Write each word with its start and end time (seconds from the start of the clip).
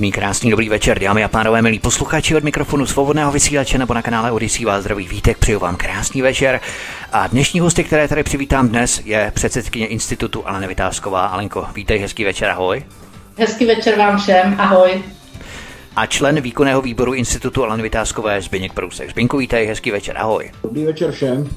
Příjemný, 0.00 0.12
krásný, 0.12 0.50
dobrý 0.50 0.68
večer, 0.68 0.98
dámy 0.98 1.24
a 1.24 1.28
pánové, 1.28 1.62
milí 1.62 1.78
posluchači 1.78 2.36
od 2.36 2.44
mikrofonu 2.44 2.86
svobodného 2.86 3.32
vysílače 3.32 3.78
nebo 3.78 3.94
na 3.94 4.02
kanále 4.02 4.32
Odisí 4.32 4.64
vás 4.64 4.80
zdraví 4.80 5.08
vítek, 5.08 5.38
přeju 5.38 5.58
vám 5.58 5.76
krásný 5.76 6.22
večer. 6.22 6.60
A 7.12 7.26
dnešní 7.26 7.60
hosty, 7.60 7.84
které 7.84 8.08
tady 8.08 8.22
přivítám 8.22 8.68
dnes, 8.68 9.02
je 9.04 9.32
předsedkyně 9.34 9.86
institutu 9.86 10.48
Alena 10.48 10.66
Vytázková. 10.66 11.26
Alenko, 11.26 11.66
vítej, 11.74 11.98
hezký 11.98 12.24
večer, 12.24 12.50
ahoj. 12.50 12.84
Hezký 13.38 13.66
večer 13.66 13.98
vám 13.98 14.18
všem, 14.18 14.54
ahoj. 14.58 15.02
A 15.96 16.06
člen 16.06 16.40
výkonného 16.40 16.82
výboru 16.82 17.14
institutu 17.14 17.64
Aleny 17.64 17.82
Vytázkové 17.82 18.42
Zbyněk 18.42 18.72
Prousek. 18.72 19.10
Zbyňku, 19.10 19.38
vítej, 19.38 19.66
hezký 19.66 19.90
večer, 19.90 20.18
ahoj. 20.18 20.50
Dobrý 20.62 20.84
večer 20.84 21.12
všem. 21.12 21.50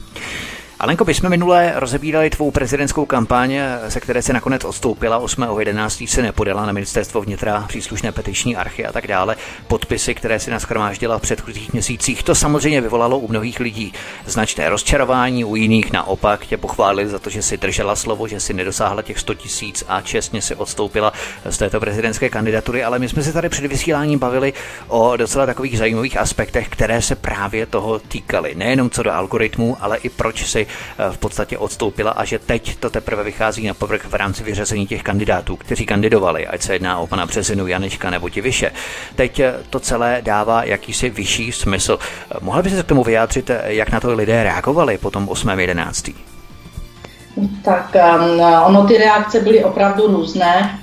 Alenko, 0.84 1.06
bychom 1.06 1.30
minule 1.30 1.74
rozebírali 1.76 2.30
tvou 2.30 2.52
prezidentskou 2.52 3.06
kampaň, 3.06 3.58
se 3.90 4.00
které 4.00 4.22
se 4.22 4.34
nakonec 4.34 4.66
odstoupila 4.66 5.22
8.11. 5.22 6.08
se 6.08 6.22
nepodala 6.22 6.66
na 6.66 6.72
ministerstvo 6.72 7.22
vnitra, 7.22 7.66
příslušné 7.68 8.12
petiční 8.12 8.56
archy 8.56 8.86
a 8.86 8.92
tak 8.92 9.08
dále. 9.08 9.36
Podpisy, 9.68 10.16
které 10.16 10.40
si 10.40 10.52
naschromáždila 10.52 11.18
v 11.20 11.22
předchozích 11.22 11.74
měsících, 11.74 12.24
to 12.24 12.36
samozřejmě 12.36 12.82
vyvolalo 12.82 13.20
u 13.20 13.28
mnohých 13.28 13.60
lidí 13.60 13.94
značné 14.26 14.70
rozčarování, 14.70 15.46
u 15.46 15.56
jiných 15.56 15.92
naopak 15.92 16.46
tě 16.46 16.58
pochválili 16.58 17.10
za 17.10 17.20
to, 17.20 17.30
že 17.30 17.42
si 17.42 17.58
držela 17.58 17.96
slovo, 17.96 18.28
že 18.28 18.40
si 18.40 18.54
nedosáhla 18.54 19.02
těch 19.02 19.20
100 19.20 19.34
tisíc 19.34 19.84
a 19.88 20.02
čestně 20.02 20.42
si 20.42 20.56
odstoupila 20.56 21.14
z 21.46 21.58
této 21.58 21.80
prezidentské 21.80 22.30
kandidatury, 22.30 22.84
ale 22.84 23.00
my 23.00 23.10
jsme 23.10 23.24
se 23.24 23.34
tady 23.34 23.50
před 23.50 23.66
vysíláním 23.66 24.20
bavili 24.20 24.54
o 24.88 25.18
docela 25.18 25.46
takových 25.46 25.78
zajímavých 25.78 26.18
aspektech, 26.18 26.70
které 26.70 27.02
se 27.02 27.16
právě 27.16 27.66
toho 27.66 28.00
týkaly. 28.00 28.56
Nejenom 28.56 28.90
co 28.90 29.04
do 29.04 29.12
algoritmů, 29.12 29.78
ale 29.80 29.98
i 29.98 30.10
proč 30.10 30.46
si 30.46 30.68
v 31.12 31.18
podstatě 31.18 31.58
odstoupila 31.58 32.12
a 32.12 32.26
že 32.26 32.40
teď 32.40 32.78
to 32.78 32.90
teprve 32.90 33.24
vychází 33.24 33.68
na 33.68 33.74
povrch 33.74 34.06
v 34.06 34.14
rámci 34.14 34.44
vyřazení 34.44 34.88
těch 34.88 35.04
kandidátů, 35.04 35.56
kteří 35.56 35.86
kandidovali, 35.86 36.48
ať 36.48 36.62
se 36.62 36.74
jedná 36.74 37.00
o 37.00 37.08
pana 37.08 37.26
Březinu, 37.26 37.68
Janečka 37.68 38.10
nebo 38.10 38.30
ti 38.30 38.42
vyše. 38.42 38.72
Teď 39.16 39.40
eh, 39.40 39.54
to 39.70 39.80
celé 39.80 40.22
dává 40.22 40.64
jakýsi 40.64 41.10
vyšší 41.10 41.52
smysl. 41.52 42.00
Eh, 42.00 42.38
mohla 42.42 42.62
by 42.62 42.70
se 42.70 42.84
k 42.84 42.86
tomu 42.86 43.04
vyjádřit, 43.04 43.52
jak 43.64 43.92
na 43.92 44.00
to 44.00 44.14
lidé 44.14 44.44
reagovali 44.44 44.98
po 44.98 45.12
tom 45.12 45.28
8.11. 45.28 46.16
Tak 47.64 47.96
ono 48.66 48.88
ty 48.88 48.98
reakce 48.98 49.40
byly 49.40 49.64
opravdu 49.64 50.08
různé. 50.08 50.80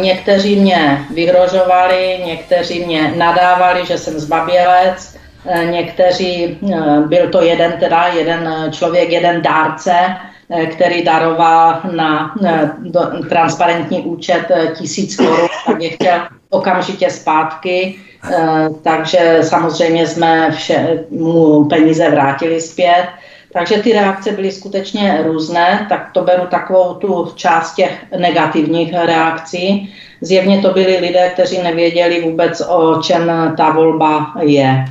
Někteří 0.00 0.56
mě 0.56 1.06
vyhrožovali, 1.14 2.20
někteří 2.26 2.86
mě 2.86 3.14
nadávali, 3.16 3.86
že 3.86 3.98
jsem 3.98 4.20
zbabělec, 4.20 5.09
Eh, 5.09 5.09
někteří, 5.70 6.58
eh, 6.72 7.00
byl 7.06 7.28
to 7.28 7.42
jeden 7.42 7.72
teda, 7.72 8.06
jeden 8.06 8.68
člověk, 8.70 9.10
jeden 9.10 9.42
dárce, 9.42 9.94
eh, 10.50 10.66
který 10.66 11.04
daroval 11.04 11.80
na 11.92 12.34
transparentní 13.28 14.00
účet 14.02 14.46
tisíc 14.78 15.16
korun, 15.16 15.48
tak 15.66 15.82
je 15.82 15.90
chtěl 15.90 16.20
okamžitě 16.50 17.10
zpátky, 17.10 17.94
takže 18.82 19.38
samozřejmě 19.42 20.06
jsme 20.06 20.50
vše, 20.50 21.04
mu 21.10 21.64
peníze 21.64 22.10
vrátili 22.10 22.60
zpět. 22.60 23.06
Takže 23.52 23.78
ty 23.78 23.92
reakce 23.92 24.32
byly 24.32 24.52
skutečně 24.52 25.22
různé, 25.26 25.86
tak 25.88 26.10
to 26.12 26.22
beru 26.22 26.46
takovou 26.46 26.94
tu 26.94 27.32
část 27.34 27.74
těch 27.74 27.92
negativních 28.18 28.92
reakcí. 28.92 29.94
Zjevně 30.20 30.58
to 30.58 30.70
byli 30.70 30.96
lidé, 30.96 31.30
kteří 31.34 31.62
nevěděli 31.62 32.20
vůbec, 32.20 32.62
o 32.68 33.02
čem 33.02 33.54
ta 33.56 33.70
volba 33.70 34.34
je 34.40 34.84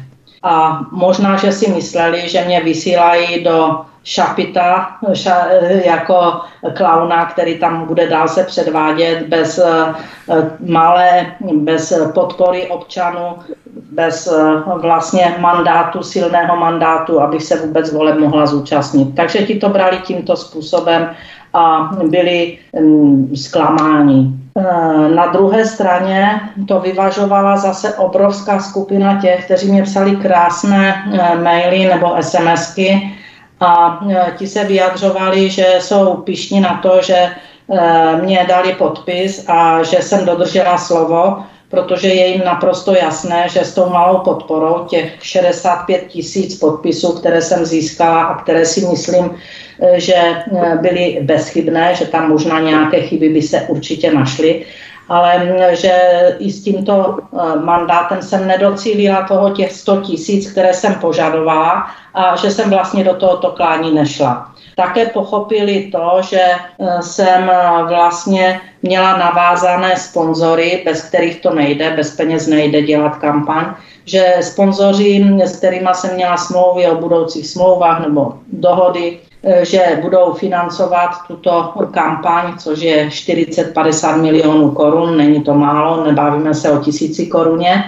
a 0.43 0.81
možná, 0.91 1.37
že 1.37 1.51
si 1.51 1.71
mysleli, 1.71 2.29
že 2.29 2.45
mě 2.45 2.61
vysílají 2.63 3.43
do 3.43 3.81
šapita 4.03 4.97
ša, 5.13 5.47
jako 5.85 6.41
klauna, 6.73 7.25
který 7.25 7.59
tam 7.59 7.85
bude 7.85 8.07
dál 8.07 8.27
se 8.27 8.43
předvádět 8.43 9.27
bez 9.27 9.59
eh, 9.59 9.93
malé, 10.67 11.35
bez 11.53 11.93
podpory 12.13 12.67
občanů, 12.67 13.35
bez 13.91 14.27
eh, 14.27 14.61
vlastně 14.81 15.35
mandátu, 15.39 16.03
silného 16.03 16.55
mandátu, 16.55 17.21
abych 17.21 17.43
se 17.43 17.55
vůbec 17.55 17.93
voleb 17.93 18.19
mohla 18.19 18.45
zúčastnit. 18.45 19.15
Takže 19.15 19.39
ti 19.39 19.55
to 19.55 19.69
brali 19.69 19.97
tímto 19.97 20.35
způsobem 20.35 21.09
a 21.53 21.91
byli 22.09 22.57
um, 22.71 23.35
zklamáni. 23.35 24.33
E, 24.59 25.09
na 25.15 25.25
druhé 25.27 25.65
straně 25.65 26.41
to 26.67 26.79
vyvažovala 26.79 27.57
zase 27.57 27.93
obrovská 27.93 28.59
skupina 28.59 29.21
těch, 29.21 29.45
kteří 29.45 29.71
mě 29.71 29.83
psali 29.83 30.15
krásné 30.15 30.95
e, 31.13 31.35
maily 31.35 31.85
nebo 31.85 32.15
SMSky 32.21 33.17
a 33.59 33.99
e, 34.09 34.31
ti 34.37 34.47
se 34.47 34.63
vyjadřovali, 34.63 35.49
že 35.49 35.75
jsou 35.79 36.17
pišní 36.17 36.59
na 36.59 36.79
to, 36.83 37.01
že 37.01 37.27
mě 38.21 38.45
dali 38.49 38.73
podpis 38.73 39.45
a 39.47 39.83
že 39.83 40.01
jsem 40.01 40.25
dodržela 40.25 40.77
slovo, 40.77 41.37
protože 41.69 42.07
je 42.07 42.27
jim 42.27 42.41
naprosto 42.45 42.95
jasné, 42.95 43.49
že 43.49 43.59
s 43.59 43.73
tou 43.73 43.89
malou 43.89 44.17
podporou 44.17 44.85
těch 44.89 45.17
65 45.21 46.07
tisíc 46.07 46.59
podpisů, 46.59 47.13
které 47.13 47.41
jsem 47.41 47.65
získala 47.65 48.23
a 48.23 48.41
které 48.41 48.65
si 48.65 48.87
myslím, 48.87 49.31
Eh, 49.31 49.68
že 49.95 50.13
eh, 50.15 50.77
byly 50.81 51.19
bezchybné, 51.21 51.95
že 51.95 52.05
tam 52.05 52.29
možná 52.29 52.59
nějaké 52.59 53.01
chyby 53.01 53.29
by 53.29 53.41
se 53.41 53.61
určitě 53.61 54.11
našly, 54.11 54.65
ale 55.09 55.39
mm, 55.39 55.75
že 55.75 55.93
i 56.39 56.51
s 56.51 56.63
tímto 56.63 57.17
eh, 57.19 57.59
mandátem 57.59 58.21
jsem 58.21 58.47
nedocílila 58.47 59.27
toho 59.27 59.49
těch 59.49 59.71
100 59.71 60.01
tisíc, 60.01 60.51
které 60.51 60.73
jsem 60.73 60.95
požadovala 60.95 61.87
a 62.13 62.35
že 62.35 62.51
jsem 62.51 62.69
vlastně 62.69 63.03
do 63.03 63.13
tohoto 63.13 63.51
klání 63.51 63.95
nešla. 63.95 64.51
Také 64.75 65.05
pochopili 65.05 65.91
to, 65.91 66.21
že 66.29 66.41
jsem 67.01 67.51
vlastně 67.87 68.61
měla 68.81 69.17
navázané 69.17 69.97
sponzory, 69.97 70.81
bez 70.85 71.01
kterých 71.01 71.41
to 71.41 71.53
nejde, 71.53 71.91
bez 71.95 72.15
peněz 72.15 72.47
nejde 72.47 72.81
dělat 72.81 73.15
kampaň, 73.15 73.65
že 74.05 74.35
sponzoři, 74.41 75.35
s 75.43 75.57
kterými 75.57 75.89
jsem 75.93 76.15
měla 76.15 76.37
smlouvy 76.37 76.87
o 76.87 76.95
budoucích 76.95 77.47
smlouvách 77.47 78.07
nebo 78.07 78.33
dohody, 78.47 79.19
Eh, 79.19 79.28
že 79.61 79.99
budou 80.01 80.33
financovat 80.33 81.09
tuto 81.27 81.73
kampaň, 81.91 82.57
což 82.57 82.79
je 82.79 83.07
40-50 83.07 84.21
milionů 84.21 84.71
korun, 84.71 85.17
není 85.17 85.43
to 85.43 85.53
málo, 85.53 86.03
nebavíme 86.05 86.53
se 86.53 86.71
o 86.71 86.77
tisíci 86.77 87.25
koruně. 87.27 87.83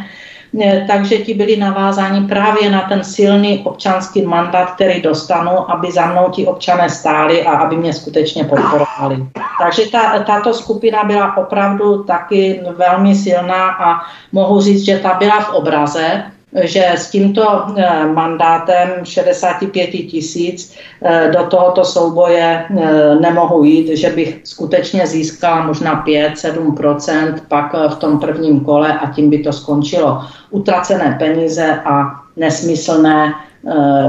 Eh, 0.60 0.86
takže 0.88 1.18
ti 1.18 1.34
byli 1.34 1.58
navázáni 1.58 2.28
právě 2.28 2.70
na 2.70 2.82
ten 2.82 3.04
silný 3.04 3.60
občanský 3.64 4.22
mandát, 4.22 4.72
který 4.72 5.02
dostanu, 5.02 5.72
aby 5.72 5.92
za 5.92 6.06
mnou 6.06 6.30
ti 6.30 6.46
občané 6.46 6.90
stáli 6.90 7.44
a 7.46 7.52
aby 7.52 7.78
mě 7.78 7.94
skutečně 7.94 8.44
podporovali. 8.44 9.26
Takže 9.60 9.92
ta, 9.92 10.20
tato 10.20 10.54
skupina 10.54 11.04
byla 11.04 11.38
opravdu 11.38 12.04
taky 12.04 12.62
velmi 12.76 13.16
silná 13.16 13.70
a 13.70 14.02
mohu 14.32 14.62
říct, 14.62 14.86
že 14.86 15.00
ta 15.00 15.14
byla 15.14 15.40
v 15.40 15.54
obraze, 15.54 16.24
že 16.54 16.86
s 16.86 17.10
tímto 17.10 17.44
eh, 17.78 18.06
mandátem 18.12 18.90
65 19.04 19.88
tisíc 19.88 20.76
eh, 21.02 21.32
do 21.32 21.44
tohoto 21.44 21.86
souboje 21.86 22.44
eh, 22.44 23.16
nemohu 23.16 23.64
jít, 23.64 23.98
že 23.98 24.10
bych 24.10 24.42
skutečně 24.44 25.08
získala 25.08 25.68
možná 25.68 26.06
5-7% 26.06 27.36
pak 27.48 27.76
v 27.90 27.96
tom 27.96 28.20
prvním 28.20 28.60
kole 28.60 29.00
a 29.00 29.12
tím 29.12 29.30
by 29.30 29.40
to 29.40 29.54
skončilo. 29.54 30.22
Utracené 30.50 31.16
peníze 31.20 31.80
a 31.86 32.22
nesmyslné 32.36 33.34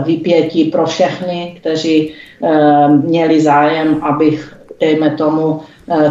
vypětí 0.05 0.65
pro 0.65 0.87
všechny, 0.87 1.56
kteří 1.61 2.15
měli 3.05 3.41
zájem, 3.41 3.99
abych, 4.03 4.56
dejme 4.81 5.11
tomu, 5.11 5.61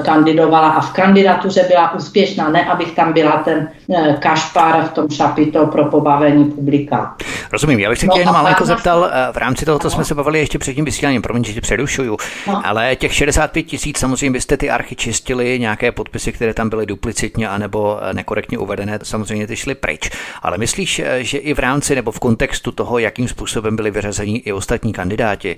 kandidovala 0.05 0.69
a 0.69 0.81
v 0.81 0.93
kandidatuře 0.93 1.65
byla 1.67 1.93
úspěšná, 1.93 2.49
ne 2.49 2.65
abych 2.65 2.91
tam 2.91 3.13
byla 3.13 3.31
ten 3.31 3.69
eh, 3.95 4.17
kašpár 4.19 4.83
v 4.83 4.91
tom 4.91 5.09
šapito 5.09 5.67
pro 5.67 5.85
pobavení 5.85 6.45
publika. 6.45 7.15
Rozumím, 7.51 7.79
já 7.79 7.89
bych 7.89 7.99
se 7.99 8.05
no, 8.05 8.13
tě 8.13 8.19
jenom 8.19 8.33
malinko 8.33 8.65
zeptal, 8.65 9.09
eh, 9.11 9.33
v 9.33 9.37
rámci 9.37 9.65
toho, 9.65 9.79
co 9.79 9.89
jsme 9.89 10.05
se 10.05 10.15
bavili 10.15 10.39
ještě 10.39 10.59
před 10.59 10.73
tím 10.73 10.85
vysíláním, 10.85 11.21
promiň, 11.21 11.43
že 11.43 11.53
tě 11.53 11.61
přerušuju, 11.61 12.17
no. 12.47 12.61
ale 12.65 12.95
těch 12.95 13.13
65 13.13 13.63
tisíc, 13.63 13.97
samozřejmě 13.97 14.31
byste 14.31 14.57
ty 14.57 14.69
archy 14.69 14.95
čistili, 14.95 15.59
nějaké 15.59 15.91
podpisy, 15.91 16.31
které 16.31 16.53
tam 16.53 16.69
byly 16.69 16.85
duplicitně 16.85 17.49
anebo 17.49 17.99
eh, 18.01 18.13
nekorektně 18.13 18.57
uvedené, 18.57 18.99
samozřejmě 19.03 19.47
ty 19.47 19.55
šly 19.55 19.75
pryč. 19.75 20.09
Ale 20.41 20.57
myslíš, 20.57 20.99
eh, 20.99 21.23
že 21.23 21.37
i 21.37 21.53
v 21.53 21.59
rámci 21.59 21.95
nebo 21.95 22.11
v 22.11 22.19
kontextu 22.19 22.71
toho, 22.71 22.99
jakým 22.99 23.27
způsobem 23.27 23.75
byli 23.75 23.91
vyřazeni 23.91 24.37
i 24.37 24.53
ostatní 24.53 24.93
kandidáti, 24.93 25.55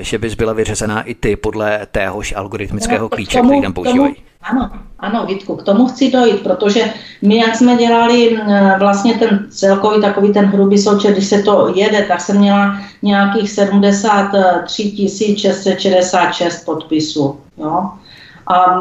že 0.00 0.18
bys 0.18 0.34
byla 0.34 0.52
vyřazená 0.52 1.02
i 1.02 1.14
ty 1.14 1.36
podle 1.36 1.86
téhož 1.92 2.34
algoritmického 2.36 3.02
no, 3.02 3.08
klíče, 3.08 3.40
který 3.40 3.60
tam 3.66 3.72
používají? 3.72 4.14
Ano, 4.42 4.70
ano, 4.98 5.26
Vítku, 5.26 5.56
k 5.56 5.62
tomu 5.62 5.86
chci 5.86 6.10
dojít, 6.10 6.42
protože 6.42 6.84
my, 7.22 7.36
jak 7.36 7.56
jsme 7.56 7.76
dělali 7.76 8.38
vlastně 8.78 9.14
ten 9.14 9.46
celkový 9.50 10.00
takový 10.00 10.32
ten 10.32 10.44
hrubý 10.44 10.78
součet, 10.78 11.12
když 11.12 11.26
se 11.26 11.42
to 11.42 11.72
jede, 11.74 12.02
tak 12.02 12.20
jsem 12.20 12.38
měla 12.38 12.78
nějakých 13.02 13.50
73 13.50 15.08
666 15.08 16.64
podpisů. 16.64 17.40
Jo? 17.58 17.90
A 18.46 18.80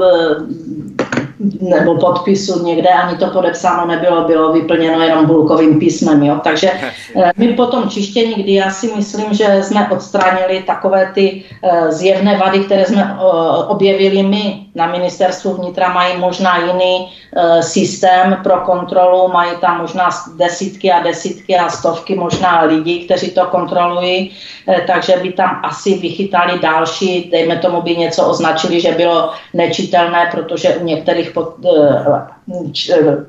nebo 1.62 1.98
podpisu 1.98 2.66
někde, 2.66 2.90
ani 2.90 3.18
to 3.18 3.28
podepsáno 3.28 3.88
nebylo, 3.88 4.24
bylo 4.24 4.54
vyplněno 4.54 5.02
jenom 5.02 5.26
bulkovým 5.26 5.80
písmem. 5.80 6.24
Jo? 6.24 6.40
Takže 6.44 6.72
eh, 7.16 7.32
my 7.38 7.48
po 7.48 7.66
tom 7.66 7.90
čištění, 7.90 8.34
kdy 8.34 8.54
já 8.54 8.70
si 8.70 8.94
myslím, 8.96 9.34
že 9.34 9.60
jsme 9.64 9.90
odstranili 9.90 10.64
takové 10.68 11.12
ty 11.14 11.44
eh, 11.64 11.92
zjevné 11.92 12.38
vady, 12.38 12.60
které 12.60 12.86
jsme 12.86 13.18
objevili 13.68 14.24
my 14.24 14.65
na 14.76 14.88
ministerstvu 14.88 15.54
vnitra, 15.54 15.94
mají 15.94 16.18
možná 16.18 16.58
jiný 16.58 17.14
eh, 17.36 17.64
systém 17.64 18.38
pro 18.44 18.58
kontrolu, 18.58 19.28
mají 19.28 19.52
tam 19.62 19.82
možná 19.82 20.10
desítky 20.38 20.92
a 20.92 21.04
desítky 21.04 21.58
a 21.58 21.70
stovky 21.70 22.16
možná 22.16 22.62
lidí, 22.62 23.06
kteří 23.06 23.32
to 23.32 23.46
kontrolují, 23.46 24.32
takže 24.88 25.14
by 25.22 25.34
tam 25.34 25.60
asi 25.64 25.98
vychytali 25.98 26.60
další, 26.60 27.30
dejme 27.32 27.58
tomu 27.58 27.82
by 27.82 27.98
něco 27.98 28.28
označili, 28.28 28.82
že 28.82 28.92
bylo 28.92 29.32
nečitelné, 29.54 30.30
protože 30.32 30.76
u 30.76 30.84
některých 30.84 31.32
pod, 31.32 31.56
eh, 31.66 32.36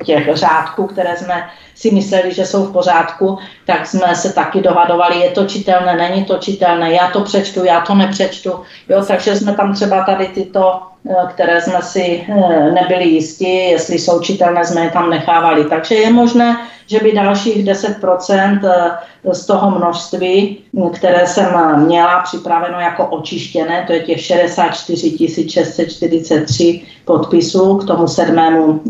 těch 0.04 0.36
řádků, 0.36 0.86
které 0.86 1.16
jsme 1.16 1.48
si 1.74 1.90
mysleli, 1.90 2.34
že 2.34 2.46
jsou 2.46 2.64
v 2.64 2.72
pořádku, 2.72 3.38
tak 3.66 3.86
jsme 3.86 4.14
se 4.14 4.32
taky 4.32 4.60
dohadovali, 4.60 5.20
je 5.20 5.30
to 5.30 5.44
čitelné, 5.44 5.96
není 5.96 6.24
to 6.24 6.38
čitelné, 6.38 6.92
já 6.92 7.10
to 7.10 7.20
přečtu, 7.20 7.64
já 7.64 7.80
to 7.80 7.94
nepřečtu. 7.94 8.60
Jo, 8.88 9.04
takže 9.08 9.36
jsme 9.36 9.54
tam 9.54 9.74
třeba 9.74 10.04
tady 10.04 10.28
tyto 10.28 10.82
které 11.28 11.60
jsme 11.60 11.82
si 11.82 12.24
eh, 12.28 12.70
nebyli 12.70 13.04
jistí, 13.08 13.70
jestli 13.70 13.98
jsou 13.98 14.20
čitelné, 14.20 14.64
jsme 14.64 14.80
je 14.80 14.90
tam 14.90 15.10
nechávali. 15.10 15.64
Takže 15.64 15.94
je 15.94 16.12
možné, 16.12 16.56
že 16.86 16.98
by 16.98 17.12
dalších 17.12 17.64
10% 17.64 18.60
eh, 18.64 19.34
z 19.34 19.46
toho 19.46 19.70
množství, 19.78 20.58
které 20.94 21.26
jsem 21.26 21.46
měla 21.86 22.20
připraveno 22.20 22.80
jako 22.80 23.06
očištěné, 23.06 23.84
to 23.86 23.92
je 23.92 24.00
těch 24.00 24.20
64 24.20 25.16
643 25.48 26.82
podpisů 27.04 27.76
k 27.76 27.86
tomu 27.86 28.08
sedmému 28.08 28.80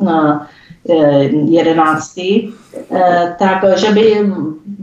11. 1.49 2.15
takže 3.39 3.91
by 3.93 4.33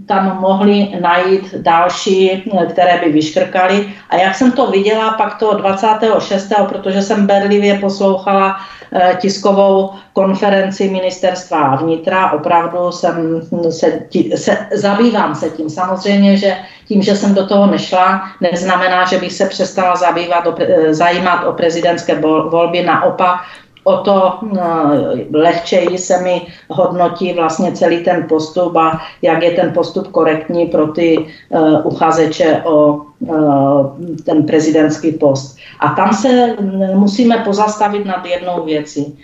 tam 0.06 0.38
mohli 0.40 0.88
najít 1.02 1.56
další, 1.58 2.44
které 2.70 3.02
by 3.04 3.12
vyškrkali. 3.12 3.88
A 4.10 4.16
jak 4.16 4.36
jsem 4.36 4.52
to 4.52 4.72
viděla 4.72 5.12
pak 5.12 5.38
to 5.38 5.54
26., 5.54 6.52
protože 6.70 7.02
jsem 7.02 7.28
bedlivě 7.28 7.78
poslouchala 7.80 8.58
eh, 8.94 9.18
tiskovou 9.22 9.90
konferenci 10.14 10.90
ministerstva 10.90 11.76
vnitra, 11.76 12.32
opravdu 12.32 12.92
jsem 12.92 13.42
se, 13.70 14.00
se, 14.36 14.58
zabývám 14.72 15.36
se 15.36 15.50
tím. 15.50 15.70
Samozřejmě, 15.70 16.38
že 16.38 16.58
tím, 16.88 17.02
že 17.02 17.16
jsem 17.16 17.34
do 17.34 17.48
toho 17.48 17.68
nešla, 17.68 18.24
neznamená, 18.42 19.06
že 19.06 19.18
bych 19.18 19.34
se 19.34 19.46
přestala 19.46 19.96
zabývat, 19.96 20.48
eh, 20.60 20.94
zajímat 20.94 21.44
o 21.44 21.54
prezidentské 21.54 22.20
volby. 22.50 22.84
Naopak, 22.84 23.40
o 23.84 23.98
to 23.98 24.40
eh, 24.58 25.38
lehčeji 25.38 25.98
se 25.98 26.22
mi 26.22 26.42
hodnotí 26.70 27.34
vlastně 27.34 27.72
celý 27.72 28.04
ten 28.04 28.26
postup 28.30 28.76
a 28.76 29.02
jak 29.22 29.44
je 29.44 29.52
ten 29.52 29.74
postup 29.74 30.08
korektní 30.08 30.66
pro 30.66 30.88
ty 30.88 31.18
uh, 31.50 31.88
uchazeče 31.88 32.62
o 32.64 33.02
uh, 33.20 33.98
ten 34.26 34.44
prezidentský 34.44 35.12
post. 35.12 35.58
A 35.80 35.90
tam 35.90 36.14
se 36.14 36.56
musíme 36.94 37.38
pozastavit 37.38 38.06
nad 38.06 38.26
jednou 38.26 38.66
věcí. 38.66 39.20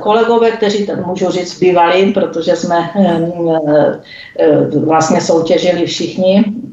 Kolegové, 0.00 0.50
kteří, 0.50 0.86
můžu 1.06 1.30
říct, 1.30 1.58
bývali, 1.58 2.12
protože 2.12 2.56
jsme 2.56 2.90
vlastně 4.84 5.20
soutěžili 5.20 5.86
všichni 5.86 6.44
Eh, 6.44 6.67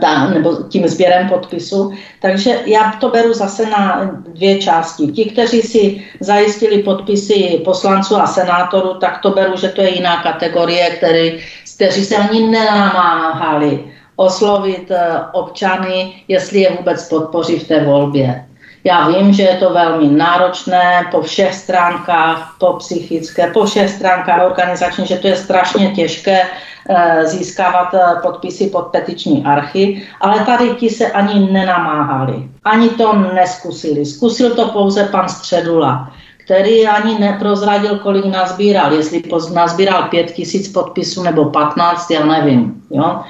ta, 0.00 0.28
nebo 0.28 0.56
tím 0.68 0.88
sběrem 0.88 1.28
podpisu. 1.28 1.92
Takže 2.20 2.58
já 2.66 2.92
to 3.00 3.08
beru 3.08 3.34
zase 3.34 3.66
na 3.66 4.10
dvě 4.28 4.58
části. 4.58 5.06
Ti, 5.06 5.24
kteří 5.24 5.62
si 5.62 6.04
zajistili 6.20 6.82
podpisy 6.82 7.60
poslanců 7.64 8.16
a 8.16 8.26
senátorů, 8.26 8.94
tak 8.94 9.18
to 9.18 9.30
beru, 9.30 9.56
že 9.56 9.68
to 9.68 9.82
je 9.82 9.94
jiná 9.94 10.22
kategorie, 10.22 10.90
který, 10.90 11.40
kteří 11.76 12.04
se 12.04 12.16
ani 12.16 12.46
nenamáhali 12.46 13.84
oslovit 14.16 14.90
eh, 14.90 15.18
občany, 15.32 16.12
jestli 16.28 16.60
je 16.60 16.70
vůbec 16.70 17.08
podpoří 17.08 17.58
v 17.58 17.68
té 17.68 17.84
volbě. 17.84 18.49
Já 18.84 19.08
vím, 19.08 19.32
že 19.32 19.42
je 19.42 19.56
to 19.56 19.72
velmi 19.72 20.08
náročné 20.08 21.08
po 21.10 21.22
všech 21.22 21.54
stránkách, 21.54 22.56
po 22.58 22.72
psychické, 22.72 23.50
po 23.50 23.64
všech 23.64 23.90
stránkách 23.90 24.46
organizačně, 24.46 25.06
že 25.06 25.16
to 25.16 25.26
je 25.26 25.36
strašně 25.36 25.90
těžké 25.90 26.46
Eh, 26.88 27.26
získávat 27.26 27.94
eh, 27.94 28.20
podpisy 28.22 28.66
pod 28.66 28.82
petiční 28.82 29.44
archy, 29.44 30.02
ale 30.20 30.44
tady 30.44 30.70
ti 30.70 30.90
se 30.90 31.06
ani 31.06 31.52
nenamáhali, 31.52 32.48
ani 32.64 32.88
to 32.88 33.12
neskusili. 33.12 34.06
Zkusil 34.06 34.54
to 34.54 34.68
pouze 34.68 35.04
pan 35.04 35.28
Středula, 35.28 36.12
který 36.44 36.86
ani 36.86 37.18
neprozradil, 37.18 37.98
kolik 37.98 38.24
nazbíral, 38.24 38.92
jestli 38.92 39.22
nazbíral 39.54 40.02
pět 40.02 40.32
tisíc 40.32 40.68
podpisů 40.68 41.22
nebo 41.22 41.44
15, 41.44 42.10
já 42.10 42.26
nevím. 42.26 42.82
Jo? 42.90 43.20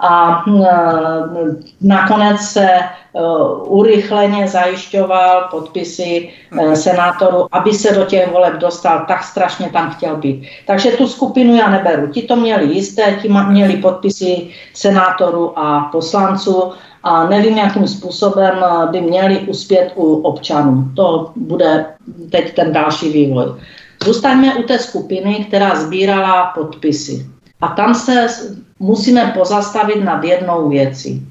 A 0.00 0.44
eh, 0.48 0.66
nakonec 1.80 2.40
se 2.40 2.68
urychleně 3.66 4.48
zajišťoval 4.48 5.48
podpisy 5.50 6.28
eh, 6.28 6.76
senátorů, 6.76 7.48
aby 7.52 7.72
se 7.72 7.94
do 7.94 8.04
těch 8.04 8.32
voleb 8.32 8.54
dostal, 8.54 9.04
tak 9.08 9.24
strašně 9.24 9.70
tam 9.70 9.90
chtěl 9.90 10.16
být. 10.16 10.42
Takže 10.66 10.90
tu 10.90 11.08
skupinu 11.08 11.56
já 11.56 11.70
neberu. 11.70 12.06
Ti 12.06 12.22
to 12.22 12.36
měli 12.36 12.74
jisté, 12.74 13.18
ti 13.22 13.28
měli 13.28 13.76
podpisy 13.76 14.48
senátorů 14.74 15.58
a 15.58 15.88
poslanců 15.92 16.72
a 17.02 17.28
nevím, 17.28 17.58
jakým 17.58 17.88
způsobem 17.88 18.64
eh, 18.64 18.86
by 18.90 19.00
měli 19.00 19.38
uspět 19.38 19.92
u 19.94 20.14
občanů. 20.14 20.84
To 20.96 21.32
bude 21.36 21.86
teď 22.30 22.54
ten 22.54 22.72
další 22.72 23.12
vývoj. 23.12 23.46
Zůstaňme 24.04 24.54
u 24.54 24.62
té 24.62 24.78
skupiny, 24.78 25.44
která 25.48 25.74
sbírala 25.74 26.52
podpisy. 26.54 27.35
A 27.60 27.68
tam 27.68 27.94
se 27.94 28.26
musíme 28.78 29.32
pozastavit 29.38 30.04
nad 30.04 30.24
jednou 30.24 30.68
věcí. 30.68 31.26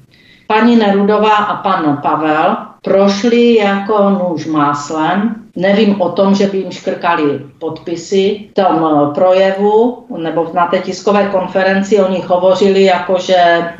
Paní 0.46 0.76
Nerudová 0.76 1.36
a 1.36 1.56
pan 1.56 1.98
Pavel 2.02 2.56
prošli 2.82 3.54
jako 3.54 4.10
nůž 4.10 4.46
máslem. 4.46 5.34
Nevím 5.56 6.00
o 6.00 6.08
tom, 6.08 6.34
že 6.34 6.46
by 6.46 6.58
jim 6.58 6.70
škrkali 6.70 7.40
podpisy 7.58 8.48
v 8.50 8.54
tom 8.54 8.86
eh, 8.86 9.14
projevu 9.14 10.04
nebo 10.18 10.50
na 10.54 10.66
té 10.66 10.78
tiskové 10.78 11.28
konferenci. 11.28 12.00
O 12.00 12.10
nich 12.10 12.28
hovořili 12.28 12.84
jako, 12.84 13.18
že 13.18 13.34
eh, 13.36 13.72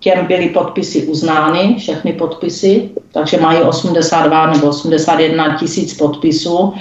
těm 0.00 0.26
byly 0.26 0.48
podpisy 0.48 1.06
uznány, 1.06 1.76
všechny 1.78 2.12
podpisy, 2.12 2.90
takže 3.12 3.40
mají 3.40 3.60
82 3.62 4.46
nebo 4.46 4.66
81 4.66 5.56
tisíc 5.58 5.94
podpisů 5.94 6.74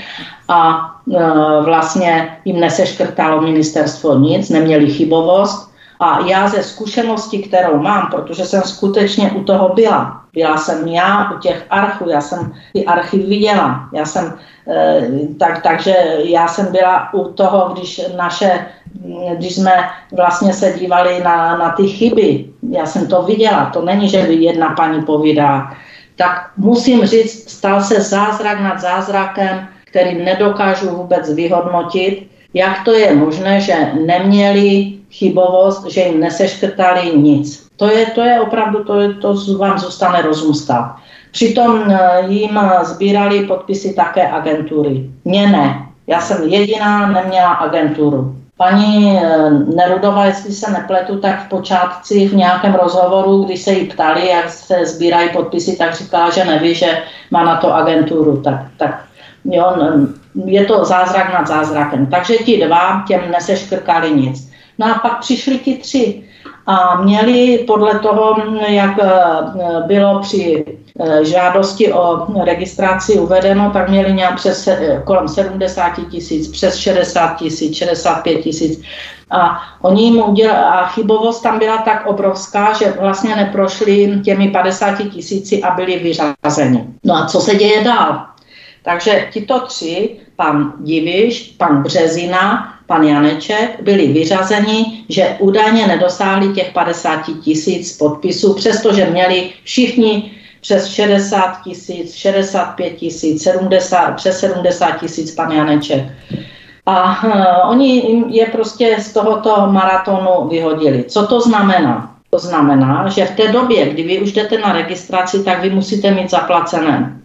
a 0.50 0.92
eh, 1.16 1.62
vlastně 1.62 2.38
jim 2.46 2.60
neseškrtalo 2.60 3.42
ministerstvo 3.42 4.20
nic, 4.20 4.50
neměli 4.50 4.90
chybovost. 4.92 5.70
A 6.00 6.20
já 6.26 6.48
ze 6.48 6.64
zkušenosti, 6.64 7.40
kterou 7.40 7.78
mám, 7.78 8.08
protože 8.12 8.46
jsem 8.46 8.62
skutečně 8.62 9.32
u 9.32 9.44
toho 9.44 9.70
byla, 9.76 10.22
byla 10.34 10.58
jsem 10.58 10.88
já 10.88 11.32
u 11.32 11.40
těch 11.40 11.66
archů, 11.70 12.10
já 12.10 12.22
jsem 12.22 12.54
ty 12.74 12.86
archy 12.86 13.20
viděla, 13.20 13.90
já 13.94 14.06
jsem, 14.06 14.34
eh, 14.68 15.10
tak, 15.40 15.64
takže 15.64 15.96
já 16.24 16.48
jsem 16.48 16.72
byla 16.72 17.14
u 17.14 17.34
toho, 17.34 17.70
když 17.74 18.02
naše, 18.18 18.66
když 19.38 19.56
jsme 19.56 19.74
vlastně 20.16 20.54
se 20.54 20.74
dívali 20.80 21.24
na, 21.24 21.58
na 21.58 21.70
ty 21.70 21.88
chyby, 21.88 22.50
já 22.70 22.86
jsem 22.86 23.08
to 23.08 23.22
viděla, 23.22 23.70
to 23.74 23.82
není, 23.82 24.10
že 24.10 24.18
jedna 24.18 24.70
paní 24.70 25.02
povídá, 25.02 25.72
tak 26.16 26.52
musím 26.58 27.06
říct, 27.06 27.50
stal 27.50 27.82
se 27.82 28.02
zázrak 28.02 28.60
nad 28.60 28.80
zázrakem, 28.80 29.68
který 29.90 30.24
nedokážu 30.24 30.90
vůbec 30.90 31.34
vyhodnotit, 31.34 32.28
jak 32.54 32.84
to 32.86 32.92
je 32.92 33.16
možné, 33.16 33.62
že 33.62 33.74
neměli 34.06 34.94
chybovost, 35.12 35.86
že 35.86 36.02
jim 36.02 36.20
neseškrtali 36.20 37.18
nic. 37.18 37.70
To 37.76 37.88
je, 37.88 38.06
to 38.06 38.22
je 38.22 38.42
opravdu, 38.42 38.84
to, 38.84 39.00
je, 39.00 39.14
to 39.14 39.36
vám 39.58 39.80
zůstane 39.80 40.22
rozum 40.22 40.54
stav. 40.54 40.96
Přitom 41.32 41.92
eh, 41.92 42.26
jim 42.28 42.60
sbírali 42.84 43.46
podpisy 43.46 43.94
také 43.94 44.28
agentury. 44.28 45.10
Mně 45.26 45.48
ne. 45.48 45.86
Já 46.08 46.22
jsem 46.22 46.44
jediná 46.44 47.08
neměla 47.08 47.50
agenturu. 47.50 48.36
Paní 48.58 49.18
eh, 49.18 49.50
Nerudová, 49.50 50.26
jestli 50.26 50.52
se 50.52 50.72
nepletu, 50.72 51.18
tak 51.18 51.46
v 51.46 51.50
počátci 51.50 52.28
v 52.28 52.36
nějakém 52.36 52.74
rozhovoru, 52.74 53.44
když 53.44 53.62
se 53.62 53.72
jí 53.72 53.86
ptali, 53.86 54.28
jak 54.28 54.50
se 54.50 54.86
sbírají 54.86 55.30
podpisy, 55.30 55.78
tak 55.78 55.94
říkala, 55.96 56.30
že 56.30 56.46
neví, 56.46 56.76
že 56.76 57.02
má 57.32 57.44
na 57.44 57.56
to 57.56 57.76
agenturu. 57.76 58.42
Tak, 58.42 58.66
tak 58.78 59.09
jo, 59.50 59.76
je 60.46 60.66
to 60.66 60.86
zázrak 60.86 61.34
nad 61.34 61.48
zázrakem. 61.48 62.06
Takže 62.06 62.34
ti 62.34 62.66
dva 62.66 63.04
těm 63.08 63.22
neseškrkali 63.32 64.12
nic. 64.12 64.50
No 64.80 64.96
a 64.96 65.00
pak 65.00 65.20
přišli 65.20 65.60
ti 65.60 65.78
tři 65.78 66.24
a 66.70 67.02
měli 67.02 67.58
podle 67.68 68.00
toho, 68.00 68.36
jak 68.68 69.00
eh, 69.00 69.10
bylo 69.88 70.20
při 70.20 70.66
eh, 71.00 71.26
žádosti 71.26 71.94
o 71.94 72.28
registraci 72.44 73.14
uvedeno, 73.14 73.72
tak 73.74 73.90
měli 73.90 74.14
nějak 74.14 74.36
přes 74.36 74.68
eh, 74.68 75.02
kolem 75.06 75.28
70 75.28 75.90
tisíc, 76.12 76.48
přes 76.48 76.76
60 76.76 77.36
tisíc, 77.36 77.78
65 77.78 78.42
tisíc. 78.42 78.82
A 79.32 79.62
oni 79.82 80.04
jim 80.04 80.24
udělali, 80.24 80.60
a 80.60 80.86
chybovost 80.86 81.44
tam 81.44 81.60
byla 81.60 81.78
tak 81.78 82.06
obrovská, 82.06 82.74
že 82.74 82.94
vlastně 83.00 83.36
neprošli 83.36 84.22
těmi 84.26 84.52
50 84.52 84.96
tisíci 85.10 85.62
a 85.64 85.72
byli 85.72 86.00
vyřazeni. 86.00 86.88
No 87.04 87.16
a 87.16 87.26
co 87.26 87.40
se 87.40 87.56
děje 87.56 87.84
dál? 87.84 88.26
Takže 88.90 89.28
tito 89.32 89.60
tři, 89.60 90.10
pan 90.36 90.74
Diviš, 90.80 91.54
pan 91.58 91.84
Březina, 91.84 92.74
pan 92.88 93.04
Janeček, 93.04 93.82
byli 93.82 94.08
vyřazeni, 94.08 95.06
že 95.10 95.36
údajně 95.40 95.88
nedosáhli 95.88 96.54
těch 96.54 96.72
50 96.72 97.22
tisíc 97.44 97.98
podpisů, 97.98 98.54
přestože 98.54 99.06
měli 99.06 99.50
všichni 99.64 100.32
přes 100.62 100.88
60 100.88 101.62
tisíc, 101.64 102.14
65 102.14 102.96
tisíc, 102.96 103.44
70, 103.44 104.12
přes 104.12 104.40
70 104.40 104.92
tisíc 104.92 105.32
pan 105.36 105.52
Janeček. 105.52 106.04
A 106.86 107.24
uh, 107.24 107.72
oni 107.72 108.24
je 108.30 108.46
prostě 108.46 108.98
z 109.00 109.14
tohoto 109.14 109.68
maratonu 109.68 110.48
vyhodili. 110.50 111.04
Co 111.04 111.28
to 111.28 111.42
znamená? 111.42 112.16
To 112.30 112.40
znamená, 112.40 113.10
že 113.10 113.26
v 113.26 113.36
té 113.36 113.48
době, 113.48 113.90
kdy 113.90 114.04
vy 114.04 114.20
už 114.20 114.32
jdete 114.32 114.58
na 114.58 114.74
registraci, 114.74 115.44
tak 115.44 115.62
vy 115.62 115.70
musíte 115.70 116.12
mít 116.12 116.30
zaplacené 116.30 117.19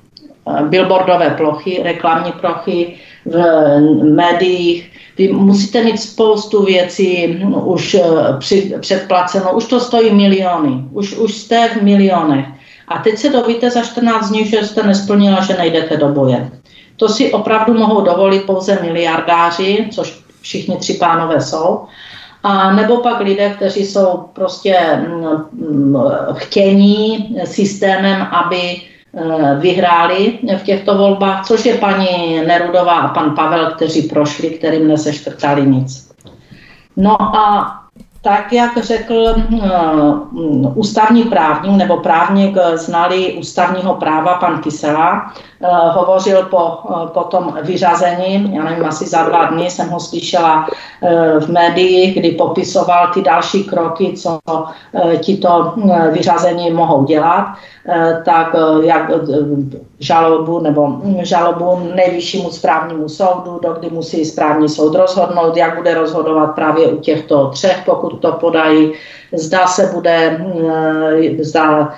billboardové 0.69 1.31
plochy, 1.31 1.81
reklamní 1.83 2.33
plochy 2.33 2.97
v 3.27 3.35
médiích. 4.03 4.91
Vy 5.19 5.33
musíte 5.33 5.85
mít 5.85 5.99
spoustu 5.99 6.65
věcí 6.65 7.43
už 7.65 7.95
eh, 7.95 8.03
při, 8.39 8.75
předplaceno, 8.81 9.53
už 9.53 9.65
to 9.65 9.81
stojí 9.81 10.15
miliony, 10.15 10.85
už, 10.93 11.17
už 11.17 11.35
jste 11.35 11.69
v 11.69 11.83
milionech. 11.83 12.47
A 12.89 12.99
teď 12.99 13.19
se 13.19 13.31
dovíte 13.31 13.71
za 13.71 13.83
14 13.83 14.29
dní, 14.31 14.45
že 14.45 14.65
jste 14.65 14.83
nesplnila, 14.83 15.43
že 15.43 15.57
nejdete 15.59 15.97
do 15.97 16.09
boje. 16.09 16.51
To 16.97 17.09
si 17.09 17.33
opravdu 17.33 17.75
mohou 17.75 18.01
dovolit 18.01 18.43
pouze 18.43 18.79
miliardáři, 18.83 19.89
což 19.91 20.19
všichni 20.41 20.77
tři 20.77 20.95
pánové 20.95 21.41
jsou, 21.41 21.81
a 22.43 22.73
nebo 22.73 22.97
pak 22.97 23.21
lidé, 23.21 23.51
kteří 23.51 23.87
jsou 23.87 24.25
prostě 24.33 24.77
mm, 25.09 25.27
mm, 25.53 25.97
chtění 26.35 27.37
systémem, 27.45 28.23
aby 28.23 28.59
Eh, 28.67 28.94
vyhráli 29.59 30.39
v 30.59 30.63
těchto 30.63 30.99
volbách, 30.99 31.47
což 31.47 31.65
je 31.65 31.75
paní 31.75 32.43
Nerudová 32.47 32.93
a 32.93 33.15
pan 33.15 33.35
Pavel, 33.35 33.71
kteří 33.71 34.03
prošli, 34.03 34.51
kterým 34.51 34.89
neseškrtali 34.89 35.67
nic. 35.67 36.11
No 36.97 37.37
a 37.37 37.84
tak, 38.25 38.53
jak 38.53 38.85
řekl 38.85 39.35
uh, 39.51 40.79
ústavní 40.79 41.23
právník 41.25 41.79
nebo 41.79 41.97
právník 41.97 42.57
znalý 42.75 43.33
ústavního 43.33 43.95
práva 43.95 44.35
pan 44.35 44.61
Kysela, 44.63 45.33
uh, 45.59 45.69
hovořil 45.95 46.43
po, 46.43 46.79
uh, 46.89 47.07
po 47.07 47.21
tom 47.21 47.55
vyřazení, 47.63 48.55
já 48.55 48.65
nevím, 48.65 48.85
asi 48.85 49.07
za 49.07 49.23
dva 49.23 49.45
dny 49.45 49.71
jsem 49.71 49.89
ho 49.89 50.01
slyšela 50.01 50.67
v 51.41 51.49
médiích, 51.49 52.15
kdy 52.15 52.31
popisoval 52.31 53.11
ty 53.15 53.23
další 53.23 53.65
kroky, 53.65 54.13
co 54.17 54.39
tito 55.21 55.75
vyřazení 56.13 56.71
mohou 56.71 57.05
dělat. 57.05 57.47
Eh, 57.89 58.23
tak 58.25 58.55
eh, 58.55 58.87
jak 58.87 59.11
eh, 59.11 59.17
žalobu 59.99 60.61
nebo 60.61 60.87
hm, 60.87 61.19
žalobu 61.23 61.93
nejvyššímu 61.95 62.51
správnímu 62.51 63.09
soudu, 63.09 63.61
dokdy 63.63 63.91
musí 63.91 64.25
správní 64.25 64.69
soud 64.69 64.95
rozhodnout, 64.95 65.57
jak 65.57 65.77
bude 65.77 65.95
rozhodovat 65.95 66.47
právě 66.47 66.89
u 66.89 66.97
těchto 66.97 67.49
třech, 67.49 67.83
pokud 67.85 68.14
to 68.17 68.33
podají, 68.33 68.93
zda 69.33 69.67
se 69.67 69.91
bude, 69.95 70.39
hm, 70.41 71.45
zda 71.45 71.95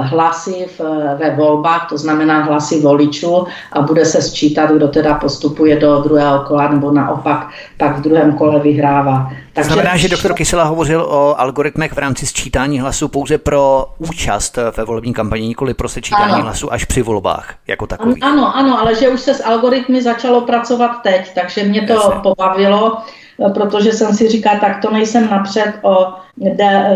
hlasy 0.00 0.66
v, 0.78 0.80
ve 1.18 1.36
volbách, 1.36 1.88
to 1.88 1.98
znamená 1.98 2.42
hlasy 2.42 2.80
voličů 2.80 3.46
a 3.72 3.82
bude 3.82 4.04
se 4.04 4.22
sčítat, 4.22 4.70
kdo 4.70 4.88
teda 4.88 5.14
postupuje 5.14 5.76
do 5.76 6.00
druhého 6.00 6.38
kola 6.38 6.68
nebo 6.68 6.92
naopak 6.92 7.48
pak 7.76 7.98
v 7.98 8.00
druhém 8.00 8.32
kole 8.32 8.60
vyhrává. 8.60 9.30
Takže... 9.56 9.72
Znamená, 9.72 9.96
že 9.96 10.08
doktor 10.08 10.34
Kysela 10.34 10.64
hovořil 10.64 11.02
o 11.02 11.40
algoritmech 11.40 11.92
v 11.92 11.98
rámci 11.98 12.26
sčítání 12.26 12.80
hlasů 12.80 13.08
pouze 13.08 13.38
pro 13.38 13.86
účast 13.98 14.58
ve 14.76 14.84
volební 14.84 15.14
kampani, 15.14 15.46
nikoli 15.46 15.74
pro 15.74 15.88
sečítání 15.88 16.32
ano. 16.32 16.42
hlasů 16.42 16.72
až 16.72 16.84
při 16.84 17.02
volbách 17.02 17.54
jako 17.66 17.86
takový. 17.86 18.22
Ano, 18.22 18.56
ano, 18.56 18.80
ale 18.80 18.94
že 18.94 19.08
už 19.08 19.20
se 19.20 19.34
s 19.34 19.44
algoritmy 19.44 20.02
začalo 20.02 20.40
pracovat 20.40 20.90
teď, 21.02 21.34
takže 21.34 21.64
mě 21.64 21.82
to 21.82 21.92
Jasne. 21.92 22.20
pobavilo 22.22 22.98
protože 23.54 23.92
jsem 23.92 24.14
si 24.14 24.28
říkal, 24.28 24.56
tak 24.60 24.82
to 24.82 24.90
nejsem 24.90 25.30
napřed 25.30 25.72
o 25.82 26.06
eh, 26.60 26.92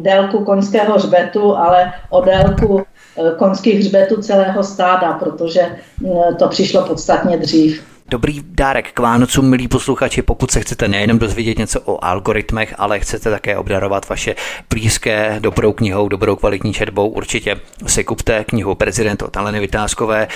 délku 0.00 0.44
koňského 0.44 0.94
hřbetu, 0.94 1.56
ale 1.56 1.92
o 2.10 2.20
délku 2.20 2.82
eh, 2.82 3.30
konských 3.38 3.78
hřbetů 3.78 4.22
celého 4.22 4.64
stáda, 4.64 5.12
protože 5.12 5.60
eh, 5.60 6.34
to 6.34 6.48
přišlo 6.48 6.82
podstatně 6.82 7.36
dřív. 7.36 7.95
Dobrý 8.08 8.42
dárek 8.44 8.92
k 8.92 8.98
Vánocům, 8.98 9.50
milí 9.50 9.68
posluchači, 9.68 10.22
pokud 10.22 10.50
se 10.50 10.60
chcete 10.60 10.88
nejenom 10.88 11.18
dozvědět 11.18 11.58
něco 11.58 11.80
o 11.80 12.04
algoritmech, 12.04 12.74
ale 12.78 13.00
chcete 13.00 13.30
také 13.30 13.56
obdarovat 13.56 14.08
vaše 14.08 14.34
blízké 14.70 15.36
dobrou 15.38 15.72
knihou, 15.72 16.08
dobrou 16.08 16.36
kvalitní 16.36 16.72
četbou, 16.72 17.08
určitě 17.08 17.56
si 17.86 18.04
kupte 18.04 18.44
knihu 18.44 18.74
Prezident 18.74 19.22
od 19.22 19.36
Aleny 19.36 19.60
Vytázkové. 19.60 20.28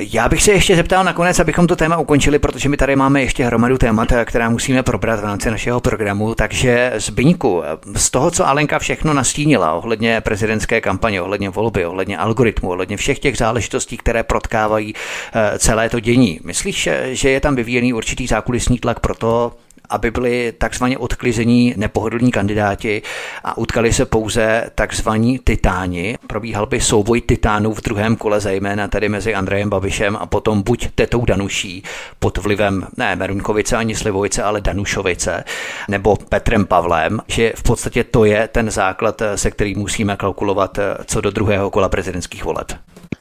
Já 0.00 0.28
bych 0.28 0.42
se 0.42 0.52
ještě 0.52 0.76
zeptal 0.76 1.04
nakonec, 1.04 1.38
abychom 1.38 1.66
to 1.66 1.76
téma 1.76 1.96
ukončili, 1.96 2.38
protože 2.38 2.68
my 2.68 2.76
tady 2.76 2.96
máme 2.96 3.20
ještě 3.20 3.44
hromadu 3.44 3.78
témat, 3.78 4.08
která 4.24 4.50
musíme 4.50 4.82
probrat 4.82 5.20
v 5.20 5.24
rámci 5.24 5.50
našeho 5.50 5.80
programu. 5.80 6.34
Takže 6.34 6.92
Zbyňku, 6.96 7.62
z 7.96 8.10
toho, 8.10 8.30
co 8.30 8.48
Alenka 8.48 8.78
všechno 8.78 9.14
nastínila 9.14 9.72
ohledně 9.72 10.20
prezidentské 10.20 10.80
kampaně, 10.80 11.22
ohledně 11.22 11.50
volby, 11.50 11.86
ohledně 11.86 12.18
algoritmu, 12.18 12.70
ohledně 12.70 12.96
všech 12.96 13.18
těch 13.18 13.36
záležitostí, 13.36 13.96
které 13.96 14.22
protkávají 14.22 14.94
eh, 14.94 15.58
celé 15.58 15.88
to 15.88 16.00
dění, 16.00 16.40
myslíš, 16.44 16.88
že 17.04 17.30
je 17.30 17.40
tam 17.40 17.56
vyvíjený 17.56 17.92
určitý 17.92 18.26
zákulisní 18.26 18.78
tlak 18.78 19.00
pro 19.00 19.14
to, 19.14 19.52
aby 19.90 20.10
byli 20.10 20.52
takzvaně 20.58 20.98
odklizení 20.98 21.74
nepohodlní 21.76 22.30
kandidáti 22.30 23.02
a 23.44 23.58
utkali 23.58 23.92
se 23.92 24.04
pouze 24.04 24.70
takzvaní 24.74 25.40
titáni. 25.44 26.18
Probíhal 26.26 26.66
by 26.66 26.80
souboj 26.80 27.20
titánů 27.20 27.74
v 27.74 27.82
druhém 27.82 28.16
kole, 28.16 28.40
zejména 28.40 28.88
tedy 28.88 29.08
mezi 29.08 29.34
Andrejem 29.34 29.70
Babišem 29.70 30.16
a 30.16 30.26
potom 30.26 30.62
buď 30.62 30.88
Tetou 30.94 31.24
Danuší 31.24 31.82
pod 32.18 32.38
vlivem 32.38 32.86
ne 32.96 33.16
Merunkovice 33.16 33.76
ani 33.76 33.94
Slivovice, 33.94 34.42
ale 34.42 34.60
Danušovice, 34.60 35.44
nebo 35.88 36.16
Petrem 36.16 36.66
Pavlem, 36.66 37.20
že 37.26 37.52
v 37.56 37.62
podstatě 37.62 38.04
to 38.04 38.24
je 38.24 38.48
ten 38.52 38.70
základ, 38.70 39.22
se 39.34 39.50
kterým 39.50 39.78
musíme 39.78 40.16
kalkulovat 40.16 40.78
co 41.06 41.20
do 41.20 41.30
druhého 41.30 41.70
kola 41.70 41.88
prezidentských 41.88 42.44
voleb. 42.44 42.66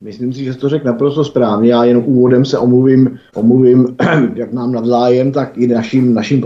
Myslím 0.02 0.34
si, 0.34 0.44
že 0.44 0.54
to 0.54 0.70
řekl 0.70 0.86
naprosto 0.86 1.24
správně. 1.24 1.70
Já 1.70 1.84
jenom 1.84 2.04
úvodem 2.06 2.46
se 2.46 2.58
omluvím, 2.58 3.20
omluvím 3.36 3.96
jak 4.36 4.54
nám 4.54 4.72
navzájem, 4.72 5.32
tak 5.32 5.58
i 5.58 5.68
našim, 5.68 6.14
našim 6.14 6.42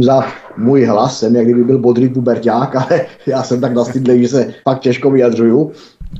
za 0.00 0.24
můj 0.56 0.84
hlas. 0.84 1.18
Jsem 1.18 1.36
jak 1.36 1.44
kdyby 1.44 1.64
byl 1.64 1.78
bodrý 1.78 2.08
puberták, 2.08 2.76
ale 2.76 3.00
já 3.26 3.42
jsem 3.42 3.60
tak 3.60 3.74
nastydlý, 3.74 4.22
že 4.22 4.28
se 4.28 4.46
pak 4.64 4.80
těžko 4.80 5.10
vyjadřuju. 5.10 5.70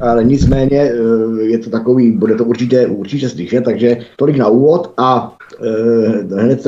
Ale 0.00 0.24
nicméně 0.24 0.80
eh, 0.80 1.42
je 1.42 1.58
to 1.58 1.70
takový, 1.70 2.12
bude 2.12 2.34
to 2.34 2.44
určitě, 2.44 2.86
určitě 2.86 3.28
slyšet, 3.28 3.64
takže 3.64 3.96
tolik 4.16 4.36
na 4.36 4.48
úvod 4.48 4.92
a 4.96 5.36
eh, 5.64 6.42
hned 6.42 6.66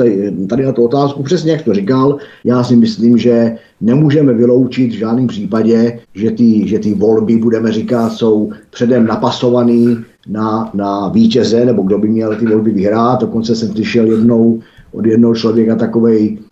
tady 0.49 0.65
na 0.65 0.71
tu 0.71 0.85
otázku, 0.85 1.23
přesně 1.23 1.51
jak 1.51 1.61
to 1.61 1.73
říkal, 1.73 2.17
já 2.43 2.63
si 2.63 2.75
myslím, 2.75 3.17
že 3.17 3.57
nemůžeme 3.81 4.33
vyloučit 4.33 4.91
v 4.91 4.97
žádném 4.97 5.27
případě, 5.27 5.99
že 6.15 6.31
ty, 6.31 6.67
že 6.67 6.79
ty 6.79 6.93
volby, 6.93 7.35
budeme 7.35 7.71
říkat, 7.71 8.09
jsou 8.09 8.51
předem 8.69 9.05
napasovaný 9.05 9.97
na, 10.27 10.71
na 10.73 11.09
vítěze, 11.09 11.65
nebo 11.65 11.81
kdo 11.81 11.97
by 11.97 12.07
měl 12.07 12.35
ty 12.35 12.45
volby 12.45 12.71
vyhrát. 12.71 13.21
Dokonce 13.21 13.55
jsem 13.55 13.71
slyšel 13.71 14.05
jednou 14.05 14.59
od 14.91 15.05
jednoho 15.05 15.35
člověka 15.35 15.75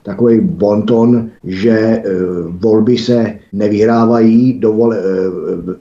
takový 0.07 0.39
bonton, 0.41 1.29
že 1.43 1.71
e, 1.71 2.03
volby 2.49 2.97
se 2.97 3.33
nevyhrávají, 3.53 4.59
do, 4.59 4.73
vole, 4.73 4.97
e, 4.97 5.03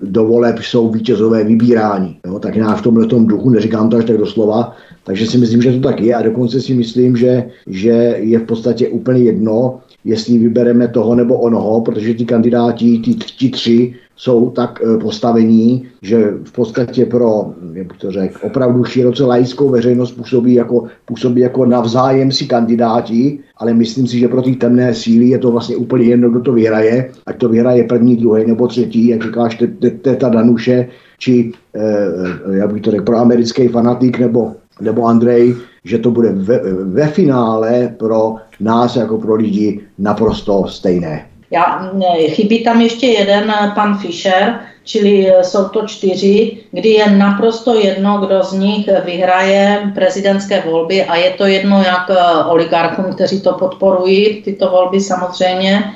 do 0.02 0.24
voleb 0.24 0.58
jsou 0.58 0.90
vítězové 0.90 1.44
vybírání. 1.44 2.18
Jo, 2.26 2.38
tak 2.38 2.56
já 2.56 2.74
v 2.74 2.82
tomhle 2.82 3.06
duchu, 3.06 3.50
neříkám 3.50 3.88
to 3.88 3.96
až 3.96 4.04
tak 4.04 4.18
doslova, 4.18 4.76
takže 5.04 5.26
si 5.26 5.38
myslím, 5.38 5.62
že 5.62 5.72
to 5.72 5.80
tak 5.80 6.00
je 6.00 6.14
a 6.14 6.22
dokonce 6.22 6.60
si 6.60 6.74
myslím, 6.74 7.16
že, 7.16 7.44
že 7.66 8.16
je 8.18 8.38
v 8.38 8.42
podstatě 8.42 8.88
úplně 8.88 9.20
jedno, 9.22 9.78
jestli 10.06 10.38
vybereme 10.38 10.88
toho 10.88 11.14
nebo 11.14 11.34
onoho, 11.38 11.80
protože 11.80 12.14
ti 12.14 12.24
kandidáti, 12.24 12.98
ti, 12.98 13.14
ti 13.14 13.50
tři, 13.50 13.94
jsou 14.16 14.50
tak 14.50 14.80
e, 14.82 14.98
postavení, 14.98 15.86
že 16.02 16.30
v 16.44 16.52
podstatě 16.52 17.06
pro, 17.06 17.54
jak 17.72 17.96
to 17.96 18.10
řekl, 18.10 18.38
opravdu 18.42 18.84
široce 18.84 19.24
laickou 19.24 19.68
veřejnost 19.68 20.12
působí 20.12 20.54
jako, 20.54 20.84
působí 21.04 21.40
jako 21.40 21.66
navzájem 21.66 22.32
si 22.32 22.46
kandidáti, 22.46 23.38
ale 23.56 23.74
myslím 23.74 24.06
si, 24.06 24.18
že 24.18 24.28
pro 24.28 24.42
ty 24.42 24.56
temné 24.56 24.94
síly 24.94 25.26
je 25.26 25.38
to 25.38 25.50
vlastně 25.50 25.76
úplně 25.76 26.04
jedno, 26.04 26.30
kdo 26.30 26.40
to 26.40 26.52
vyhraje, 26.52 27.10
ať 27.26 27.38
to 27.38 27.48
vyhraje 27.48 27.84
první, 27.84 28.16
druhý 28.16 28.46
nebo 28.46 28.66
třetí, 28.66 29.08
jak 29.08 29.22
říkáš, 29.22 29.62
teta 30.02 30.28
Danuše, 30.28 30.88
či, 31.18 31.52
eh, 31.74 32.56
jak 32.56 32.72
bych 32.72 32.82
to 32.82 32.90
řekl, 32.90 33.04
pro 33.04 33.16
americký 33.16 33.68
fanatik 33.68 34.18
nebo, 34.18 34.52
nebo 34.80 35.06
Andrej, 35.06 35.54
že 35.84 35.98
to 35.98 36.10
bude 36.10 36.32
ve, 36.32 36.60
ve 36.84 37.06
finále 37.06 37.94
pro 37.98 38.34
nás 38.60 38.96
jako 38.96 39.18
pro 39.18 39.34
lidi 39.34 39.80
naprosto 39.98 40.68
stejné. 40.68 41.26
Já, 41.50 41.92
chybí 42.28 42.64
tam 42.64 42.80
ještě 42.80 43.06
jeden 43.06 43.50
eh, 43.50 43.72
pan 43.74 43.98
Fischer, 43.98 44.60
čili 44.84 45.30
eh, 45.30 45.44
jsou 45.44 45.68
to 45.68 45.86
čtyři, 45.86 46.56
kdy 46.70 46.88
je 46.88 47.10
naprosto 47.10 47.74
jedno, 47.74 48.18
kdo 48.18 48.42
z 48.42 48.52
nich 48.52 48.88
vyhraje 49.04 49.92
prezidentské 49.94 50.62
volby 50.66 51.04
a 51.04 51.16
je 51.16 51.30
to 51.30 51.46
jedno 51.46 51.82
jak 51.82 52.10
eh, 52.10 52.44
oligarchům, 52.44 53.04
kteří 53.14 53.40
to 53.40 53.52
podporují, 53.52 54.42
tyto 54.42 54.70
volby 54.70 55.00
samozřejmě, 55.00 55.92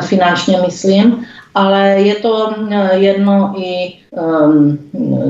finančně 0.00 0.58
myslím, 0.66 1.26
ale 1.54 1.88
je 1.88 2.14
to 2.14 2.54
jedno 2.92 3.54
i 3.56 3.92
um, 4.10 4.78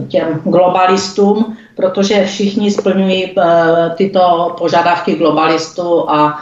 těm 0.08 0.40
globalistům, 0.44 1.56
protože 1.76 2.24
všichni 2.24 2.70
splňují 2.70 3.34
tyto 3.96 4.54
požadavky 4.58 5.14
globalistů 5.14 6.10
a 6.10 6.38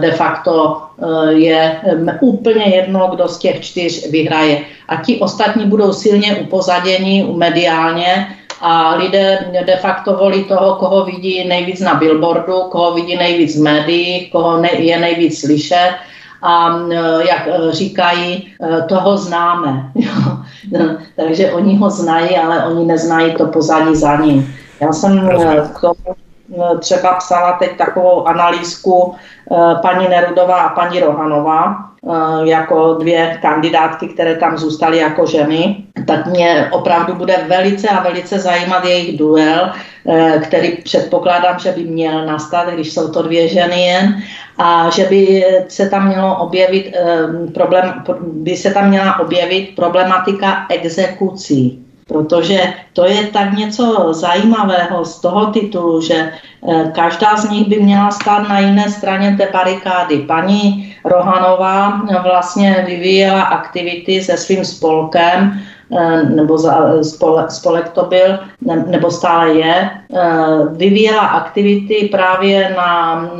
de 0.00 0.10
facto 0.12 0.82
uh, 0.96 1.28
je 1.28 1.80
úplně 2.20 2.64
jedno, 2.64 3.10
kdo 3.14 3.28
z 3.28 3.38
těch 3.38 3.60
čtyř 3.60 4.10
vyhraje. 4.10 4.60
A 4.88 4.96
ti 4.96 5.20
ostatní 5.20 5.66
budou 5.66 5.92
silně 5.92 6.36
upozaděni 6.36 7.32
mediálně 7.36 8.26
a 8.60 8.94
lidé 8.94 9.38
de 9.66 9.76
facto 9.76 10.16
volí 10.16 10.44
toho, 10.44 10.74
koho 10.74 11.04
vidí 11.04 11.48
nejvíc 11.48 11.80
na 11.80 11.94
billboardu, 11.94 12.60
koho 12.70 12.94
vidí 12.94 13.16
nejvíc 13.16 13.58
v 13.58 13.62
médiích, 13.62 14.32
koho 14.32 14.62
je 14.78 14.98
nejvíc 14.98 15.40
slyšet 15.40 15.90
a 16.42 16.78
jak 17.28 17.48
říkají, 17.70 18.54
toho 18.88 19.16
známe. 19.16 19.92
Takže 21.16 21.52
oni 21.52 21.76
ho 21.76 21.90
znají, 21.90 22.36
ale 22.36 22.64
oni 22.64 22.84
neznají 22.86 23.34
to 23.34 23.46
pozadí 23.46 23.96
za 23.96 24.16
ním. 24.16 24.54
Já 24.80 24.92
jsem 24.92 25.28
k 25.74 25.80
tomu 25.80 26.14
třeba 26.80 27.12
psala 27.14 27.52
teď 27.52 27.76
takovou 27.76 28.28
analýzku 28.28 29.14
paní 29.82 30.08
Nerudová 30.08 30.60
a 30.60 30.74
paní 30.74 31.00
Rohanová, 31.00 31.84
jako 32.44 32.94
dvě 32.94 33.38
kandidátky, 33.42 34.08
které 34.08 34.34
tam 34.34 34.58
zůstaly 34.58 34.98
jako 34.98 35.26
ženy, 35.26 35.84
tak 36.06 36.26
mě 36.26 36.68
opravdu 36.72 37.14
bude 37.14 37.44
velice 37.48 37.88
a 37.88 38.02
velice 38.02 38.38
zajímat 38.38 38.84
jejich 38.84 39.18
duel, 39.18 39.70
který 40.42 40.76
předpokládám, 40.76 41.58
že 41.58 41.72
by 41.72 41.84
měl 41.84 42.26
nastat, 42.26 42.68
když 42.68 42.92
jsou 42.92 43.08
to 43.08 43.22
dvě 43.22 43.48
ženy 43.48 43.82
jen, 43.86 44.22
a 44.58 44.90
že 44.90 45.04
by 45.04 45.44
se 45.68 45.88
tam 45.88 46.08
mělo 46.08 46.36
objevit 46.36 46.94
problém, 47.54 47.92
by 48.20 48.56
se 48.56 48.70
tam 48.70 48.88
měla 48.88 49.18
objevit 49.18 49.76
problematika 49.76 50.66
exekucí 50.68 51.87
protože 52.08 52.60
to 52.92 53.06
je 53.06 53.26
tak 53.26 53.52
něco 53.52 54.12
zajímavého 54.12 55.04
z 55.04 55.20
toho 55.20 55.46
titulu, 55.46 56.00
že 56.00 56.14
eh, 56.14 56.90
každá 56.94 57.36
z 57.36 57.50
nich 57.50 57.68
by 57.68 57.80
měla 57.80 58.10
stát 58.10 58.48
na 58.48 58.58
jiné 58.58 58.90
straně 58.90 59.36
té 59.36 59.48
barikády. 59.52 60.18
Paní 60.18 60.96
Rohanová 61.04 62.02
vlastně 62.22 62.84
vyvíjela 62.86 63.42
aktivity 63.42 64.22
se 64.22 64.36
svým 64.36 64.64
spolkem, 64.64 65.60
eh, 65.92 66.22
nebo 66.22 66.58
spolek, 67.02 67.50
spolek 67.50 67.88
to 67.88 68.04
byl, 68.04 68.38
nebo 68.86 69.10
stále 69.10 69.54
je, 69.54 69.90
eh, 70.16 70.28
vyvíjela 70.72 71.26
aktivity 71.26 72.08
právě 72.12 72.74
na 72.76 73.30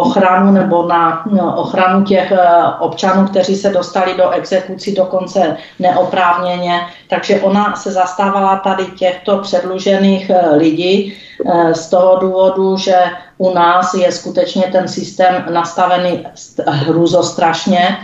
ochranu 0.00 0.52
nebo 0.52 0.86
na 0.86 1.26
ochranu 1.56 2.04
těch 2.04 2.32
eh, 2.32 2.38
občanů, 2.78 3.26
kteří 3.26 3.56
se 3.56 3.70
dostali 3.70 4.14
do 4.16 4.30
exekucí 4.30 4.94
dokonce 4.94 5.56
neoprávněně. 5.78 6.80
Takže 7.08 7.40
ona 7.40 7.76
se 7.76 7.92
zastávala 7.92 8.56
tady 8.56 8.86
těchto 8.86 9.38
předlužených 9.38 10.30
eh, 10.30 10.56
lidí 10.56 11.16
eh, 11.46 11.74
z 11.74 11.90
toho 11.90 12.18
důvodu, 12.20 12.76
že 12.76 12.96
u 13.38 13.54
nás 13.54 13.94
je 13.94 14.12
skutečně 14.12 14.62
ten 14.72 14.88
systém 14.88 15.44
nastavený 15.52 16.26
hruzostrašně, 16.66 17.98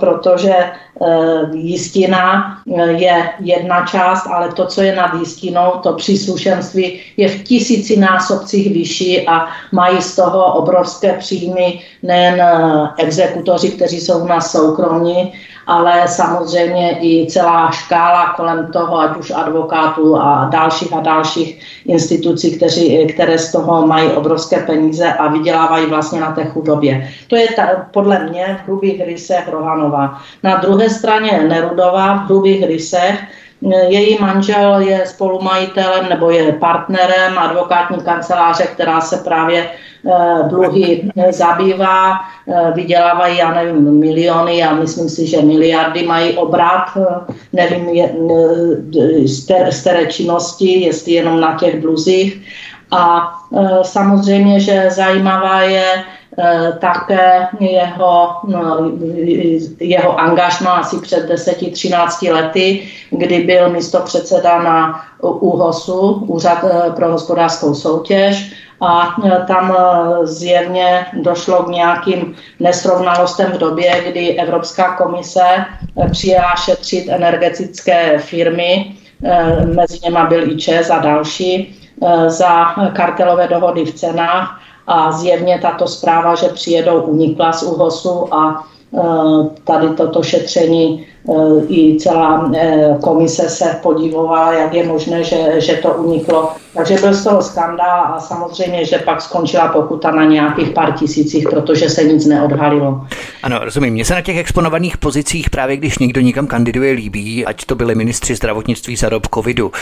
protože 0.00 0.54
jistina 1.52 2.58
je 2.96 3.28
jedna 3.40 3.86
část, 3.86 4.26
ale 4.26 4.52
to, 4.52 4.66
co 4.66 4.82
je 4.82 4.96
nad 4.96 5.14
jistinou, 5.14 5.70
to 5.82 5.92
příslušenství 5.92 7.00
je 7.16 7.28
v 7.28 7.42
tisíci 7.42 7.96
násobcích 7.96 8.72
vyšší 8.72 9.28
a 9.28 9.48
mají 9.72 10.02
z 10.02 10.16
toho 10.16 10.44
obrovské 10.54 11.12
příjmy 11.12 11.80
nejen 12.02 12.42
exekutoři, 12.98 13.70
kteří 13.70 14.00
jsou 14.00 14.18
u 14.18 14.26
nás 14.26 14.50
soukromí, 14.52 15.32
ale 15.66 16.08
samozřejmě 16.08 16.98
i 17.00 17.26
celá 17.30 17.70
škála 17.70 18.32
kolem 18.36 18.66
toho, 18.72 18.98
ať 18.98 19.16
už 19.16 19.30
advokátů 19.30 20.16
a 20.16 20.48
dalších 20.52 20.92
a 20.92 21.00
dalších 21.00 21.60
institucí, 21.86 22.56
kteří, 22.56 23.06
které 23.06 23.38
z 23.38 23.52
toho 23.52 23.86
mají 23.86 24.08
obrovské 24.08 24.60
peníze 24.60 25.12
a 25.12 25.28
vydělávají 25.28 25.86
vlastně 25.86 26.20
na 26.20 26.32
té 26.32 26.44
chudobě. 26.44 27.08
To 27.28 27.36
je 27.36 27.48
ta, 27.56 27.66
podle 27.90 28.18
mě 28.28 28.58
v 28.62 28.66
hrubých 28.66 29.02
rysech 29.06 29.48
Rohanová. 29.48 30.18
Na 30.42 30.56
druhé 30.56 30.90
straně 30.90 31.44
Nerudová 31.48 32.14
v 32.14 32.26
hrubých 32.26 32.66
rysech 32.66 33.20
její 33.88 34.18
manžel 34.20 34.80
je 34.80 35.06
spolumajitelem 35.06 36.08
nebo 36.08 36.30
je 36.30 36.52
partnerem 36.52 37.38
advokátní 37.38 38.00
kanceláře, 38.00 38.64
která 38.64 39.00
se 39.00 39.16
právě 39.16 39.68
Eh, 40.06 40.48
dluhy 40.48 41.10
zabývá, 41.30 42.20
eh, 42.48 42.72
vydělávají, 42.74 43.38
já 43.38 43.54
nevím, 43.54 43.98
miliony, 43.98 44.58
já 44.58 44.74
myslím 44.74 45.08
si, 45.08 45.26
že 45.26 45.42
miliardy 45.42 46.06
mají 46.06 46.36
obrat, 46.36 46.90
eh, 46.96 47.34
nevím, 47.52 47.86
z 49.70 49.82
té 49.84 50.06
činnosti, 50.06 50.80
jestli 50.80 51.12
jenom 51.12 51.40
na 51.40 51.56
těch 51.56 51.80
dluzích. 51.80 52.42
A 52.90 53.32
samozřejmě, 53.82 54.60
že 54.60 54.90
zajímavá 54.90 55.62
je 55.62 56.04
také 56.78 57.46
jeho, 57.60 58.28
no, 58.44 58.90
jeho 59.80 60.20
angažma 60.20 60.70
asi 60.70 61.00
před 61.00 61.30
10-13 61.30 62.32
lety, 62.32 62.88
kdy 63.10 63.40
byl 63.40 63.70
místo 63.70 64.00
předseda 64.00 64.62
na 64.62 65.04
ÚHOSu, 65.22 66.24
Úřad 66.26 66.64
pro 66.96 67.12
hospodářskou 67.12 67.74
soutěž, 67.74 68.52
a 68.80 69.16
tam 69.46 69.76
zjevně 70.22 71.06
došlo 71.12 71.62
k 71.62 71.68
nějakým 71.68 72.34
nesrovnalostem 72.60 73.52
v 73.52 73.58
době, 73.58 74.04
kdy 74.10 74.38
Evropská 74.40 74.96
komise 74.96 75.64
přijela 76.10 76.54
šetřit 76.56 77.08
energetické 77.08 78.18
firmy, 78.18 78.96
mezi 79.74 79.98
něma 80.04 80.26
byl 80.26 80.50
i 80.50 80.56
ČES 80.56 80.90
a 80.90 80.98
další, 80.98 81.78
za 82.26 82.64
kartelové 82.92 83.48
dohody 83.48 83.84
v 83.84 83.94
cenách 83.94 84.60
a 84.86 85.12
zjevně 85.12 85.58
tato 85.58 85.86
zpráva, 85.86 86.34
že 86.34 86.48
přijedou, 86.48 87.00
unikla 87.00 87.52
z 87.52 87.62
UHOSu 87.62 88.34
a 88.34 88.64
tady 89.64 89.88
toto 89.96 90.22
šetření 90.22 91.06
i 91.68 91.98
celá 91.98 92.50
eh, 92.56 92.96
komise 93.02 93.48
se 93.48 93.78
podívovala, 93.82 94.52
jak 94.52 94.74
je 94.74 94.86
možné, 94.86 95.24
že, 95.24 95.60
že 95.60 95.74
to 95.74 95.94
uniklo. 95.94 96.52
Takže 96.74 96.96
byl 96.96 97.14
z 97.14 97.24
toho 97.24 97.42
skandál 97.42 98.14
a 98.14 98.20
samozřejmě, 98.20 98.84
že 98.84 98.98
pak 98.98 99.22
skončila 99.22 99.68
pokuta 99.68 100.10
na 100.10 100.24
nějakých 100.24 100.70
pár 100.70 100.92
tisících, 100.92 101.48
protože 101.50 101.88
se 101.88 102.04
nic 102.04 102.26
neodhalilo. 102.26 103.06
Ano, 103.42 103.58
rozumím. 103.62 103.94
Mně 103.94 104.04
se 104.04 104.14
na 104.14 104.20
těch 104.20 104.36
exponovaných 104.36 104.96
pozicích 104.96 105.50
právě, 105.50 105.76
když 105.76 105.98
někdo 105.98 106.20
nikam 106.20 106.46
kandiduje, 106.46 106.92
líbí, 106.92 107.46
ať 107.46 107.64
to 107.64 107.74
byli 107.74 107.94
ministři 107.94 108.36
zdravotnictví 108.36 108.96
za 108.96 109.08
dob 109.08 109.26
covidu, 109.34 109.72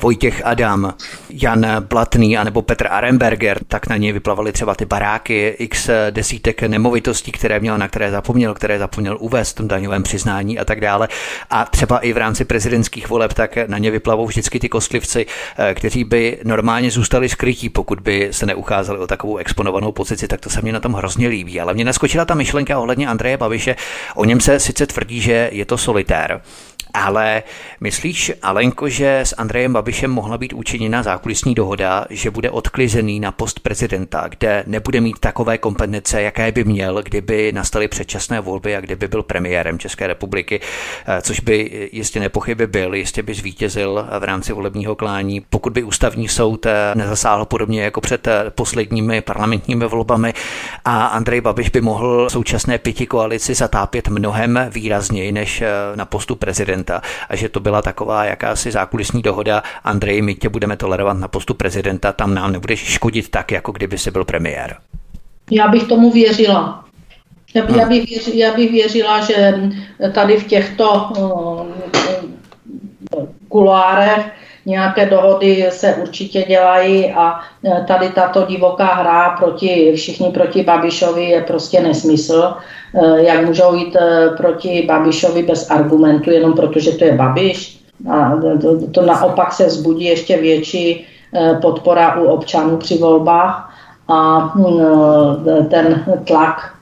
Vojtěch 0.00 0.42
Adam, 0.44 0.94
Jan 1.30 1.66
Blatný 1.88 2.38
anebo 2.38 2.62
Petr 2.62 2.86
Aremberger, 2.90 3.58
tak 3.68 3.88
na 3.88 3.96
něj 3.96 4.12
vyplavaly 4.12 4.52
třeba 4.52 4.74
ty 4.74 4.84
baráky, 4.84 5.56
x 5.58 5.90
desítek 6.10 6.62
nemovitostí, 6.62 7.32
které 7.32 7.60
měl, 7.60 7.78
na 7.78 7.88
které 7.88 8.10
zapomněl, 8.10 8.54
které 8.54 8.78
zapomněl 8.78 9.16
uvést 9.20 9.52
v 9.52 9.54
tom 9.54 9.68
daňovém 9.68 10.02
přiznání 10.02 10.58
a 10.58 10.64
tak 10.64 10.80
dále. 10.84 11.08
A 11.50 11.64
třeba 11.64 11.98
i 11.98 12.12
v 12.12 12.16
rámci 12.16 12.44
prezidentských 12.44 13.08
voleb, 13.08 13.32
tak 13.32 13.56
na 13.66 13.78
ně 13.78 13.90
vyplavou 13.90 14.26
vždycky 14.26 14.60
ty 14.60 14.68
kostlivci, 14.68 15.26
eh, 15.26 15.74
kteří 15.74 16.04
by 16.04 16.38
normálně 16.44 16.90
zůstali 16.90 17.28
skrytí, 17.28 17.68
pokud 17.68 18.00
by 18.00 18.28
se 18.30 18.46
neucházeli 18.46 18.98
o 18.98 19.06
takovou 19.06 19.36
exponovanou 19.36 19.92
pozici, 19.92 20.28
tak 20.28 20.40
to 20.40 20.50
se 20.50 20.62
mi 20.62 20.72
na 20.72 20.80
tom 20.80 20.92
hrozně 20.92 21.28
líbí. 21.28 21.60
Ale 21.60 21.74
mě 21.74 21.84
naskočila 21.84 22.24
ta 22.24 22.34
myšlenka 22.34 22.78
ohledně 22.78 23.08
Andreje 23.08 23.36
Babiše. 23.36 23.76
O 24.14 24.24
něm 24.24 24.40
se 24.40 24.60
sice 24.60 24.86
tvrdí, 24.86 25.20
že 25.20 25.48
je 25.52 25.64
to 25.64 25.78
solitér, 25.78 26.40
ale 26.94 27.42
myslíš, 27.80 28.32
Alenko, 28.42 28.88
že 28.88 29.20
s 29.20 29.34
Andrejem 29.38 29.72
Babišem 29.72 30.10
mohla 30.10 30.38
být 30.38 30.52
učiněna 30.52 31.02
zákulisní 31.02 31.54
dohoda, 31.54 32.06
že 32.10 32.30
bude 32.30 32.50
odklizený 32.50 33.20
na 33.20 33.32
post 33.32 33.60
prezidenta, 33.60 34.28
kde 34.28 34.64
nebude 34.66 35.00
mít 35.00 35.18
takové 35.18 35.58
kompetence, 35.58 36.22
jaké 36.22 36.52
by 36.52 36.64
měl, 36.64 37.02
kdyby 37.02 37.52
nastaly 37.52 37.88
předčasné 37.88 38.40
volby 38.40 38.76
a 38.76 38.80
kdyby 38.80 39.08
byl 39.08 39.22
premiérem 39.22 39.78
České 39.78 40.06
republiky, 40.06 40.60
což 41.22 41.40
by 41.40 41.88
jistě 41.92 42.20
nepochyby 42.20 42.66
byl, 42.66 42.94
jistě 42.94 43.22
by 43.22 43.34
zvítězil 43.34 44.06
v 44.18 44.24
rámci 44.24 44.52
volebního 44.52 44.94
klání, 44.94 45.40
pokud 45.50 45.72
by 45.72 45.82
ústavní 45.82 46.28
soud 46.28 46.66
eh, 46.66 46.92
nezasáhl 46.94 47.44
podobně 47.44 47.82
jako 47.82 48.00
před 48.00 48.26
eh, 48.26 48.44
posledními 48.50 49.20
parlamentními 49.20 49.86
volbami 49.86 50.34
a 50.84 51.06
Andrej 51.06 51.40
Babiš 51.40 51.68
by 51.68 51.80
mohl 51.80 52.30
současné 52.30 52.78
pěti 52.78 53.06
koalici 53.06 53.54
zatápět 53.54 54.08
mnohem 54.08 54.70
výrazněji 54.70 55.32
než 55.32 55.62
na 55.94 56.04
postu 56.04 56.34
prezidenta 56.36 57.02
a 57.28 57.36
že 57.36 57.48
to 57.48 57.60
byla 57.60 57.82
taková 57.82 58.24
jakási 58.24 58.70
zákulisní 58.70 59.22
dohoda 59.22 59.62
Andrej, 59.84 60.22
my 60.22 60.34
tě 60.34 60.48
budeme 60.48 60.76
tolerovat 60.76 61.18
na 61.18 61.28
postu 61.28 61.54
prezidenta, 61.54 62.12
tam 62.12 62.34
nám 62.34 62.52
nebudeš 62.52 62.80
škodit 62.80 63.28
tak, 63.28 63.52
jako 63.52 63.72
kdyby 63.72 63.98
si 63.98 64.10
byl 64.10 64.24
premiér. 64.24 64.76
Já 65.50 65.68
bych 65.68 65.84
tomu 65.84 66.10
věřila. 66.10 66.84
Já, 67.54 67.66
by, 67.66 67.78
já, 67.78 67.86
bych, 67.86 68.10
věřila, 68.10 68.36
já 68.36 68.54
bych 68.54 68.72
věřila, 68.72 69.20
že 69.20 69.54
tady 70.12 70.36
v 70.36 70.46
těchto 70.46 71.08
uh, 71.18 71.66
kuloárech 73.48 74.24
nějaké 74.66 75.06
dohody 75.06 75.66
se 75.70 75.94
určitě 75.94 76.42
dělají 76.48 77.12
a 77.12 77.40
e, 77.64 77.84
tady 77.84 78.08
tato 78.08 78.46
divoká 78.46 78.84
hra 78.84 79.36
proti, 79.38 79.92
všichni 79.96 80.30
proti 80.30 80.62
Babišovi 80.62 81.24
je 81.24 81.42
prostě 81.42 81.80
nesmysl. 81.80 82.54
Jak 83.16 83.46
můžou 83.46 83.74
jít 83.74 83.96
proti 84.36 84.84
Babišovi 84.88 85.42
bez 85.42 85.70
argumentu, 85.70 86.30
jenom 86.30 86.52
protože 86.52 86.92
to 86.92 87.04
je 87.04 87.14
Babiš. 87.14 87.80
A 88.10 88.32
to, 88.62 88.86
to 88.86 89.02
naopak 89.02 89.52
se 89.52 89.66
vzbudí 89.66 90.04
ještě 90.04 90.36
větší 90.36 91.06
podpora 91.62 92.16
u 92.20 92.24
občanů 92.24 92.76
při 92.76 92.98
volbách 92.98 93.74
a 94.08 94.52
ten 95.70 96.04
tlak 96.24 96.74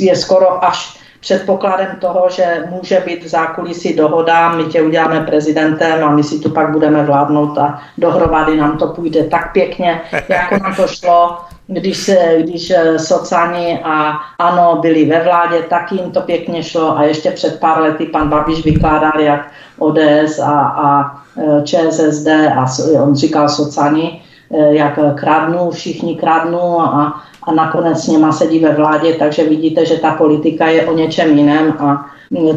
je 0.00 0.16
skoro 0.16 0.64
až 0.64 0.98
předpokladem 1.20 1.96
toho, 2.00 2.28
že 2.30 2.64
může 2.70 3.02
být 3.06 3.24
v 3.24 3.28
zákulisí 3.28 3.96
dohoda, 3.96 4.52
my 4.52 4.64
tě 4.64 4.82
uděláme 4.82 5.20
prezidentem 5.20 6.04
a 6.04 6.10
my 6.10 6.22
si 6.22 6.38
tu 6.38 6.50
pak 6.50 6.72
budeme 6.72 7.02
vládnout 7.02 7.58
a 7.58 7.82
dohromady 7.98 8.56
nám 8.56 8.78
to 8.78 8.86
půjde 8.86 9.24
tak 9.24 9.52
pěkně, 9.52 10.00
jako 10.28 10.58
nám 10.58 10.74
to 10.74 10.86
šlo 10.86 11.38
když, 11.68 11.98
se, 11.98 12.36
když 12.40 12.72
sociální 12.96 13.78
a 13.84 14.12
ANO 14.38 14.78
byli 14.80 15.04
ve 15.04 15.24
vládě, 15.24 15.62
tak 15.62 15.92
jim 15.92 16.10
to 16.10 16.20
pěkně 16.20 16.62
šlo. 16.62 16.98
A 16.98 17.02
ještě 17.02 17.30
před 17.30 17.60
pár 17.60 17.80
lety 17.80 18.06
pan 18.06 18.28
Babiš 18.28 18.64
vykládal, 18.64 19.20
jak 19.20 19.50
ODS 19.78 20.38
a, 20.38 20.60
a 20.60 21.16
eh, 21.38 21.62
ČSSD 21.62 22.28
a 22.56 22.66
on 23.02 23.14
říkal 23.14 23.48
sociální, 23.48 24.22
jak 24.50 24.98
kradnou, 25.14 25.70
všichni 25.70 26.16
kradnou 26.16 26.80
a 26.80 27.22
a 27.48 27.52
nakonec 27.52 28.04
s 28.04 28.06
něma 28.06 28.32
sedí 28.32 28.58
ve 28.58 28.74
vládě, 28.74 29.14
takže 29.14 29.48
vidíte, 29.48 29.86
že 29.86 29.96
ta 29.96 30.10
politika 30.10 30.68
je 30.68 30.86
o 30.86 30.94
něčem 30.94 31.38
jiném 31.38 31.72
a 31.78 32.06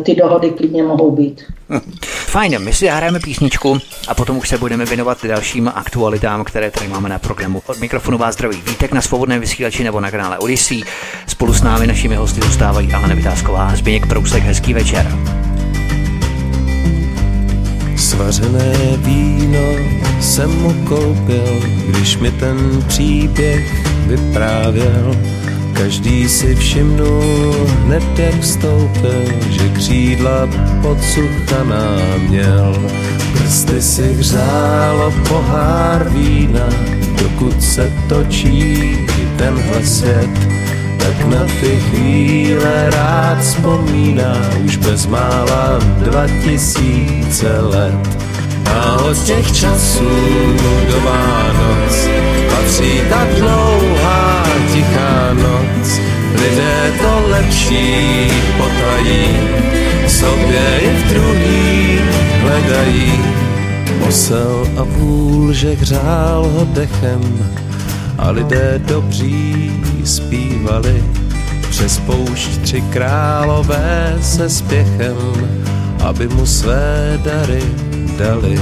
ty 0.04 0.15
dohody 0.15 0.49
klidně 0.49 0.84
mohou 0.84 1.12
být. 1.12 1.43
Fajn, 2.06 2.63
my 2.63 2.73
si 2.73 2.88
hrajeme 2.88 3.19
písničku 3.19 3.77
a 4.08 4.13
potom 4.13 4.38
už 4.38 4.49
se 4.49 4.58
budeme 4.58 4.86
věnovat 4.86 5.25
dalším 5.25 5.71
aktualitám, 5.75 6.43
které 6.43 6.71
tady 6.71 6.88
máme 6.88 7.10
na 7.10 7.19
programu. 7.19 7.62
Od 7.67 7.80
mikrofonu 7.80 8.17
vás 8.17 8.36
zdraví 8.36 8.62
Vítek 8.67 8.91
na 8.91 9.01
svobodném 9.01 9.41
vysílači 9.41 9.84
nebo 9.84 9.99
na 9.99 10.12
kanále 10.12 10.38
Odyssey. 10.38 10.84
Spolu 11.27 11.54
s 11.54 11.63
námi 11.63 11.88
našimi 11.88 12.15
hosty 12.15 12.41
zůstávají 12.41 12.93
Alena 12.93 13.15
Vytázková, 13.15 13.75
Zběněk 13.75 14.08
Prousek, 14.08 14.43
hezký 14.43 14.73
večer. 14.73 15.08
Svařené 18.12 18.74
víno 18.97 19.67
jsem 20.19 20.62
mu 20.62 20.74
koupil, 20.74 21.62
když 21.88 22.17
mi 22.17 22.32
ten 22.32 22.84
příběh 22.88 23.86
vyprávěl. 24.08 25.15
Každý 25.74 26.30
si 26.30 26.56
všimnul 26.56 27.67
hned 27.86 28.19
jak 28.19 28.41
vstoupil, 28.41 29.24
že 29.50 29.69
křídla 29.69 30.50
podsuchaná 30.82 31.97
měl. 32.30 32.89
Prsty 33.34 33.82
si 33.82 34.13
hřálo 34.13 35.13
pohár 35.28 36.10
vína, 36.10 36.69
dokud 37.21 37.63
se 37.63 37.93
točí 38.10 38.97
tenhle 39.38 39.86
svět 39.86 40.30
na 41.32 41.46
ty 41.62 41.80
chvíle 41.89 42.89
rád 42.89 43.39
vzpomíná 43.41 44.36
už 44.65 44.76
bezmála 44.78 45.80
dva 46.04 46.28
tisíce 46.44 47.60
let. 47.60 48.17
A 48.76 48.96
od 48.96 49.17
těch 49.24 49.52
časů 49.52 50.10
do 50.88 51.00
Vánoc 51.02 52.10
patří 52.50 53.02
tak 53.10 53.28
dlouhá 53.39 54.46
tichá 54.74 55.34
noc, 55.34 56.00
lidé 56.34 56.94
to 57.02 57.28
lepší 57.30 58.28
potají, 58.58 59.28
sobě 60.08 60.80
i 60.82 60.89
v 60.89 61.13
druhý 61.13 62.00
hledají. 62.41 63.20
Osel 64.08 64.67
a 64.78 64.84
vůl, 64.84 65.54
že 65.54 65.74
hřál 65.74 66.50
ho 66.54 66.65
dechem, 66.65 67.50
a 68.22 68.32
lidé 68.32 68.82
dobří 68.86 69.72
zpívali. 70.06 71.04
Přes 71.70 72.00
poušť 72.00 72.62
tři 72.62 72.82
králové 72.82 74.18
se 74.22 74.50
spěchem, 74.50 75.16
aby 76.04 76.28
mu 76.28 76.46
své 76.46 77.20
dary 77.24 77.64
dali. 78.18 78.62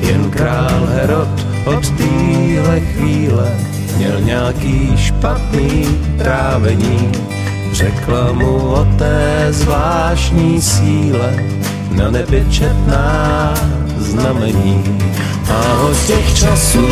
Jen 0.00 0.30
král 0.30 0.86
Herod 0.86 1.46
od 1.64 1.90
téhle 1.90 2.80
chvíle 2.80 3.50
měl 3.96 4.20
nějaký 4.20 4.92
špatný 4.96 5.86
trávení. 6.18 7.12
Řekla 7.72 8.32
mu 8.32 8.56
o 8.56 8.84
té 8.98 9.46
zvláštní 9.50 10.62
síle 10.62 11.34
na 11.90 12.10
nebi 12.10 12.46
četná 12.50 13.54
znamení. 14.04 14.84
A 15.50 15.82
od 15.82 16.06
těch 16.06 16.38
časů 16.38 16.86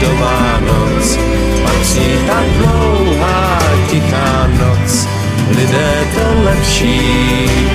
do 0.00 0.16
Vánoc 0.20 1.18
patří 1.62 2.18
tak 2.26 2.44
dlouhá 2.58 3.58
tichá 3.90 4.46
noc. 4.46 5.08
Lidé 5.56 6.04
to 6.14 6.42
lepší 6.42 7.00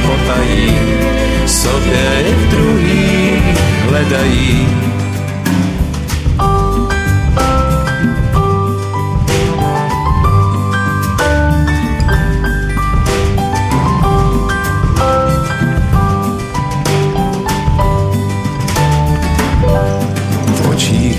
potají, 0.01 0.79
sobě 1.45 2.23
i 2.27 2.33
v 2.33 2.49
druhý 2.49 3.41
hledají 3.89 4.67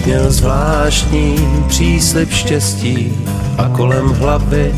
měl 0.06 0.32
zvláštní 0.32 1.36
příslip 1.68 2.30
štěstí 2.32 3.12
a 3.58 3.68
kolem 3.68 4.08
hlavy 4.08 4.74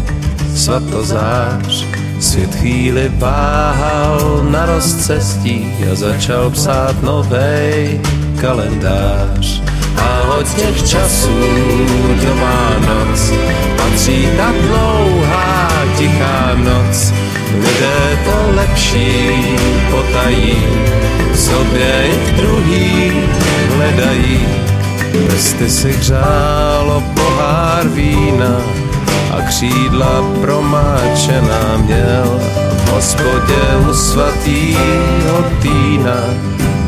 svatozář. 0.55 1.87
Svět 2.21 2.55
chvíli 2.55 3.13
váhal 3.19 4.47
na 4.51 4.67
rozcestí 4.67 5.75
a 5.93 5.95
začal 5.95 6.51
psát 6.51 7.03
novej 7.03 8.01
kalendář. 8.41 9.63
A 9.99 10.23
od 10.39 10.55
těch 10.55 10.89
časů 10.89 11.41
do 12.23 12.35
Vánoc 12.35 13.33
patří 13.77 14.29
ta 14.37 14.53
dlouhá 14.67 15.69
tichá 15.99 16.55
noc. 16.55 17.13
Lidé 17.55 18.19
to 18.25 18.57
lepší 18.57 19.43
potají, 19.91 20.57
sobě 21.35 22.07
i 22.07 22.13
v 22.13 22.37
druhý 22.37 23.13
hledají. 23.77 24.47
Prsty 25.25 25.71
si 25.71 25.93
hřálo 25.93 27.03
pohár 27.15 27.89
vína, 27.89 28.57
a 29.37 29.43
křídla 29.43 30.25
promáčená 30.41 31.77
měl. 31.77 32.41
V 32.85 32.93
hospodě 32.93 33.89
u 33.91 33.95
svatýho 33.95 35.45
týna 35.63 36.17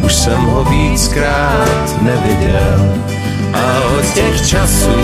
už 0.02 0.14
jsem 0.14 0.40
ho 0.40 0.64
víckrát 0.64 2.02
neviděl. 2.02 2.94
A 3.54 3.80
od 3.98 4.14
těch 4.14 4.46
časů 4.46 5.00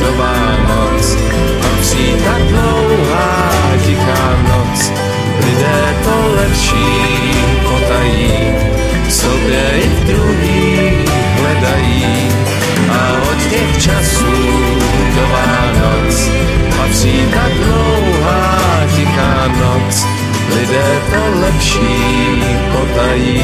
do 0.00 0.12
Vánoc 0.18 1.16
patří 1.60 2.14
tak 2.24 2.42
dlouhá 2.42 3.52
tichá 3.86 4.36
noc. 4.48 4.92
Lidé 5.46 5.94
to 6.04 6.34
lepší 6.36 6.84
potají, 7.62 8.32
sobě 9.08 9.70
i 9.74 9.88
v 9.88 10.04
druhých 10.04 11.10
hledají. 11.40 12.29
A 13.00 13.12
od 13.32 13.40
těch 13.50 13.82
časů 13.82 14.32
do 15.16 15.24
Vánoc 15.32 16.30
patří 16.76 17.12
tak 17.34 17.52
dlouhá 17.52 18.86
tichá 18.96 19.48
noc, 19.48 20.06
lidé 20.54 20.98
to 21.10 21.40
lepší 21.40 21.80
potají, 22.72 23.42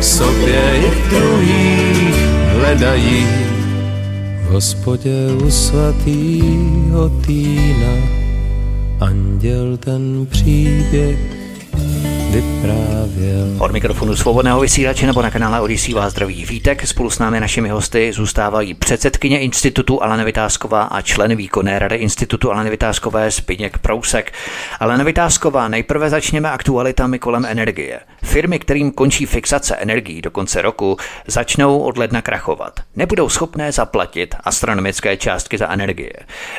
sobě 0.00 0.62
i 0.76 0.90
v 0.90 1.10
druhých 1.10 2.16
hledají. 2.58 3.26
V 4.42 4.50
hospodě 4.50 5.28
u 5.44 5.50
svatýho 5.50 7.08
týna 7.26 7.94
anděl 9.00 9.76
ten 9.76 10.26
příběh 10.30 11.18
vyprávěl. 12.40 13.56
Od 13.58 13.72
mikrofonu 13.72 14.16
svobodného 14.16 14.60
vysílače 14.60 15.06
nebo 15.06 15.22
na 15.22 15.30
kanále 15.30 15.60
Odisí 15.60 15.94
vás 15.94 16.12
zdraví 16.12 16.44
Vítek. 16.44 16.86
Spolu 16.86 17.10
s 17.10 17.18
námi 17.18 17.40
našimi 17.40 17.68
hosty 17.68 18.12
zůstávají 18.12 18.74
předsedkyně 18.74 19.40
Institutu 19.40 20.02
Alena 20.02 20.24
Vytázková 20.24 20.82
a 20.82 21.00
člen 21.00 21.36
výkonné 21.36 21.78
rady 21.78 21.96
Institutu 21.96 22.52
Alena 22.52 22.70
Vytázkové 22.70 23.30
Spiněk 23.30 23.78
Prousek. 23.78 24.32
Alena 24.80 25.04
Vytázková, 25.04 25.68
nejprve 25.68 26.10
začněme 26.10 26.50
aktualitami 26.50 27.18
kolem 27.18 27.44
energie. 27.44 28.00
Firmy, 28.22 28.58
kterým 28.58 28.90
končí 28.90 29.26
fixace 29.26 29.76
energií 29.76 30.22
do 30.22 30.30
konce 30.30 30.62
roku, 30.62 30.96
začnou 31.26 31.78
od 31.78 31.98
ledna 31.98 32.22
krachovat. 32.22 32.80
Nebudou 32.96 33.28
schopné 33.28 33.72
zaplatit 33.72 34.34
astronomické 34.44 35.16
částky 35.16 35.58
za 35.58 35.68
energie. 35.68 36.12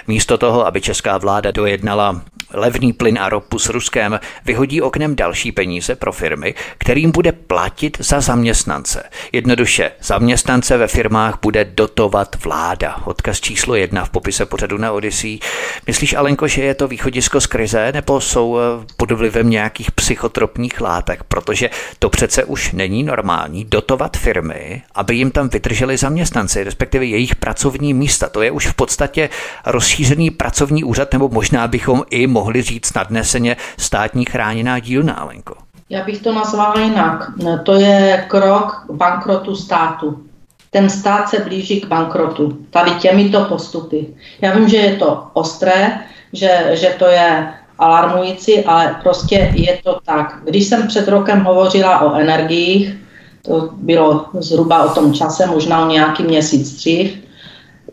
Místo 0.07 0.37
toho, 0.37 0.67
aby 0.67 0.81
česká 0.81 1.17
vláda 1.17 1.51
dojednala 1.51 2.21
levný 2.53 2.93
plyn 2.93 3.19
a 3.21 3.29
ropu 3.29 3.59
s 3.59 3.69
Ruskem, 3.69 4.19
vyhodí 4.45 4.81
oknem 4.81 5.15
další 5.15 5.51
peníze 5.51 5.66
pro 5.95 6.11
firmy, 6.11 6.55
kterým 6.77 7.11
bude 7.11 7.31
platit 7.31 7.97
za 7.99 8.21
zaměstnance. 8.21 9.03
Jednoduše, 9.31 9.91
zaměstnance 10.01 10.77
ve 10.77 10.87
firmách 10.87 11.39
bude 11.41 11.65
dotovat 11.65 12.43
vláda. 12.43 13.01
Odkaz 13.05 13.41
číslo 13.41 13.75
jedna 13.75 14.05
v 14.05 14.09
popise 14.09 14.45
pořadu 14.45 14.77
na 14.77 14.91
Odyssey. 14.91 15.39
Myslíš, 15.87 16.13
Alenko, 16.13 16.47
že 16.47 16.63
je 16.63 16.73
to 16.73 16.87
východisko 16.87 17.41
z 17.41 17.47
krize, 17.47 17.91
nebo 17.91 18.21
jsou 18.21 18.57
eh, 18.57 18.85
pod 18.97 19.11
vlivem 19.11 19.49
nějakých 19.49 19.91
psychotropních 19.91 20.81
látek? 20.81 21.23
Protože 21.23 21.69
to 21.99 22.09
přece 22.09 22.43
už 22.43 22.71
není 22.71 23.03
normální 23.03 23.65
dotovat 23.65 24.17
firmy, 24.17 24.81
aby 24.95 25.15
jim 25.15 25.31
tam 25.31 25.49
vydrželi 25.49 25.97
zaměstnanci, 25.97 26.63
respektive 26.63 27.05
jejich 27.05 27.35
pracovní 27.35 27.93
místa. 27.93 28.29
To 28.29 28.41
je 28.41 28.51
už 28.51 28.67
v 28.67 28.73
podstatě 28.73 29.29
rozšířený 29.65 30.31
pracovní 30.31 30.83
úřad, 30.83 31.13
nebo 31.13 31.29
možná 31.29 31.67
bychom 31.67 32.03
i 32.09 32.27
mohli 32.27 32.61
říct 32.61 32.93
nadneseně 32.93 33.57
státní 33.77 34.25
chráněná 34.25 34.79
dílna, 34.79 35.13
Alenko. 35.13 35.56
Já 35.89 36.03
bych 36.03 36.21
to 36.21 36.33
nazvala 36.33 36.79
jinak. 36.79 37.31
To 37.63 37.73
je 37.73 38.25
krok 38.27 38.85
bankrotu 38.91 39.55
státu. 39.55 40.23
Ten 40.71 40.89
stát 40.89 41.29
se 41.29 41.39
blíží 41.39 41.81
k 41.81 41.87
bankrotu. 41.87 42.57
Tady 42.69 42.91
těmito 42.91 43.45
postupy. 43.45 44.07
Já 44.41 44.55
vím, 44.55 44.69
že 44.69 44.77
je 44.77 44.95
to 44.95 45.23
ostré, 45.33 45.99
že, 46.33 46.69
že 46.73 46.95
to 46.99 47.05
je 47.05 47.53
alarmující, 47.79 48.65
ale 48.65 48.95
prostě 49.03 49.51
je 49.55 49.79
to 49.83 49.99
tak. 50.05 50.41
Když 50.43 50.67
jsem 50.67 50.87
před 50.87 51.07
rokem 51.07 51.43
hovořila 51.43 51.99
o 52.01 52.15
energiích, 52.15 52.95
to 53.41 53.69
bylo 53.73 54.25
zhruba 54.33 54.83
o 54.83 54.89
tom 54.89 55.13
čase, 55.13 55.45
možná 55.45 55.85
o 55.85 55.89
nějaký 55.89 56.23
měsíc 56.23 56.75
dřív, 56.75 57.17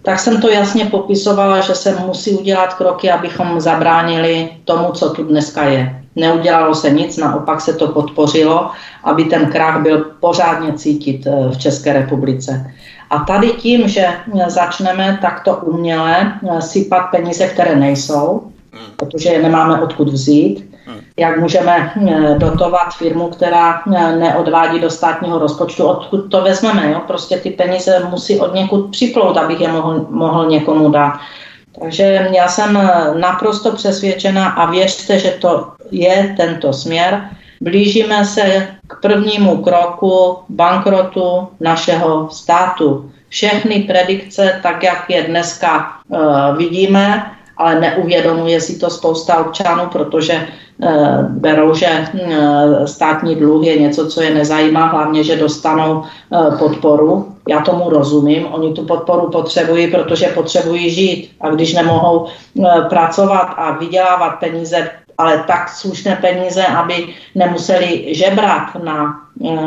tak 0.05 0.19
jsem 0.19 0.41
to 0.41 0.49
jasně 0.49 0.85
popisovala, 0.85 1.61
že 1.61 1.75
se 1.75 1.97
musí 2.07 2.35
udělat 2.35 2.75
kroky, 2.75 3.11
abychom 3.11 3.61
zabránili 3.61 4.49
tomu, 4.65 4.93
co 4.93 5.11
tu 5.11 5.25
dneska 5.25 5.65
je. 5.65 6.01
Neudělalo 6.17 6.75
se 6.75 6.91
nic, 6.91 7.17
naopak 7.17 7.61
se 7.61 7.73
to 7.73 7.89
podpořilo, 7.89 8.71
aby 9.05 9.25
ten 9.25 9.51
krach 9.51 9.83
byl 9.83 10.05
pořádně 10.21 10.73
cítit 10.73 11.27
eh, 11.27 11.49
v 11.51 11.59
České 11.59 11.93
republice. 11.93 12.71
A 13.11 13.19
tady 13.19 13.51
tím, 13.51 13.89
že 13.89 14.09
začneme 14.47 15.19
takto 15.23 15.57
uměle 15.57 16.33
eh, 16.51 16.63
sypat 16.63 17.03
peníze, 17.11 17.47
které 17.47 17.77
nejsou, 17.77 18.43
protože 18.97 19.29
je 19.29 19.43
nemáme 19.43 19.83
odkud 19.83 20.09
vzít, 20.09 20.75
jak 21.17 21.41
můžeme 21.41 21.93
eh, 21.97 22.39
dotovat 22.39 22.95
firmu, 22.95 23.29
která 23.29 23.83
neodvádí 24.19 24.81
do 24.81 24.91
státního 24.91 25.39
rozpočtu, 25.39 25.85
odkud 25.85 26.31
to 26.31 26.43
vezmeme. 26.43 26.91
Jo? 26.91 27.01
Prostě 27.07 27.37
ty 27.37 27.51
peníze 27.51 28.07
musí 28.11 28.41
od 28.41 28.55
někud 28.55 28.91
připlout, 28.91 29.37
abych 29.37 29.61
je 29.61 29.69
mohl, 29.69 30.07
mohl 30.11 30.47
někomu 30.47 30.91
dát. 30.91 31.19
Takže 31.81 32.29
já 32.37 32.49
jsem 32.49 32.91
naprosto 33.19 33.73
přesvědčena 33.73 34.49
a 34.49 34.71
věřte, 34.71 35.19
že 35.19 35.31
to 35.31 35.73
je 35.91 36.35
tento 36.37 36.73
směr. 36.73 37.29
Blížíme 37.61 38.25
se 38.25 38.69
k 38.87 39.01
prvnímu 39.01 39.63
kroku 39.63 40.39
bankrotu 40.49 41.49
našeho 41.61 42.29
státu. 42.31 43.11
Všechny 43.29 43.83
predikce, 43.83 44.61
tak 44.63 44.83
jak 44.83 45.11
je 45.11 45.23
dneska 45.23 45.93
uh, 46.09 46.57
vidíme, 46.57 47.31
ale 47.57 47.81
neuvědomuje 47.81 48.61
si 48.61 48.79
to 48.79 48.91
spousta 48.91 49.47
občanů, 49.47 49.83
protože 49.93 50.47
uh, 50.79 51.23
berou, 51.23 51.75
že 51.75 51.89
uh, 52.15 52.85
státní 52.85 53.35
dluh 53.35 53.67
je 53.67 53.79
něco, 53.79 54.07
co 54.07 54.23
je 54.23 54.35
nezajímá, 54.35 54.87
hlavně, 54.87 55.25
že 55.25 55.37
dostanou 55.37 56.03
uh, 56.31 56.59
podporu. 56.59 57.35
Já 57.49 57.61
tomu 57.61 57.91
rozumím, 57.91 58.47
oni 58.47 58.73
tu 58.73 58.85
podporu 58.85 59.31
potřebují, 59.31 59.91
protože 59.91 60.27
potřebují 60.27 60.91
žít. 60.91 61.31
A 61.41 61.51
když 61.51 61.75
nemohou 61.75 62.27
pracovat 62.89 63.55
a 63.57 63.71
vydělávat 63.71 64.31
peníze 64.31 64.91
ale 65.19 65.45
tak 65.47 65.69
slušné 65.69 66.17
peníze, 66.17 66.67
aby 66.67 67.07
nemuseli 67.35 68.15
žebrat 68.15 68.75
na 68.85 69.21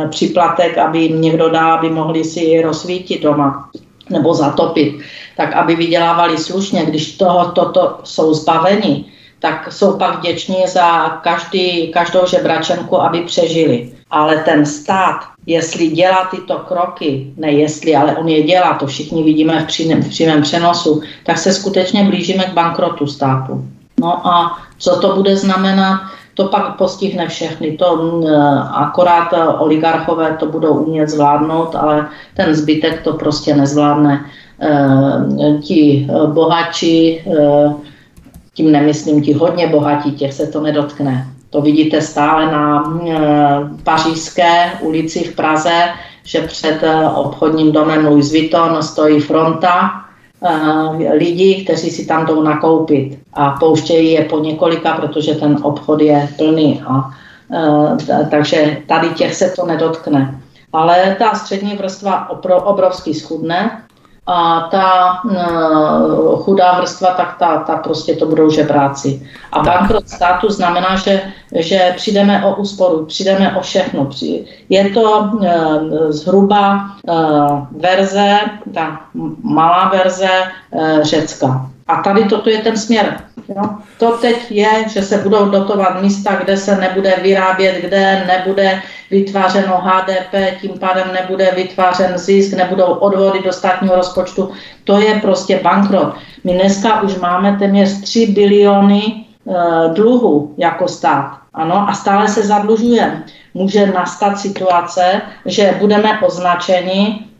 připlatek, 0.09 0.77
aby 0.77 0.99
jim 0.99 1.21
někdo 1.21 1.49
dal, 1.49 1.71
aby 1.71 1.89
mohli 1.89 2.23
si 2.23 2.61
rozsvítit 2.61 3.23
doma 3.23 3.69
nebo 4.09 4.33
zatopit, 4.33 4.99
tak 5.37 5.53
aby 5.53 5.75
vydělávali 5.75 6.37
slušně. 6.37 6.85
Když 6.85 7.17
toho 7.17 7.51
toto 7.51 7.99
jsou 8.03 8.33
zbaveni, 8.33 9.05
tak 9.39 9.71
jsou 9.71 9.97
pak 9.97 10.19
vděční 10.19 10.67
za 10.67 11.09
každý, 11.09 11.87
každou 11.87 12.27
žebračenku, 12.27 13.01
aby 13.01 13.21
přežili. 13.21 13.91
Ale 14.09 14.37
ten 14.37 14.65
stát, 14.65 15.19
jestli 15.45 15.87
dělá 15.87 16.25
tyto 16.25 16.57
kroky, 16.57 17.33
ne 17.37 17.51
jestli, 17.51 17.95
ale 17.95 18.15
on 18.15 18.27
je 18.27 18.43
dělá, 18.43 18.73
to 18.73 18.87
všichni 18.87 19.23
vidíme 19.23 19.63
v 19.63 19.67
přímém, 19.67 20.03
v 20.03 20.09
přímém 20.09 20.41
přenosu, 20.41 21.01
tak 21.23 21.37
se 21.37 21.53
skutečně 21.53 22.03
blížíme 22.03 22.43
k 22.43 22.53
bankrotu 22.53 23.07
státu. 23.07 23.65
No 23.99 24.27
a 24.27 24.57
co 24.77 24.99
to 24.99 25.15
bude 25.15 25.35
znamenat, 25.35 26.01
to 26.37 26.45
pak 26.45 26.77
postihne 26.77 27.27
všechny. 27.27 27.71
To 27.71 28.21
akorát 28.73 29.33
oligarchové 29.57 30.37
to 30.39 30.45
budou 30.45 30.73
umět 30.73 31.09
zvládnout, 31.09 31.75
ale 31.75 32.07
ten 32.33 32.55
zbytek 32.55 33.01
to 33.01 33.13
prostě 33.13 33.55
nezvládne. 33.55 34.25
E, 34.61 35.57
ti 35.61 36.07
bohatší, 36.25 37.19
e, 37.19 37.23
tím 38.53 38.71
nemyslím 38.71 39.21
ti 39.21 39.33
hodně 39.33 39.67
bohatí, 39.67 40.11
těch 40.11 40.33
se 40.33 40.47
to 40.47 40.61
nedotkne. 40.61 41.27
To 41.49 41.61
vidíte 41.61 42.01
stále 42.01 42.51
na 42.51 42.83
pařížské 43.83 44.71
ulici 44.81 45.23
v 45.23 45.35
Praze, 45.35 45.83
že 46.23 46.41
před 46.41 46.83
obchodním 47.15 47.71
domem 47.71 48.05
Louis 48.05 48.31
Vuitton 48.31 48.83
stojí 48.83 49.19
fronta 49.19 50.06
Eh, 50.43 51.13
lidí, 51.13 51.63
kteří 51.63 51.89
si 51.89 52.05
tam 52.05 52.25
jdou 52.25 52.43
nakoupit 52.43 53.19
a 53.33 53.49
pouštějí 53.49 54.11
je 54.11 54.25
po 54.25 54.39
několika, 54.39 54.93
protože 54.93 55.35
ten 55.35 55.57
obchod 55.61 56.01
je 56.01 56.29
plný. 56.37 56.81
A, 56.87 57.09
uh, 57.49 57.97
takže 58.29 58.77
tady 58.87 59.09
těch 59.09 59.35
se 59.35 59.53
to 59.55 59.65
nedotkne. 59.65 60.41
Ale 60.73 61.15
ta 61.19 61.35
střední 61.35 61.75
vrstva 61.75 62.29
opro, 62.29 62.61
obrovský 62.61 63.13
schudne 63.13 63.81
a 64.27 64.67
ta 64.71 65.19
uh, 65.23 66.43
chudá 66.43 66.79
vrstva, 66.79 67.11
tak 67.11 67.35
ta, 67.39 67.57
ta 67.57 67.75
prostě 67.75 68.15
to 68.15 68.25
budou 68.25 68.49
žebráci. 68.49 69.27
A 69.51 69.59
bankrot 69.59 70.09
státu 70.09 70.49
znamená, 70.49 70.95
že, 70.95 71.21
že 71.55 71.93
přijdeme 71.95 72.45
o 72.45 72.55
úsporu, 72.55 73.05
přijdeme 73.05 73.55
o 73.55 73.61
všechno. 73.61 74.09
Je 74.69 74.89
to 74.89 75.19
uh, 75.19 75.41
zhruba 76.09 76.85
uh, 77.03 77.59
verze, 77.71 78.39
ta 78.73 79.01
malá 79.43 79.89
verze 79.89 80.29
uh, 80.71 81.01
Řecka. 81.01 81.69
A 81.87 82.01
tady 82.01 82.25
toto 82.25 82.49
je 82.49 82.57
ten 82.57 82.77
směr. 82.77 83.26
Jo? 83.49 83.69
To 83.97 84.17
teď 84.17 84.51
je, 84.51 84.69
že 84.89 85.01
se 85.01 85.17
budou 85.17 85.49
dotovat 85.49 86.01
místa, 86.01 86.35
kde 86.35 86.57
se 86.57 86.75
nebude 86.75 87.13
vyrábět, 87.21 87.81
kde 87.81 88.23
nebude 88.27 88.81
vytvářeno 89.11 89.81
HDP, 89.83 90.61
tím 90.61 90.79
pádem 90.79 91.07
nebude 91.13 91.51
vytvářen 91.55 92.17
zisk, 92.17 92.53
nebudou 92.53 92.85
odvody 92.85 93.43
do 93.43 93.53
státního 93.53 93.95
rozpočtu. 93.95 94.51
To 94.83 94.99
je 94.99 95.19
prostě 95.19 95.59
bankrot. 95.63 96.15
My 96.43 96.53
dneska 96.53 97.01
už 97.01 97.15
máme 97.15 97.55
téměř 97.59 98.01
3 98.01 98.27
biliony 98.27 99.01
e, 99.03 99.23
dluhu 99.93 100.53
jako 100.57 100.87
stát. 100.87 101.37
Ano, 101.53 101.89
a 101.89 101.93
stále 101.93 102.27
se 102.27 102.43
zadlužujeme. 102.43 103.23
Může 103.53 103.85
nastat 103.85 104.39
situace, 104.39 105.21
že 105.45 105.75
budeme 105.79 106.19
označeni 106.21 107.27
Eh, 107.27 107.36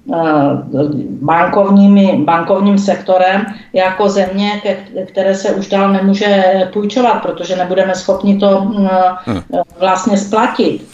bankovními, 1.21 2.21
bankovním 2.25 2.77
sektorem 2.77 3.45
jako 3.73 4.09
země, 4.09 4.61
které 5.05 5.35
se 5.35 5.51
už 5.51 5.67
dál 5.67 5.93
nemůže 5.93 6.43
půjčovat, 6.73 7.21
protože 7.21 7.55
nebudeme 7.55 7.95
schopni 7.95 8.37
to 8.37 8.71
eh, 8.85 9.31
hm. 9.31 9.41
vlastně 9.79 10.17
splatit. 10.17 10.87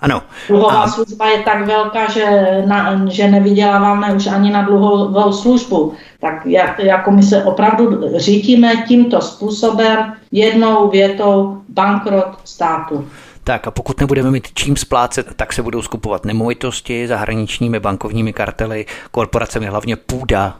Ano. 0.00 0.22
Dluhová 0.48 0.82
a... 0.82 0.88
služba 0.88 1.26
je 1.26 1.38
tak 1.38 1.66
velká, 1.66 2.10
že, 2.10 2.26
na, 2.66 3.00
že 3.10 3.28
nevyděláváme 3.28 4.14
už 4.14 4.26
ani 4.26 4.50
na 4.50 4.62
dluhovou 4.62 5.32
službu. 5.32 5.92
Tak 6.20 6.46
jak, 6.46 6.78
jako 6.78 7.10
my 7.10 7.22
se 7.22 7.44
opravdu 7.44 8.00
řítíme 8.16 8.76
tímto 8.76 9.20
způsobem 9.20 10.12
jednou 10.32 10.88
větou 10.88 11.58
bankrot 11.68 12.38
státu. 12.44 13.08
Tak 13.44 13.66
a 13.66 13.70
pokud 13.70 14.00
nebudeme 14.00 14.30
mít 14.30 14.48
čím 14.54 14.76
splácet, 14.76 15.34
tak 15.36 15.52
se 15.52 15.62
budou 15.62 15.82
skupovat 15.82 16.24
nemovitosti 16.24 17.08
zahraničními 17.08 17.80
bankovními 17.80 18.32
kartely, 18.32 18.86
korporacemi 19.10 19.66
hlavně 19.66 19.96
půda 19.96 20.56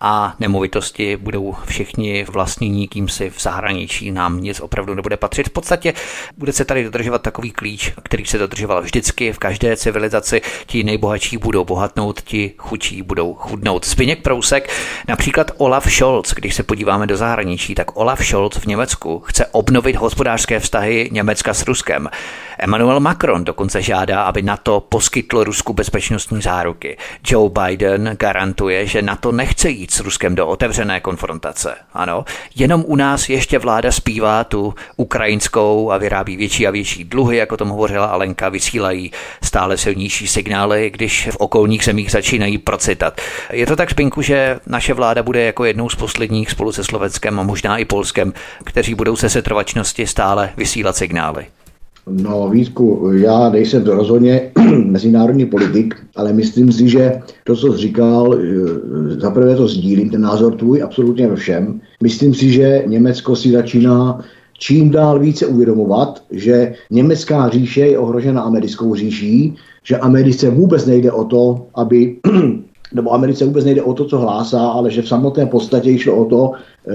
a 0.00 0.34
nemovitosti 0.40 1.16
budou 1.16 1.54
všichni 1.66 2.24
vlastnění 2.24 2.88
kýmsi 2.88 3.30
v 3.30 3.42
zahraničí, 3.42 4.10
nám 4.10 4.40
nic 4.40 4.60
opravdu 4.60 4.94
nebude 4.94 5.16
patřit. 5.16 5.48
V 5.48 5.52
podstatě 5.52 5.94
bude 6.36 6.52
se 6.52 6.64
tady 6.64 6.84
dodržovat 6.84 7.22
takový 7.22 7.50
klíč, 7.50 7.92
který 8.02 8.26
se 8.26 8.38
dodržoval 8.38 8.82
vždycky 8.82 9.32
v 9.32 9.38
každé 9.38 9.76
civilizaci. 9.76 10.42
Ti 10.66 10.84
nejbohatší 10.84 11.36
budou 11.38 11.64
bohatnout, 11.64 12.20
ti 12.20 12.52
chudší 12.58 13.02
budou 13.02 13.34
chudnout. 13.34 13.86
Zbyněk 13.86 14.22
Prousek, 14.22 14.70
například 15.08 15.50
Olaf 15.56 15.92
Scholz, 15.92 16.34
když 16.34 16.54
se 16.54 16.62
podíváme 16.62 17.06
do 17.06 17.16
zahraničí, 17.16 17.74
tak 17.74 17.96
Olaf 17.96 18.26
Scholz 18.26 18.56
v 18.56 18.66
Německu 18.66 19.20
chce 19.20 19.43
obnovit 19.54 19.96
hospodářské 19.96 20.60
vztahy 20.60 21.08
Německa 21.12 21.54
s 21.54 21.62
Ruskem. 21.66 22.08
Emmanuel 22.58 23.00
Macron 23.00 23.44
dokonce 23.44 23.82
žádá, 23.82 24.22
aby 24.22 24.42
NATO 24.42 24.80
poskytlo 24.80 25.44
Rusku 25.44 25.72
bezpečnostní 25.72 26.42
záruky. 26.42 26.96
Joe 27.26 27.50
Biden 27.50 28.16
garantuje, 28.20 28.86
že 28.86 29.02
NATO 29.02 29.32
nechce 29.32 29.70
jít 29.70 29.90
s 29.90 30.00
Ruskem 30.00 30.34
do 30.34 30.46
otevřené 30.46 31.00
konfrontace. 31.00 31.74
Ano, 31.94 32.24
jenom 32.56 32.84
u 32.86 32.96
nás 32.96 33.28
ještě 33.28 33.58
vláda 33.58 33.92
zpívá 33.92 34.44
tu 34.44 34.74
ukrajinskou 34.96 35.90
a 35.90 35.98
vyrábí 35.98 36.36
větší 36.36 36.66
a 36.66 36.70
větší 36.70 37.04
dluhy, 37.04 37.36
jako 37.36 37.56
tom 37.56 37.68
hovořila 37.68 38.06
Alenka, 38.06 38.48
vysílají 38.48 39.12
stále 39.42 39.76
silnější 39.76 40.26
signály, 40.26 40.90
když 40.90 41.28
v 41.32 41.36
okolních 41.36 41.84
zemích 41.84 42.10
začínají 42.10 42.58
procitat. 42.58 43.20
Je 43.50 43.66
to 43.66 43.76
tak, 43.76 43.90
Spinku, 43.90 44.22
že 44.22 44.60
naše 44.66 44.94
vláda 44.94 45.22
bude 45.22 45.44
jako 45.44 45.64
jednou 45.64 45.88
z 45.88 45.94
posledních 45.94 46.50
spolu 46.50 46.72
se 46.72 46.84
Slovenskem 46.84 47.40
a 47.40 47.42
možná 47.42 47.78
i 47.78 47.84
Polskem, 47.84 48.32
kteří 48.64 48.94
budou 48.94 49.16
se 49.16 49.28
setrvačnosti 49.28 50.06
stále 50.06 50.50
vysílat 50.56 50.96
signály. 50.96 51.46
No 52.10 52.48
Vítku, 52.48 53.10
já 53.12 53.48
nejsem 53.48 53.84
rozhodně 53.86 54.50
mezinárodní 54.84 55.46
politik, 55.46 55.94
ale 56.16 56.32
myslím 56.32 56.72
si, 56.72 56.88
že 56.88 57.12
to, 57.44 57.56
co 57.56 57.72
jsi 57.72 57.78
říkal, 57.78 58.34
eh, 58.34 59.20
zaprvé 59.20 59.56
to 59.56 59.68
sdílím, 59.68 60.10
ten 60.10 60.20
názor 60.20 60.54
tvůj 60.54 60.82
absolutně 60.82 61.28
ve 61.28 61.36
všem. 61.36 61.80
Myslím 62.02 62.34
si, 62.34 62.50
že 62.50 62.82
Německo 62.86 63.36
si 63.36 63.50
začíná 63.50 64.24
čím 64.58 64.90
dál 64.90 65.18
více 65.18 65.46
uvědomovat, 65.46 66.22
že 66.30 66.74
německá 66.90 67.48
říše 67.48 67.80
je 67.80 67.98
ohrožena 67.98 68.42
americkou 68.42 68.94
říší, 68.94 69.56
že 69.82 69.98
Americe 69.98 70.50
vůbec 70.50 70.86
nejde 70.86 71.12
o 71.12 71.24
to, 71.24 71.66
aby 71.74 72.16
nebo 72.94 73.14
Americe 73.14 73.44
vůbec 73.44 73.64
nejde 73.64 73.82
o 73.82 73.94
to, 73.94 74.04
co 74.04 74.18
hlásá, 74.18 74.60
ale 74.60 74.90
že 74.90 75.02
v 75.02 75.08
samotné 75.08 75.46
podstatě 75.46 75.98
šlo 75.98 76.16
o 76.16 76.24
to 76.24 76.52
e, 76.52 76.92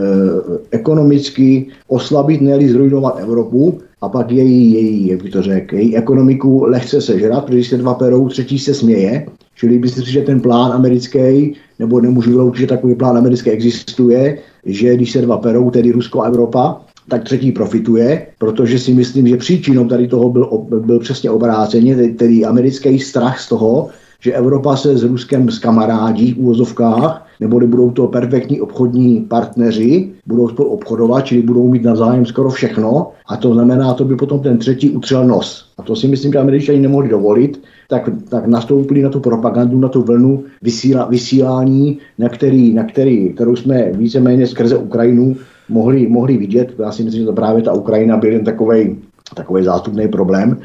ekonomicky 0.72 1.68
oslabit, 1.88 2.42
ne 2.42 2.68
zrujnovat 2.68 3.20
Evropu 3.20 3.80
a 4.02 4.10
pak 4.10 4.32
její, 4.32 4.74
její, 4.74 5.08
jak 5.08 5.20
to 5.32 5.42
řekl, 5.42 5.76
její 5.76 5.98
ekonomiku 5.98 6.64
lehce 6.64 7.02
sežrat, 7.02 7.46
protože 7.46 7.64
se 7.64 7.78
dva 7.78 7.94
perou, 7.94 8.30
třetí 8.30 8.60
se 8.60 8.74
směje. 8.74 9.26
Čili 9.56 9.80
myslím 9.80 10.06
si, 10.06 10.12
že 10.12 10.22
ten 10.22 10.42
plán 10.42 10.72
americký, 10.72 11.56
nebo 11.80 12.02
nemůžu 12.02 12.30
vyloučit, 12.30 12.62
že 12.62 12.68
takový 12.68 12.96
plán 12.96 13.18
americký 13.18 13.50
existuje, 13.50 14.38
že 14.66 14.96
když 14.96 15.12
se 15.12 15.22
dva 15.22 15.38
perou, 15.38 15.72
tedy 15.72 15.92
Rusko 15.92 16.22
a 16.22 16.28
Evropa, 16.28 16.82
tak 17.10 17.24
třetí 17.24 17.52
profituje, 17.52 18.28
protože 18.38 18.80
si 18.80 18.94
myslím, 18.94 19.28
že 19.28 19.38
příčinou 19.38 19.88
tady 19.88 20.08
toho 20.08 20.30
byl, 20.30 20.68
byl 20.80 21.00
přesně 21.00 21.32
obráceně, 21.32 22.14
tedy 22.14 22.46
americký 22.46 23.00
strach 23.00 23.40
z 23.40 23.50
toho, 23.50 23.90
že 24.20 24.34
Evropa 24.34 24.76
se 24.76 24.98
s 24.98 25.04
Ruskem 25.04 25.50
zkamarádí 25.50 26.34
v 26.34 26.38
úvozovkách, 26.38 27.28
neboli 27.40 27.68
budou 27.68 27.92
to 27.92 28.08
perfektní 28.08 28.62
obchodní 28.62 29.22
partneři, 29.22 30.10
budou 30.26 30.50
spolu 30.50 30.70
obchodovat, 30.70 31.26
čili 31.26 31.42
budou 31.42 31.68
mít 31.68 31.84
navzájem 31.84 32.26
skoro 32.26 32.50
všechno 32.50 33.12
a 33.28 33.38
to 33.38 33.54
znamená, 33.54 33.94
to 33.94 34.06
by 34.06 34.16
potom 34.16 34.40
ten 34.40 34.58
třetí 34.58 34.90
utřel 34.90 35.28
nos. 35.28 35.70
A 35.78 35.84
to 35.84 35.96
si 35.96 36.08
myslím, 36.08 36.32
že 36.32 36.40
američani 36.40 36.80
nemohli 36.80 37.10
dovolit, 37.10 37.62
tak, 37.88 38.10
tak 38.30 38.48
nastoupili 38.48 39.02
na 39.02 39.10
tu 39.10 39.20
propagandu, 39.20 39.80
na 39.80 39.88
tu 39.88 40.02
vlnu 40.02 40.44
vysíla, 40.62 41.06
vysílání, 41.06 41.98
na, 42.18 42.30
který, 42.30 42.74
na 42.74 42.84
který, 42.84 43.34
kterou 43.34 43.56
jsme 43.56 43.92
víceméně 43.92 44.48
skrze 44.48 44.78
Ukrajinu 44.78 45.36
mohli, 45.70 46.08
mohli 46.08 46.38
vidět. 46.38 46.74
Já 46.80 46.92
si 46.92 47.04
myslím, 47.04 47.22
že 47.22 47.26
to 47.26 47.34
právě 47.34 47.64
ta 47.64 47.74
Ukrajina 47.74 48.18
byl 48.18 48.32
jen 48.32 48.44
takový 48.44 48.98
takový 49.36 49.64
zástupný 49.64 50.08
problém. 50.08 50.58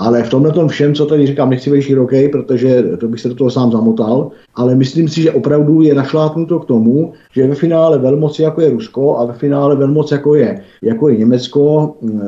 Ale 0.00 0.22
v 0.22 0.28
tomhle 0.28 0.52
tom 0.52 0.68
všem, 0.68 0.94
co 0.94 1.06
tady 1.06 1.26
říkám, 1.26 1.50
nechci 1.50 1.70
být 1.70 1.82
široký, 1.82 2.28
protože 2.28 2.82
to 2.98 3.08
bych 3.08 3.20
se 3.20 3.28
do 3.28 3.34
toho 3.34 3.50
sám 3.50 3.72
zamotal, 3.72 4.30
ale 4.54 4.74
myslím 4.74 5.08
si, 5.08 5.22
že 5.22 5.32
opravdu 5.32 5.82
je 5.82 5.94
našlápnuto 5.94 6.58
k 6.58 6.64
tomu, 6.64 7.12
že 7.32 7.46
ve 7.46 7.54
finále 7.54 7.98
velmoci 7.98 8.42
jako 8.42 8.60
je 8.60 8.70
Rusko 8.70 9.16
a 9.16 9.24
ve 9.24 9.32
finále 9.32 9.76
velmoc 9.76 10.12
jako 10.12 10.34
je, 10.34 10.60
jako 10.82 11.08
je 11.08 11.16
Německo, 11.16 11.94
mm, 12.00 12.20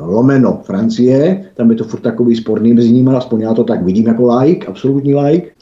lomeno 0.00 0.60
Francie, 0.64 1.44
tam 1.54 1.70
je 1.70 1.76
to 1.76 1.84
furt 1.84 2.00
takový 2.00 2.36
sporný 2.36 2.74
mezi 2.74 2.92
nimi, 2.92 3.10
aspoň 3.10 3.40
já 3.40 3.54
to 3.54 3.64
tak 3.64 3.82
vidím 3.84 4.06
jako 4.06 4.38
like, 4.38 4.66
absolutní 4.66 5.14
like, 5.14 5.50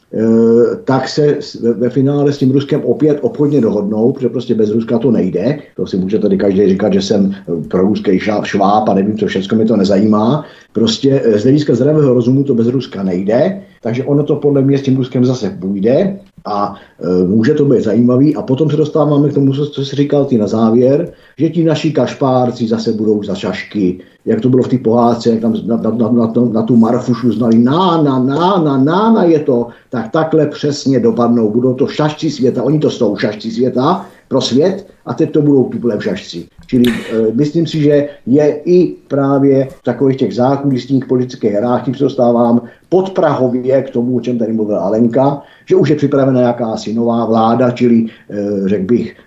tak 0.83 1.07
se 1.07 1.39
ve 1.77 1.89
finále 1.89 2.33
s 2.33 2.37
tím 2.37 2.51
Ruskem 2.51 2.81
opět 2.83 3.17
obchodně 3.21 3.61
dohodnou, 3.61 4.11
protože 4.11 4.29
prostě 4.29 4.55
bez 4.55 4.69
Ruska 4.69 4.99
to 4.99 5.11
nejde. 5.11 5.59
To 5.75 5.87
si 5.87 5.97
může 5.97 6.19
tady 6.19 6.37
každý 6.37 6.69
říkat, 6.69 6.93
že 6.93 7.01
jsem 7.01 7.35
pro 7.67 7.81
ruský 7.81 8.19
šváb 8.43 8.89
a 8.89 8.93
nevím, 8.93 9.17
co 9.17 9.27
všechno 9.27 9.57
mi 9.57 9.65
to 9.65 9.77
nezajímá. 9.77 10.45
Prostě 10.73 11.21
eh, 11.25 11.39
z 11.39 11.43
hlediska 11.43 11.75
zdravého 11.75 12.13
rozumu 12.13 12.43
to 12.43 12.55
bez 12.55 12.67
Ruska 12.67 13.03
nejde, 13.03 13.61
takže 13.81 14.03
ono 14.03 14.23
to 14.23 14.35
podle 14.35 14.61
mě 14.61 14.77
s 14.77 14.81
tím 14.81 14.97
Ruskem 14.97 15.25
zase 15.25 15.49
půjde 15.49 16.19
a 16.45 16.75
e, 16.99 17.23
může 17.23 17.53
to 17.53 17.65
být 17.65 17.83
zajímavý. 17.83 18.35
A 18.35 18.41
potom 18.41 18.69
se 18.69 18.77
dostáváme 18.77 19.29
k 19.29 19.33
tomu, 19.33 19.53
co 19.53 19.85
jsi 19.85 19.95
říkal 19.95 20.25
ty 20.25 20.37
na 20.37 20.47
závěr, 20.47 21.11
že 21.37 21.49
ti 21.49 21.63
naši 21.63 21.91
kašpárci 21.91 22.67
zase 22.67 22.93
budou 22.93 23.23
za 23.23 23.35
šašky, 23.35 23.99
jak 24.25 24.41
to 24.41 24.49
bylo 24.49 24.63
v 24.63 24.67
té 24.67 24.77
pohádce, 24.77 25.29
jak 25.29 25.41
tam 25.41 25.53
na, 25.65 25.77
na, 25.77 25.91
na, 25.91 26.09
na, 26.09 26.31
na 26.51 26.63
tu 26.63 26.75
Marfušu 26.75 27.31
znali, 27.31 27.57
na, 27.57 28.01
na, 28.01 28.19
na, 28.19 28.57
na, 28.57 28.77
na, 28.77 29.11
na 29.11 29.23
je 29.23 29.39
to, 29.39 29.67
tak 29.89 30.11
takhle 30.11 30.47
přesně 30.47 30.99
dopadnou. 30.99 31.51
Budou 31.51 31.73
to 31.73 31.87
šašci 31.87 32.29
světa, 32.29 32.63
oni 32.63 32.79
to 32.79 32.89
jsou 32.89 33.15
šašci 33.15 33.51
světa 33.51 34.05
pro 34.27 34.41
svět 34.41 34.90
a 35.05 35.13
teď 35.13 35.31
to 35.31 35.41
budou 35.41 35.63
tuhle 35.63 36.01
šašci. 36.01 36.45
Čili 36.67 36.83
e, 36.87 36.93
myslím 37.33 37.67
si, 37.67 37.81
že 37.81 38.09
je 38.25 38.61
i 38.65 38.95
právě 39.07 39.67
v 39.71 39.83
takových 39.83 40.17
těch 40.17 40.35
zákulisních 40.35 41.05
politických 41.05 41.51
hrách, 41.51 41.85
tím 41.85 41.95
se 41.95 42.03
dostávám 42.03 42.61
podprahově 42.89 43.81
k 43.81 43.89
tomu, 43.89 44.17
o 44.17 44.21
čem 44.21 44.37
tady 44.37 44.53
mluvila 44.53 44.79
Alenka, 44.79 45.41
že 45.65 45.75
už 45.75 45.89
je 45.89 45.95
připravena 45.95 46.41
jakási 46.41 46.93
nová 46.93 47.25
vláda, 47.25 47.71
čili 47.71 48.05
e, 48.05 48.69
řekl 48.69 48.85
bych, 48.85 49.11
e, 49.11 49.17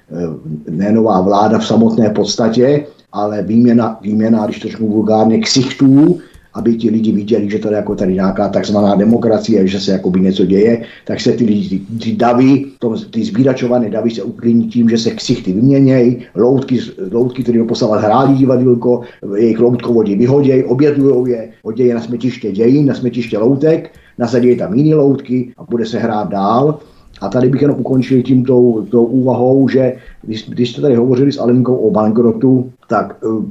ne 0.71 0.93
nová 0.93 1.21
vláda 1.21 1.59
v 1.59 1.67
samotné 1.67 2.11
podstatě, 2.11 2.87
ale 3.13 3.43
výměna, 3.43 3.99
výměna 4.03 4.45
když 4.45 4.61
to 4.61 4.69
řeknu 4.69 4.89
vulgárně, 4.89 5.39
ksichtů, 5.39 6.19
aby 6.55 6.77
ti 6.77 6.91
lidi 6.91 7.13
viděli, 7.13 7.51
že 7.51 7.59
to 7.59 7.69
je 7.69 7.77
jako 7.77 7.95
tady 7.95 8.15
nějaká 8.15 8.49
takzvaná 8.49 8.95
demokracie, 8.95 9.67
že 9.67 9.81
se 9.81 9.93
jakoby 9.93 10.21
něco 10.21 10.47
děje, 10.47 10.83
tak 11.05 11.21
se 11.21 11.33
ty 11.33 11.45
lidi, 11.45 11.79
ty, 11.79 11.99
ty 11.99 12.17
davy, 12.17 12.65
to, 12.79 12.95
ty 13.11 13.25
zbíračované 13.25 13.91
davy 13.91 14.11
se 14.11 14.23
uklidní 14.23 14.69
tím, 14.69 14.89
že 14.89 14.99
se 14.99 15.11
ksichty 15.11 15.53
vyměnějí, 15.53 16.19
loutky, 16.35 16.79
loutky 17.13 17.43
které 17.43 17.59
doposavat 17.59 18.03
hráli 18.03 18.35
divadilko, 18.35 19.01
jejich 19.37 19.61
loutkovodí 19.61 20.17
vyhodějí, 20.17 20.65
obětují 20.65 21.31
je, 21.33 21.51
hodějí 21.65 21.93
na 21.93 22.01
smetiště 22.01 22.53
dějin, 22.53 22.87
na 22.87 22.95
smetiště 22.95 23.39
loutek, 23.39 23.91
nasadí 24.19 24.57
tam 24.57 24.75
jiné 24.75 24.97
loutky 24.97 25.53
a 25.57 25.65
bude 25.65 25.87
se 25.87 25.99
hrát 25.99 26.29
dál 26.29 26.79
A 27.25 27.29
tady 27.29 27.49
bych 27.49 27.63
jenom 27.63 27.81
ukončil 27.81 28.23
tím 28.23 28.45
tou, 28.45 28.87
tou 28.91 29.05
úvahou, 29.05 29.69
že 29.69 29.97
když, 30.23 30.49
když 30.49 30.71
jste 30.71 30.81
tady 30.81 30.97
hovořili 30.97 31.33
s 31.33 31.39
Alenkou 31.39 31.77
o 31.77 31.91
bankrotu, 31.91 32.71
tak 32.89 33.17
uh, 33.25 33.45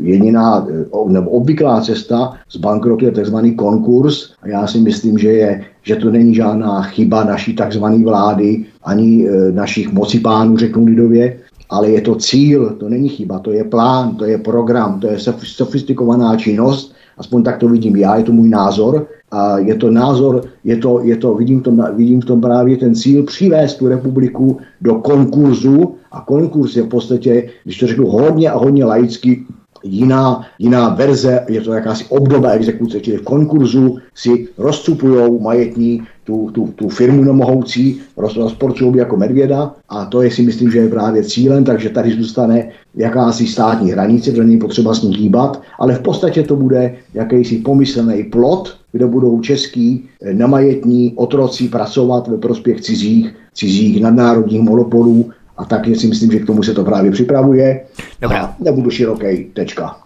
jediná 0.00 0.66
uh, 0.90 1.12
nebo 1.12 1.30
obvyklá 1.30 1.80
cesta 1.80 2.32
z 2.48 2.56
bankrotu 2.56 3.04
je 3.04 3.12
tzv. 3.12 3.36
konkurs. 3.56 4.32
A 4.42 4.48
já 4.48 4.66
si 4.66 4.80
myslím, 4.80 5.18
že, 5.18 5.28
je, 5.28 5.64
že 5.82 5.96
to 5.96 6.10
není 6.10 6.34
žádná 6.34 6.82
chyba 6.82 7.24
naší 7.24 7.56
tzv. 7.56 7.84
vlády 8.04 8.64
ani 8.84 9.30
uh, 9.30 9.54
našich 9.54 9.92
mocipánů, 9.92 10.56
řeknu 10.56 10.84
lidově, 10.84 11.38
ale 11.70 11.90
je 11.90 12.00
to 12.00 12.14
cíl, 12.14 12.70
to 12.80 12.88
není 12.88 13.08
chyba, 13.08 13.38
to 13.38 13.52
je 13.52 13.64
plán, 13.64 14.16
to 14.16 14.24
je 14.24 14.38
program, 14.38 15.00
to 15.00 15.06
je 15.06 15.18
sofistikovaná 15.44 16.36
činnost, 16.36 16.94
aspoň 17.18 17.42
tak 17.42 17.58
to 17.58 17.68
vidím 17.68 17.96
já, 17.96 18.16
je 18.16 18.24
to 18.24 18.32
můj 18.32 18.48
názor, 18.48 19.06
a 19.30 19.58
je 19.58 19.74
to 19.74 19.90
názor, 19.90 20.42
je 20.64 20.76
to, 20.76 21.00
je 21.02 21.16
to, 21.16 21.34
vidím, 21.34 21.60
to, 21.60 21.72
vidím 21.94 22.20
v 22.20 22.24
tom 22.24 22.40
právě 22.40 22.76
ten 22.76 22.94
cíl 22.94 23.22
přivést 23.22 23.74
tu 23.74 23.88
republiku 23.88 24.58
do 24.80 24.94
konkurzu. 24.94 25.94
A 26.12 26.20
konkurs 26.20 26.76
je 26.76 26.82
v 26.82 26.88
podstatě, 26.88 27.50
když 27.64 27.78
to 27.78 27.86
řeknu 27.86 28.06
hodně 28.06 28.50
a 28.50 28.58
hodně 28.58 28.84
laicky, 28.84 29.44
jiná, 29.84 30.42
jiná 30.58 30.88
verze, 30.88 31.44
je 31.48 31.60
to 31.60 31.72
jakási 31.72 32.04
obdoba 32.08 32.50
exekuce, 32.50 33.00
čili 33.00 33.16
v 33.16 33.24
konkurzu 33.24 33.98
si 34.14 34.48
rozcupují 34.58 35.40
majetní 35.40 36.02
tu, 36.24 36.50
tu, 36.52 36.72
tu 36.76 36.88
firmu 36.88 37.24
nemohoucí, 37.24 38.00
rozporcují 38.16 38.96
jako 38.96 39.16
medvěda 39.16 39.72
a 39.88 40.04
to 40.04 40.22
je 40.22 40.30
si 40.30 40.42
myslím, 40.42 40.70
že 40.70 40.78
je 40.78 40.88
právě 40.88 41.24
cílem, 41.24 41.64
takže 41.64 41.88
tady 41.88 42.12
zůstane 42.12 42.68
jakási 42.94 43.46
státní 43.46 43.90
hranice, 43.90 44.30
protože 44.30 44.44
není 44.44 44.58
potřeba 44.58 44.94
s 44.94 45.02
ní 45.02 45.16
hýbat, 45.16 45.62
ale 45.78 45.94
v 45.94 46.00
podstatě 46.00 46.42
to 46.42 46.56
bude 46.56 46.96
jakýsi 47.14 47.56
pomyslný 47.56 48.24
plot, 48.24 48.76
kde 48.92 49.06
budou 49.06 49.40
český 49.40 50.04
eh, 50.22 50.34
nemajetní 50.34 51.12
otroci 51.16 51.68
pracovat 51.68 52.28
ve 52.28 52.38
prospěch 52.38 52.80
cizích, 52.80 53.34
cizích 53.54 54.02
nadnárodních 54.02 54.60
monopolů 54.60 55.30
a 55.58 55.64
tak 55.64 55.86
si 55.86 56.06
myslím, 56.06 56.30
že 56.30 56.38
k 56.38 56.46
tomu 56.46 56.62
se 56.62 56.74
to 56.74 56.84
právě 56.84 57.10
připravuje. 57.10 57.80
Dobrá. 58.20 58.44
A 58.44 58.56
nebudu 58.60 58.90
široký, 58.90 59.44
tečka. 59.44 59.96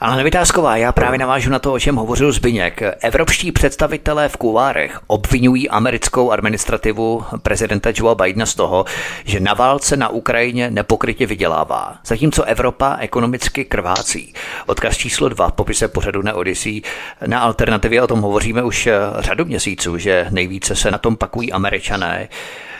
Ale 0.00 0.16
nevytázková, 0.16 0.76
já 0.76 0.92
právě 0.92 1.18
navážu 1.18 1.50
na 1.50 1.58
to, 1.58 1.72
o 1.72 1.78
čem 1.78 1.96
hovořil 1.96 2.32
Zbyněk. 2.32 2.82
Evropští 3.00 3.52
představitelé 3.52 4.28
v 4.28 4.36
kulárech 4.36 5.00
obvinují 5.06 5.68
americkou 5.68 6.30
administrativu 6.30 7.24
prezidenta 7.42 7.90
Joea 7.94 8.14
Bidena 8.14 8.46
z 8.46 8.54
toho, 8.54 8.84
že 9.24 9.40
na 9.40 9.54
válce 9.54 9.96
na 9.96 10.08
Ukrajině 10.08 10.70
nepokrytě 10.70 11.26
vydělává, 11.26 11.98
zatímco 12.06 12.44
Evropa 12.44 12.96
ekonomicky 13.00 13.64
krvácí. 13.64 14.34
Odkaz 14.66 14.96
číslo 14.96 15.28
dva 15.28 15.48
v 15.48 15.52
popise 15.52 15.88
pořadu 15.88 16.22
na 16.22 16.34
Odyssey. 16.34 16.82
Na 17.26 17.40
alternativě 17.40 18.02
o 18.02 18.06
tom 18.06 18.20
hovoříme 18.20 18.62
už 18.62 18.88
řadu 19.18 19.44
měsíců, 19.44 19.98
že 19.98 20.26
nejvíce 20.30 20.76
se 20.76 20.90
na 20.90 20.98
tom 20.98 21.16
pakují 21.16 21.52
američané. 21.52 22.28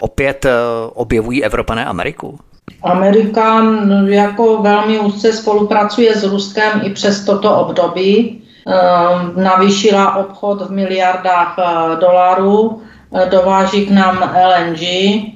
Opět 0.01 0.45
eh, 0.45 0.51
objevují 0.95 1.45
Evropané 1.45 1.85
Ameriku? 1.85 2.39
Amerika 2.83 3.63
jako 4.07 4.63
velmi 4.63 4.99
úzce 4.99 5.33
spolupracuje 5.33 6.15
s 6.15 6.25
Ruskem 6.25 6.81
i 6.83 6.91
přes 6.91 7.25
toto 7.25 7.57
období. 7.57 8.43
Ehm, 8.69 9.33
navýšila 9.45 10.17
obchod 10.17 10.69
v 10.69 10.71
miliardách 10.71 11.57
eh, 11.59 11.97
dolarů, 11.97 12.83
eh, 13.15 13.27
dováží 13.31 13.87
k 13.87 13.91
nám 13.91 14.33
LNG 14.37 14.83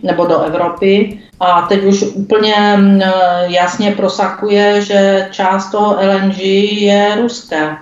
nebo 0.03 0.27
do 0.27 0.41
Evropy 0.41 1.19
a 1.41 1.63
teď 1.63 1.85
už 1.85 2.03
úplně 2.03 2.75
mm, 2.77 3.01
jasně 3.47 3.91
prosakuje, 3.91 4.83
že 4.83 5.29
část 5.31 5.71
toho 5.71 5.97
LNG 5.97 6.39
je 6.81 7.17
ruské. 7.23 7.77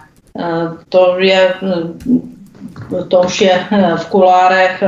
To 0.89 1.19
je 1.19 1.55
mm, 1.63 1.99
to 3.09 3.21
už 3.21 3.41
je 3.41 3.67
v 3.97 4.07
kulárech 4.07 4.83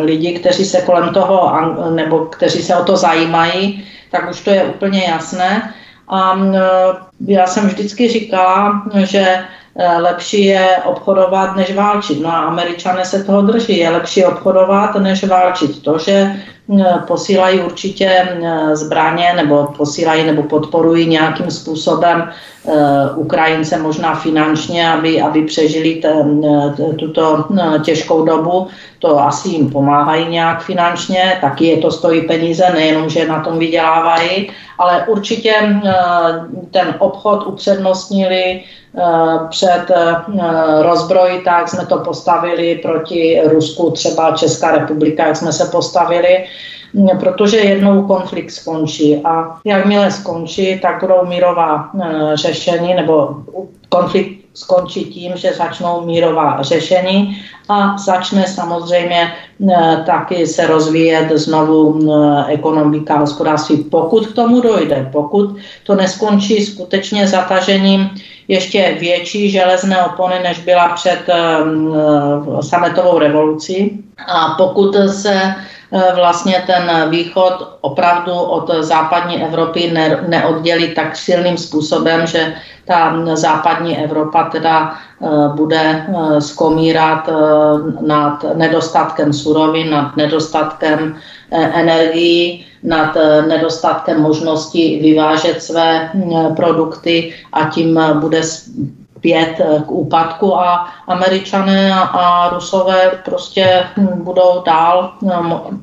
lidi, 0.00 0.38
kteří 0.38 0.64
se 0.64 0.80
kolem 0.80 1.14
toho, 1.14 1.52
nebo 1.90 2.18
kteří 2.18 2.62
se 2.62 2.76
o 2.76 2.84
to 2.84 2.96
zajímají, 2.96 3.84
tak 4.10 4.30
už 4.30 4.40
to 4.40 4.50
je 4.50 4.64
úplně 4.64 5.04
jasné. 5.04 5.74
A 6.08 6.38
já 7.26 7.46
jsem 7.46 7.66
vždycky 7.66 8.08
říkala, 8.08 8.82
že 8.94 9.44
lepší 9.98 10.44
je 10.44 10.76
obchodovat, 10.84 11.56
než 11.56 11.74
válčit. 11.74 12.20
No 12.20 12.28
a 12.28 12.38
američané 12.38 13.04
se 13.04 13.24
toho 13.24 13.42
drží. 13.42 13.78
Je 13.78 13.90
lepší 13.90 14.24
obchodovat, 14.24 14.94
než 14.94 15.24
válčit. 15.24 15.82
To, 15.82 15.98
že 15.98 16.36
posílají 17.06 17.60
určitě 17.60 18.38
zbraně 18.72 19.32
nebo 19.36 19.66
posílají 19.76 20.26
nebo 20.26 20.42
podporují 20.42 21.06
nějakým 21.06 21.50
způsobem 21.50 22.28
e, 22.28 22.30
Ukrajince 23.14 23.78
možná 23.78 24.14
finančně, 24.14 24.92
aby, 24.92 25.20
aby 25.20 25.42
přežili 25.42 25.94
ten, 25.94 26.42
tuto 26.98 27.44
těžkou 27.84 28.24
dobu, 28.24 28.68
to 28.98 29.20
asi 29.20 29.48
jim 29.48 29.70
pomáhají 29.70 30.28
nějak 30.28 30.62
finančně, 30.62 31.38
taky 31.40 31.66
je 31.66 31.76
to 31.76 31.90
stojí 31.90 32.22
peníze, 32.22 32.70
nejenom, 32.74 33.08
že 33.08 33.28
na 33.28 33.40
tom 33.40 33.58
vydělávají, 33.58 34.50
ale 34.78 35.04
určitě 35.06 35.54
eh, 35.60 35.92
ten 36.70 36.94
obchod 36.98 37.46
upřednostnili 37.46 38.42
eh, 38.44 38.81
před 39.48 39.84
eh, 39.90 40.82
rozbroj, 40.82 41.42
tak 41.44 41.68
jsme 41.68 41.86
to 41.86 41.98
postavili 41.98 42.80
proti 42.82 43.40
Rusku, 43.44 43.90
třeba 43.90 44.36
Česká 44.36 44.72
republika, 44.72 45.26
jak 45.26 45.36
jsme 45.36 45.52
se 45.52 45.64
postavili, 45.64 46.44
protože 47.20 47.56
jednou 47.56 48.06
konflikt 48.06 48.50
skončí. 48.50 49.16
A 49.24 49.58
jakmile 49.64 50.10
skončí, 50.10 50.80
tak 50.80 51.00
budou 51.00 51.26
mírová 51.26 51.90
řešení 52.34 52.94
nebo 52.94 53.36
konflikt 53.88 54.42
skončí 54.54 55.04
tím, 55.04 55.36
že 55.36 55.52
začnou 55.52 56.00
mírová 56.06 56.62
řešení 56.62 57.42
a 57.68 57.98
začne 57.98 58.46
samozřejmě 58.46 59.22
eh, 59.22 59.36
taky 60.06 60.46
se 60.46 60.66
rozvíjet 60.66 61.32
znovu 61.34 61.98
eh, 62.02 62.52
ekonomika, 62.52 63.18
hospodářství, 63.18 63.76
pokud 63.76 64.26
k 64.26 64.34
tomu 64.34 64.60
dojde, 64.60 65.08
pokud 65.12 65.56
to 65.82 65.94
neskončí 65.94 66.66
skutečně 66.66 67.28
zatažením 67.28 68.10
ještě 68.48 68.96
větší 69.00 69.50
železné 69.50 70.04
opony, 70.04 70.34
než 70.42 70.58
byla 70.58 70.88
před 70.88 71.20
eh, 71.28 72.62
sametovou 72.62 73.18
revolucí. 73.18 74.04
A 74.28 74.54
pokud 74.58 74.96
se 75.10 75.54
vlastně 76.14 76.64
ten 76.66 77.10
východ 77.10 77.78
opravdu 77.80 78.32
od 78.32 78.70
západní 78.80 79.44
Evropy 79.44 79.90
ne, 79.90 80.24
neoddělí 80.28 80.94
tak 80.94 81.16
silným 81.16 81.56
způsobem, 81.56 82.26
že 82.26 82.54
ta 82.84 83.16
západní 83.34 83.98
Evropa 83.98 84.44
teda 84.44 84.94
eh, 84.94 85.26
bude 85.54 86.06
eh, 86.08 86.40
skomírat 86.40 87.28
nad 88.00 88.44
nedostatkem 88.54 89.32
surovin, 89.32 89.90
nad 89.90 90.16
nedostatkem 90.16 91.16
energií, 91.50 92.66
nad 92.82 93.16
nedostatkem 93.48 94.20
možnosti 94.22 94.98
vyvážet 95.02 95.62
své 95.62 96.10
produkty 96.56 97.34
a 97.52 97.64
tím 97.64 98.00
bude 98.20 98.42
pět 99.22 99.60
k 99.86 99.90
úpadku 99.90 100.60
a 100.60 100.86
američané 101.06 101.94
a 101.94 102.48
rusové 102.48 103.10
prostě 103.24 103.84
budou 104.14 104.62
dál 104.66 105.12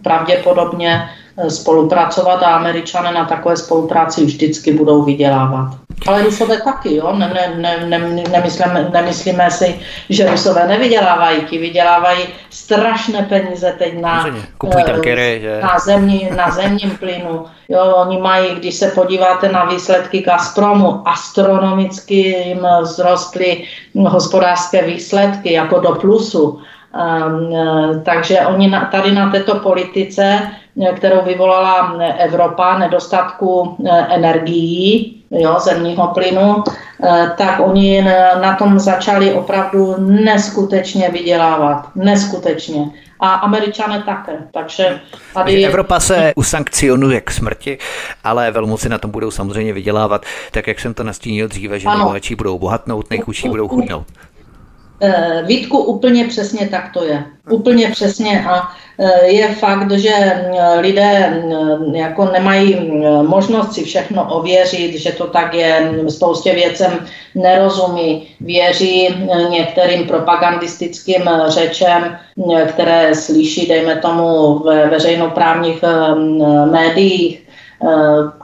pravděpodobně 0.02 1.10
spolupracovat 1.48 2.44
a 2.44 2.56
američané 2.56 3.12
na 3.12 3.26
takové 3.26 3.58
spolupráci 3.58 4.26
vždycky 4.26 4.74
budou 4.74 5.04
vydělávat. 5.04 5.78
Ale 6.08 6.24
Rusové 6.24 6.62
taky, 6.62 6.96
jo? 6.96 7.16
Ne, 7.18 7.32
ne, 7.34 7.56
ne, 7.58 8.00
ne, 8.00 8.24
nemyslíme, 8.32 8.90
nemyslíme 8.94 9.52
si, 9.52 9.80
že 10.10 10.32
Rusové 10.32 10.68
nevydělávají, 10.68 11.42
ti 11.42 11.58
vydělávají 11.58 12.20
strašné 12.50 13.24
peníze 13.24 13.76
teď 13.78 14.02
na, 14.02 14.26
tankery, 14.86 15.40
že? 15.42 15.60
na, 15.62 15.80
zemní, 15.80 16.30
na 16.36 16.52
zemním 16.52 16.98
plynu. 16.98 17.46
Jo, 17.70 17.94
oni 17.96 18.18
mají, 18.18 18.56
když 18.56 18.76
se 18.76 18.88
podíváte 18.88 19.50
na 19.50 19.66
výsledky 19.66 20.22
Gazpromu, 20.22 21.02
astronomicky 21.06 22.16
jim 22.16 22.68
vzrostly 22.84 23.64
hospodářské 23.96 24.86
výsledky 24.86 25.54
jako 25.54 25.80
do 25.80 25.92
plusu. 25.96 26.60
Um, 26.90 27.52
takže 28.04 28.40
oni 28.40 28.70
na, 28.70 28.86
tady 28.86 29.12
na 29.12 29.30
této 29.32 29.56
politice, 29.56 30.40
kterou 30.96 31.22
vyvolala 31.26 31.98
Evropa, 32.18 32.78
nedostatku 32.78 33.78
energií, 34.10 35.20
jo, 35.32 35.60
zemního 35.60 36.08
plynu, 36.08 36.64
eh, 37.04 37.32
tak 37.38 37.60
oni 37.60 38.02
na 38.42 38.56
tom 38.56 38.80
začali 38.80 39.34
opravdu 39.34 39.96
neskutečně 39.98 41.10
vydělávat. 41.10 41.90
Neskutečně. 41.96 42.86
A 43.20 43.34
američané 43.34 44.04
také. 44.04 44.38
Takže 44.54 45.00
tady... 45.34 45.66
Evropa 45.66 46.00
se 46.00 46.34
usankcionuje 46.36 47.22
k 47.22 47.32
smrti, 47.32 47.78
ale 48.24 48.52
velmoci 48.52 48.90
na 48.90 48.98
tom 48.98 49.12
budou 49.12 49.32
samozřejmě 49.32 49.74
vydělávat, 49.74 50.26
tak 50.52 50.68
jak 50.68 50.80
jsem 50.80 50.94
to 50.94 51.04
nastínil 51.04 51.48
dříve, 51.48 51.80
že 51.80 51.90
nejbohatší 51.90 52.36
budou 52.36 52.60
bohatnout, 52.60 53.10
nejchudší 53.10 53.50
budou 53.50 53.68
chudnout. 53.68 54.08
Eh, 55.02 55.44
Vítku, 55.46 55.78
úplně 55.78 56.28
přesně 56.28 56.68
tak 56.68 56.94
to 56.94 57.04
je. 57.04 57.24
Úplně 57.52 57.88
přesně 57.92 58.46
a 58.50 58.68
eh, 59.00 59.26
je 59.26 59.48
fakt, 59.48 59.92
že 59.92 60.14
eh, 60.14 60.80
lidé 60.80 61.44
jako 61.94 62.26
nemají 62.26 62.92
možnost 63.22 63.74
si 63.74 63.84
všechno 63.84 64.36
ověřit, 64.36 64.94
že 64.96 65.12
to 65.12 65.28
tak 65.28 65.54
je, 65.54 65.92
spoustě 66.10 66.54
věcem 66.54 67.06
nerozumí, 67.36 68.28
věří 68.42 69.08
některým 69.50 70.08
propagandistickým 70.08 71.30
řečem, 71.48 72.18
které 72.68 73.16
slyší, 73.16 73.68
dejme 73.68 73.96
tomu, 73.96 74.60
ve 74.60 74.90
veřejnoprávních 74.90 75.84
médiích, 76.72 77.49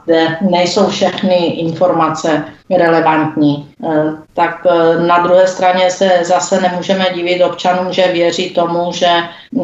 kde 0.04 0.36
nejsou 0.40 0.88
všechny 0.88 1.46
informace 1.46 2.44
relevantní. 2.70 3.68
Eh, 3.84 4.12
tak 4.34 4.66
eh, 4.70 5.06
na 5.06 5.18
druhé 5.18 5.46
straně 5.46 5.90
se 5.90 6.10
zase 6.22 6.60
nemůžeme 6.60 7.06
divit 7.14 7.42
občanům, 7.42 7.92
že 7.92 8.12
věří 8.12 8.50
tomu, 8.50 8.92
že, 8.92 9.10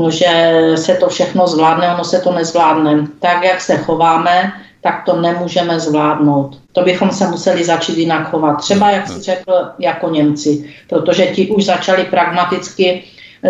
že 0.09 0.63
se 0.75 0.95
to 0.95 1.09
všechno 1.09 1.47
zvládne, 1.47 1.95
ono 1.95 2.05
se 2.05 2.21
to 2.21 2.33
nezvládne. 2.33 3.07
Tak, 3.21 3.45
jak 3.45 3.61
se 3.61 3.77
chováme, 3.77 4.53
tak 4.81 5.03
to 5.07 5.21
nemůžeme 5.21 5.81
zvládnout. 5.81 6.59
To 6.73 6.83
bychom 6.83 7.11
se 7.11 7.29
museli 7.29 7.65
začít 7.65 7.99
jinak 7.99 8.31
chovat. 8.31 8.61
Třeba, 8.61 8.91
jak 8.91 9.09
si 9.09 9.21
řekl, 9.21 9.53
jako 9.79 10.11
Němci, 10.11 10.75
protože 10.89 11.27
ti 11.27 11.49
už 11.51 11.65
začali 11.65 12.05
pragmaticky 12.05 13.05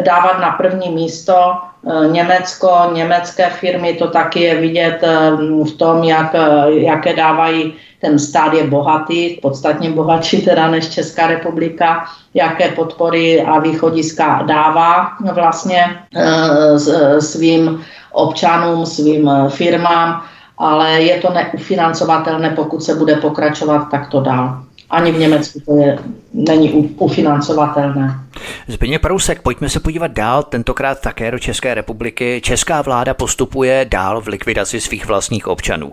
dávat 0.04 0.38
na 0.38 0.50
první 0.50 0.90
místo 0.90 1.52
Německo, 2.10 2.70
německé 2.92 3.50
firmy, 3.50 3.94
to 3.94 4.08
taky 4.08 4.40
je 4.40 4.60
vidět 4.60 4.98
v 5.64 5.72
tom, 5.72 6.04
jak, 6.04 6.34
jaké 6.68 7.16
dávají 7.16 7.74
ten 8.02 8.18
stát 8.18 8.52
je 8.52 8.66
bohatý, 8.66 9.38
podstatně 9.42 9.90
bohatší 9.90 10.42
teda 10.42 10.70
než 10.70 10.88
Česká 10.88 11.26
republika, 11.26 12.04
jaké 12.34 12.68
podpory 12.68 13.42
a 13.42 13.58
východiska 13.58 14.42
dává 14.46 15.08
vlastně 15.32 15.84
eh, 16.16 17.20
svým 17.20 17.84
občanům, 18.12 18.86
svým 18.86 19.30
firmám, 19.48 20.22
ale 20.58 20.90
je 21.02 21.20
to 21.20 21.32
neufinancovatelné, 21.32 22.50
pokud 22.50 22.82
se 22.82 22.94
bude 22.94 23.16
pokračovat 23.16 23.88
takto 23.90 24.20
dál. 24.20 24.62
Ani 24.90 25.12
v 25.12 25.18
Německu 25.18 25.60
to 25.60 25.76
je, 25.76 25.98
není 26.34 26.94
ufinancovatelné. 26.98 28.20
Zbigněk 28.68 29.02
Prousek, 29.02 29.42
pojďme 29.42 29.68
se 29.68 29.80
podívat 29.80 30.10
dál, 30.10 30.42
tentokrát 30.42 31.00
také 31.00 31.30
do 31.30 31.38
České 31.38 31.74
republiky. 31.74 32.40
Česká 32.44 32.82
vláda 32.82 33.14
postupuje 33.14 33.86
dál 33.90 34.20
v 34.20 34.28
likvidaci 34.28 34.80
svých 34.80 35.06
vlastních 35.06 35.46
občanů. 35.46 35.92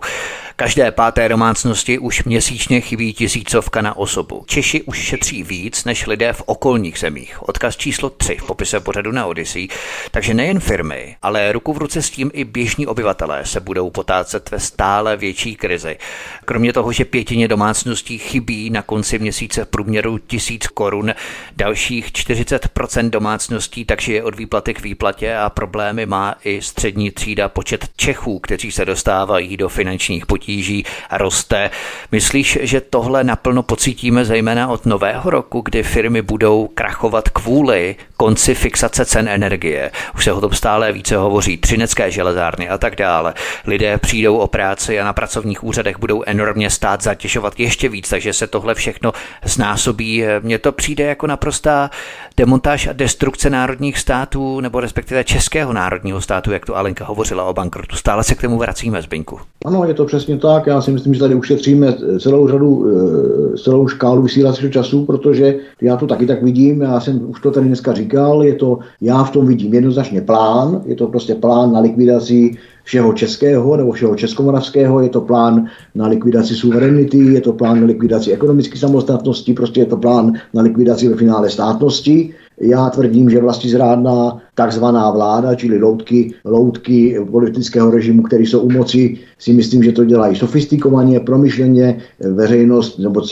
Každé 0.56 0.90
páté 0.90 1.28
domácnosti 1.28 1.98
už 1.98 2.24
měsíčně 2.24 2.80
chybí 2.80 3.12
tisícovka 3.12 3.82
na 3.82 3.96
osobu. 3.96 4.44
Češi 4.46 4.82
už 4.82 4.98
šetří 4.98 5.42
víc 5.42 5.84
než 5.84 6.06
lidé 6.06 6.32
v 6.32 6.42
okolních 6.46 6.98
zemích. 6.98 7.48
Odkaz 7.48 7.76
číslo 7.76 8.10
3 8.10 8.36
v 8.36 8.46
popise 8.46 8.80
pořadu 8.80 9.12
na 9.12 9.26
Odyssey. 9.26 9.68
Takže 10.10 10.34
nejen 10.34 10.60
firmy, 10.60 11.16
ale 11.22 11.52
ruku 11.52 11.72
v 11.72 11.78
ruce 11.78 12.02
s 12.02 12.10
tím 12.10 12.30
i 12.34 12.44
běžní 12.44 12.86
obyvatelé 12.86 13.46
se 13.46 13.60
budou 13.60 13.90
potácet 13.90 14.50
ve 14.50 14.60
stále 14.60 15.16
větší 15.16 15.56
krizi. 15.56 15.98
Kromě 16.44 16.72
toho, 16.72 16.92
že 16.92 17.04
pětině 17.04 17.48
domácností 17.48 18.18
chybí 18.18 18.70
na 18.70 18.82
konci 18.82 19.18
měsíce 19.18 19.64
v 19.64 19.68
průměru 19.68 20.18
tisíc 20.30 20.66
korun, 20.66 21.14
dalších 21.56 22.06
40% 22.06 23.10
domácností 23.10 23.84
takže 23.84 24.12
je 24.12 24.22
od 24.22 24.34
výplaty 24.34 24.74
k 24.74 24.82
výplatě 24.82 25.36
a 25.36 25.50
problémy 25.50 26.06
má 26.06 26.34
i 26.44 26.62
střední 26.62 27.10
třída 27.10 27.48
počet 27.48 27.88
Čechů, 27.96 28.38
kteří 28.38 28.72
se 28.72 28.84
dostávají 28.84 29.56
do 29.56 29.68
finančních 29.68 30.26
potíží 30.26 30.84
a 31.10 31.18
roste. 31.18 31.70
Myslíš, 32.12 32.58
že 32.62 32.80
tohle 32.80 33.24
naplno 33.24 33.62
pocítíme 33.62 34.24
zejména 34.24 34.68
od 34.68 34.86
nového 34.86 35.30
roku, 35.30 35.60
kdy 35.60 35.82
firmy 35.82 36.22
budou 36.22 36.66
krachovat 36.74 37.28
kvůli 37.28 37.96
konci 38.16 38.54
fixace 38.54 39.04
cen 39.04 39.28
energie? 39.28 39.90
Už 40.14 40.24
se 40.24 40.32
o 40.32 40.40
tom 40.40 40.52
stále 40.52 40.92
více 40.92 41.16
hovoří, 41.16 41.56
třinecké 41.56 42.10
železárny 42.10 42.68
a 42.68 42.78
tak 42.78 42.96
dále. 42.96 43.34
Lidé 43.66 43.98
přijdou 43.98 44.36
o 44.36 44.46
práci 44.46 45.00
a 45.00 45.04
na 45.04 45.12
pracovních 45.12 45.64
úřadech 45.64 45.98
budou 45.98 46.22
enormně 46.26 46.70
stát 46.70 47.02
zatěžovat 47.02 47.60
ještě 47.60 47.88
víc, 47.88 48.08
takže 48.08 48.32
se 48.32 48.46
tohle 48.46 48.74
všechno 48.74 49.12
znásobí. 49.44 50.19
Mně 50.42 50.58
to 50.58 50.72
přijde 50.72 51.04
jako 51.04 51.26
naprostá 51.26 51.90
demontáž 52.36 52.86
a 52.86 52.92
destrukce 52.92 53.50
národních 53.50 53.98
států, 53.98 54.60
nebo 54.60 54.80
respektive 54.80 55.24
českého 55.24 55.72
národního 55.72 56.20
státu, 56.20 56.52
jak 56.52 56.66
to 56.66 56.76
Alenka 56.76 57.04
hovořila 57.04 57.44
o 57.44 57.54
bankrotu. 57.54 57.96
Stále 57.96 58.24
se 58.24 58.34
k 58.34 58.40
tomu 58.40 58.58
vracíme, 58.58 59.02
Zbyňku. 59.02 59.38
Ano, 59.64 59.84
je 59.84 59.94
to 59.94 60.04
přesně 60.04 60.38
tak. 60.38 60.66
Já 60.66 60.80
si 60.80 60.90
myslím, 60.90 61.14
že 61.14 61.20
tady 61.20 61.34
ušetříme 61.34 61.94
celou 62.20 62.48
řadu, 62.48 62.86
eh, 62.86 63.58
celou 63.58 63.88
škálu 63.88 64.22
vysílacího 64.22 64.72
času, 64.72 65.04
protože 65.04 65.54
já 65.82 65.96
to 65.96 66.06
taky 66.06 66.26
tak 66.26 66.42
vidím. 66.42 66.82
Já 66.82 67.00
jsem 67.00 67.30
už 67.30 67.40
to 67.40 67.50
tady 67.50 67.66
dneska 67.66 67.92
říkal. 67.92 68.42
Je 68.42 68.54
to, 68.54 68.78
já 69.00 69.24
v 69.24 69.30
tom 69.30 69.46
vidím 69.46 69.74
jednoznačně 69.74 70.20
plán. 70.20 70.82
Je 70.84 70.94
to 70.94 71.06
prostě 71.06 71.34
plán 71.34 71.72
na 71.72 71.80
likvidaci 71.80 72.56
všeho 72.90 73.12
českého 73.12 73.76
nebo 73.76 73.92
všeho 73.92 74.16
českomoravského, 74.16 75.00
je 75.00 75.08
to 75.08 75.20
plán 75.20 75.70
na 75.94 76.06
likvidaci 76.06 76.54
suverenity, 76.54 77.18
je 77.18 77.40
to 77.40 77.52
plán 77.52 77.80
na 77.80 77.86
likvidaci 77.86 78.32
ekonomické 78.32 78.78
samostatnosti, 78.78 79.54
prostě 79.54 79.80
je 79.80 79.86
to 79.86 79.96
plán 79.96 80.32
na 80.54 80.62
likvidaci 80.62 81.08
ve 81.08 81.16
finále 81.16 81.50
státnosti. 81.50 82.34
Já 82.60 82.90
tvrdím, 82.90 83.30
že 83.30 83.40
vlastně 83.40 83.70
zrádná 83.70 84.38
takzvaná 84.54 85.10
vláda, 85.10 85.54
čili 85.54 85.80
loutky, 85.80 86.34
loutky 86.44 87.16
politického 87.30 87.90
režimu, 87.90 88.22
které 88.22 88.42
jsou 88.42 88.60
u 88.60 88.70
moci, 88.70 89.18
si 89.38 89.52
myslím, 89.52 89.82
že 89.82 89.92
to 89.92 90.04
dělají 90.04 90.36
sofistikovaně, 90.36 91.20
promyšleně, 91.20 91.98
veřejnost 92.20 92.98
nebo 92.98 93.22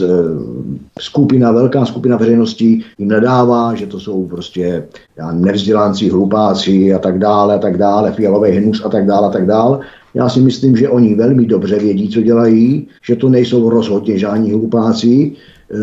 skupina, 1.01 1.53
velká 1.53 1.85
skupina 1.85 2.17
veřejnosti 2.17 2.81
jim 2.99 3.09
nedává, 3.09 3.75
že 3.75 3.87
to 3.87 4.01
jsou 4.01 4.27
prostě 4.27 4.85
já, 5.17 5.33
nevzdělánci, 5.33 6.09
hlupáci 6.09 6.95
a 6.95 6.99
tak 6.99 7.19
dále, 7.19 7.55
a 7.55 7.59
tak 7.59 7.77
dále, 7.77 8.13
fialový 8.13 8.51
hnus 8.51 8.83
a 8.85 8.89
tak 8.89 9.07
dále, 9.07 9.29
a 9.29 9.31
tak 9.31 9.47
dále. 9.47 9.81
Já 10.15 10.29
si 10.29 10.41
myslím, 10.41 10.77
že 10.77 10.89
oni 10.89 11.15
velmi 11.15 11.47
dobře 11.47 11.79
vědí, 11.79 12.09
co 12.09 12.23
dělají, 12.23 12.89
že 13.03 13.17
to 13.17 13.29
nejsou 13.29 13.71
rozhodně 13.71 14.19
žádní 14.19 14.53
hlupáci. 14.53 15.33
E, 15.71 15.79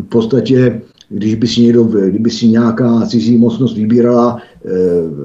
v 0.00 0.08
podstatě 0.08 0.80
když 1.12 1.34
by 1.34 1.46
si, 1.46 1.60
někdo, 1.60 1.84
kdyby 1.84 2.30
si 2.30 2.46
nějaká 2.46 3.06
cizí 3.06 3.36
mocnost 3.36 3.76
vybírala 3.76 4.38
e, 4.38 4.70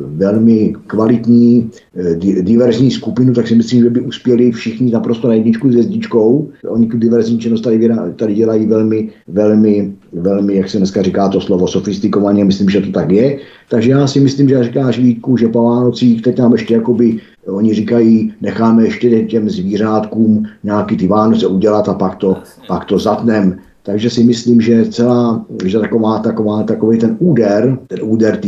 velmi 0.08 0.74
kvalitní, 0.88 1.70
e, 1.96 2.16
diverzní 2.42 2.92
skupinu, 2.92 3.34
tak 3.34 3.48
si 3.48 3.56
myslím, 3.56 3.84
že 3.84 3.90
by 3.90 4.02
uspěli 4.02 4.52
všichni 4.52 4.92
naprosto 4.92 5.28
na 5.28 5.34
jedničku 5.34 5.72
s 5.72 5.76
jezdičkou. 5.76 6.50
Oni 6.68 6.88
tu 6.88 6.98
diverzní 6.98 7.40
činnost 7.40 7.62
tady, 7.62 7.90
tady 8.16 8.36
dělají 8.36 8.66
velmi, 8.66 9.10
velmi, 9.28 9.94
velmi, 10.14 10.56
jak 10.56 10.70
se 10.70 10.78
dneska 10.78 11.02
říká 11.02 11.30
to 11.30 11.42
slovo, 11.42 11.68
sofistikovaně, 11.68 12.46
myslím, 12.46 12.70
že 12.70 12.82
to 12.82 12.92
tak 12.92 13.12
je. 13.12 13.38
Takže 13.70 13.92
já 13.92 14.08
si 14.08 14.20
myslím, 14.20 14.50
že 14.50 14.64
říkáš 14.64 15.00
Vítku, 15.00 15.38
že 15.38 15.48
po 15.48 15.64
Vánocích 15.64 16.22
teď 16.22 16.40
nám 16.40 16.52
ještě 16.52 16.74
jakoby 16.74 17.20
Oni 17.48 17.74
říkají, 17.74 18.34
necháme 18.42 18.84
ještě 18.84 19.24
těm 19.24 19.50
zvířátkům 19.50 20.46
nějaký 20.64 20.98
ty 20.98 21.08
Vánoce 21.08 21.48
udělat 21.48 21.90
a 21.90 21.94
pak 21.94 22.16
to, 22.16 22.38
pak 22.68 22.86
to 22.86 23.00
zatnem. 23.00 23.60
Takže 23.86 24.10
si 24.10 24.24
myslím, 24.24 24.62
že 24.62 24.86
celá, 24.86 25.46
že 25.66 25.80
taková, 25.80 26.20
taková, 26.20 26.64
takový 26.64 26.98
ten 27.00 27.18
úder, 27.20 27.78
ten 27.88 28.00
úder 28.02 28.42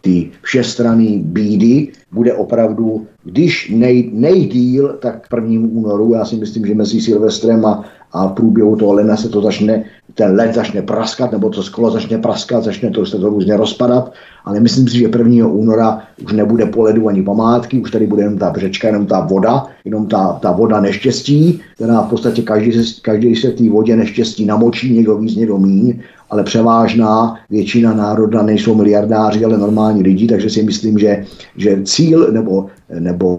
té 0.00 0.10
všestranný 0.42 1.18
bídy 1.18 1.88
bude 2.12 2.32
opravdu, 2.32 3.06
když 3.24 3.72
nej, 3.74 4.10
nejdíl, 4.12 4.98
tak 5.02 5.26
k 5.26 5.28
prvnímu 5.28 5.68
únoru, 5.68 6.14
já 6.14 6.24
si 6.24 6.36
myslím, 6.36 6.66
že 6.66 6.74
mezi 6.74 7.00
Silvestrem 7.00 7.66
a, 7.66 7.84
a 8.12 8.26
v 8.26 8.32
průběhu 8.32 8.76
toho 8.76 8.92
lena 8.92 9.16
se 9.16 9.28
to 9.28 9.42
začne, 9.42 9.84
ten 10.14 10.36
led 10.36 10.54
začne 10.54 10.82
praskat, 10.82 11.32
nebo 11.32 11.50
to 11.50 11.62
sklo 11.62 11.90
začne 11.90 12.18
praskat, 12.18 12.64
začne 12.64 12.90
to, 12.90 13.06
se 13.06 13.18
to 13.18 13.28
různě 13.28 13.56
rozpadat, 13.56 14.12
ale 14.44 14.60
myslím 14.60 14.88
si, 14.88 14.98
že 14.98 15.04
1. 15.04 15.46
února 15.46 16.02
už 16.24 16.32
nebude 16.32 16.66
po 16.66 16.82
ledu 16.82 17.08
ani 17.08 17.22
památky, 17.22 17.80
už 17.80 17.90
tady 17.90 18.06
bude 18.06 18.22
jenom 18.22 18.38
ta 18.38 18.50
břečka, 18.50 18.88
jenom 18.88 19.06
ta 19.06 19.20
voda, 19.20 19.66
jenom 19.84 20.06
ta, 20.06 20.38
ta 20.42 20.52
voda 20.52 20.80
neštěstí, 20.80 21.60
která 21.74 22.02
v 22.02 22.08
podstatě 22.10 22.42
každý 22.42 22.72
se, 22.72 23.00
každý 23.02 23.36
se 23.36 23.50
té 23.50 23.70
vodě 23.70 23.96
neštěstí 23.96 24.44
namočí, 24.46 24.94
někdo 24.94 25.18
víc, 25.18 25.36
někdo 25.36 25.58
míň, 25.58 26.00
ale 26.30 26.44
převážná 26.44 27.34
většina 27.50 27.94
národa 27.94 28.42
nejsou 28.42 28.74
miliardáři, 28.74 29.44
ale 29.44 29.58
normální 29.58 30.02
lidi, 30.02 30.26
takže 30.26 30.50
si 30.50 30.62
myslím, 30.62 30.98
že, 30.98 31.24
že 31.56 31.82
cíl, 31.84 32.32
nebo, 32.32 32.66
nebo 32.98 33.38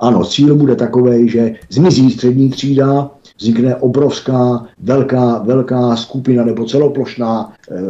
ano, 0.00 0.24
cíl 0.24 0.54
bude 0.54 0.74
takový, 0.76 1.28
že 1.28 1.54
zmizí 1.70 2.10
střední 2.10 2.50
třída, 2.50 3.10
vznikne 3.42 3.76
obrovská, 3.76 4.66
velká, 4.82 5.38
velká 5.38 5.96
skupina 5.96 6.44
nebo 6.44 6.64
celoplošná 6.64 7.52
e, 7.70 7.80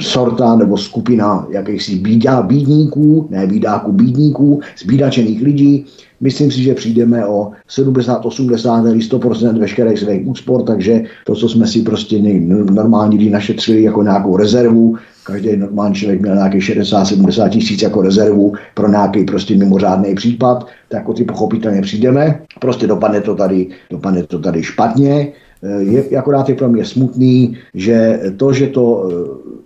sorta 0.00 0.56
nebo 0.56 0.78
skupina 0.78 1.46
jakýchsi 1.50 1.96
bídá, 1.96 2.42
bídníků, 2.42 3.26
ne 3.30 3.46
bídáků, 3.46 3.92
bídníků, 3.92 4.60
zbídačených 4.82 5.42
lidí. 5.42 5.84
Myslím 6.20 6.50
si, 6.50 6.62
že 6.62 6.74
přijdeme 6.74 7.26
o 7.26 7.50
70, 7.68 8.26
80 8.26 8.80
nebo 8.80 8.98
100% 8.98 9.58
veškerých 9.58 9.98
svých 9.98 10.26
úspor, 10.26 10.62
takže 10.62 11.02
to, 11.26 11.34
co 11.34 11.48
jsme 11.48 11.66
si 11.66 11.82
prostě 11.82 12.18
normální 12.70 13.18
lidi 13.18 13.30
našetřili 13.30 13.82
jako 13.82 14.02
nějakou 14.02 14.36
rezervu, 14.36 14.96
každý 15.24 15.56
normální 15.56 15.94
člověk 15.94 16.20
měl 16.20 16.34
nějaký 16.34 16.58
60-70 16.58 17.48
tisíc 17.48 17.82
jako 17.82 18.02
rezervu 18.02 18.54
pro 18.74 18.88
nějaký 18.88 19.24
prostě 19.24 19.56
mimořádný 19.56 20.14
případ, 20.14 20.66
tak 20.88 21.08
o 21.08 21.12
ty 21.12 21.24
pochopitelně 21.24 21.82
přijdeme. 21.82 22.40
Prostě 22.60 22.86
dopadne 22.86 23.20
to 23.20 23.34
tady, 23.34 23.66
dopadne 23.90 24.22
to 24.22 24.38
tady 24.38 24.62
špatně. 24.62 25.32
je, 25.78 26.18
akorát 26.18 26.48
je 26.48 26.54
pro 26.54 26.68
mě 26.68 26.84
smutný, 26.84 27.56
že 27.74 28.20
to, 28.36 28.52
že 28.52 28.66
to 28.66 29.10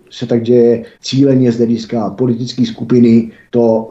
se 0.09 0.25
tak 0.25 0.43
děje 0.43 0.83
cíleně 1.01 1.51
z 1.51 1.57
hlediska 1.57 2.09
politické 2.09 2.65
skupiny, 2.65 3.31
to 3.49 3.89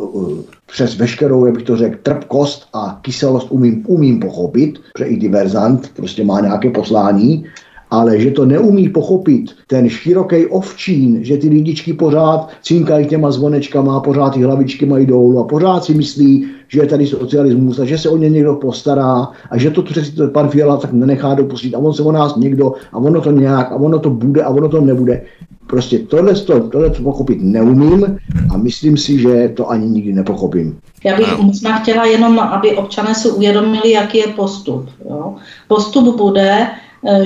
přes 0.66 0.96
veškerou, 0.96 1.46
jak 1.46 1.54
bych 1.54 1.64
to 1.64 1.76
řekl, 1.76 1.98
trpkost 2.02 2.68
a 2.72 2.98
kyselost 3.02 3.50
umím, 3.50 3.84
umím 3.86 4.20
pochopit, 4.20 4.78
protože 4.92 5.10
i 5.10 5.16
diverzant 5.16 5.90
prostě 5.96 6.24
má 6.24 6.40
nějaké 6.40 6.70
poslání, 6.70 7.44
ale 7.90 8.20
že 8.20 8.30
to 8.30 8.46
neumí 8.46 8.88
pochopit 8.88 9.50
ten 9.66 9.88
široký 9.88 10.46
ovčín, 10.46 11.18
že 11.24 11.36
ty 11.36 11.48
lidičky 11.48 11.92
pořád 11.92 12.48
cinkají 12.62 13.06
těma 13.06 13.30
zvonečkama, 13.30 14.00
pořád 14.00 14.34
ty 14.34 14.42
hlavičky 14.42 14.86
mají 14.86 15.06
dolů 15.06 15.38
a 15.38 15.44
pořád 15.44 15.84
si 15.84 15.94
myslí, 15.94 16.46
že 16.68 16.80
je 16.80 16.86
tady 16.86 17.06
socialismus 17.06 17.78
a 17.78 17.84
že 17.84 17.98
se 17.98 18.08
o 18.08 18.16
ně 18.16 18.28
někdo 18.28 18.54
postará 18.54 19.28
a 19.50 19.58
že 19.58 19.70
to 19.70 19.82
to 19.82 20.28
pan 20.28 20.48
Fiala 20.48 20.76
tak 20.76 20.92
nenechá 20.92 21.34
dopustit 21.34 21.74
a 21.74 21.78
on 21.78 21.92
se 21.92 22.02
o 22.02 22.12
nás 22.12 22.36
někdo 22.36 22.72
a 22.92 22.96
ono 22.96 23.20
to 23.20 23.30
nějak 23.30 23.72
a 23.72 23.74
ono 23.74 23.98
to 23.98 24.10
bude 24.10 24.42
a 24.42 24.48
ono 24.48 24.68
to 24.68 24.80
nebude. 24.80 25.22
Prostě 25.66 25.98
tohle, 25.98 26.34
to, 26.34 26.60
tohle 26.60 26.90
to 26.90 27.02
pochopit 27.02 27.38
neumím 27.42 28.18
a 28.50 28.56
myslím 28.56 28.96
si, 28.96 29.18
že 29.18 29.52
to 29.56 29.70
ani 29.70 29.86
nikdy 29.86 30.12
nepochopím. 30.12 30.78
Já 31.04 31.16
bych 31.16 31.38
možná 31.38 31.78
chtěla 31.78 32.04
jenom, 32.04 32.38
aby 32.38 32.76
občané 32.76 33.14
si 33.14 33.30
uvědomili, 33.30 33.90
jaký 33.90 34.18
je 34.18 34.26
postup. 34.26 34.88
Jo? 35.10 35.34
Postup 35.68 36.16
bude, 36.16 36.66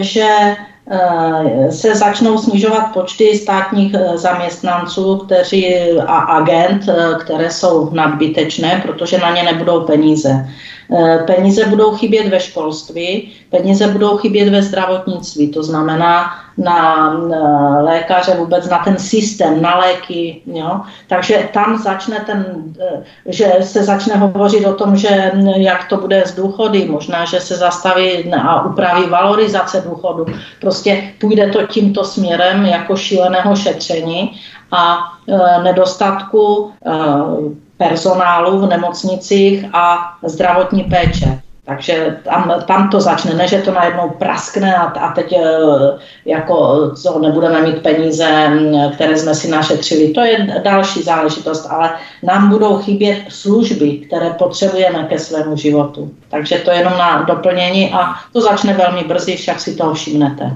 že 0.01 0.57
eh, 0.91 1.73
se 1.73 1.95
začnou 1.95 2.39
snižovat 2.39 2.93
počty 2.93 3.39
státních 3.39 3.95
eh, 3.95 4.19
zaměstnanců 4.19 5.17
kteří, 5.17 5.77
a 6.07 6.17
agent, 6.17 6.87
které 7.25 7.51
jsou 7.51 7.91
nadbytečné, 7.91 8.83
protože 8.87 9.19
na 9.19 9.35
ně 9.35 9.43
nebudou 9.43 9.81
peníze. 9.81 10.47
Eh, 10.93 11.19
peníze 11.27 11.67
budou 11.67 11.97
chybět 11.97 12.29
ve 12.29 12.41
školství, 12.41 13.33
peníze 13.53 13.89
budou 13.89 14.17
chybět 14.17 14.49
ve 14.49 14.63
zdravotnictví, 14.63 15.49
to 15.49 15.63
znamená 15.63 16.35
na 16.59 17.09
lékaře, 17.81 18.35
vůbec 18.35 18.69
na 18.69 18.79
ten 18.79 18.99
systém, 18.99 19.63
na 19.63 19.79
léky. 19.79 20.43
Jo? 20.47 20.81
Takže 21.09 21.49
tam 21.53 21.79
začne 21.79 22.21
ten, 22.21 22.65
eh, 22.81 23.05
že 23.27 23.53
se 23.61 23.85
začne 23.85 24.17
hovořit 24.17 24.67
o 24.67 24.75
tom, 24.75 24.97
že 24.97 25.33
jak 25.57 25.89
to 25.89 25.97
bude 25.97 26.23
z 26.27 26.35
důchody, 26.35 26.89
možná, 26.89 27.25
že 27.25 27.41
se 27.41 27.57
zastaví 27.57 28.33
a 28.33 28.65
upraví 28.65 29.09
valorizace 29.09 29.85
důchodu. 29.89 30.27
Prostě 30.61 31.13
půjde 31.21 31.51
to 31.51 31.67
tímto 31.67 32.05
směrem 32.05 32.67
jako 32.67 32.97
šíleného 32.97 33.57
šetření 33.57 34.41
a 34.71 34.99
e, 35.29 35.63
nedostatku 35.63 36.71
e, 36.71 36.91
personálu 37.77 38.59
v 38.59 38.69
nemocnicích 38.69 39.65
a 39.73 39.99
zdravotní 40.23 40.85
péče. 40.85 41.42
Takže 41.73 42.17
tam, 42.25 42.53
tam 42.67 42.91
to 42.91 43.01
začne, 43.01 43.35
ne, 43.35 43.49
že 43.49 43.65
to 43.65 43.73
najednou 43.73 44.09
praskne 44.09 44.77
a, 44.77 44.83
a 44.83 45.13
teď 45.13 45.33
e, 45.33 45.45
jako 46.25 46.91
co, 46.97 47.19
nebudeme 47.19 47.63
mít 47.63 47.83
peníze, 47.83 48.29
které 48.95 49.19
jsme 49.19 49.35
si 49.35 49.51
našetřili. 49.51 50.09
To 50.09 50.21
je 50.21 50.61
další 50.65 51.03
záležitost, 51.03 51.67
ale 51.71 51.91
nám 52.23 52.51
budou 52.51 52.79
chybět 52.79 53.19
služby, 53.29 53.91
které 53.91 54.31
potřebujeme 54.31 55.05
ke 55.05 55.19
svému 55.19 55.57
životu. 55.57 56.11
Takže 56.31 56.59
to 56.59 56.71
je 56.71 56.77
jenom 56.77 56.93
na 56.93 57.23
doplnění 57.23 57.93
a 57.93 58.15
to 58.33 58.41
začne 58.41 58.75
velmi 58.75 59.05
brzy, 59.05 59.37
však 59.37 59.61
si 59.61 59.77
toho 59.77 59.95
všimnete. 59.95 60.51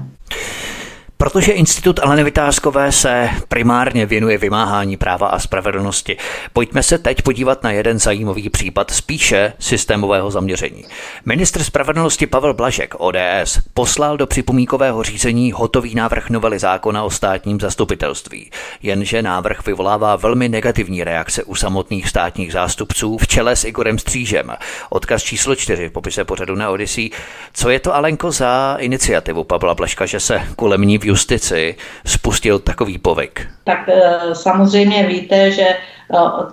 Protože 1.17 1.51
Institut 1.51 1.99
Aleny 1.99 2.23
Vytázkové 2.23 2.91
se 2.91 3.29
primárně 3.47 4.05
věnuje 4.05 4.37
vymáhání 4.37 4.97
práva 4.97 5.27
a 5.27 5.39
spravedlnosti, 5.39 6.17
pojďme 6.53 6.83
se 6.83 6.97
teď 6.97 7.21
podívat 7.21 7.63
na 7.63 7.71
jeden 7.71 7.99
zajímavý 7.99 8.49
případ 8.49 8.91
spíše 8.91 9.53
systémového 9.59 10.31
zaměření. 10.31 10.85
Ministr 11.25 11.63
spravedlnosti 11.63 12.27
Pavel 12.27 12.53
Blažek, 12.53 12.95
ODS, 12.97 13.59
poslal 13.73 14.17
do 14.17 14.27
připomínkového 14.27 15.03
řízení 15.03 15.51
hotový 15.51 15.95
návrh 15.95 16.29
novely 16.29 16.59
zákona 16.59 17.03
o 17.03 17.09
státním 17.09 17.59
zastupitelství. 17.59 18.51
Jenže 18.81 19.21
návrh 19.21 19.65
vyvolává 19.65 20.15
velmi 20.15 20.49
negativní 20.49 21.03
reakce 21.03 21.43
u 21.43 21.55
samotných 21.55 22.09
státních 22.09 22.51
zástupců 22.51 23.17
v 23.17 23.27
čele 23.27 23.55
s 23.55 23.65
Igorem 23.65 23.99
Střížem. 23.99 24.51
Odkaz 24.89 25.23
číslo 25.23 25.55
4 25.55 25.89
v 25.89 25.91
popise 25.91 26.25
pořadu 26.25 26.55
na 26.55 26.69
Odyssey. 26.69 27.09
Co 27.53 27.69
je 27.69 27.79
to 27.79 27.95
Alenko 27.95 28.31
za 28.31 28.77
iniciativu 28.79 29.43
Pavla 29.43 29.75
Blažka, 29.75 30.05
že 30.05 30.19
se 30.19 30.41
kolem 30.55 30.81
ní 30.81 30.97
justici 31.07 31.75
spustil 32.05 32.59
takový 32.59 32.97
povyk? 32.97 33.47
Tak 33.63 33.89
eh, 33.89 34.35
samozřejmě 34.35 35.03
víte, 35.07 35.51
že 35.51 35.63
eh, 35.63 35.77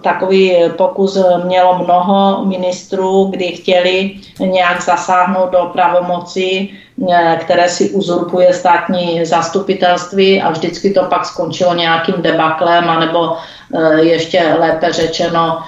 takový 0.03 0.57
pokus 0.77 1.19
mělo 1.45 1.79
mnoho 1.79 2.45
ministrů, 2.45 3.25
kdy 3.31 3.45
chtěli 3.45 4.17
nějak 4.41 4.83
zasáhnout 4.83 5.51
do 5.51 5.71
pravomoci, 5.73 6.69
eh, 7.11 7.39
které 7.41 7.69
si 7.69 7.91
uzurpuje 7.91 8.55
státní 8.55 9.27
zastupitelství 9.27 10.43
a 10.43 10.51
vždycky 10.51 10.91
to 10.91 11.05
pak 11.05 11.25
skončilo 11.27 11.75
nějakým 11.75 12.23
debaklem, 12.23 12.91
anebo 12.91 13.37
ještě 14.01 14.55
lépe 14.59 14.93
řečeno 14.93 15.59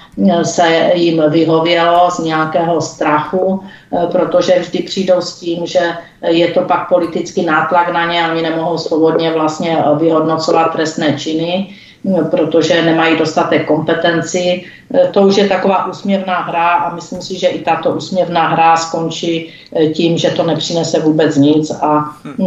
se 0.42 0.90
jim 0.94 1.22
vyhovělo 1.30 2.10
z 2.10 2.18
nějakého 2.18 2.80
strachu, 2.80 3.64
protože 4.12 4.58
vždy 4.58 4.82
přijdou 4.82 5.20
s 5.20 5.40
tím, 5.40 5.66
že 5.66 5.92
je 6.28 6.48
to 6.48 6.60
pak 6.62 6.88
politický 6.88 7.46
nátlak 7.46 7.92
na 7.92 8.12
ně 8.12 8.24
a 8.24 8.32
oni 8.32 8.42
nemohou 8.42 8.78
svobodně 8.78 9.30
vlastně 9.30 9.78
vyhodnocovat 9.98 10.72
trestné 10.72 11.12
činy, 11.12 11.74
protože 12.30 12.82
nemají 12.82 13.18
dostatek 13.18 13.66
kompetenci. 13.66 14.64
To 15.10 15.20
už 15.22 15.36
je 15.36 15.48
taková 15.48 15.86
úsměvná 15.86 16.40
hra 16.40 16.68
a 16.68 16.94
myslím 16.94 17.22
si, 17.22 17.38
že 17.38 17.46
i 17.46 17.58
tato 17.58 17.90
úsměvná 17.90 18.48
hra 18.48 18.76
skončí 18.76 19.50
tím, 19.94 20.18
že 20.18 20.30
to 20.30 20.42
nepřinese 20.42 21.00
vůbec 21.00 21.36
nic 21.36 21.70
a 21.70 22.04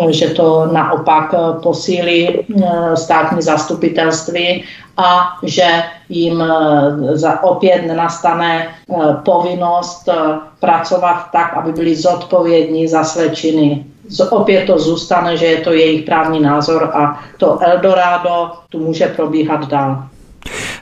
že 0.09 0.27
to 0.29 0.69
naopak 0.73 1.35
posílí 1.63 2.45
státní 2.95 3.41
zastupitelství 3.41 4.63
a 4.97 5.37
že 5.43 5.67
jim 6.09 6.43
za 7.11 7.43
opět 7.43 7.85
nenastane 7.87 8.67
povinnost 9.25 10.09
pracovat 10.59 11.25
tak, 11.31 11.53
aby 11.53 11.71
byli 11.71 11.95
zodpovědní 11.95 12.87
za 12.87 13.03
své 13.03 13.29
činy 13.29 13.85
opět 14.29 14.65
to 14.65 14.79
zůstane, 14.79 15.37
že 15.37 15.45
je 15.45 15.61
to 15.61 15.73
jejich 15.73 16.05
právní 16.05 16.39
názor 16.39 16.83
a 16.83 17.19
to 17.37 17.59
Eldorado 17.61 18.51
tu 18.69 18.79
může 18.79 19.07
probíhat 19.07 19.67
dál. 19.67 20.03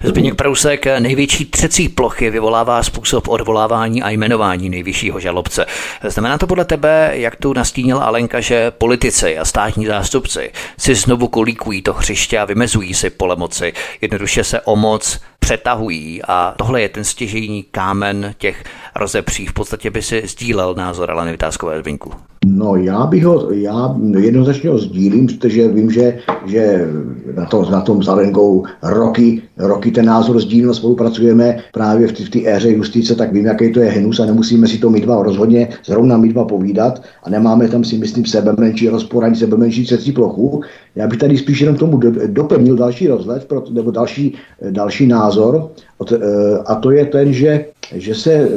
Zbigněk 0.04 0.36
Prousek, 0.36 0.86
největší 1.00 1.46
třecí 1.46 1.90
plochy 1.90 2.30
vyvolává 2.30 2.84
způsob 2.84 3.28
odvolávání 3.28 4.04
a 4.04 4.10
jmenování 4.10 4.70
nejvyššího 4.70 5.20
žalobce. 5.20 5.66
Znamená 6.08 6.38
to 6.38 6.48
podle 6.48 6.66
tebe, 6.66 7.12
jak 7.14 7.36
tu 7.36 7.54
nastínila 7.54 8.04
Alenka, 8.04 8.40
že 8.40 8.72
politici 8.72 9.38
a 9.38 9.46
státní 9.46 9.86
zástupci 9.86 10.52
si 10.78 10.96
znovu 10.96 11.28
kolíkují 11.28 11.82
to 11.82 11.94
hřiště 11.94 12.40
a 12.40 12.46
vymezují 12.46 12.94
si 12.94 13.10
pole 13.10 13.36
moci, 13.36 13.74
jednoduše 14.02 14.44
se 14.44 14.62
o 14.62 14.76
moc 14.76 15.20
přetahují 15.40 16.22
a 16.28 16.54
tohle 16.58 16.82
je 16.82 16.90
ten 16.90 17.04
stěžejní 17.04 17.66
kámen 17.72 18.34
těch 18.38 18.64
rozepří. 18.96 19.46
V 19.46 19.54
podstatě 19.54 19.92
by 19.92 20.02
si 20.02 20.24
sdílel 20.26 20.76
názor 20.78 21.12
Aleny 21.12 21.32
Vytázkové 21.32 21.80
Zbinku. 21.80 22.12
No 22.46 22.76
já 22.76 23.06
bych 23.06 23.26
ho, 23.26 23.52
já 23.52 23.96
jednoznačně 24.18 24.70
ho 24.70 24.78
sdílím, 24.78 25.28
protože 25.28 25.68
vím, 25.68 25.92
že, 25.92 26.20
že 26.46 26.88
na, 27.36 27.46
to, 27.46 27.70
na 27.72 27.82
tom 27.82 28.04
s 28.04 28.08
Alenkou 28.08 28.66
roky, 28.84 29.42
roky 29.58 29.87
ten 29.92 30.06
názor 30.06 30.42
sdílím, 30.42 30.74
spolupracujeme 30.74 31.58
právě 31.74 32.08
v 32.08 32.30
té 32.30 32.40
éře 32.46 32.70
justice, 32.70 33.16
tak 33.16 33.34
vím, 33.34 33.46
jaký 33.46 33.72
to 33.74 33.80
je 33.80 33.90
hnus 33.90 34.20
a 34.20 34.26
nemusíme 34.26 34.68
si 34.68 34.78
to 34.78 34.90
my 34.90 35.02
dva 35.02 35.24
rozhodně 35.24 35.68
zrovna 35.86 36.18
my 36.18 36.30
dva 36.30 36.46
povídat 36.46 37.02
a 37.24 37.30
nemáme 37.30 37.68
tam 37.68 37.84
si 37.84 37.98
myslím 37.98 38.26
sebe 38.26 38.54
menší 38.60 38.90
rozpor 38.90 39.26
ani 39.26 39.36
sebe 39.36 39.58
menší 39.58 39.86
třecí 39.86 40.12
plochu. 40.12 40.62
Já 40.98 41.08
bych 41.08 41.20
tady 41.20 41.38
spíš 41.38 41.60
jenom 41.62 41.76
tomu 41.76 42.00
doplnil 42.28 42.76
další 42.76 43.08
rozhled, 43.08 43.48
nebo 43.72 43.92
další, 43.92 44.36
další 44.70 45.08
názor, 45.08 45.70
eh, 46.12 46.18
a 46.66 46.76
to 46.76 46.92
je 46.92 47.06
ten, 47.06 47.34
že, 47.34 47.66
že 47.96 48.16
se 48.16 48.34
eh, 48.34 48.50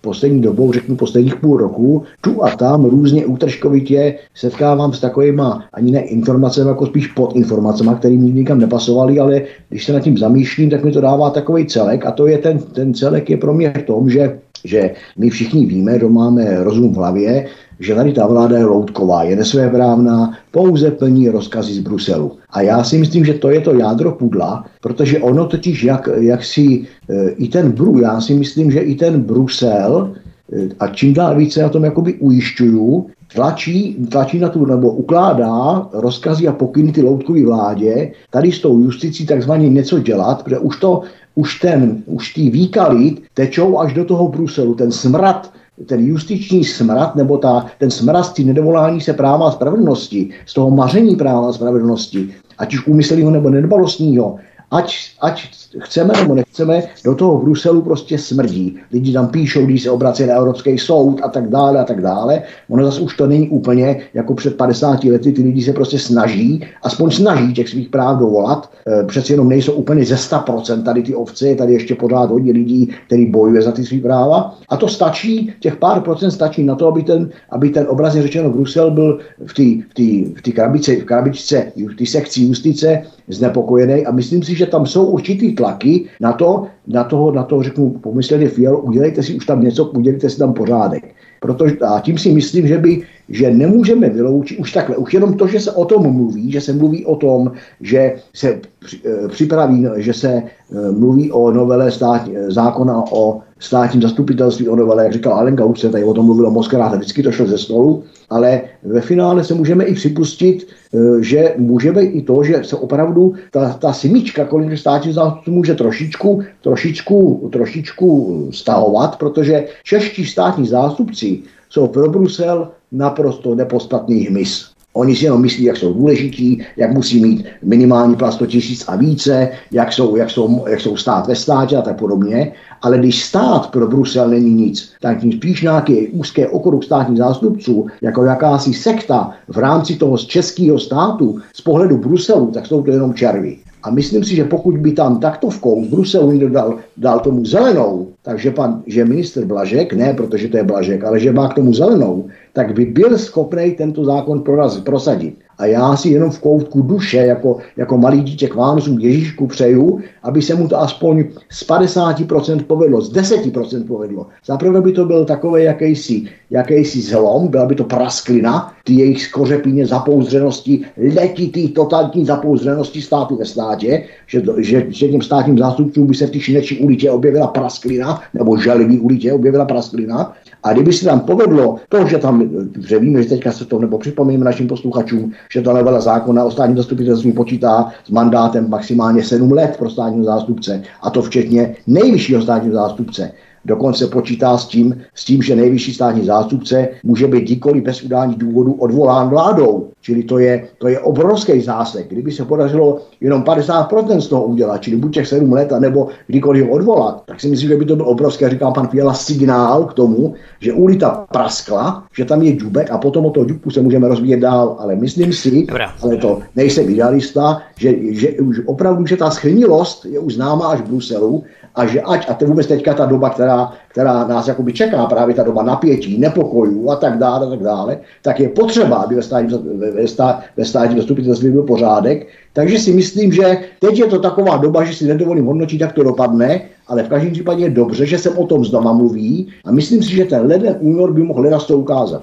poslední 0.00 0.42
dobou, 0.42 0.72
řeknu 0.72 0.96
posledních 0.96 1.36
půl 1.36 1.56
roku, 1.56 2.02
tu 2.20 2.44
a 2.44 2.50
tam 2.50 2.84
různě 2.84 3.26
útržkovitě 3.26 4.14
setkávám 4.34 4.92
s 4.92 5.00
takovýma 5.00 5.64
ani 5.72 5.90
ne 5.90 6.00
informacemi, 6.00 6.68
jako 6.68 6.86
spíš 6.86 7.06
pod 7.06 7.36
informacemi, 7.36 7.90
které 7.98 8.14
mi 8.14 8.30
nikam 8.30 8.58
nepasovaly, 8.58 9.18
ale 9.18 9.42
když 9.68 9.84
se 9.84 9.92
nad 9.92 10.00
tím 10.00 10.18
zamýšlím, 10.18 10.70
tak 10.70 10.84
mi 10.84 10.92
to 10.92 11.00
dává 11.00 11.30
takový 11.30 11.66
celek. 11.66 12.06
A 12.06 12.10
to 12.10 12.26
je 12.26 12.38
ten, 12.38 12.58
ten 12.58 12.94
celek 12.94 13.30
je 13.30 13.36
pro 13.36 13.54
mě 13.54 13.70
v 13.70 13.82
tom, 13.82 14.10
že 14.10 14.38
že 14.64 14.90
my 15.18 15.30
všichni 15.30 15.66
víme, 15.66 15.98
kdo 15.98 16.08
máme 16.08 16.64
rozum 16.64 16.92
v 16.92 16.96
hlavě, 16.96 17.46
že 17.80 17.94
tady 17.94 18.12
ta 18.12 18.26
vláda 18.26 18.58
je 18.58 18.64
loutková, 18.64 19.22
je 19.22 19.36
nesvéprávná, 19.36 20.32
pouze 20.50 20.90
plní 20.90 21.28
rozkazy 21.28 21.74
z 21.74 21.78
Bruselu. 21.78 22.32
A 22.50 22.60
já 22.60 22.84
si 22.84 22.98
myslím, 22.98 23.24
že 23.24 23.34
to 23.34 23.50
je 23.50 23.60
to 23.60 23.74
jádro 23.74 24.12
pudla, 24.12 24.64
protože 24.80 25.18
ono 25.18 25.46
totiž, 25.46 25.84
jak, 25.84 26.08
jak 26.16 26.44
si 26.44 26.86
e, 27.10 27.30
i 27.30 27.48
ten 27.48 27.72
Bru, 27.72 27.98
já 28.00 28.20
si 28.20 28.34
myslím, 28.34 28.70
že 28.70 28.80
i 28.80 28.94
ten 28.94 29.20
Brusel, 29.20 30.12
e, 30.52 30.68
a 30.80 30.88
čím 30.88 31.14
dál 31.14 31.36
více 31.36 31.62
na 31.62 31.68
tom 31.68 31.84
jakoby 31.84 32.14
ujišťuju, 32.14 33.06
tlačí, 33.34 33.96
tlačí 34.10 34.38
na 34.38 34.48
tu, 34.48 34.66
nebo 34.66 34.92
ukládá 34.92 35.88
rozkazy 35.92 36.48
a 36.48 36.52
pokyny 36.52 36.92
ty 36.92 37.02
loutkové 37.02 37.44
vládě, 37.44 38.12
tady 38.30 38.52
s 38.52 38.60
tou 38.60 38.78
justicí 38.78 39.26
takzvaně 39.26 39.68
něco 39.68 39.98
dělat, 39.98 40.42
protože 40.42 40.58
už 40.58 40.76
to, 40.76 41.02
už 41.34 41.60
ten, 41.60 42.02
už 42.06 42.34
ty 42.34 42.50
výkaly 42.50 43.16
tečou 43.34 43.78
až 43.78 43.92
do 43.92 44.04
toho 44.04 44.28
Bruselu, 44.28 44.74
ten 44.74 44.92
smrad 44.92 45.52
ten 45.86 46.06
justiční 46.06 46.64
smrad, 46.64 47.16
nebo 47.16 47.38
ta, 47.38 47.66
ten 47.78 47.90
smrad 47.90 48.22
z 48.22 48.38
nedovolání 48.38 49.00
se 49.00 49.12
práva 49.12 49.48
a 49.48 49.50
spravedlnosti, 49.50 50.30
z 50.46 50.54
toho 50.54 50.70
maření 50.70 51.16
práva 51.16 51.48
a 51.48 51.52
spravedlnosti, 51.52 52.34
ať 52.58 52.74
už 52.74 52.86
úmyslného 52.86 53.30
nebo 53.30 53.50
nedbalostního, 53.50 54.36
ať, 54.70 54.96
ať 55.20 55.48
chceme 55.80 56.14
nebo 56.16 56.34
nechceme, 56.34 56.82
do 57.04 57.14
toho 57.14 57.38
Bruselu 57.38 57.82
prostě 57.82 58.18
smrdí. 58.18 58.76
Lidi 58.92 59.12
tam 59.12 59.28
píšou, 59.28 59.66
když 59.66 59.82
se 59.82 59.90
obrací 59.90 60.26
na 60.26 60.34
Evropský 60.34 60.78
soud 60.78 61.20
a 61.22 61.28
tak 61.28 61.48
dále 61.48 61.80
a 61.80 61.84
tak 61.84 62.02
dále. 62.02 62.42
Ono 62.70 62.84
zase 62.84 63.00
už 63.00 63.16
to 63.16 63.26
není 63.26 63.48
úplně 63.48 64.00
jako 64.14 64.34
před 64.34 64.56
50 64.56 65.04
lety, 65.04 65.32
ty 65.32 65.42
lidi 65.42 65.62
se 65.62 65.72
prostě 65.72 65.98
snaží, 65.98 66.64
aspoň 66.82 67.10
snaží 67.10 67.52
těch 67.52 67.68
svých 67.68 67.88
práv 67.88 68.18
dovolat. 68.18 68.70
E, 68.86 69.04
přeci 69.04 69.32
jenom 69.32 69.48
nejsou 69.48 69.72
úplně 69.72 70.04
ze 70.04 70.14
100% 70.14 70.82
tady 70.82 71.02
ty 71.02 71.14
ovce, 71.14 71.54
tady 71.54 71.72
ještě 71.72 71.94
pořád 71.94 72.30
hodně 72.30 72.52
lidí, 72.52 72.90
který 73.06 73.26
bojuje 73.26 73.62
za 73.62 73.72
ty 73.72 73.84
svý 73.84 74.00
práva. 74.00 74.58
A 74.68 74.76
to 74.76 74.88
stačí, 74.88 75.52
těch 75.60 75.76
pár 75.76 76.00
procent 76.00 76.30
stačí 76.30 76.64
na 76.64 76.74
to, 76.74 76.86
aby 76.86 77.02
ten, 77.02 77.30
aby 77.50 77.70
ten 77.70 77.86
obrazně 77.88 78.22
řečeno 78.22 78.50
Brusel 78.50 78.90
byl 78.90 79.18
v 79.46 79.54
té 79.54 79.68
v 79.98 80.48
v 80.48 80.52
krabičce, 80.54 80.96
v 80.96 81.04
krabičce, 81.04 81.72
v 81.76 81.96
té 81.96 82.06
sekci 82.06 82.40
justice 82.42 83.02
znepokojený 83.28 84.06
a 84.06 84.12
myslím 84.12 84.42
si, 84.42 84.54
že 84.54 84.66
tam 84.66 84.86
jsou 84.86 85.04
určitý 85.04 85.54
tlaky 85.68 86.08
na 86.20 86.32
to, 86.32 86.66
na 86.86 87.04
toho, 87.04 87.32
na 87.32 87.42
toho 87.42 87.62
řeknu 87.62 87.90
pomysleně 88.00 88.48
Fialo, 88.48 88.80
udělejte 88.80 89.22
si 89.22 89.36
už 89.36 89.46
tam 89.46 89.62
něco, 89.62 89.84
udělejte 89.84 90.30
si 90.30 90.38
tam 90.38 90.54
pořádek. 90.54 91.04
Protože, 91.40 91.76
a 91.78 92.00
tím 92.00 92.18
si 92.18 92.32
myslím, 92.32 92.66
že 92.66 92.78
by, 92.78 93.02
že 93.28 93.50
nemůžeme 93.50 94.08
vyloučit 94.08 94.58
už 94.58 94.72
takhle, 94.72 94.96
už 94.96 95.14
jenom 95.14 95.34
to, 95.34 95.46
že 95.46 95.60
se 95.60 95.70
o 95.72 95.84
tom 95.84 96.02
mluví, 96.02 96.52
že 96.52 96.60
se 96.60 96.72
mluví 96.72 97.06
o 97.06 97.16
tom, 97.16 97.52
že 97.80 98.14
se 98.34 98.58
eh, 98.58 99.28
připraví, 99.28 99.86
že 99.96 100.12
se 100.12 100.32
eh, 100.32 100.90
mluví 100.90 101.30
o 101.30 101.50
novele 101.50 101.90
stát, 101.90 102.28
zákona 102.48 103.04
o 103.12 103.40
státním 103.58 104.02
zastupitelství 104.02 104.68
o 104.68 104.76
novele, 104.76 105.04
jak 105.04 105.12
říkal 105.12 105.32
Alenka, 105.32 105.64
už 105.64 105.80
se 105.80 105.90
tady 105.90 106.04
o 106.04 106.14
tom 106.14 106.26
mluvilo 106.26 106.50
moc 106.50 106.68
krát, 106.68 106.94
vždycky 106.94 107.22
to 107.22 107.32
šlo 107.32 107.46
ze 107.46 107.58
stolu, 107.58 108.04
ale 108.30 108.60
ve 108.82 109.00
finále 109.00 109.44
se 109.44 109.54
můžeme 109.54 109.84
i 109.84 109.94
připustit, 109.94 110.66
eh, 110.94 110.98
že 111.20 111.54
můžeme 111.56 112.02
i 112.02 112.22
to, 112.22 112.44
že 112.44 112.64
se 112.64 112.76
opravdu 112.76 113.34
ta, 113.50 113.72
ta 113.72 113.92
simička 113.92 114.44
kolem 114.44 114.76
státních 114.76 115.14
zástupců 115.14 115.50
může 115.50 115.74
trošičku, 115.74 116.42
trošičku, 116.62 117.48
trošičku 117.52 118.08
stahovat, 118.52 119.18
protože 119.18 119.64
čeští 119.84 120.26
státní 120.26 120.66
zástupci 120.66 121.38
jsou 121.70 121.86
pro 121.86 122.10
Brusel 122.10 122.70
naprosto 122.92 123.54
nepostatný 123.54 124.20
hmyz. 124.20 124.77
Oni 124.92 125.16
si 125.16 125.24
jenom 125.24 125.42
myslí, 125.42 125.64
jak 125.64 125.76
jsou 125.76 125.92
důležití, 125.92 126.62
jak 126.76 126.92
musí 126.92 127.20
mít 127.20 127.46
minimální 127.62 128.16
plat 128.16 128.32
100 128.32 128.46
tisíc 128.46 128.84
a 128.88 128.96
více, 128.96 129.48
jak 129.70 129.92
jsou, 129.92 130.16
jak, 130.16 130.30
jsou, 130.30 130.64
jak 130.68 130.80
jsou 130.80 130.96
stát 130.96 131.26
ve 131.26 131.36
státě 131.36 131.76
a 131.76 131.82
tak 131.82 131.98
podobně. 131.98 132.52
Ale 132.82 132.98
když 132.98 133.24
stát 133.24 133.70
pro 133.70 133.86
Brusel 133.86 134.28
není 134.28 134.50
nic, 134.50 134.92
tak 135.00 135.20
tím 135.20 135.32
spíš 135.32 135.62
nějaký 135.62 136.08
úzké 136.08 136.48
okruh 136.48 136.84
státních 136.84 137.18
zástupců, 137.18 137.86
jako 138.02 138.24
jakási 138.24 138.74
sekta 138.74 139.30
v 139.48 139.58
rámci 139.58 139.96
toho 139.96 140.18
českého 140.18 140.78
státu 140.78 141.38
z 141.54 141.60
pohledu 141.60 141.96
Bruselu, 141.96 142.46
tak 142.46 142.66
jsou 142.66 142.82
to 142.82 142.90
jenom 142.90 143.14
červy. 143.14 143.58
A 143.82 143.90
myslím 143.90 144.24
si, 144.24 144.36
že 144.36 144.44
pokud 144.44 144.78
by 144.78 144.92
tam 144.92 145.20
taktovkou 145.20 145.82
v 145.84 145.88
Bruselu 145.88 146.32
někdo 146.32 146.48
dal, 146.48 146.78
dal 146.96 147.20
tomu 147.20 147.44
zelenou, 147.44 148.08
takže 148.22 148.50
pan, 148.50 148.82
že 148.86 149.04
minister 149.04 149.44
Blažek, 149.44 149.92
ne 149.92 150.14
protože 150.14 150.48
to 150.48 150.56
je 150.56 150.64
Blažek, 150.64 151.04
ale 151.04 151.20
že 151.20 151.32
má 151.32 151.48
k 151.48 151.54
tomu 151.54 151.74
zelenou, 151.74 152.28
tak 152.52 152.74
by 152.74 152.84
byl 152.84 153.18
schopný 153.18 153.70
tento 153.70 154.04
zákon 154.04 154.44
prosadit. 154.84 155.47
A 155.58 155.66
já 155.66 155.96
si 155.96 156.08
jenom 156.08 156.30
v 156.30 156.40
koutku 156.40 156.82
duše, 156.82 157.16
jako, 157.16 157.56
jako 157.76 157.98
malý 157.98 158.20
dítě 158.20 158.48
k 158.48 158.54
Vánocům 158.54 158.98
Ježíšku 158.98 159.46
přeju, 159.46 160.00
aby 160.22 160.42
se 160.42 160.54
mu 160.54 160.68
to 160.68 160.80
aspoň 160.80 161.24
z 161.50 161.66
50% 161.68 162.62
povedlo, 162.62 163.00
z 163.00 163.12
10% 163.12 163.86
povedlo. 163.86 164.26
Zaprvé 164.46 164.80
by 164.80 164.92
to 164.92 165.04
byl 165.04 165.24
takový 165.24 165.64
jakýsi, 165.64 166.22
jakýsi 166.50 167.00
zlom, 167.00 167.48
byla 167.48 167.66
by 167.66 167.74
to 167.74 167.84
prasklina, 167.84 168.72
ty 168.84 168.92
jejich 168.94 169.22
skořepíně 169.22 169.86
zapouzřenosti, 169.86 170.80
letitý 171.14 171.68
totalitní 171.68 172.24
zapouzřenosti 172.24 173.02
státu 173.02 173.36
ve 173.36 173.44
státě, 173.44 174.04
že, 174.26 174.42
že, 174.58 174.86
že 174.88 175.08
těm 175.08 175.22
státním 175.22 175.58
zástupcům 175.58 176.06
by 176.06 176.14
se 176.14 176.26
v 176.26 176.30
té 176.30 176.40
šinečí 176.40 176.78
uličě 176.78 177.10
objevila 177.10 177.46
prasklina, 177.46 178.22
nebo 178.34 178.56
želivý 178.56 178.98
uličě 178.98 179.32
objevila 179.32 179.64
prasklina. 179.64 180.32
A 180.68 180.72
kdyby 180.72 180.92
se 180.92 181.04
tam 181.04 181.20
povedlo 181.20 181.76
to, 181.88 182.06
že 182.06 182.18
tam, 182.18 182.50
že 182.88 182.98
víme, 182.98 183.22
že 183.22 183.28
teďka 183.28 183.52
se 183.52 183.64
to, 183.64 183.78
nebo 183.78 183.98
připomínám 183.98 184.44
našim 184.44 184.66
posluchačům, 184.66 185.32
že 185.52 185.62
ta 185.62 185.72
novela 185.72 186.00
zákona 186.00 186.44
o 186.44 186.50
státním 186.50 186.76
zastupitelství 186.76 187.32
počítá 187.32 187.92
s 188.04 188.10
mandátem 188.10 188.70
maximálně 188.70 189.24
7 189.24 189.52
let 189.52 189.76
pro 189.78 189.90
státního 189.90 190.24
zástupce, 190.24 190.82
a 191.02 191.10
to 191.10 191.22
včetně 191.22 191.76
nejvyššího 191.86 192.42
státního 192.42 192.74
zástupce. 192.74 193.32
Dokonce 193.64 194.06
počítá 194.06 194.58
s 194.58 194.66
tím, 194.66 194.96
s 195.14 195.24
tím, 195.24 195.42
že 195.42 195.56
nejvyšší 195.56 195.94
státní 195.94 196.24
zástupce 196.24 196.88
může 197.04 197.26
být 197.26 197.44
kdykoliv 197.44 197.84
bez 197.84 198.02
udání 198.02 198.34
důvodu 198.34 198.72
odvolán 198.72 199.28
vládou. 199.28 199.90
Čili 200.00 200.22
to 200.22 200.38
je, 200.38 200.68
to 200.78 200.88
je 200.88 201.00
obrovský 201.00 201.60
zásek. 201.60 202.08
Kdyby 202.08 202.32
se 202.32 202.44
podařilo 202.44 202.98
jenom 203.20 203.42
50% 203.42 204.18
z 204.18 204.28
toho 204.28 204.44
udělat, 204.44 204.82
čili 204.82 204.96
buď 204.96 205.14
těch 205.14 205.26
7 205.26 205.52
let, 205.52 205.72
nebo 205.78 206.08
kdykoliv 206.26 206.66
ho 206.66 206.70
odvolat, 206.70 207.22
tak 207.26 207.40
si 207.40 207.48
myslím, 207.48 207.68
že 207.68 207.76
by 207.76 207.84
to 207.84 207.96
byl 207.96 208.08
obrovský, 208.08 208.44
jak 208.44 208.52
říkám 208.52 208.72
pan 208.72 208.88
Fiala, 208.88 209.14
signál 209.14 209.84
k 209.84 209.94
tomu, 209.94 210.34
že 210.60 210.72
ulita 210.72 211.26
praskla, 211.32 212.04
že 212.16 212.24
tam 212.24 212.42
je 212.42 212.52
džubek 212.52 212.90
a 212.90 212.98
potom 212.98 213.26
o 213.26 213.30
toho 213.30 213.46
džubku 213.46 213.70
se 213.70 213.80
můžeme 213.80 214.08
rozvíjet 214.08 214.40
dál. 214.40 214.76
Ale 214.78 214.96
myslím 214.96 215.32
si, 215.32 215.66
Dobrá. 215.66 215.92
ale 216.02 216.16
to 216.16 216.40
nejsem 216.56 216.90
idealista, 216.90 217.62
že, 217.76 217.94
že 218.10 218.28
už 218.28 218.60
opravdu, 218.66 219.06
že 219.06 219.16
ta 219.16 219.30
schrnilost 219.30 220.04
je 220.04 220.18
už 220.18 220.34
známá 220.34 220.68
až 220.68 220.80
v 220.80 220.88
Bruselu 220.88 221.44
a 221.74 221.86
že 221.86 222.00
ať, 222.02 222.30
a 222.30 222.34
to 222.34 222.46
vůbec 222.46 222.66
teďka 222.66 222.94
ta 222.94 223.06
doba, 223.06 223.30
která, 223.30 223.72
která 223.88 224.26
nás 224.26 224.48
jakoby 224.48 224.72
čeká, 224.72 225.06
právě 225.06 225.34
ta 225.34 225.42
doba 225.42 225.62
napětí, 225.62 226.18
nepokojů 226.18 226.90
a 226.90 226.96
tak 226.96 227.18
dále, 227.18 227.46
a 227.46 227.50
tak 227.50 227.62
dále, 227.62 227.98
tak 228.22 228.40
je 228.40 228.48
potřeba, 228.48 228.96
aby 228.96 229.14
ve 229.14 229.22
státním, 229.22 229.50
ve, 229.90 230.08
stát, 230.08 230.42
ve 230.56 230.64
státním 230.64 230.98
zastupitelství 230.98 231.50
byl 231.50 231.62
pořádek. 231.62 232.26
Takže 232.52 232.78
si 232.78 232.92
myslím, 232.92 233.32
že 233.32 233.58
teď 233.78 233.98
je 233.98 234.06
to 234.06 234.18
taková 234.18 234.56
doba, 234.56 234.84
že 234.84 234.94
si 234.94 235.04
nedovolím 235.04 235.44
hodnotit, 235.44 235.80
jak 235.80 235.92
to 235.92 236.02
dopadne, 236.02 236.60
ale 236.88 237.02
v 237.02 237.08
každém 237.08 237.32
případě 237.32 237.64
je 237.64 237.70
dobře, 237.70 238.06
že 238.06 238.18
se 238.18 238.30
o 238.30 238.46
tom 238.46 238.64
znova 238.64 238.92
mluví 238.92 239.48
a 239.64 239.72
myslím 239.72 240.02
si, 240.02 240.16
že 240.16 240.24
ten 240.24 240.46
leden 240.46 240.76
únor 240.80 241.12
by 241.12 241.22
mohl 241.22 241.42
ledas 241.42 241.66
to 241.66 241.78
ukázat. 241.78 242.22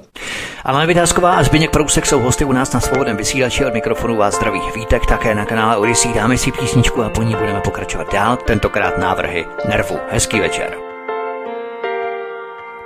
Alena 0.65 0.85
Vytázková 0.85 1.31
a 1.31 1.43
Zbigněk 1.43 1.71
Prousek 1.71 2.05
jsou 2.05 2.19
hosty 2.19 2.45
u 2.45 2.51
nás 2.51 2.73
na 2.73 2.79
svobodném 2.79 3.17
vysílači 3.17 3.65
od 3.65 3.73
mikrofonu 3.73 4.15
vás 4.15 4.35
zdraví 4.35 4.59
vítek 4.75 5.05
také 5.05 5.35
na 5.35 5.45
kanále 5.45 5.77
Odisí. 5.77 6.13
Dáme 6.13 6.37
si 6.37 6.51
písničku 6.51 7.03
a 7.03 7.09
po 7.09 7.23
ní 7.23 7.35
budeme 7.35 7.61
pokračovat 7.61 8.13
dál, 8.13 8.37
tentokrát 8.47 8.97
návrhy 8.97 9.45
Nervu. 9.69 9.95
Hezký 10.09 10.39
večer. 10.39 10.73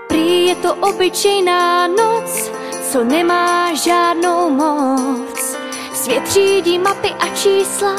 Prý 0.08 0.46
je 0.46 0.56
to 0.56 0.76
obyčejná 0.76 1.88
noc, 1.88 2.52
co 2.92 3.04
nemá 3.04 3.74
žádnou 3.74 4.50
moc. 4.50 5.58
Svět 5.94 6.32
řídí 6.32 6.80
mapy 6.80 7.10
a 7.20 7.28
čísla, 7.36 7.96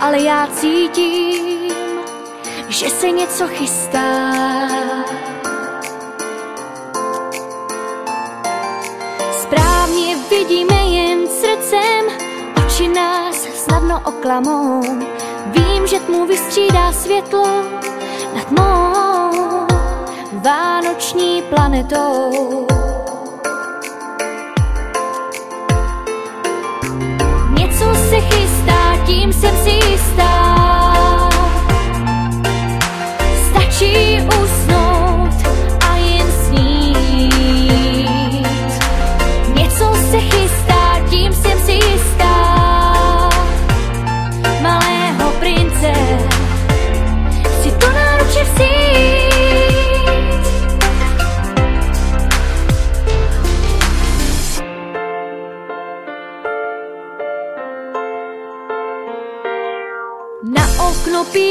ale 0.00 0.20
já 0.20 0.46
cítím, 0.46 1.72
že 2.68 2.90
se 2.90 3.10
něco 3.10 3.48
chystá. 3.48 4.32
Správně 9.32 10.16
vidíme 10.30 10.74
jen 10.74 11.28
srdcem, 11.28 12.06
oči 12.66 12.88
nás 12.88 13.36
snadno 13.36 14.02
oklamou. 14.04 14.82
Vím, 15.46 15.86
že 15.86 16.00
tmu 16.00 16.26
vystřídá 16.26 16.92
světlo 16.92 17.46
nad 18.34 18.50
mou 18.50 19.66
vánoční 20.32 21.42
planetou. 21.42 22.66
Tím 29.06 29.32
jsem 29.32 29.56
si 29.56 29.70
jistá. 29.70 30.55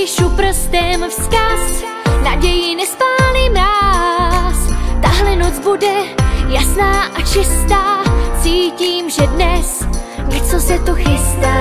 píšu 0.05 0.29
prstem 0.29 1.09
vzkaz, 1.09 1.83
naději 2.23 2.75
nespálí 2.75 3.49
mráz. 3.49 4.57
Tahle 5.01 5.35
noc 5.35 5.59
bude 5.59 5.93
jasná 6.47 7.03
a 7.03 7.21
čistá, 7.21 8.03
cítím, 8.41 9.09
že 9.09 9.21
dnes 9.27 9.87
něco 10.25 10.59
se 10.59 10.79
tu 10.79 10.95
chystá. 10.95 11.55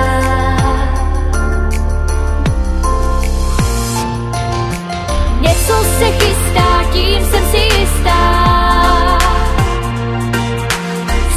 Něco 5.41 5.83
se 5.99 6.05
chystá, 6.05 6.83
tím 6.93 7.25
jsem 7.25 7.45
si 7.51 7.57
jistá. 7.57 9.19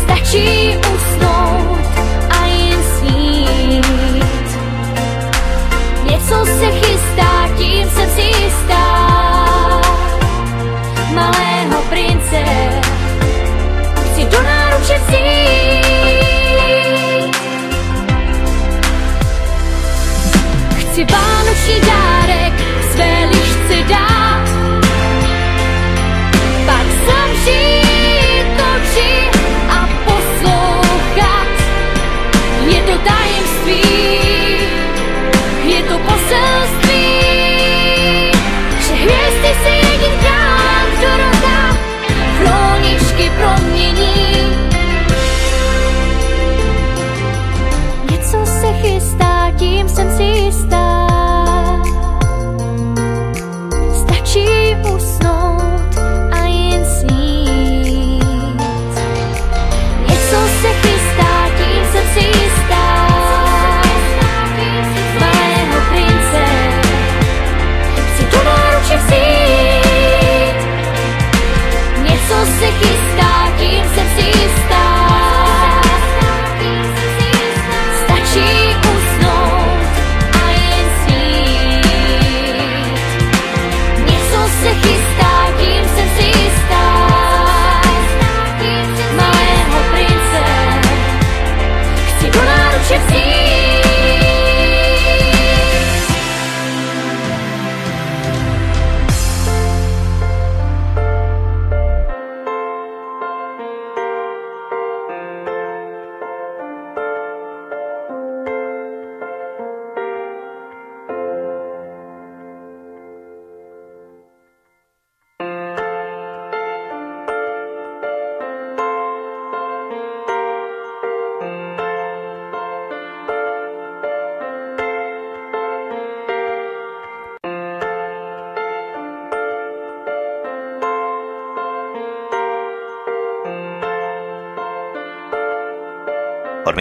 Stačí 0.03 0.77
ustát. 0.95 1.18
Chci 20.79 21.05
vánoční 21.05 21.81
dár. 21.87 22.18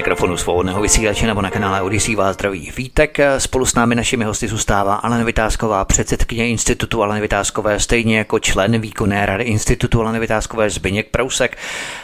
Mikrofonu 0.08 0.38
svobodného 0.38 0.82
vysílače 0.82 1.28
nebo 1.28 1.42
na 1.42 1.52
kanále 1.52 1.82
Odisí 1.82 2.16
vás 2.16 2.36
zdraví 2.36 2.72
Vítek. 2.78 3.18
Spolu 3.38 3.66
s 3.66 3.76
námi 3.76 3.96
našimi 3.96 4.26
hosty 4.26 4.48
zůstává 4.48 4.96
Alena 4.96 5.24
Vytázková, 5.24 5.86
předsedkyně 5.86 6.48
Institutu 6.48 7.04
Aleny 7.04 7.22
Vytázkové, 7.22 7.80
stejně 7.80 8.18
jako 8.18 8.40
člen 8.40 8.82
výkonné 8.82 9.26
rady 9.26 9.44
Institutu 9.44 10.02
Aleny 10.02 10.20
Vytázkové 10.20 10.70
Zbyněk 10.70 11.08
Prousek. 11.12 11.58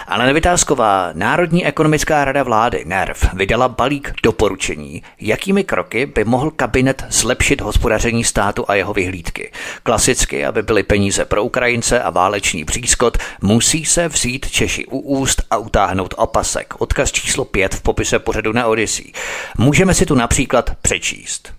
Alena 0.08 0.34
Vytázková, 0.34 1.10
Národní 1.14 1.66
ekonomická 1.66 2.26
rada 2.26 2.44
vlády 2.44 2.84
NERV 2.86 3.34
vydala 3.34 3.70
balík 3.70 4.14
doporučení, 4.24 5.04
jakými 5.20 5.64
kroky 5.64 6.06
by 6.06 6.24
mohl 6.24 6.52
kabinet 6.52 7.06
zlepšit 7.10 7.62
hospodaření 7.62 8.24
státu 8.24 8.66
a 8.68 8.76
jeho 8.76 8.94
vyhlídky. 8.94 9.52
Klasicky, 9.84 10.46
aby 10.46 10.62
byly 10.62 10.84
peníze 10.84 11.26
pro 11.26 11.44
Ukrajince 11.44 12.02
a 12.02 12.10
válečný 12.10 12.66
přískot, 12.66 13.18
musí 13.42 13.86
se 13.86 14.08
vzít 14.08 14.52
Češi 14.52 14.86
u 14.86 15.00
úst 15.00 15.42
a 15.50 15.58
utáhnout 15.58 16.14
opasek. 16.18 16.74
Odkaz 16.78 17.12
číslo 17.12 17.46
5 17.46 17.76
v 17.76 17.82
popise 17.94 18.20
pořadu 18.20 18.54
na 18.54 18.68
Odyssey. 18.68 19.12
Můžeme 19.58 19.94
si 19.94 20.06
tu 20.06 20.16
například 20.16 20.76
přečíst. 20.82 21.54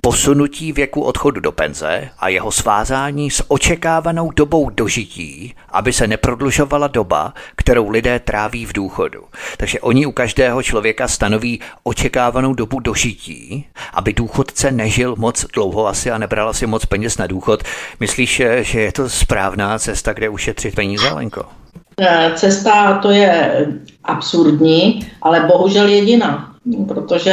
Posunutí 0.00 0.72
věku 0.72 1.02
odchodu 1.02 1.40
do 1.40 1.52
penze 1.52 2.08
a 2.18 2.28
jeho 2.28 2.52
svázání 2.52 3.30
s 3.30 3.50
očekávanou 3.50 4.30
dobou 4.30 4.70
dožití, 4.70 5.54
aby 5.68 5.92
se 5.92 6.06
neprodlužovala 6.06 6.86
doba, 6.86 7.34
kterou 7.56 7.90
lidé 7.90 8.18
tráví 8.18 8.66
v 8.66 8.72
důchodu. 8.72 9.24
Takže 9.56 9.80
oni 9.80 10.06
u 10.06 10.12
každého 10.12 10.62
člověka 10.62 11.08
stanoví 11.08 11.60
očekávanou 11.82 12.54
dobu 12.54 12.80
dožití, 12.80 13.66
aby 13.92 14.12
důchodce 14.12 14.70
nežil 14.70 15.14
moc 15.18 15.46
dlouho 15.54 15.86
asi 15.86 16.10
a 16.10 16.18
nebral 16.18 16.54
si 16.54 16.66
moc 16.66 16.86
peněz 16.86 17.18
na 17.18 17.26
důchod. 17.26 17.62
Myslíš, 18.00 18.42
že 18.60 18.80
je 18.80 18.92
to 18.92 19.08
správná 19.08 19.78
cesta, 19.78 20.12
kde 20.12 20.28
ušetřit 20.28 20.74
peníze, 20.74 21.08
Lenko? 21.08 21.65
Eh, 22.00 22.32
cesta 22.34 22.98
to 22.98 23.10
je 23.10 23.66
absurdní, 24.04 25.08
ale 25.22 25.40
bohužel 25.40 25.88
jediná, 25.88 26.52
protože 26.88 27.32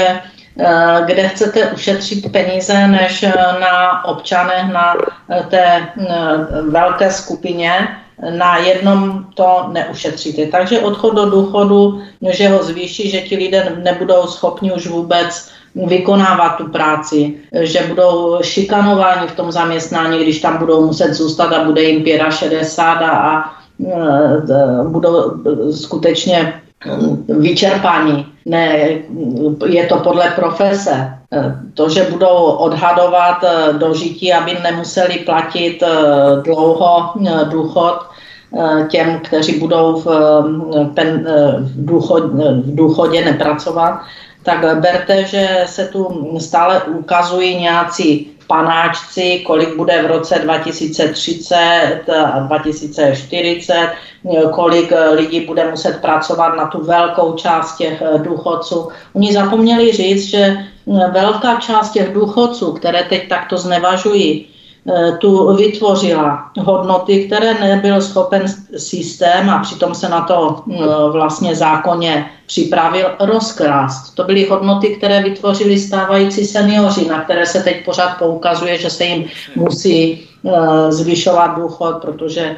eh, 0.59 1.01
kde 1.05 1.27
chcete 1.27 1.71
ušetřit 1.71 2.31
peníze, 2.31 2.87
než 2.87 3.23
eh, 3.23 3.33
na 3.59 4.05
občanech, 4.05 4.73
na 4.73 4.95
té 5.49 5.87
velké 6.69 7.11
skupině, 7.11 7.87
na 8.37 8.57
jednom 8.57 9.25
to 9.33 9.69
neušetříte. 9.71 10.45
Takže 10.45 10.79
odchod 10.79 11.15
do 11.15 11.29
důchodu, 11.29 12.01
že 12.29 12.49
ho 12.49 12.63
zvýší, 12.63 13.09
že 13.09 13.21
ti 13.21 13.35
lidé 13.35 13.77
nebudou 13.83 14.27
schopni 14.27 14.71
už 14.71 14.87
vůbec 14.87 15.49
vykonávat 15.75 16.55
tu 16.55 16.67
práci, 16.67 17.35
že 17.61 17.83
budou 17.87 18.39
šikanováni 18.41 19.27
v 19.27 19.35
tom 19.35 19.51
zaměstnání, 19.51 20.23
když 20.23 20.39
tam 20.39 20.57
budou 20.57 20.85
muset 20.85 21.13
zůstat 21.13 21.51
a 21.51 21.63
bude 21.63 21.83
jim 21.83 22.05
65 22.29 23.09
a, 23.09 23.11
a 23.11 23.62
budou 24.87 25.31
skutečně 25.71 26.53
vyčerpaní. 27.27 28.25
Ne, 28.45 28.89
je 29.65 29.85
to 29.85 29.97
podle 29.97 30.29
profese. 30.35 31.13
Eh, 31.31 31.55
to, 31.73 31.89
že 31.89 32.07
budou 32.11 32.35
odhadovat 32.35 33.43
eh, 33.43 33.73
dožití, 33.73 34.33
aby 34.33 34.57
nemuseli 34.63 35.19
platit 35.19 35.83
dlouho 36.43 37.13
důchod 37.49 37.99
těm, 38.89 39.19
kteří 39.19 39.59
budou 39.59 40.01
v, 40.01 40.07
pen, 40.93 41.27
v, 41.59 41.85
důchod, 41.85 42.23
v 42.23 42.75
důchodě 42.75 43.25
nepracovat, 43.25 44.01
tak 44.43 44.79
berte, 44.79 45.23
že 45.23 45.63
se 45.65 45.87
tu 45.87 46.35
stále 46.39 46.81
ukazují 46.83 47.59
nějací 47.59 48.32
panáčci, 48.47 49.43
kolik 49.45 49.75
bude 49.75 50.03
v 50.03 50.05
roce 50.05 50.39
2030 50.39 52.01
a 52.33 52.39
2040, 52.39 53.89
kolik 54.51 54.93
lidí 55.11 55.39
bude 55.41 55.69
muset 55.69 56.01
pracovat 56.01 56.55
na 56.55 56.67
tu 56.67 56.83
velkou 56.83 57.33
část 57.33 57.77
těch 57.77 58.03
důchodců. 58.17 58.87
Oni 59.13 59.33
zapomněli 59.33 59.91
říct, 59.91 60.23
že 60.23 60.57
velká 61.11 61.55
část 61.55 61.91
těch 61.91 62.13
důchodců, 62.13 62.71
které 62.71 63.03
teď 63.03 63.29
takto 63.29 63.57
znevažují, 63.57 64.47
Eh, 64.87 65.17
tu 65.17 65.55
vytvořila 65.55 66.51
hodnoty, 66.59 67.25
které 67.25 67.53
nebyl 67.53 68.01
schopen 68.01 68.45
systém 68.77 69.49
a 69.49 69.59
přitom 69.59 69.95
se 69.95 70.09
na 70.09 70.21
to 70.21 70.63
eh, 70.71 70.75
vlastně 71.11 71.55
zákonně 71.55 72.29
připravil 72.53 73.05
rozkrást. 73.19 74.15
To 74.15 74.23
byly 74.23 74.45
hodnoty, 74.45 74.87
které 74.87 75.23
vytvořili 75.23 75.77
stávající 75.77 76.45
seniori, 76.45 77.05
na 77.09 77.23
které 77.23 77.45
se 77.45 77.63
teď 77.63 77.85
pořád 77.85 78.17
poukazuje, 78.21 78.77
že 78.77 78.89
se 78.89 79.03
jim 79.05 79.25
musí 79.55 80.21
eh, 80.45 80.91
zvyšovat 80.91 81.57
důchod, 81.57 82.01
protože 82.01 82.55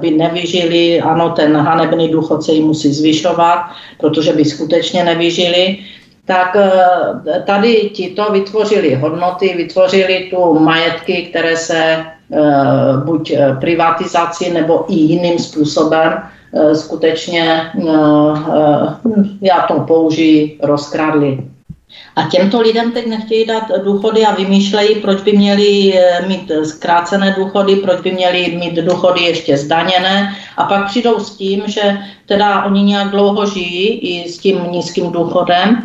by 0.00 0.10
nevyžili. 0.10 1.00
Ano, 1.00 1.30
ten 1.30 1.56
hanebný 1.56 2.08
důchod 2.08 2.42
se 2.42 2.52
jim 2.52 2.66
musí 2.66 2.92
zvyšovat, 2.92 3.70
protože 3.98 4.32
by 4.32 4.44
skutečně 4.44 5.04
nevyžili 5.04 5.78
tak 6.26 6.56
eh, 6.56 7.42
tady 7.46 7.90
ti 7.94 8.08
to 8.08 8.32
vytvořili 8.32 8.94
hodnoty, 8.94 9.54
vytvořili 9.56 10.28
tu 10.30 10.58
majetky, 10.58 11.26
které 11.30 11.56
se 11.56 11.78
eh, 11.78 12.06
buď 13.04 13.30
eh, 13.30 13.56
privatizací 13.60 14.50
nebo 14.50 14.84
i 14.88 14.94
jiným 14.94 15.38
způsobem 15.38 16.12
skutečně, 16.74 17.70
já 19.40 19.60
to 19.68 19.80
použiji, 19.80 20.58
rozkradli. 20.62 21.38
A 22.16 22.22
těmto 22.22 22.60
lidem 22.60 22.92
teď 22.92 23.06
nechtějí 23.06 23.46
dát 23.46 23.64
důchody 23.84 24.24
a 24.26 24.34
vymýšlejí, 24.34 24.94
proč 24.94 25.22
by 25.22 25.32
měli 25.32 25.94
mít 26.26 26.52
zkrácené 26.64 27.34
důchody, 27.38 27.76
proč 27.76 28.00
by 28.00 28.12
měli 28.12 28.56
mít 28.56 28.74
důchody 28.74 29.20
ještě 29.20 29.56
zdaněné 29.56 30.36
a 30.56 30.64
pak 30.64 30.86
přijdou 30.86 31.18
s 31.18 31.36
tím, 31.36 31.62
že 31.66 31.98
teda 32.26 32.64
oni 32.64 32.82
nějak 32.82 33.10
dlouho 33.10 33.46
žijí 33.46 33.88
i 33.88 34.28
s 34.28 34.38
tím 34.38 34.64
nízkým 34.70 35.12
důchodem 35.12 35.82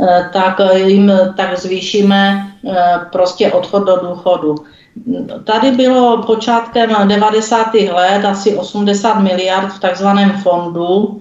Eh, 0.00 0.30
tak 0.32 0.60
jim 0.74 1.12
tak 1.36 1.58
zvýšíme 1.58 2.50
eh, 2.66 3.00
prostě 3.12 3.52
odchod 3.52 3.86
do 3.86 3.96
důchodu. 3.96 4.54
Tady 5.44 5.70
bylo 5.70 6.22
počátkem 6.22 6.90
90. 7.08 7.74
let 7.74 8.24
asi 8.24 8.56
80 8.56 9.14
miliard 9.14 9.72
v 9.72 9.80
takzvaném 9.80 10.32
fondu, 10.32 11.20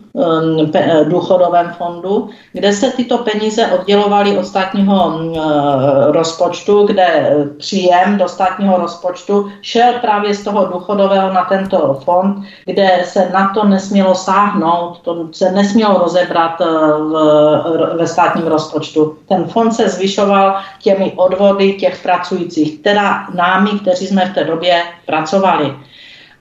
eh, 0.73 1.05
důchodovém 1.05 1.73
fondu, 1.77 2.29
kde 2.51 2.73
se 2.73 2.91
tyto 2.91 3.17
peníze 3.17 3.67
oddělovaly 3.67 4.37
od 4.37 4.45
státního 4.45 5.19
eh, 5.19 6.11
rozpočtu, 6.11 6.85
kde 6.85 7.37
příjem 7.57 8.17
do 8.17 8.27
státního 8.27 8.77
rozpočtu 8.77 9.49
šel 9.61 9.93
právě 10.01 10.35
z 10.35 10.43
toho 10.43 10.65
důchodového 10.65 11.33
na 11.33 11.45
tento 11.45 11.99
fond, 12.05 12.45
kde 12.65 13.01
se 13.05 13.29
na 13.33 13.51
to 13.53 13.63
nesmělo 13.63 14.15
sáhnout, 14.15 14.99
to 15.01 15.27
se 15.31 15.51
nesmělo 15.51 15.97
rozebrat 15.99 16.61
eh, 16.61 16.65
v, 16.65 17.95
ve 17.97 18.07
státním 18.07 18.47
rozpočtu. 18.47 19.17
Ten 19.27 19.45
fond 19.45 19.71
se 19.71 19.89
zvyšoval 19.89 20.55
těmi 20.81 21.13
odvody 21.15 21.73
těch 21.73 22.03
pracujících, 22.03 22.79
teda 22.79 23.27
námi, 23.63 23.79
kteří 23.79 24.07
jsme 24.07 24.25
v 24.25 24.33
té 24.33 24.43
době 24.43 24.83
pracovali. 25.05 25.75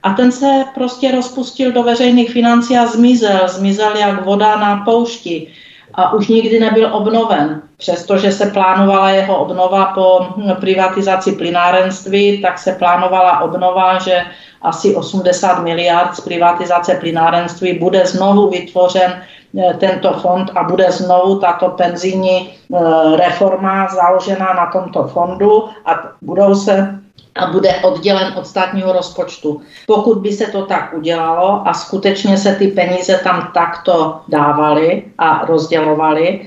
a 0.03 0.13
ten 0.13 0.31
se 0.31 0.65
prostě 0.75 1.11
rozpustil 1.11 1.71
do 1.71 1.83
veřejných 1.83 2.31
financí 2.31 2.77
a 2.77 2.85
zmizel. 2.85 3.47
Zmizel 3.47 3.95
jak 3.95 4.25
voda 4.25 4.55
na 4.55 4.83
poušti 4.85 5.47
a 5.93 6.13
už 6.13 6.27
nikdy 6.27 6.59
nebyl 6.59 6.89
obnoven. 6.91 7.61
Přestože 7.77 8.31
se 8.31 8.45
plánovala 8.45 9.09
jeho 9.09 9.37
obnova 9.37 9.85
po 9.85 10.27
privatizaci 10.59 11.31
plynárenství, 11.31 12.41
tak 12.41 12.59
se 12.59 12.71
plánovala 12.71 13.39
obnova, 13.39 13.99
že 13.99 14.21
asi 14.61 14.95
80 14.95 15.63
miliard 15.63 16.15
z 16.15 16.21
privatizace 16.21 16.95
plynárenství 16.95 17.79
bude 17.79 18.05
znovu 18.05 18.49
vytvořen 18.49 19.13
eh, 19.13 19.73
tento 19.73 20.13
fond 20.13 20.51
a 20.55 20.63
bude 20.63 20.91
znovu 20.91 21.39
tato 21.39 21.69
penzijní 21.69 22.49
eh, 22.49 22.77
reforma 23.17 23.87
založena 23.87 24.53
na 24.53 24.65
tomto 24.71 25.07
fondu 25.07 25.69
a 25.85 26.11
budou 26.21 26.55
se 26.55 27.02
a 27.35 27.45
bude 27.45 27.75
oddělen 27.75 28.33
od 28.35 28.47
státního 28.47 28.93
rozpočtu. 28.93 29.61
Pokud 29.87 30.17
by 30.17 30.31
se 30.31 30.45
to 30.47 30.65
tak 30.65 30.93
udělalo 30.93 31.67
a 31.67 31.73
skutečně 31.73 32.37
se 32.37 32.55
ty 32.55 32.67
peníze 32.67 33.19
tam 33.23 33.51
takto 33.53 34.19
dávaly 34.27 35.03
a 35.17 35.45
rozdělovaly, 35.45 36.41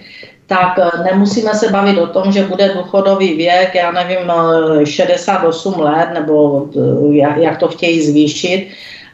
tak 0.46 0.78
eh, 0.78 1.02
nemusíme 1.02 1.54
se 1.54 1.68
bavit 1.68 1.98
o 1.98 2.06
tom, 2.06 2.32
že 2.32 2.46
bude 2.46 2.74
důchodový 2.74 3.34
věk, 3.34 3.74
já 3.74 3.92
nevím, 3.92 4.32
68 4.84 5.74
eh, 5.76 5.82
let, 5.82 6.08
nebo 6.14 6.66
eh, 7.12 7.40
jak 7.40 7.58
to 7.58 7.68
chtějí 7.68 8.06
zvýšit, 8.06 8.68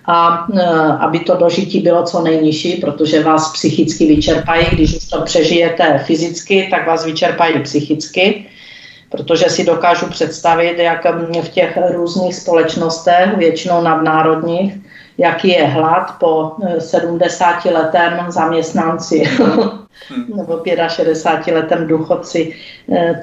a 0.05 0.29
aby 1.01 1.19
to 1.19 1.37
dožití 1.37 1.81
bylo 1.81 2.03
co 2.03 2.23
nejnižší, 2.23 2.77
protože 2.77 3.23
vás 3.23 3.53
psychicky 3.53 4.07
vyčerpají, 4.07 4.67
když 4.73 4.97
už 4.97 5.05
to 5.05 5.21
přežijete 5.21 6.03
fyzicky, 6.07 6.69
tak 6.71 6.87
vás 6.87 7.05
vyčerpají 7.05 7.63
psychicky 7.63 8.47
protože 9.13 9.45
si 9.45 9.65
dokážu 9.65 10.07
představit, 10.07 10.79
jak 10.79 11.07
v 11.43 11.49
těch 11.49 11.79
různých 11.95 12.35
společnostech, 12.35 13.37
většinou 13.37 13.83
nadnárodních, 13.83 14.75
jaký 15.19 15.49
je 15.49 15.67
hlad 15.67 16.15
po 16.21 16.53
70 16.79 17.65
letém 17.65 18.27
zaměstnanci. 18.29 19.23
Nebo 20.37 20.63
65 20.89 21.55
letém 21.55 21.87
důchodci. 21.87 22.57
Eh, 22.93 23.23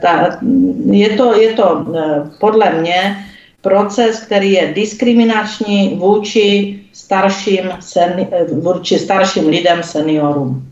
je 0.92 1.10
to, 1.10 1.34
je 1.34 1.54
to 1.54 1.86
eh, 1.96 2.22
podle 2.40 2.70
mě 2.70 3.26
proces, 3.62 4.20
který 4.20 4.52
je 4.52 4.74
diskriminační 4.74 5.96
vůči 5.96 6.80
starším, 6.94 7.70
seni, 7.80 8.28
eh, 8.32 8.46
vůči 8.54 9.00
starším 9.00 9.48
lidem, 9.48 9.84
seniorům 9.84 10.69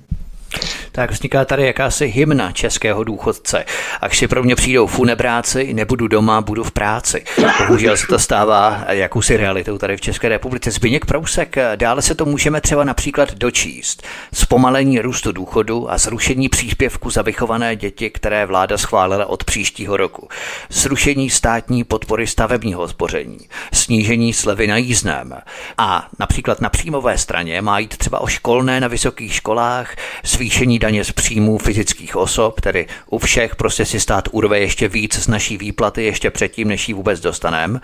tak 0.98 1.12
vzniká 1.12 1.46
tady 1.46 1.66
jakási 1.66 2.06
hymna 2.08 2.52
českého 2.52 3.04
důchodce. 3.04 3.66
Až 4.02 4.18
si 4.18 4.28
pro 4.28 4.44
mě 4.44 4.56
přijdou 4.56 4.88
funebráci, 4.88 5.74
nebudu 5.74 6.08
doma, 6.08 6.42
budu 6.42 6.64
v 6.64 6.72
práci. 6.72 7.24
Bohužel 7.60 7.98
se 7.98 8.08
to 8.08 8.20
stává 8.20 8.84
jakousi 8.90 9.38
realitou 9.38 9.78
tady 9.78 9.98
v 9.98 10.02
České 10.02 10.30
republice. 10.30 10.72
Zbyněk 10.72 11.06
Prousek, 11.06 11.56
dále 11.76 12.02
se 12.02 12.16
to 12.16 12.26
můžeme 12.26 12.62
třeba 12.62 12.84
například 12.84 13.34
dočíst. 13.36 14.04
Zpomalení 14.34 15.00
růstu 15.00 15.32
důchodu 15.32 15.92
a 15.92 15.98
zrušení 15.98 16.50
příspěvku 16.50 17.10
za 17.10 17.22
vychované 17.22 17.76
děti, 17.76 18.10
které 18.10 18.46
vláda 18.46 18.78
schválila 18.78 19.26
od 19.26 19.44
příštího 19.44 19.98
roku. 19.98 20.28
Zrušení 20.70 21.30
státní 21.30 21.84
podpory 21.84 22.28
stavebního 22.28 22.88
spoření. 22.88 23.40
Snížení 23.74 24.34
slevy 24.34 24.68
na 24.68 24.78
jízdném. 24.78 25.34
A 25.78 26.08
například 26.20 26.62
na 26.62 26.70
příjmové 26.70 27.18
straně 27.18 27.62
má 27.62 27.80
jít 27.80 27.98
třeba 27.98 28.20
o 28.20 28.28
školné 28.28 28.80
na 28.80 28.88
vysokých 28.88 29.34
školách, 29.34 29.96
zvýšení 30.24 30.80
daně 30.88 31.04
z 31.04 31.12
příjmů 31.12 31.58
fyzických 31.58 32.16
osob, 32.16 32.62
tedy 32.62 32.86
u 33.10 33.18
všech 33.18 33.56
prostě 33.56 33.86
si 33.86 34.00
stát 34.00 34.28
urve 34.32 34.60
ještě 34.60 34.88
víc 34.88 35.20
z 35.20 35.28
naší 35.28 35.58
výplaty 35.58 36.04
ještě 36.04 36.32
předtím, 36.32 36.68
než 36.68 36.88
ji 36.88 36.94
vůbec 36.94 37.20
dostaneme. 37.20 37.80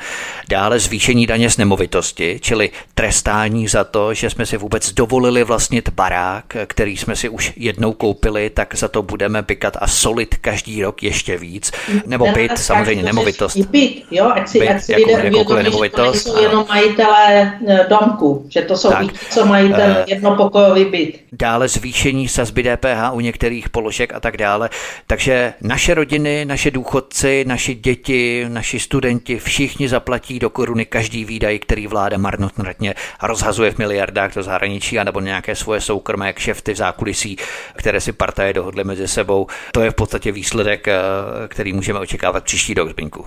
Dále 0.49 0.79
zvýšení 0.79 1.27
daně 1.27 1.49
z 1.49 1.57
nemovitosti, 1.57 2.39
čili 2.41 2.69
trestání 2.95 3.67
za 3.67 3.83
to, 3.83 4.13
že 4.13 4.29
jsme 4.29 4.45
si 4.45 4.57
vůbec 4.57 4.93
dovolili 4.93 5.43
vlastnit 5.43 5.89
barák, 5.89 6.45
který 6.65 6.97
jsme 6.97 7.15
si 7.15 7.29
už 7.29 7.53
jednou 7.55 7.93
koupili, 7.93 8.49
tak 8.49 8.75
za 8.75 8.87
to 8.87 9.01
budeme 9.01 9.41
bykat 9.41 9.77
a 9.79 9.87
solit 9.87 10.35
každý 10.35 10.83
rok 10.83 11.03
ještě 11.03 11.37
víc. 11.37 11.71
Nebo 12.05 12.31
byt, 12.31 12.57
samozřejmě 12.57 13.03
nemovitost. 13.03 13.57
Byt, 13.57 14.03
jo, 14.11 14.31
ať 14.35 14.47
si, 14.47 14.59
byt, 14.59 14.69
ať 14.69 14.81
si 14.81 14.95
lidé 14.95 15.13
uvědomí, 15.29 15.71
že 15.83 15.89
to 15.89 16.01
nejsou 16.01 16.41
jenom 16.41 16.65
majitelé 16.69 17.59
eh, 17.67 17.85
domku, 17.89 18.45
že 18.49 18.61
to 18.61 18.77
jsou 18.77 18.89
tak, 18.89 19.03
i 19.03 19.09
co 19.29 19.45
mají 19.45 19.73
ten 19.73 19.91
uh, 19.91 19.97
jednopokojový 20.07 20.85
byt. 20.85 21.19
Dále 21.31 21.67
zvýšení 21.67 22.27
sazby 22.27 22.63
DPH 22.63 22.92
DPH 22.93 23.13
u 23.13 23.19
některých 23.19 23.69
položek 23.69 24.13
a 24.13 24.19
tak 24.19 24.37
dále. 24.37 24.69
Takže 25.07 25.53
naše 25.61 25.93
rodiny, 25.93 26.45
naše 26.45 26.71
důchodci, 26.71 27.43
naši 27.47 27.75
děti, 27.75 28.45
naši 28.47 28.79
studenti, 28.79 29.39
všichni 29.39 29.89
zaplatí 29.89 30.39
do 30.39 30.49
koruny 30.49 30.85
každý 30.85 31.25
výdaj, 31.25 31.59
který 31.59 31.87
vláda 31.87 32.17
marnotratně 32.17 32.95
rozhazuje 33.23 33.71
v 33.71 33.77
miliardách 33.77 34.35
do 34.35 34.43
zahraničí, 34.43 34.99
anebo 34.99 35.19
nějaké 35.19 35.55
svoje 35.55 35.81
soukromé 35.81 36.33
kšefty 36.33 36.73
v 36.73 36.77
zákulisí, 36.77 37.37
které 37.75 38.01
si 38.01 38.11
partaje 38.11 38.53
dohodly 38.53 38.83
mezi 38.83 39.07
sebou. 39.07 39.47
To 39.71 39.81
je 39.81 39.91
v 39.91 39.95
podstatě 39.95 40.31
výsledek, 40.31 40.87
eh, 40.87 40.93
který 41.47 41.73
můžeme 41.73 41.99
očekávat 41.99 42.43
příští 42.43 42.73
rok, 42.73 42.89
Zbyňku. 42.89 43.25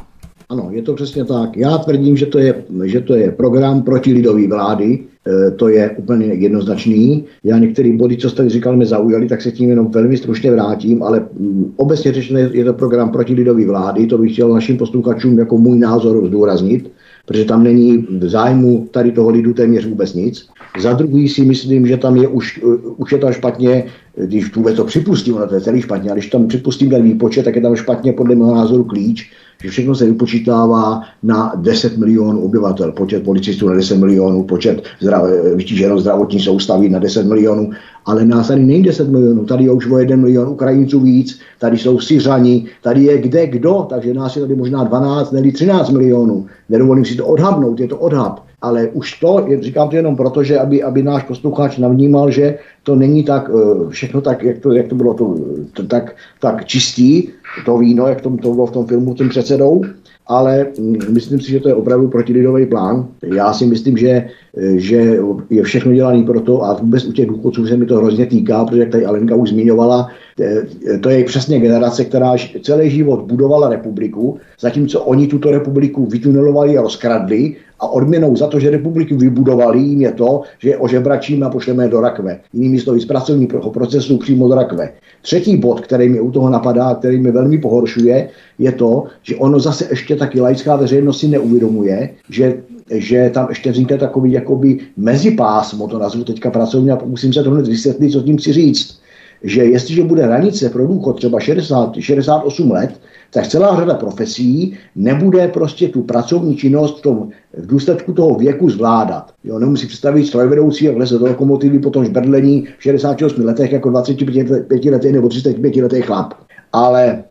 Ano, 0.48 0.68
je 0.70 0.82
to 0.82 0.94
přesně 0.94 1.24
tak. 1.24 1.56
Já 1.56 1.78
tvrdím, 1.78 2.16
že 2.16 2.26
to 2.26 2.38
je, 2.38 2.64
že 2.84 3.00
to 3.00 3.14
je 3.14 3.30
program 3.30 3.82
proti 3.82 4.12
lidové 4.12 4.48
vlády, 4.48 4.98
e, 5.26 5.50
to 5.50 5.68
je 5.68 5.90
úplně 5.90 6.26
jednoznačný. 6.26 7.24
Já 7.44 7.58
některé 7.58 7.96
body, 7.96 8.16
co 8.16 8.30
jste 8.30 8.48
říkal, 8.48 8.76
mě 8.76 8.86
zaujaly, 8.86 9.28
tak 9.28 9.42
se 9.42 9.52
tím 9.52 9.70
jenom 9.70 9.90
velmi 9.90 10.16
stručně 10.16 10.50
vrátím, 10.50 11.02
ale 11.02 11.26
mm, 11.38 11.72
obecně 11.76 12.12
řečeno 12.12 12.38
je 12.38 12.64
to 12.64 12.72
program 12.72 13.10
proti 13.10 13.34
lidové 13.34 13.66
vlády, 13.66 14.06
to 14.06 14.18
bych 14.18 14.32
chtěl 14.32 14.54
našim 14.54 14.76
posluchačům 14.76 15.38
jako 15.38 15.58
můj 15.58 15.78
názor 15.78 16.26
zdůraznit, 16.26 16.90
protože 17.26 17.44
tam 17.44 17.64
není 17.64 18.06
v 18.10 18.28
zájmu 18.28 18.88
tady 18.90 19.12
toho 19.12 19.30
lidu 19.30 19.54
téměř 19.54 19.86
vůbec 19.86 20.14
nic. 20.14 20.48
Za 20.80 20.92
druhý 20.92 21.28
si 21.28 21.44
myslím, 21.44 21.86
že 21.86 21.96
tam 21.96 22.16
je 22.16 22.28
už, 22.28 22.60
e, 22.62 22.76
už 22.96 23.12
je 23.12 23.18
tam 23.18 23.32
špatně, 23.32 23.84
když 24.16 24.54
vůbec 24.54 24.76
to 24.76 24.84
připustím, 24.84 25.34
ono 25.34 25.46
to 25.46 25.54
je 25.54 25.60
celý 25.60 25.82
špatně, 25.82 26.10
ale 26.10 26.18
když 26.18 26.30
tam 26.30 26.48
připustím 26.48 26.90
ten 26.90 27.02
výpočet, 27.02 27.44
tak 27.44 27.56
je 27.56 27.62
tam 27.62 27.76
špatně 27.76 28.12
podle 28.12 28.34
mého 28.34 28.54
názoru 28.54 28.84
klíč, 28.84 29.30
že 29.62 29.70
všechno 29.70 29.94
se 29.94 30.06
vypočítává 30.06 31.02
na 31.22 31.52
10 31.56 31.98
milionů 31.98 32.40
obyvatel, 32.40 32.92
počet 32.92 33.24
policistů 33.24 33.68
na 33.68 33.74
10 33.74 33.96
milionů, 33.96 34.42
počet 34.42 34.82
zdrav, 35.00 35.24
vytíženou 35.54 35.98
zdravotní 35.98 36.40
soustavy 36.40 36.88
na 36.88 36.98
10 36.98 37.26
milionů, 37.26 37.70
ale 38.06 38.24
nás 38.24 38.48
tady 38.48 38.66
není 38.66 38.82
10 38.82 39.08
milionů, 39.08 39.44
tady 39.44 39.64
je 39.64 39.70
už 39.70 39.90
o 39.90 39.98
1 39.98 40.16
milion 40.16 40.48
Ukrajinců 40.48 41.00
víc, 41.00 41.40
tady 41.58 41.78
jsou 41.78 42.00
Syřani, 42.00 42.66
tady 42.82 43.04
je 43.04 43.18
kde 43.18 43.46
kdo, 43.46 43.86
takže 43.90 44.14
nás 44.14 44.36
je 44.36 44.42
tady 44.42 44.54
možná 44.54 44.84
12 44.84 45.32
nebo 45.32 45.52
13 45.52 45.90
milionů. 45.90 46.46
Nedovolím 46.68 47.04
si 47.04 47.16
to 47.16 47.26
odhadnout, 47.26 47.80
je 47.80 47.88
to 47.88 47.98
odhad 47.98 48.45
ale 48.66 48.88
už 48.98 49.20
to, 49.22 49.46
říkám 49.60 49.88
to 49.88 49.96
jenom 49.96 50.16
proto, 50.16 50.42
že 50.42 50.58
aby, 50.58 50.82
aby 50.82 51.02
náš 51.02 51.22
posluchač 51.22 51.78
navnímal, 51.78 52.30
že 52.30 52.58
to 52.82 52.94
není 52.98 53.22
tak 53.22 53.50
eh, 53.50 53.90
všechno 53.90 54.20
tak, 54.20 54.42
jak 54.42 54.58
to, 54.58 54.72
jak 54.72 54.88
to 54.88 54.94
bylo 54.94 55.14
to, 55.14 55.34
to 55.72 55.82
tak, 55.86 56.16
tak 56.40 56.64
čistý, 56.64 57.28
to 57.64 57.78
víno, 57.78 58.06
jak 58.06 58.20
to, 58.20 58.30
to 58.42 58.54
bylo 58.54 58.66
v 58.66 58.72
tom 58.72 58.86
filmu 58.86 59.14
tím 59.14 59.28
předsedou, 59.28 59.82
ale 60.26 60.66
mm, 60.78 61.14
myslím 61.14 61.40
si, 61.40 61.50
že 61.50 61.60
to 61.60 61.68
je 61.68 61.74
opravdu 61.74 62.08
protilidový 62.08 62.66
plán. 62.66 63.06
Já 63.22 63.52
si 63.52 63.66
myslím, 63.66 63.96
že, 63.96 64.10
eh, 64.58 64.78
že 64.78 65.18
je 65.50 65.62
všechno 65.62 65.94
dělané 65.94 66.22
pro 66.22 66.40
to 66.40 66.64
a 66.64 66.74
vůbec 66.74 67.04
u 67.04 67.12
těch 67.12 67.26
důchodců 67.26 67.66
se 67.66 67.76
mi 67.76 67.86
to 67.86 67.96
hrozně 67.96 68.26
týká, 68.26 68.64
protože 68.64 68.80
jak 68.80 68.90
tady 68.90 69.06
Alenka 69.06 69.34
už 69.34 69.50
zmiňovala, 69.50 70.10
eh, 70.40 70.98
to 70.98 71.10
je 71.10 71.24
přesně 71.24 71.62
generace, 71.62 72.04
která 72.04 72.34
celý 72.62 72.90
život 72.90 73.30
budovala 73.30 73.68
republiku, 73.68 74.42
zatímco 74.58 75.00
oni 75.06 75.26
tuto 75.26 75.50
republiku 75.50 76.06
vytunelovali 76.06 76.78
a 76.78 76.82
rozkradli 76.82 77.56
a 77.80 77.88
odměnou 77.88 78.36
za 78.36 78.46
to, 78.46 78.60
že 78.60 78.70
republiku 78.70 79.16
vybudovali, 79.16 79.78
jim 79.78 80.00
je 80.00 80.12
to, 80.12 80.42
že 80.58 80.68
je 80.68 80.76
ožebračíme 80.76 81.46
a 81.46 81.50
pošleme 81.50 81.88
do 81.88 82.00
rakve. 82.00 82.40
Jinými 82.52 82.80
slovy 82.80 83.00
z 83.00 83.04
pracovního 83.04 83.70
procesu 83.70 84.18
přímo 84.18 84.48
do 84.48 84.54
rakve. 84.54 84.92
Třetí 85.22 85.56
bod, 85.56 85.80
který 85.80 86.08
mi 86.08 86.20
u 86.20 86.30
toho 86.30 86.50
napadá, 86.50 86.94
který 86.94 87.20
mi 87.20 87.30
velmi 87.30 87.58
pohoršuje, 87.58 88.28
je 88.58 88.72
to, 88.72 89.04
že 89.22 89.36
ono 89.36 89.60
zase 89.60 89.86
ještě 89.90 90.16
taky 90.16 90.40
laická 90.40 90.76
veřejnost 90.76 91.20
si 91.20 91.28
neuvědomuje, 91.28 92.10
že 92.30 92.62
že 92.90 93.30
tam 93.34 93.46
ještě 93.48 93.72
vznikne 93.72 93.98
takový 93.98 94.32
jakoby 94.32 94.78
mezipásmo, 94.96 95.88
to 95.88 95.98
nazvu 95.98 96.24
teďka 96.24 96.50
pracovně 96.50 96.92
a 96.92 96.98
musím 97.04 97.32
se 97.32 97.42
to 97.42 97.50
hned 97.50 97.66
vysvětlit, 97.66 98.10
co 98.10 98.22
tím 98.22 98.36
chci 98.36 98.52
říct 98.52 98.98
že 99.42 99.64
jestliže 99.64 100.02
bude 100.02 100.22
hranice 100.22 100.70
pro 100.70 100.86
důchod 100.86 101.16
třeba 101.16 101.40
60, 101.40 101.94
68 102.00 102.70
let, 102.70 103.00
tak 103.30 103.46
celá 103.46 103.76
řada 103.76 103.94
profesí 103.94 104.78
nebude 104.96 105.48
prostě 105.48 105.88
tu 105.88 106.02
pracovní 106.02 106.56
činnost 106.56 106.98
v, 106.98 107.02
tom, 107.02 107.28
v 107.58 107.66
důsledku 107.66 108.12
toho 108.12 108.34
věku 108.34 108.70
zvládat. 108.70 109.32
Jo, 109.44 109.58
nemusí 109.58 109.86
představit 109.86 110.26
strojvedoucí, 110.26 110.84
jak 110.84 110.96
leze 110.96 111.18
do 111.18 111.26
lokomotivy, 111.26 111.78
potom 111.78 112.04
žbrdlení 112.04 112.68
v 112.78 112.82
68 112.82 113.44
letech 113.44 113.72
jako 113.72 113.90
25 113.90 114.84
letý 114.90 115.12
nebo 115.12 115.28
35 115.28 115.76
letý 115.76 116.02
chlap. 116.02 116.34
Ale 116.72 117.04
e, 117.08 117.22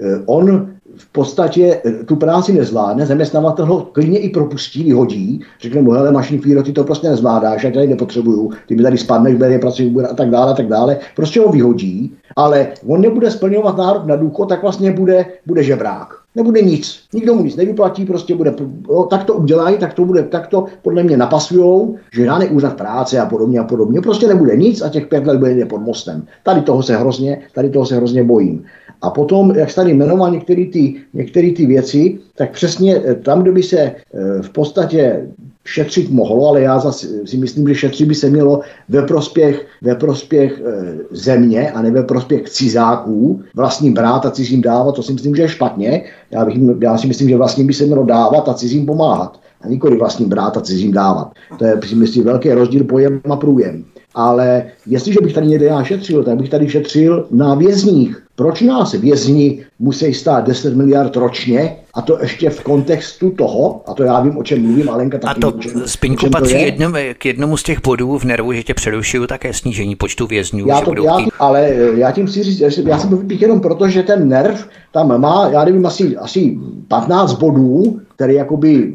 e, 0.00 0.22
on 0.26 0.70
v 1.02 1.12
podstatě 1.12 1.80
eh, 1.84 2.04
tu 2.04 2.16
práci 2.16 2.52
nezvládne, 2.52 3.06
zaměstnavatel 3.06 3.66
ho 3.66 3.80
klidně 3.92 4.18
i 4.18 4.28
propustí, 4.28 4.84
vyhodí, 4.84 5.40
řekne 5.60 5.82
mu, 5.82 5.90
hele, 5.90 6.12
mašin 6.12 6.40
fíro, 6.40 6.62
ty 6.62 6.72
to 6.72 6.84
prostě 6.84 7.08
nezvládáš, 7.08 7.64
já 7.64 7.70
tady 7.70 7.86
nepotřebuju, 7.86 8.50
ty 8.68 8.76
mi 8.76 8.82
tady 8.82 8.98
spadneš, 8.98 9.34
bude 9.34 9.58
pracuji 9.58 10.00
a 10.10 10.14
tak 10.14 10.30
dále, 10.30 10.52
a 10.52 10.54
tak 10.54 10.68
dále. 10.68 10.98
Prostě 11.16 11.40
ho 11.40 11.52
vyhodí, 11.52 12.14
ale 12.36 12.68
on 12.86 13.00
nebude 13.00 13.30
splňovat 13.30 13.76
nárok 13.76 14.06
na 14.06 14.16
důchod, 14.16 14.48
tak 14.48 14.62
vlastně 14.62 14.92
bude, 14.92 15.26
bude 15.46 15.62
žebrák. 15.62 16.08
Nebude 16.34 16.62
nic. 16.62 17.00
Nikdo 17.14 17.34
mu 17.34 17.42
nic 17.42 17.56
nevyplatí, 17.56 18.04
prostě 18.04 18.34
bude, 18.34 18.54
jo, 18.88 19.06
tak 19.10 19.24
to 19.24 19.34
udělají, 19.34 19.78
tak 19.78 19.94
to 19.94 20.04
bude, 20.04 20.22
tak 20.22 20.46
to 20.46 20.66
podle 20.82 21.02
mě 21.02 21.16
napasujou, 21.16 21.96
že 22.12 22.24
žádný 22.24 22.48
úřad 22.48 22.76
práce 22.76 23.18
a 23.18 23.26
podobně 23.26 23.58
a 23.58 23.64
podobně. 23.64 24.00
Prostě 24.00 24.28
nebude 24.28 24.56
nic 24.56 24.82
a 24.82 24.88
těch 24.88 25.06
pět 25.06 25.26
let 25.26 25.38
bude 25.38 25.66
pod 25.66 25.80
mostem. 25.80 26.24
Tady 26.42 26.60
toho 26.60 26.82
se 26.82 26.96
hrozně, 26.96 27.40
tady 27.54 27.70
toho 27.70 27.86
se 27.86 27.96
hrozně 27.96 28.24
bojím. 28.24 28.64
A 29.02 29.10
potom, 29.10 29.50
jak 29.56 29.74
tady 29.74 29.94
jmenoval 29.94 30.30
některé 30.30 30.66
ty, 30.66 30.94
některé 31.14 31.52
ty 31.52 31.66
věci, 31.66 32.18
tak 32.36 32.50
přesně 32.52 32.96
eh, 32.96 33.14
tam, 33.14 33.42
kde 33.42 33.52
by 33.52 33.62
se 33.62 33.78
eh, 33.78 33.94
v 34.42 34.50
podstatě 34.50 35.26
šetřit 35.64 36.10
mohlo, 36.10 36.48
ale 36.48 36.60
já 36.60 36.78
zase 36.78 37.06
si 37.24 37.36
myslím, 37.36 37.68
že 37.68 37.74
šetřit 37.74 38.08
by 38.08 38.14
se 38.14 38.30
mělo 38.30 38.60
ve 38.88 39.02
prospěch, 39.02 39.66
ve 39.82 39.94
prospěch 39.94 40.60
e, 40.60 40.94
země 41.10 41.70
a 41.70 41.82
ne 41.82 41.90
ve 41.90 42.02
prospěch 42.02 42.50
cizáků, 42.50 43.42
vlastním 43.56 43.94
brát 43.94 44.26
a 44.26 44.30
cizím 44.30 44.60
dávat, 44.60 44.94
to 44.94 45.02
si 45.02 45.12
myslím, 45.12 45.36
že 45.36 45.42
je 45.42 45.48
špatně. 45.48 46.04
Já, 46.30 46.44
bych, 46.44 46.56
já 46.80 46.98
si 46.98 47.06
myslím, 47.06 47.28
že 47.28 47.36
vlastním 47.36 47.66
by 47.66 47.74
se 47.74 47.86
mělo 47.86 48.04
dávat 48.04 48.48
a 48.48 48.54
cizím 48.54 48.86
pomáhat. 48.86 49.40
A 49.60 49.68
nikoli 49.68 49.96
vlastním 49.96 50.28
brát 50.28 50.56
a 50.56 50.60
cizím 50.60 50.92
dávat. 50.92 51.30
To 51.58 51.64
je, 51.64 51.80
si 51.84 51.94
myslím, 51.94 52.24
velký 52.24 52.52
rozdíl 52.52 52.84
pojem 52.84 53.20
a 53.30 53.36
průjem. 53.36 53.84
Ale 54.14 54.64
jestliže 54.86 55.18
bych 55.22 55.34
tady 55.34 55.46
někde 55.46 55.66
já 55.66 55.84
šetřil, 55.84 56.24
tak 56.24 56.38
bych 56.38 56.50
tady 56.50 56.68
šetřil 56.68 57.26
na 57.30 57.54
vězních. 57.54 58.22
Proč 58.36 58.60
nás 58.60 58.92
vězni 58.92 59.64
musí 59.78 60.14
stát 60.14 60.46
10 60.46 60.76
miliard 60.76 61.16
ročně 61.16 61.76
a 61.94 62.02
to 62.02 62.18
ještě 62.22 62.50
v 62.50 62.60
kontextu 62.60 63.30
toho, 63.30 63.80
a 63.86 63.94
to 63.94 64.02
já 64.02 64.20
vím, 64.20 64.38
o 64.38 64.42
čem 64.42 64.62
mluvím, 64.62 64.88
Alenka 64.88 65.18
taky. 65.18 65.40
A 65.40 65.50
to 65.50 65.58
Spiňku 65.86 66.30
patří 66.30 66.52
to 66.52 66.58
jednom, 66.58 66.96
k 67.18 67.26
jednomu 67.26 67.56
z 67.56 67.62
těch 67.62 67.82
bodů 67.82 68.18
v 68.18 68.24
nervu, 68.24 68.52
že 68.52 68.62
tě 68.62 68.74
přerušuju, 68.74 69.26
také 69.26 69.52
snížení 69.52 69.96
počtu 69.96 70.26
vězňů. 70.26 70.66
Já 70.66 70.80
to, 70.80 71.02
já, 71.04 71.16
ale 71.38 71.74
já 71.94 72.10
tím 72.10 72.26
chci 72.26 72.42
říct, 72.42 72.60
já 72.60 72.98
jsem 72.98 73.26
bych 73.26 73.42
jenom 73.42 73.60
proto, 73.60 73.88
že 73.88 74.02
ten 74.02 74.28
nerv 74.28 74.68
tam 74.92 75.20
má, 75.20 75.48
já 75.48 75.64
nevím, 75.64 75.86
asi, 75.86 76.16
asi 76.16 76.58
15 76.88 77.32
bodů, 77.32 78.00
který 78.14 78.34
jakoby 78.34 78.94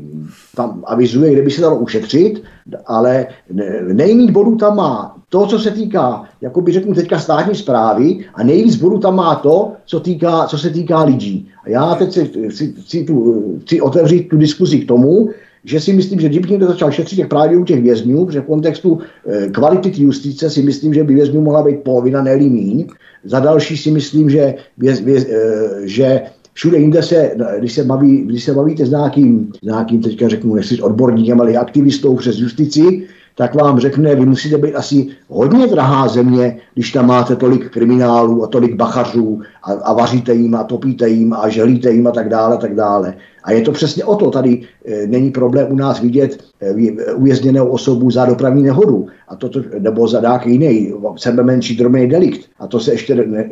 tam 0.55 0.83
avizuje, 0.87 1.33
kde 1.33 1.41
by 1.41 1.51
se 1.51 1.61
dalo 1.61 1.75
ušetřit, 1.75 2.43
ale 2.85 3.27
nejméně 3.93 4.31
bodů 4.31 4.55
tam 4.55 4.75
má 4.75 5.15
to, 5.29 5.47
co 5.47 5.59
se 5.59 5.71
týká, 5.71 6.23
jako 6.41 6.61
by 6.61 6.71
řeknu 6.71 6.93
teďka 6.93 7.19
státní 7.19 7.55
zprávy 7.55 8.25
a 8.33 8.43
nejvíc 8.43 8.75
bodů 8.75 8.99
tam 8.99 9.15
má 9.15 9.35
to, 9.35 9.71
co, 9.85 9.99
týká, 9.99 10.45
co 10.45 10.57
se 10.57 10.69
týká 10.69 11.03
lidí. 11.03 11.49
A 11.63 11.69
já 11.69 11.95
teď 11.95 12.11
si, 12.11 12.31
si, 12.49 12.73
si, 12.85 13.03
tu, 13.03 13.43
chci 13.61 13.81
otevřít 13.81 14.29
tu 14.29 14.37
diskuzi 14.37 14.79
k 14.79 14.87
tomu, 14.87 15.29
že 15.63 15.79
si 15.79 15.93
myslím, 15.93 16.19
že 16.19 16.29
kdyby 16.29 16.49
někdo 16.49 16.67
začal 16.67 16.91
šetřit 16.91 17.15
těch 17.15 17.27
právě 17.27 17.57
u 17.57 17.63
těch 17.63 17.81
vězňů, 17.81 18.25
protože 18.25 18.41
v 18.41 18.45
kontextu 18.45 18.99
e, 19.27 19.49
kvality 19.49 19.91
justice 20.03 20.49
si 20.49 20.61
myslím, 20.61 20.93
že 20.93 21.03
by 21.03 21.13
vězňů 21.13 21.41
mohla 21.41 21.63
být 21.63 21.83
polovina, 21.83 22.23
ne 22.23 22.37
míň. 22.37 22.87
Za 23.23 23.39
další 23.39 23.77
si 23.77 23.91
myslím, 23.91 24.29
že, 24.29 24.55
věz, 24.77 25.01
věz, 25.01 25.25
e, 25.25 25.87
že 25.87 26.21
všude 26.53 26.77
jinde 26.77 27.03
se, 27.03 27.31
když 27.59 27.73
se, 27.73 27.83
baví, 27.83 28.17
když 28.17 28.43
se 28.43 28.53
bavíte 28.53 28.85
s 28.85 28.89
nějakým, 28.89 29.51
s 29.61 29.65
nějakým 29.65 30.01
teďka 30.01 30.27
řeknu, 30.27 30.55
nechci 30.55 30.81
odborníkem, 30.81 31.41
ale 31.41 31.57
aktivistou 31.57 32.15
přes 32.15 32.37
justici, 32.37 33.07
tak 33.37 33.55
vám 33.55 33.79
řekne, 33.79 34.15
vy 34.15 34.25
musíte 34.25 34.57
být 34.57 34.75
asi 34.75 35.07
hodně 35.27 35.67
drahá 35.67 36.07
země, 36.07 36.57
když 36.73 36.91
tam 36.91 37.07
máte 37.07 37.35
tolik 37.35 37.69
kriminálů 37.69 38.43
a 38.43 38.47
tolik 38.47 38.75
bachařů 38.75 39.41
a, 39.63 39.71
a 39.71 39.93
vaříte 39.93 40.33
jim 40.33 40.55
a 40.55 40.63
topíte 40.63 41.09
jim 41.09 41.33
a 41.33 41.49
želíte 41.49 41.91
jim 41.91 42.07
a 42.07 42.11
tak 42.11 42.29
dále, 42.29 42.57
tak 42.57 42.75
dále. 42.75 43.13
A 43.43 43.51
je 43.51 43.61
to 43.61 43.71
přesně 43.71 44.05
o 44.05 44.15
to. 44.15 44.31
Tady 44.31 44.61
e, 44.85 45.07
není 45.07 45.31
problém 45.31 45.67
u 45.69 45.75
nás 45.75 46.01
vidět 46.01 46.43
e, 46.61 47.13
uvězněnou 47.13 47.67
osobu 47.67 48.11
za 48.11 48.25
dopravní 48.25 48.63
nehodu 48.63 49.07
a 49.27 49.35
to, 49.35 49.49
nebo 49.79 50.07
za 50.07 50.21
nějaký 50.21 50.51
jiný, 50.51 50.93
sebe 51.15 51.43
menší 51.43 51.77
drobný 51.77 52.07
delikt. 52.07 52.49
A 52.59 52.67
to 52.67 52.79
se 52.79 52.91
ještě 52.91 53.15
ne, 53.15 53.39
e, 53.39 53.47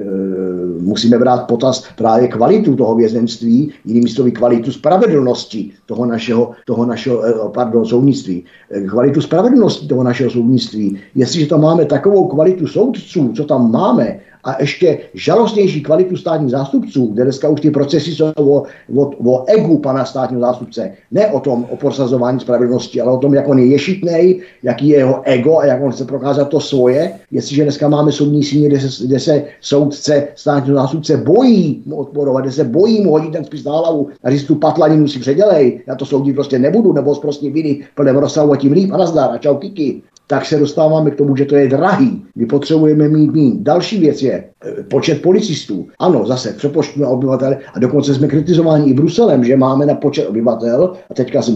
musíme 0.86 1.18
brát 1.18 1.48
potaz 1.48 1.84
právě 1.96 2.28
kvalitu 2.28 2.76
toho 2.76 2.96
vězenství, 2.96 3.72
jinými 3.86 4.10
slovy 4.10 4.32
kvalitu 4.32 4.72
spravedlnosti 4.72 5.72
toho 5.86 6.06
našeho, 6.06 6.52
toho 6.66 6.86
našeho 6.86 7.26
e, 7.26 7.34
pardon, 7.54 7.86
soudnictví. 7.86 8.44
E, 8.72 8.82
kvalitu 8.82 9.22
spravedlnosti 9.22 9.88
toho 9.88 10.04
našeho 10.04 10.32
soudnictví. 10.32 10.98
Jestliže 11.16 11.48
tam 11.48 11.62
máme 11.62 11.86
takovou 11.86 12.28
kvalitu 12.28 12.68
soudců, 12.68 13.34
co 13.36 13.44
tam 13.44 13.72
máme, 13.72 14.20
a 14.46 14.62
ještě 14.62 14.98
žalostnější 15.14 15.82
kvalitu 15.82 16.18
státních 16.18 16.52
zástupců, 16.52 17.06
kde 17.08 17.24
dneska 17.24 17.50
už 17.50 17.62
ty 17.62 17.72
procesy 17.72 18.12
jsou 18.12 18.32
o, 18.38 18.64
o, 18.96 19.12
o 19.26 19.46
egu 19.48 19.78
pana 19.78 20.06
státního 20.06 20.42
zástupce, 20.42 20.92
ne 21.12 21.28
o 21.28 21.40
tom, 21.40 21.66
o 21.70 21.78
prosazování 21.78 22.40
spravedlnosti, 22.40 23.02
ale 23.02 23.12
o 23.12 23.18
tom, 23.18 23.34
jak 23.34 23.48
on 23.48 23.60
je 23.60 23.66
ješitnej, 23.66 24.42
jaký 24.64 24.88
je 24.88 24.98
jeho 24.98 25.22
ego 25.24 25.58
a 25.58 25.66
jak 25.66 25.84
on 25.84 25.92
chce 25.92 26.06
prokázat 26.06 26.50
to 26.50 26.60
svoje. 26.60 27.14
Jestliže 27.32 27.64
dneska 27.64 27.88
máme 27.88 28.12
soudní 28.12 28.44
síně, 28.44 28.68
kde 28.68 28.80
se, 28.80 29.06
kde 29.06 29.20
se 29.20 29.44
soudce, 29.62 30.28
státního 30.36 30.78
zástupce 30.78 31.18
bojí 31.18 31.84
mu 31.86 31.96
odporovat, 31.96 32.44
kde 32.44 32.52
se 32.52 32.64
bojí 32.64 33.02
mu 33.02 33.12
hodit 33.12 33.32
ten 33.32 33.46
spis 33.46 33.64
na 33.64 33.72
hlavu 33.72 34.10
a 34.24 34.32
říct 34.32 34.44
tu 34.44 34.56
patlaninu 34.56 35.08
si 35.08 35.20
předělej, 35.20 35.82
já 35.88 35.96
to 35.96 36.06
soudit 36.06 36.34
prostě 36.34 36.60
nebudu, 36.60 36.94
nebo 36.94 37.16
prostě 37.16 37.50
viny 37.50 37.84
plném 37.96 38.16
rozsahu 38.18 38.52
a 38.52 38.58
tím 38.58 38.72
líp 38.72 38.92
a 38.94 38.98
nazdar 38.98 39.32
a 39.32 39.38
čau 39.38 39.56
kiki 39.56 40.02
tak 40.28 40.46
se 40.46 40.60
dostáváme 40.60 41.12
k 41.12 41.16
tomu, 41.16 41.36
že 41.36 41.46
to 41.46 41.56
je 41.56 41.68
drahý. 41.68 42.26
My 42.36 42.46
potřebujeme 42.46 43.10
mít 43.10 43.34
mít. 43.34 43.62
Další 43.62 44.00
věc 44.00 44.22
je 44.22 44.34
e, 44.34 44.84
počet 44.84 45.22
policistů. 45.22 45.88
Ano, 46.00 46.26
zase 46.28 46.54
přepočtíme 46.54 47.08
obyvatele 47.08 47.58
a 47.74 47.80
dokonce 47.80 48.14
jsme 48.14 48.28
kritizováni 48.28 48.90
i 48.90 48.94
Bruselem, 48.94 49.44
že 49.44 49.58
máme 49.58 49.86
na 49.86 49.96
počet 49.96 50.28
obyvatel, 50.28 50.94
a 51.10 51.14
teďka 51.14 51.42
si, 51.42 51.52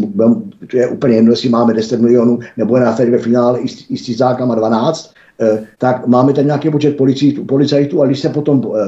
to 0.72 0.78
je 0.78 0.88
úplně 0.88 1.15
jedno, 1.15 1.32
jestli 1.32 1.49
máme 1.49 1.74
10 1.74 2.01
milionů, 2.01 2.39
nebo 2.57 2.78
je 2.78 2.84
nás 2.84 2.97
tady 2.97 3.11
ve 3.11 3.17
finále 3.17 3.59
i 3.59 3.97
s 3.97 4.05
cizákama 4.05 4.55
12, 4.55 5.11
Eh, 5.11 5.18
tak 5.78 6.08
máme 6.08 6.34
tam 6.34 6.46
nějaký 6.46 6.70
počet 6.70 6.98
policajtů, 6.98 7.46
policajtů 7.46 8.02
a 8.02 8.06
když 8.06 8.20
se 8.20 8.30
potom, 8.30 8.62
eh, 8.76 8.80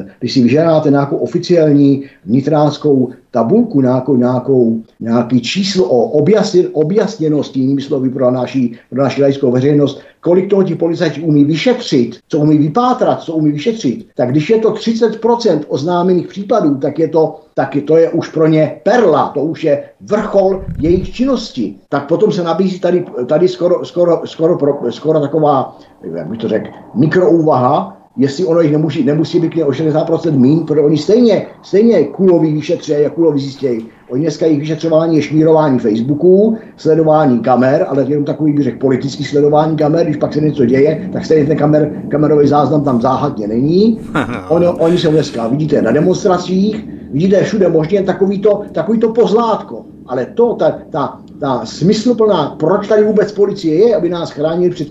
eh, 0.00 0.06
když 0.20 0.32
si 0.32 0.42
vyžádáte 0.42 0.90
nějakou 0.90 1.16
oficiální 1.16 2.04
vnitránskou 2.24 3.10
tabulku, 3.30 3.80
nějakou, 3.80 4.16
nějakou, 4.16 4.82
nějaký 5.00 5.40
číslo 5.40 5.84
o 5.84 6.02
objasně, 6.02 6.68
objasněnosti, 6.68 7.60
jinými 7.60 7.82
slovy 7.82 8.10
pro 8.10 8.30
naši, 8.30 8.72
pro 8.90 9.02
naši 9.02 9.22
laickou 9.22 9.50
veřejnost, 9.50 10.00
kolik 10.20 10.50
toho 10.50 10.62
ti 10.62 10.74
policajti 10.74 11.20
umí 11.20 11.44
vyšetřit, 11.44 12.18
co 12.28 12.38
umí 12.38 12.58
vypátrat, 12.58 13.22
co 13.22 13.32
umí 13.32 13.52
vyšetřit, 13.52 14.08
tak 14.14 14.30
když 14.30 14.50
je 14.50 14.58
to 14.58 14.70
30% 14.70 15.60
oznámených 15.68 16.26
případů, 16.26 16.74
tak 16.74 16.98
je 16.98 17.08
to, 17.08 17.40
tak 17.54 17.76
to 17.86 17.96
je 17.96 18.10
už 18.10 18.28
pro 18.28 18.46
ně 18.46 18.80
perla, 18.82 19.28
to 19.28 19.40
už 19.40 19.64
je 19.64 19.84
vrchol 20.00 20.64
jejich 20.78 21.12
činnosti. 21.14 21.76
Tak 21.88 22.08
potom 22.08 22.32
se 22.32 22.42
nabízí 22.42 22.80
tady, 22.80 23.04
tady 23.26 23.48
skoro, 23.48 23.84
skoro, 23.84 24.20
skoro, 24.24 24.58
skoro, 24.58 24.92
skoro 24.92 25.20
taková, 25.20 25.78
jak 26.14 26.28
bych 26.28 26.38
to 26.38 26.48
řekl, 26.48 26.68
mikroúvaha, 26.94 27.97
jestli 28.18 28.44
ono 28.44 28.60
jich 28.60 28.72
nemusí, 28.72 29.04
nemusí 29.04 29.40
být 29.40 29.62
o 29.62 29.70
60% 29.70 30.38
mín, 30.38 30.60
protože 30.66 30.80
oni 30.80 30.96
stejně, 30.96 31.46
stejně 31.62 32.04
kulový 32.04 32.52
vyšetřejí 32.52 33.06
a 33.06 33.10
kulový 33.10 33.40
zjistějí. 33.40 33.86
Oni 34.10 34.22
dneska 34.22 34.46
jejich 34.46 34.60
vyšetřování 34.60 35.16
je 35.16 35.22
šmírování 35.22 35.78
Facebooku, 35.78 36.56
sledování 36.76 37.38
kamer, 37.38 37.86
ale 37.88 38.04
jenom 38.08 38.24
takový, 38.24 38.52
bych 38.52 38.64
řekl, 38.64 38.78
politický 38.78 39.24
sledování 39.24 39.76
kamer, 39.76 40.04
když 40.06 40.16
pak 40.16 40.34
se 40.34 40.40
něco 40.40 40.64
děje, 40.64 41.08
tak 41.12 41.24
stejně 41.24 41.46
ten 41.46 41.56
kamer, 41.56 42.02
kamerový 42.08 42.48
záznam 42.48 42.84
tam 42.84 43.00
záhadně 43.00 43.46
není. 43.46 44.00
Oni, 44.48 44.66
oni 44.66 44.98
jsou 44.98 45.10
dneska, 45.10 45.48
vidíte, 45.48 45.82
na 45.82 45.92
demonstracích, 45.92 46.88
vidíte 47.10 47.42
všude 47.42 47.68
možně 47.68 48.02
takovýto, 48.02 48.62
takovýto 48.72 49.08
pozlátko. 49.12 49.84
Ale 50.06 50.26
to, 50.26 50.54
ta, 50.54 50.78
ta, 50.90 51.20
ta 51.40 51.66
smysluplná, 51.66 52.56
proč 52.58 52.88
tady 52.88 53.04
vůbec 53.04 53.32
policie 53.32 53.74
je, 53.74 53.96
aby 53.96 54.08
nás 54.08 54.30
chránili 54.30 54.70
před 54.70 54.88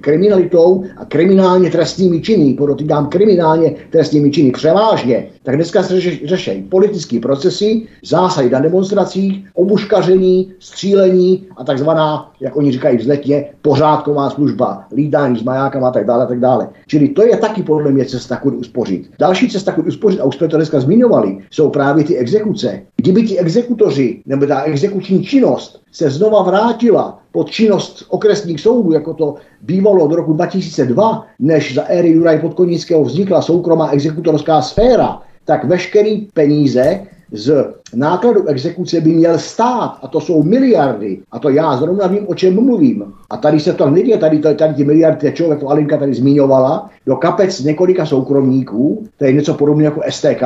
kriminalitou 0.00 0.84
a 0.96 1.04
kriminálně 1.04 1.70
trestnými 1.70 2.20
činy, 2.20 2.54
podotýkám 2.54 3.06
kriminálně 3.06 3.74
trestnými 3.90 4.30
činy 4.30 4.50
převážně, 4.50 5.28
tak 5.42 5.54
dneska 5.56 5.82
se 5.82 6.00
řeší 6.00 6.62
politické 6.62 7.20
procesy, 7.20 7.82
zásahy 8.04 8.50
na 8.50 8.60
demonstracích, 8.60 9.44
obuškaření, 9.54 10.52
střílení 10.58 11.46
a 11.56 11.64
takzvaná, 11.64 12.32
jak 12.40 12.56
oni 12.56 12.72
říkají 12.72 12.98
vzletně, 12.98 13.44
pořádková 13.62 14.30
služba, 14.30 14.84
lídání 14.96 15.38
s 15.38 15.42
majákama 15.42 15.88
a 15.88 15.92
tak 15.92 16.06
dále, 16.06 16.24
a 16.24 16.26
tak 16.26 16.40
dále. 16.40 16.68
Čili 16.86 17.08
to 17.08 17.26
je 17.26 17.36
taky 17.36 17.62
podle 17.62 17.92
mě 17.92 18.04
cesta, 18.04 18.36
kudy 18.36 18.56
uspořit. 18.56 19.10
Další 19.18 19.48
cesta, 19.48 19.72
kudy 19.72 19.88
uspořit, 19.88 20.20
a 20.20 20.24
už 20.24 20.36
jsme 20.36 20.48
to 20.48 20.56
dneska 20.56 20.80
zmiňovali, 20.80 21.38
jsou 21.50 21.70
právě 21.70 22.04
ty 22.04 22.16
exekuce. 22.16 22.82
Kdyby 22.96 23.22
ti 23.22 23.38
exekutoři 23.38 24.22
nebo 24.26 24.46
ta 24.46 24.62
exekuční 24.62 25.24
činnost 25.24 25.85
se 25.92 26.10
znova 26.10 26.42
vrátila 26.42 27.18
pod 27.32 27.50
činnost 27.50 28.04
okresních 28.08 28.60
soudů, 28.60 28.92
jako 28.92 29.14
to 29.14 29.34
bývalo 29.62 30.04
od 30.04 30.12
roku 30.12 30.32
2002, 30.32 31.26
než 31.38 31.74
za 31.74 31.82
éry 31.82 32.08
Juraj 32.08 32.38
Podkonického 32.38 33.04
vznikla 33.04 33.42
soukromá 33.42 33.90
exekutorská 33.90 34.62
sféra, 34.62 35.22
tak 35.44 35.64
veškerý 35.64 36.28
peníze 36.34 37.00
z 37.32 37.74
nákladů 37.94 38.46
exekuce 38.46 39.00
by 39.00 39.12
měl 39.12 39.38
stát, 39.38 39.98
a 40.02 40.08
to 40.08 40.20
jsou 40.20 40.42
miliardy, 40.42 41.18
a 41.32 41.38
to 41.38 41.48
já 41.48 41.76
zrovna 41.76 42.06
vím, 42.06 42.24
o 42.26 42.34
čem 42.34 42.54
mluvím. 42.54 43.04
A 43.30 43.36
tady 43.36 43.60
se 43.60 43.72
to 43.72 43.90
nejde, 43.90 44.18
tady, 44.18 44.38
tady, 44.38 44.54
tady 44.54 44.74
ty 44.74 44.84
miliardy, 44.84 45.30
ty 45.30 45.36
člověk, 45.36 45.60
Alinka 45.66 45.96
tady 45.96 46.14
zmiňovala, 46.14 46.90
do 47.06 47.16
kapec 47.16 47.60
několika 47.60 48.06
soukromníků, 48.06 49.04
to 49.18 49.24
je 49.24 49.32
něco 49.32 49.54
podobného 49.54 49.94
jako 49.94 50.02
STK, 50.10 50.42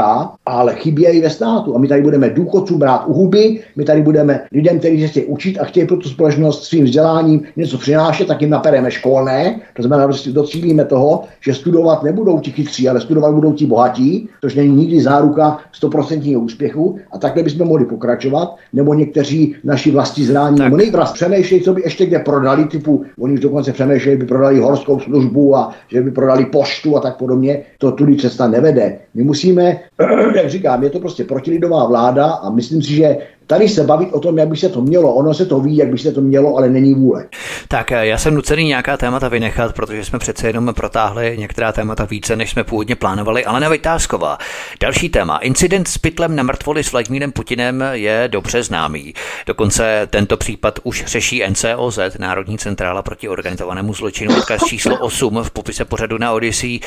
ale 0.46 0.74
chybějí 0.74 1.20
ve 1.20 1.30
státu. 1.30 1.76
A 1.76 1.78
my 1.78 1.88
tady 1.88 2.02
budeme 2.02 2.30
důchodcům 2.30 2.78
brát 2.78 3.04
u 3.06 3.12
huby, 3.12 3.60
my 3.76 3.84
tady 3.84 4.02
budeme 4.02 4.40
lidem, 4.52 4.78
kteří 4.78 5.02
se 5.02 5.08
chtějí 5.08 5.26
učit 5.26 5.58
a 5.58 5.64
chtějí 5.64 5.86
pro 5.86 5.96
tu 5.96 6.08
společnost 6.08 6.64
svým 6.64 6.84
vzděláním 6.84 7.42
něco 7.56 7.78
přinášet, 7.78 8.26
tak 8.28 8.40
jim 8.40 8.50
napereme 8.50 8.90
školné. 8.90 9.60
To 9.76 9.82
znamená, 9.82 10.10
že 10.10 10.32
docílíme 10.32 10.84
toho, 10.84 11.22
že 11.40 11.54
studovat 11.54 12.02
nebudou 12.02 12.40
ti 12.40 12.50
chytří, 12.50 12.88
ale 12.88 13.00
studovat 13.00 13.34
budou 13.34 13.52
ti 13.52 13.66
bohatí, 13.66 14.28
což 14.40 14.54
není 14.54 14.76
nikdy 14.76 15.00
záruka 15.00 15.58
100% 15.82 16.42
úspěchu. 16.44 16.98
A 17.12 17.18
takhle 17.42 17.54
bychom 17.54 17.68
mohli 17.68 17.84
pokračovat, 17.84 18.56
nebo 18.72 18.94
někteří 18.94 19.56
naši 19.64 19.90
vlastní 19.90 20.24
zrání, 20.24 20.56
tak. 20.56 20.72
nejvraz 20.72 21.12
přemýšlejí, 21.12 21.62
co 21.62 21.72
by 21.72 21.82
ještě 21.82 22.06
kde 22.06 22.18
prodali, 22.18 22.64
typu, 22.64 23.04
oni 23.18 23.34
už 23.34 23.40
dokonce 23.40 23.72
přemýšlejí, 23.72 24.16
by 24.16 24.26
prodali 24.26 24.58
horskou 24.58 25.00
službu 25.00 25.56
a 25.56 25.74
že 25.88 26.02
by 26.02 26.10
prodali 26.10 26.44
poštu 26.44 26.96
a 26.96 27.00
tak 27.00 27.16
podobně. 27.16 27.62
To 27.78 27.92
tudy 27.92 28.16
cesta 28.16 28.48
nevede. 28.48 28.98
My 29.14 29.22
musíme, 29.22 29.80
jak 30.36 30.50
říkám, 30.50 30.82
je 30.82 30.90
to 30.90 31.00
prostě 31.00 31.24
protilidová 31.24 31.86
vláda 31.86 32.26
a 32.26 32.50
myslím 32.50 32.82
si, 32.82 32.94
že 32.94 33.16
Tady 33.50 33.68
se 33.68 33.84
bavit 33.84 34.12
o 34.12 34.20
tom, 34.20 34.38
jak 34.38 34.48
by 34.48 34.56
se 34.56 34.68
to 34.68 34.80
mělo. 34.80 35.14
Ono 35.14 35.34
se 35.34 35.46
to 35.46 35.60
ví, 35.60 35.76
jak 35.76 35.88
by 35.88 35.98
se 35.98 36.12
to 36.12 36.20
mělo, 36.20 36.56
ale 36.56 36.70
není 36.70 36.94
vůle. 36.94 37.26
Tak 37.68 37.90
já 37.90 38.18
jsem 38.18 38.34
nucený 38.34 38.64
nějaká 38.64 38.96
témata 38.96 39.28
vynechat, 39.28 39.74
protože 39.74 40.04
jsme 40.04 40.18
přece 40.18 40.46
jenom 40.46 40.74
protáhli 40.74 41.36
některá 41.38 41.72
témata 41.72 42.04
více, 42.04 42.36
než 42.36 42.50
jsme 42.50 42.64
původně 42.64 42.96
plánovali. 42.96 43.44
Ale 43.44 43.70
Vytázková. 43.70 44.38
Další 44.80 45.08
téma. 45.08 45.38
Incident 45.38 45.88
s 45.88 45.98
pytlem 45.98 46.36
na 46.36 46.42
mrtvoli 46.42 46.84
s 46.84 46.92
Vladimírem 46.92 47.32
Putinem 47.32 47.84
je 47.92 48.24
dobře 48.32 48.62
známý. 48.62 49.14
Dokonce 49.46 50.08
tento 50.10 50.36
případ 50.36 50.78
už 50.82 51.04
řeší 51.06 51.42
NCOZ, 51.48 51.98
Národní 52.18 52.58
centrála 52.58 53.02
proti 53.02 53.28
organizovanému 53.28 53.94
zločinu, 53.94 54.36
odkaz 54.36 54.64
číslo 54.64 54.98
8 54.98 55.42
v 55.42 55.50
popise 55.50 55.84
pořadu 55.84 56.18
na 56.18 56.32
Odyssey. 56.32 56.80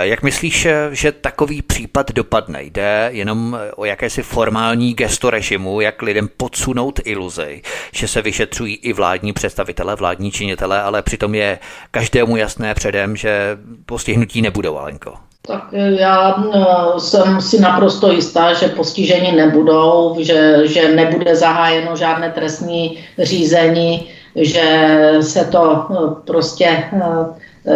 Jak 0.00 0.22
myslíš, 0.22 0.68
že 0.90 1.12
takový 1.12 1.62
případ 1.62 2.12
dopadne? 2.12 2.62
Jde 2.62 3.08
jenom 3.12 3.58
o 3.76 3.84
jakési 3.84 4.22
formální 4.22 4.94
gesto 4.94 5.30
režimu, 5.30 5.80
jak 5.80 6.03
lidem 6.04 6.28
podsunout 6.36 7.00
iluzi, 7.04 7.62
že 7.92 8.08
se 8.08 8.22
vyšetřují 8.22 8.74
i 8.74 8.92
vládní 8.92 9.32
představitelé, 9.32 9.96
vládní 9.96 10.30
činitelé, 10.30 10.82
ale 10.82 11.02
přitom 11.02 11.34
je 11.34 11.58
každému 11.90 12.36
jasné 12.36 12.74
předem, 12.74 13.16
že 13.16 13.58
postihnutí 13.86 14.42
nebudou, 14.42 14.78
Alenko. 14.78 15.14
Tak 15.46 15.64
já 15.72 16.36
no, 16.36 17.00
jsem 17.00 17.40
si 17.40 17.60
naprosto 17.60 18.12
jistá, 18.12 18.52
že 18.52 18.68
postižení 18.68 19.32
nebudou, 19.32 20.16
že, 20.20 20.60
že 20.64 20.94
nebude 20.94 21.36
zahájeno 21.36 21.96
žádné 21.96 22.30
trestní 22.30 22.98
řízení, 23.18 24.08
že 24.36 24.90
se 25.20 25.44
to 25.44 25.86
no, 25.90 26.16
prostě 26.26 26.66
eh, 26.66 27.00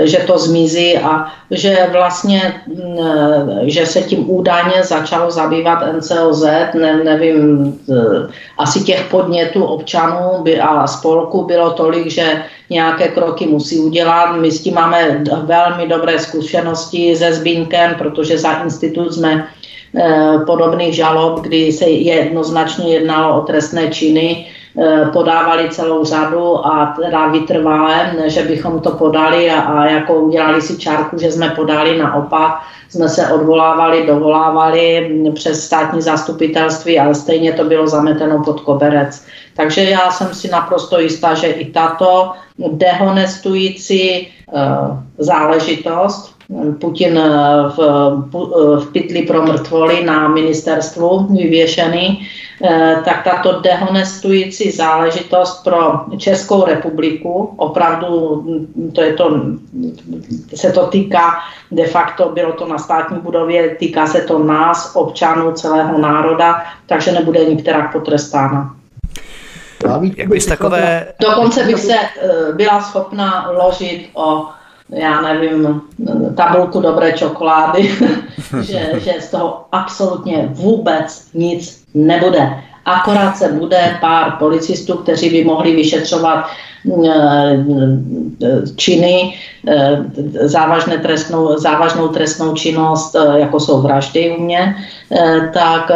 že 0.05 0.19
to 0.19 0.39
zmizí 0.39 0.99
a 0.99 1.33
že 1.51 1.89
vlastně, 1.93 2.61
mm, 2.67 2.99
že 3.63 3.87
se 3.87 4.01
tím 4.03 4.31
údajně 4.31 4.83
začalo 4.83 5.31
zabývat 5.31 5.83
NCOZ, 5.93 6.45
ne, 6.75 7.05
nevím, 7.05 7.73
asi 8.59 8.85
těch 8.85 9.05
podnětů 9.11 9.65
občanů 9.65 10.45
a 10.63 10.87
spolku 10.87 11.45
bylo 11.45 11.71
tolik, 11.71 12.11
že 12.11 12.43
nějaké 12.71 13.09
kroky 13.09 13.47
musí 13.47 13.79
udělat. 13.79 14.37
My 14.37 14.51
s 14.51 14.63
tím 14.63 14.75
máme 14.75 15.25
velmi 15.45 15.89
dobré 15.89 16.19
zkušenosti 16.19 17.17
se 17.17 17.33
Zbínkem, 17.33 17.95
protože 17.95 18.39
za 18.39 18.53
institut 18.53 19.15
jsme 19.15 19.49
eh, 19.97 20.39
podobných 20.47 20.95
žalob, 20.95 21.41
kdy 21.41 21.73
se 21.73 21.85
jednoznačně 21.85 22.95
jednalo 22.95 23.43
o 23.43 23.47
trestné 23.47 23.89
činy, 23.89 24.47
Eh, 24.47 24.58
podávali 25.13 25.71
celou 25.71 26.05
řadu 26.05 26.67
a 26.67 26.95
teda 27.01 27.27
vytrvalé, 27.27 28.13
že 28.27 28.43
bychom 28.43 28.81
to 28.81 28.91
podali 28.91 29.51
a, 29.51 29.61
a 29.61 29.85
jako 29.85 30.15
udělali 30.15 30.63
si 30.63 30.79
čárku, 30.79 31.19
že 31.19 31.33
jsme 31.33 31.49
podali 31.51 31.99
naopak, 31.99 32.61
jsme 32.89 33.09
se 33.09 33.29
odvolávali, 33.29 34.07
dovolávali 34.07 35.11
přes 35.35 35.65
státní 35.65 36.03
zastupitelství, 36.03 36.99
ale 36.99 37.15
stejně 37.15 37.53
to 37.53 37.65
bylo 37.65 37.89
zameteno 37.89 38.45
pod 38.45 38.61
koberec. 38.61 39.25
Takže 39.57 39.83
já 39.83 40.11
jsem 40.11 40.35
si 40.35 40.49
naprosto 40.51 41.01
jistá, 41.01 41.35
že 41.35 41.47
i 41.47 41.73
tato 41.73 42.33
dehonestující 42.59 44.29
uh, 44.47 44.63
záležitost 45.19 46.38
Putin 46.81 47.21
v, 47.77 47.79
v 48.81 48.93
pytli 48.93 49.23
pro 49.23 49.43
mrtvoly 49.43 50.05
na 50.05 50.29
ministerstvu 50.29 51.27
vyvěšený, 51.31 52.29
Eh, 52.65 53.03
tak 53.05 53.25
tato 53.25 53.61
dehonestující 53.61 54.71
záležitost 54.71 55.65
pro 55.65 56.01
Českou 56.19 56.65
republiku, 56.65 57.55
opravdu 57.57 58.43
mm, 58.43 58.93
to 58.95 59.03
je 59.03 59.13
to, 59.13 59.41
se 60.55 60.73
to 60.73 60.87
týká 60.87 61.35
de 61.71 61.87
facto, 61.87 62.29
bylo 62.29 62.53
to 62.53 62.69
na 62.69 62.79
státní 62.79 63.19
budově, 63.19 63.77
týká 63.77 64.07
se 64.07 64.21
to 64.21 64.39
nás, 64.39 64.97
občanů 64.97 65.53
celého 65.53 65.99
národa, 65.99 66.63
takže 66.87 67.13
nebude 67.13 67.45
nikterak 67.45 67.93
potrestána. 67.93 68.75
Jak 70.17 70.29
bys 70.29 70.47
takové... 70.47 71.07
Dokonce 71.21 71.65
bych 71.65 71.81
se 71.81 71.95
eh, 71.95 72.53
byla 72.53 72.83
schopna 72.83 73.51
ložit 73.51 74.11
o 74.15 74.47
já 74.91 75.21
nevím, 75.21 75.83
tabulku 76.37 76.81
dobré 76.81 77.13
čokolády, 77.13 77.91
že, 78.61 78.91
že 78.95 79.15
z 79.21 79.31
toho 79.31 79.65
absolutně 79.73 80.49
vůbec 80.51 81.29
nic 81.35 81.85
nebude. 81.95 82.63
Akorát 82.85 83.37
se 83.37 83.53
bude 83.53 83.97
pár 84.01 84.31
policistů, 84.39 84.97
kteří 84.97 85.31
by 85.31 85.45
mohli 85.45 85.77
vyšetřovat 85.77 86.47
činy, 88.77 89.35
eh, 89.69 90.05
závažné 90.49 90.99
trestnou, 90.99 91.59
závažnou 91.59 92.09
trestnou 92.09 92.55
činnost, 92.55 93.15
eh, 93.15 93.41
jako 93.41 93.61
jsou 93.61 93.83
vraždy 93.83 94.37
u 94.39 94.43
mě, 94.43 94.75
tak 95.55 95.91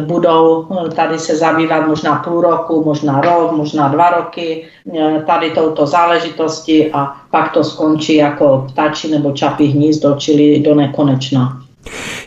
budou 0.00 0.66
tady 0.94 1.18
se 1.18 1.36
zabývat 1.36 1.86
možná 1.86 2.16
půl 2.16 2.40
roku, 2.40 2.84
možná 2.84 3.20
rok, 3.20 3.52
možná 3.52 3.88
dva 3.88 4.10
roky 4.10 4.64
tady 5.26 5.50
touto 5.50 5.86
záležitosti 5.86 6.92
a 6.92 7.12
pak 7.30 7.52
to 7.52 7.64
skončí 7.64 8.14
jako 8.14 8.66
ptačí 8.72 9.10
nebo 9.10 9.32
čapí 9.32 9.66
hnízdo, 9.66 10.14
čili 10.18 10.60
do 10.60 10.74
nekonečna. 10.74 11.63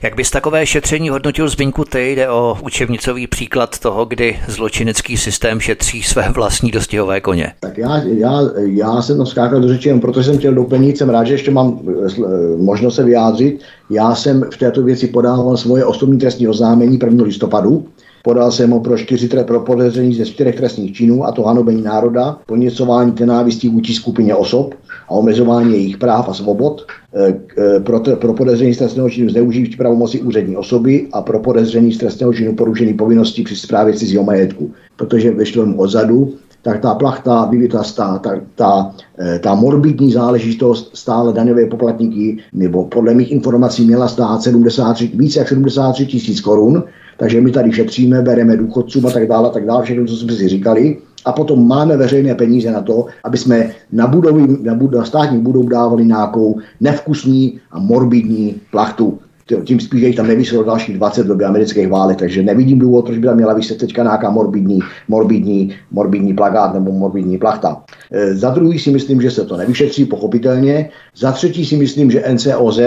Jak 0.02 0.16
bys 0.16 0.32
takové 0.32 0.66
šetření 0.66 1.10
hodnotil 1.10 1.50
Zbyňku 1.50 1.86
ty? 1.86 2.12
Jde 2.12 2.30
o 2.30 2.58
učebnicový 2.62 3.28
příklad 3.28 3.80
toho, 3.80 4.06
kdy 4.06 4.40
zločinecký 4.48 5.18
systém 5.18 5.60
šetří 5.60 6.04
své 6.04 6.30
vlastní 6.30 6.72
dostihové 6.72 7.22
koně. 7.22 7.54
Tak 7.60 7.78
já, 7.78 7.98
já, 7.98 8.42
já 8.66 9.02
jsem 9.02 9.26
skákal 9.26 9.62
do 9.62 9.68
řeči, 9.68 9.94
protože 9.94 10.24
jsem 10.24 10.38
chtěl 10.38 10.54
doplnit, 10.54 10.98
jsem 10.98 11.10
rád, 11.10 11.24
že 11.24 11.34
ještě 11.34 11.52
mám 11.52 11.80
eh, 11.90 12.58
možnost 12.58 12.96
se 12.96 13.04
vyjádřit. 13.04 13.60
Já 13.90 14.16
jsem 14.16 14.46
v 14.54 14.58
této 14.58 14.84
věci 14.84 15.08
podával 15.08 15.58
svoje 15.58 15.86
osobní 15.86 16.18
trestní 16.18 16.48
oznámení 16.48 17.00
1. 17.04 17.24
listopadu. 17.24 17.86
Podal 18.24 18.52
jsem 18.52 18.72
ho 18.72 18.80
pro, 18.80 18.98
čtyři, 18.98 19.30
pro 19.44 19.60
podezření 19.60 20.14
ze 20.14 20.26
čtyřech 20.26 20.56
trestných 20.56 20.94
činů, 20.94 21.26
a 21.26 21.32
to 21.32 21.44
hanobení 21.44 21.82
národa, 21.82 22.38
poněcování 22.46 23.14
nenávistí 23.20 23.70
vůči 23.70 23.94
skupině 23.94 24.36
osob, 24.36 24.76
a 25.08 25.12
omezování 25.12 25.72
jejich 25.74 25.98
práv 25.98 26.30
a 26.30 26.34
svobod, 26.34 26.88
eh, 27.16 27.40
eh, 27.58 27.80
pro, 27.80 28.00
pro 28.00 28.34
podezření 28.34 28.74
z 28.74 28.78
trestného 28.78 29.10
činu 29.10 29.30
zneužití 29.30 29.76
pravomoci 29.76 30.22
úřední 30.22 30.58
osoby 30.58 31.08
a 31.14 31.22
pro 31.22 31.40
podezření 31.40 31.94
z 31.94 31.98
trestného 31.98 32.34
činu 32.34 32.56
porušení 32.56 32.94
povinností 32.94 33.44
při 33.44 33.56
správě 33.56 33.94
cizího 33.94 34.24
majetku. 34.24 34.72
Protože 34.96 35.32
ve 35.32 35.66
mu 35.66 35.80
odzadu, 35.80 36.34
tak 36.68 36.82
ta 36.82 36.96
plachta, 36.96 37.46
vyvitastá, 37.46 38.20
ta, 38.20 38.32
ta, 38.56 38.92
eh, 39.20 39.40
ta 39.40 39.56
morbidní 39.56 40.12
záležitost 40.12 40.92
stále 40.94 41.34
daňové 41.34 41.66
poplatníky, 41.66 42.38
nebo 42.54 42.84
podle 42.92 43.14
mých 43.14 43.32
informací 43.32 43.88
měla 43.88 44.08
stát 44.08 44.42
73, 44.42 45.12
více 45.16 45.40
jak 45.40 45.48
73 45.48 46.06
tisíc 46.06 46.42
korun, 46.42 46.84
takže 47.18 47.42
my 47.42 47.52
tady 47.52 47.72
šetříme, 47.72 48.22
bereme 48.22 48.58
důchodcům 48.58 49.06
a 49.06 49.12
tak 49.12 49.28
dále, 49.28 49.50
a 49.50 49.52
tak 49.52 49.66
dále, 49.66 49.84
všechno, 49.84 50.06
co 50.06 50.16
jsme 50.16 50.34
si 50.34 50.48
říkali 50.48 50.98
a 51.26 51.32
potom 51.32 51.68
máme 51.68 51.98
veřejné 51.98 52.36
peníze 52.36 52.72
na 52.72 52.82
to, 52.82 53.06
aby 53.24 53.38
jsme 53.38 53.72
na, 53.92 54.08
budovy, 54.08 54.48
na, 54.64 54.76
bud- 54.76 54.98
na 54.98 55.06
státní 55.06 55.40
budou 55.40 55.64
dávali 55.70 56.06
nějakou 56.06 56.60
nevkusní 56.82 57.60
a 57.72 57.80
morbidní 57.80 58.56
plachtu. 58.72 59.20
Tím 59.64 59.80
spíš, 59.80 60.00
že 60.00 60.08
jich 60.08 60.16
tam 60.16 60.28
nevyselo 60.28 60.64
dalších 60.64 60.98
20 60.98 61.24
v 61.24 61.28
době 61.28 61.48
amerických 61.48 61.88
válek, 61.88 62.18
takže 62.18 62.44
nevidím 62.44 62.80
důvod, 62.80 63.06
proč 63.06 63.18
by 63.18 63.28
tam 63.28 63.36
měla 63.36 63.54
vyset 63.54 63.78
teďka 63.78 64.04
nějaká 64.04 64.30
morbidní, 64.30 64.80
morbidní, 65.08 65.76
morbidní 65.92 66.34
plagát 66.34 66.74
nebo 66.74 66.92
morbidní 66.92 67.38
plachta. 67.38 67.84
E, 68.12 68.36
za 68.36 68.50
druhý 68.50 68.80
si 68.80 68.92
myslím, 68.92 69.22
že 69.22 69.32
se 69.32 69.46
to 69.46 69.58
nevyšetří, 69.58 70.06
pochopitelně. 70.06 70.90
Za 71.16 71.32
třetí 71.32 71.66
si 71.66 71.78
myslím, 71.78 72.12
že 72.12 72.24
NCOZ, 72.34 72.80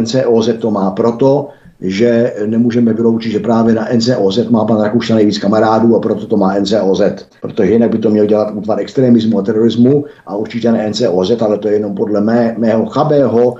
NCOZ 0.00 0.48
to 0.58 0.70
má 0.70 0.90
proto, 0.90 1.48
že 1.82 2.34
nemůžeme 2.46 2.92
vyloučit, 2.92 3.32
že 3.32 3.40
právě 3.40 3.74
na 3.74 3.88
NCOZ 3.94 4.48
má 4.48 4.64
pan 4.64 4.80
Rakušan 4.80 5.16
nejvíc 5.16 5.38
kamarádů 5.38 5.96
a 5.96 6.00
proto 6.00 6.26
to 6.26 6.36
má 6.36 6.58
NCOZ. 6.58 7.02
Protože 7.40 7.72
jinak 7.72 7.90
by 7.90 7.98
to 7.98 8.10
měl 8.10 8.26
dělat 8.26 8.54
útvar 8.54 8.80
extremismu 8.80 9.38
a 9.38 9.42
terorismu 9.42 10.04
a 10.26 10.36
určitě 10.36 10.72
ne 10.72 10.90
NCOZ, 10.90 11.42
ale 11.42 11.58
to 11.58 11.68
je 11.68 11.74
jenom 11.74 11.94
podle 11.94 12.20
mé, 12.20 12.54
mého 12.58 12.86
chabého 12.86 13.54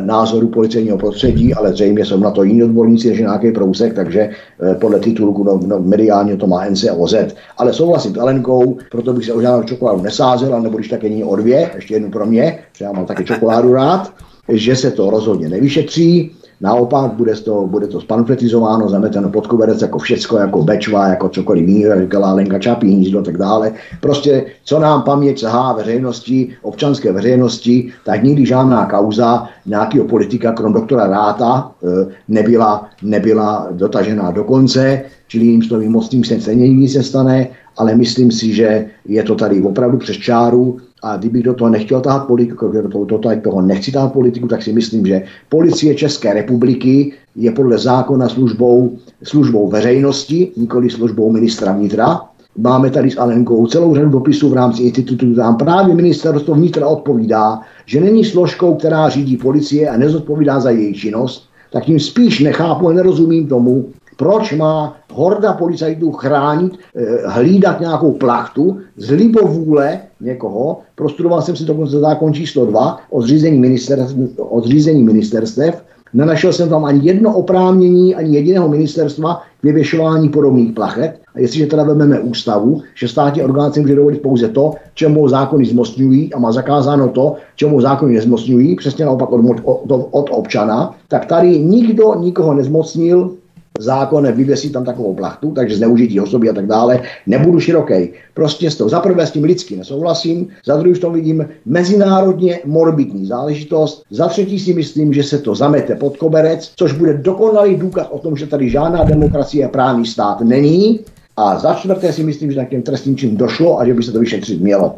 názoru 0.00 0.48
policejního 0.48 0.98
prostředí, 0.98 1.54
ale 1.54 1.72
zřejmě 1.72 2.04
jsou 2.04 2.20
na 2.20 2.30
to 2.30 2.42
jiní 2.42 2.62
odborníci 2.62 3.08
než 3.08 3.18
nějaký 3.18 3.52
prousek, 3.52 3.94
takže 3.94 4.20
eh, 4.20 4.74
podle 4.74 4.98
titulku 4.98 5.44
no, 5.44 5.60
no, 5.66 5.78
mediálně 5.80 6.36
to 6.36 6.46
má 6.46 6.64
NCOZ. 6.64 7.14
Ale 7.56 7.72
souhlasím 7.72 8.14
s 8.14 8.18
Alenkou, 8.18 8.78
proto 8.90 9.12
bych 9.12 9.24
se 9.24 9.32
o 9.32 9.40
žádnou 9.40 9.62
čokoládu 9.62 10.02
nesázel, 10.02 10.62
nebo 10.62 10.76
když 10.76 10.88
tak 10.88 11.02
není 11.02 11.24
o 11.24 11.36
dvě, 11.36 11.70
ještě 11.74 11.94
jednu 11.94 12.10
pro 12.10 12.26
mě, 12.26 12.58
že 12.72 12.84
já 12.84 12.92
mám 12.92 13.06
taky 13.06 13.24
čokoládu 13.24 13.72
rád, 13.72 14.12
že 14.48 14.76
se 14.76 14.90
to 14.90 15.10
rozhodně 15.10 15.48
nevyšetří, 15.48 16.30
Naopak 16.60 17.12
bude 17.12 17.34
to, 17.34 17.66
bude 17.66 17.86
to 17.86 18.00
spanfletizováno, 18.00 18.88
zameteno 18.88 19.30
pod 19.30 19.46
koberec 19.46 19.82
jako 19.82 19.98
všecko, 19.98 20.38
jako 20.38 20.62
bečva, 20.62 21.08
jako 21.08 21.28
cokoliv 21.28 21.68
jiného, 21.68 22.00
říkala 22.00 22.32
Lenka 22.32 22.58
Čapí, 22.58 22.94
hnízdo 22.94 23.22
tak 23.22 23.38
dále. 23.38 23.72
Prostě, 24.00 24.44
co 24.64 24.78
nám 24.78 25.02
paměť 25.02 25.40
sahá 25.40 25.72
veřejnosti, 25.72 26.48
občanské 26.62 27.12
veřejnosti, 27.12 27.92
tak 28.04 28.22
nikdy 28.22 28.46
žádná 28.46 28.86
kauza 28.86 29.48
nějakého 29.66 30.04
politika, 30.04 30.52
krom 30.52 30.72
doktora 30.72 31.06
Ráta, 31.06 31.70
e, 31.82 32.06
nebyla, 32.28 32.86
nebyla 33.02 33.68
dotažená 33.72 34.30
do 34.30 34.44
konce, 34.44 35.02
čili 35.28 35.44
jiným 35.44 35.62
slovím 35.62 35.92
mocným 35.92 36.24
se 36.24 36.54
nic 36.54 36.92
se 36.92 37.02
stane, 37.02 37.48
ale 37.78 37.94
myslím 37.94 38.30
si, 38.30 38.52
že 38.52 38.86
je 39.06 39.22
to 39.22 39.34
tady 39.34 39.62
opravdu 39.62 39.98
přes 39.98 40.16
čáru 40.16 40.78
a 41.02 41.16
kdybych 41.16 41.42
do 41.42 41.54
toho 41.54 41.70
nechtěl 41.70 42.00
tahat 42.00 42.26
politiku, 42.26 42.68
do 42.68 42.88
toho, 42.88 43.04
do 43.04 43.18
toho 43.18 43.62
nechci 43.62 43.92
tahat 43.92 44.12
politiku, 44.12 44.48
tak 44.48 44.62
si 44.62 44.72
myslím, 44.72 45.06
že 45.06 45.22
policie 45.48 45.94
České 45.94 46.34
republiky 46.34 47.12
je 47.36 47.50
podle 47.50 47.78
zákona 47.78 48.28
službou, 48.28 48.98
službou 49.22 49.68
veřejnosti, 49.68 50.52
nikoli 50.56 50.90
službou 50.90 51.32
ministra 51.32 51.72
vnitra. 51.72 52.20
Máme 52.58 52.90
tady 52.90 53.10
s 53.10 53.18
Alenkou 53.18 53.66
celou 53.66 53.94
řadu 53.94 54.10
dopisů 54.10 54.50
v 54.50 54.54
rámci 54.54 54.82
institutu, 54.82 55.34
tam 55.34 55.56
právě 55.56 55.94
ministerstvo 55.94 56.54
vnitra 56.54 56.86
odpovídá, 56.86 57.60
že 57.86 58.00
není 58.00 58.24
složkou, 58.24 58.74
která 58.74 59.08
řídí 59.08 59.36
policie 59.36 59.88
a 59.88 59.96
nezodpovídá 59.96 60.60
za 60.60 60.70
její 60.70 60.94
činnost, 60.94 61.48
tak 61.72 61.84
tím 61.84 62.00
spíš 62.00 62.40
nechápu 62.40 62.88
a 62.88 62.92
nerozumím 62.92 63.46
tomu, 63.46 63.86
proč 64.18 64.52
má 64.52 64.96
horda 65.12 65.52
policajtů 65.52 66.12
chránit, 66.12 66.72
eh, 66.74 67.06
hlídat 67.26 67.80
nějakou 67.80 68.12
plachtu 68.12 68.76
z 68.96 69.10
libovůle 69.10 70.00
někoho. 70.20 70.80
Prostudoval 70.94 71.42
jsem 71.42 71.56
si 71.56 71.64
dokonce 71.64 71.98
zákon 71.98 72.34
číslo 72.34 72.66
2 72.66 72.98
o 73.10 73.22
zřízení, 73.22 73.58
ministerstv, 73.58 74.16
o 74.38 74.60
zřízení 74.60 75.04
ministerstev. 75.04 75.82
Nenašel 76.14 76.52
jsem 76.52 76.68
tam 76.68 76.84
ani 76.84 77.00
jedno 77.02 77.36
oprávnění, 77.36 78.14
ani 78.14 78.34
jediného 78.34 78.68
ministerstva 78.68 79.42
k 79.60 79.62
vyvěšování 79.62 80.28
podobných 80.28 80.72
plachet. 80.72 81.20
A 81.34 81.40
jestliže 81.40 81.66
teda 81.66 81.82
vezmeme 81.84 82.20
ústavu, 82.20 82.82
že 82.94 83.08
státní 83.08 83.42
orgány 83.42 83.72
si 83.72 83.80
může 83.80 83.96
dovolit 83.96 84.22
pouze 84.22 84.48
to, 84.48 84.74
čemu 84.94 85.28
zákony 85.28 85.66
zmocňují 85.66 86.34
a 86.34 86.38
má 86.38 86.52
zakázáno 86.52 87.08
to, 87.08 87.36
čemu 87.56 87.80
zákony 87.80 88.14
nezmocňují, 88.14 88.76
přesně 88.76 89.04
naopak 89.04 89.32
od, 89.32 89.40
od, 89.64 90.08
od 90.10 90.26
občana, 90.30 90.94
tak 91.08 91.26
tady 91.26 91.58
nikdo 91.58 92.14
nikoho 92.14 92.54
nezmocnil 92.54 93.30
zákon 93.78 94.32
vyvěsí 94.32 94.70
tam 94.70 94.84
takovou 94.84 95.14
plachtu, 95.14 95.50
takže 95.50 95.76
zneužití 95.76 96.20
osoby 96.20 96.50
a 96.50 96.52
tak 96.52 96.66
dále. 96.66 97.00
Nebudu 97.26 97.60
široký. 97.60 98.08
Prostě 98.34 98.70
s 98.70 98.76
tou 98.76 98.88
za 98.88 99.00
prvé 99.00 99.26
s 99.26 99.30
tím 99.30 99.44
lidsky 99.44 99.76
nesouhlasím, 99.76 100.48
za 100.66 100.76
druhé 100.76 100.94
v 100.94 100.98
tom 100.98 101.12
vidím 101.12 101.48
mezinárodně 101.66 102.60
morbidní 102.64 103.26
záležitost, 103.26 104.02
za 104.10 104.28
třetí 104.28 104.58
si 104.58 104.74
myslím, 104.74 105.12
že 105.12 105.22
se 105.22 105.38
to 105.38 105.54
zamete 105.54 105.94
pod 105.94 106.16
koberec, 106.16 106.72
což 106.76 106.92
bude 106.92 107.14
dokonalý 107.14 107.76
důkaz 107.76 108.06
o 108.10 108.18
tom, 108.18 108.36
že 108.36 108.46
tady 108.46 108.70
žádná 108.70 109.04
demokracie 109.04 109.66
a 109.66 109.68
právní 109.68 110.06
stát 110.06 110.40
není. 110.40 111.00
A 111.36 111.58
za 111.58 111.74
čtvrté 111.74 112.12
si 112.12 112.22
myslím, 112.22 112.50
že 112.50 112.56
takovým 112.56 112.82
trestním 112.82 113.16
čin 113.16 113.36
došlo 113.36 113.80
a 113.80 113.86
že 113.86 113.94
by 113.94 114.02
se 114.02 114.12
to 114.12 114.20
vyšetřit 114.20 114.60
mělo. 114.60 114.96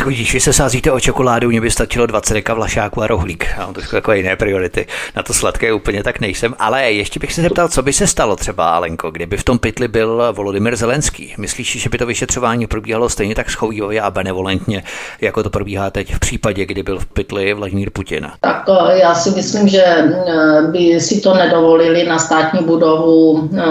Tak 0.00 0.06
vidíš, 0.06 0.34
vy 0.34 0.40
se 0.40 0.52
sázíte 0.52 0.92
o 0.92 1.00
čokoládu, 1.00 1.48
mě 1.48 1.60
by 1.60 1.70
stačilo 1.70 2.06
20 2.06 2.34
deka 2.34 2.54
vlašáku 2.54 3.02
a 3.02 3.06
rohlík. 3.06 3.46
Já 3.58 3.64
mám 3.64 3.74
trošku 3.74 3.96
jako 3.96 4.12
jiné 4.12 4.36
priority. 4.36 4.86
Na 5.16 5.22
to 5.22 5.34
sladké 5.34 5.72
úplně 5.72 6.02
tak 6.02 6.20
nejsem. 6.20 6.54
Ale 6.58 6.92
ještě 6.92 7.20
bych 7.20 7.32
se 7.32 7.42
zeptal, 7.42 7.68
co 7.68 7.82
by 7.82 7.92
se 7.92 8.06
stalo 8.06 8.36
třeba, 8.36 8.70
Alenko, 8.70 9.10
kdyby 9.10 9.36
v 9.36 9.44
tom 9.44 9.58
pytli 9.58 9.88
byl 9.88 10.32
Volodymyr 10.32 10.76
Zelenský. 10.76 11.34
Myslíš, 11.38 11.82
že 11.82 11.88
by 11.88 11.98
to 11.98 12.06
vyšetřování 12.06 12.66
probíhalo 12.66 13.08
stejně 13.08 13.34
tak 13.34 13.50
schovývavě 13.50 14.00
a 14.00 14.10
benevolentně, 14.10 14.82
jako 15.20 15.42
to 15.42 15.50
probíhá 15.50 15.90
teď 15.90 16.14
v 16.14 16.18
případě, 16.18 16.66
kdy 16.66 16.82
byl 16.82 16.98
v 16.98 17.06
pytli 17.06 17.54
Vladimír 17.54 17.90
Putin? 17.90 18.28
Tak 18.40 18.68
eh, 18.68 18.98
já 18.98 19.14
si 19.14 19.30
myslím, 19.30 19.68
že 19.68 19.84
eh, 19.84 20.62
by 20.70 21.00
si 21.00 21.20
to 21.20 21.34
nedovolili 21.34 22.04
na 22.04 22.18
státní 22.18 22.66
budovu 22.66 23.50
eh, 23.58 23.62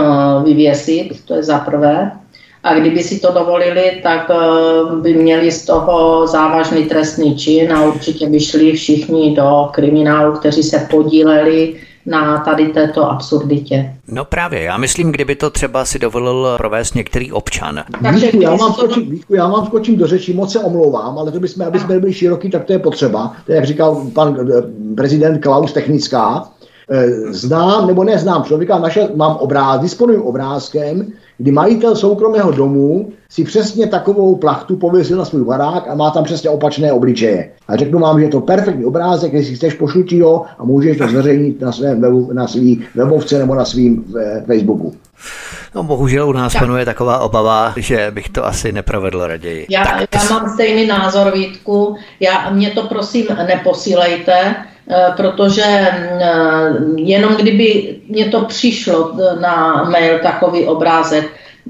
vyvěsit, 0.44 1.26
to 1.26 1.36
je 1.36 1.44
za 1.44 1.60
prvé. 1.60 2.12
A 2.64 2.74
kdyby 2.74 3.04
si 3.04 3.20
to 3.20 3.34
dovolili, 3.34 4.00
tak 4.04 4.32
eh, 4.32 4.96
by 5.02 5.14
měli 5.14 5.52
z 5.52 5.66
toho 5.66 6.28
závažný 6.28 6.86
trestný 6.86 7.38
čin 7.38 7.74
a 7.74 7.86
určitě 7.86 8.30
by 8.30 8.40
šli 8.40 8.72
všichni 8.72 9.36
do 9.36 9.70
kriminálu, 9.72 10.32
kteří 10.32 10.64
se 10.64 10.88
podíleli 10.92 11.76
na 12.06 12.38
tady 12.38 12.68
této 12.68 13.12
absurditě. 13.12 13.94
No 14.08 14.26
právě, 14.26 14.62
já 14.62 14.78
myslím, 14.78 15.12
kdyby 15.12 15.36
to 15.36 15.50
třeba 15.50 15.86
si 15.86 16.00
dovolil 16.00 16.58
provést 16.58 16.96
některý 16.96 17.32
občan. 17.32 17.84
Takže 18.04 18.26
Vítku, 18.26 18.42
já, 18.42 18.56
mám 18.56 18.74
skočím, 18.74 19.10
Vítku, 19.10 19.36
já 19.36 19.48
mám 19.48 19.66
skočím 19.66 19.98
do 19.98 20.08
řeči, 20.08 20.34
moc 20.34 20.52
se 20.52 20.60
omlouvám, 20.60 21.20
ale 21.20 21.32
to 21.32 21.40
bychom, 21.40 21.66
aby 21.66 21.80
jsme 21.80 22.00
byli 22.00 22.14
široký, 22.14 22.50
tak 22.50 22.66
to 22.66 22.74
je 22.74 22.80
potřeba. 22.80 23.36
To 23.46 23.52
je, 23.52 23.56
jak 23.56 23.66
říkal 23.66 24.06
pan 24.14 24.38
eh, 24.40 24.62
prezident 24.96 25.40
Klaus 25.40 25.74
Technická, 25.74 26.50
eh, 26.92 27.08
znám 27.34 27.88
nebo 27.88 28.04
neznám 28.04 28.44
člověka, 28.44 28.80
našel, 28.80 29.10
mám 29.16 29.36
obráz, 29.36 29.82
disponuji 29.82 30.18
obrázkem, 30.18 31.14
kdy 31.40 31.52
majitel 31.52 31.96
soukromého 31.96 32.52
domu 32.52 33.10
si 33.30 33.44
přesně 33.44 33.88
takovou 33.88 34.36
plachtu 34.36 34.76
pověsil 34.76 35.18
na 35.18 35.26
svůj 35.26 35.44
barák 35.44 35.88
a 35.88 35.96
má 35.96 36.12
tam 36.12 36.24
přesně 36.24 36.50
opačné 36.50 36.94
obličeje. 36.94 37.50
A 37.68 37.76
řeknu 37.76 38.00
vám, 38.00 38.20
že 38.20 38.26
je 38.26 38.30
to 38.30 38.42
perfektní 38.42 38.86
obrázek, 38.86 39.34
jestli 39.34 39.56
chceš 39.56 39.74
pošlutí 39.74 40.22
ho 40.22 40.46
a 40.60 40.64
můžeš 40.64 40.98
to 40.98 41.08
zveřejnit 41.08 41.62
na 41.62 41.72
svém 41.72 42.02
webu, 42.02 42.30
na 42.34 42.48
svý 42.48 42.86
webovce 42.96 43.40
nebo 43.40 43.56
na 43.56 43.66
svým 43.66 44.06
eh, 44.20 44.44
Facebooku. 44.48 44.94
No 45.76 45.84
bohužel 45.84 46.30
u 46.30 46.32
nás 46.32 46.54
tak. 46.54 46.62
panuje 46.62 46.86
taková 46.86 47.20
obava, 47.20 47.74
že 47.78 48.12
bych 48.12 48.30
to 48.30 48.46
asi 48.46 48.72
neprovedl 48.72 49.28
raději. 49.28 49.66
Já, 49.70 49.84
tak, 49.84 50.08
já 50.16 50.24
mám 50.30 50.50
stejný 50.54 50.88
názor, 50.88 51.32
Vítku. 51.34 51.96
Já, 52.20 52.50
mě 52.50 52.72
to 52.72 52.84
prosím 52.84 53.26
neposílejte, 53.48 54.56
protože 55.18 55.64
eh, 55.64 56.74
jenom 56.96 57.36
kdyby 57.36 57.96
mě 58.08 58.26
to 58.26 58.42
přišlo 58.42 59.12
na 59.40 59.84
mail 59.84 60.20
takový 60.20 60.66
obrázek, 60.66 61.26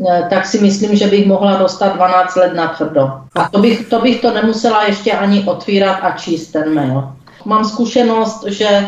eh, 0.10 0.28
tak 0.30 0.46
si 0.46 0.60
myslím, 0.60 0.96
že 0.96 1.08
bych 1.08 1.28
mohla 1.28 1.56
dostat 1.56 1.96
12 1.96 2.36
let 2.36 2.54
na 2.54 2.68
tvrdo. 2.68 3.12
A 3.36 3.50
to 3.50 3.60
bych, 3.60 3.88
to 3.88 4.00
bych 4.00 4.22
to 4.22 4.34
nemusela 4.34 4.84
ještě 4.84 5.12
ani 5.12 5.44
otvírat 5.44 6.00
a 6.02 6.12
číst 6.12 6.52
ten 6.52 6.74
mail. 6.74 7.04
Mám 7.46 7.66
zkušenost, 7.66 8.44
že 8.48 8.88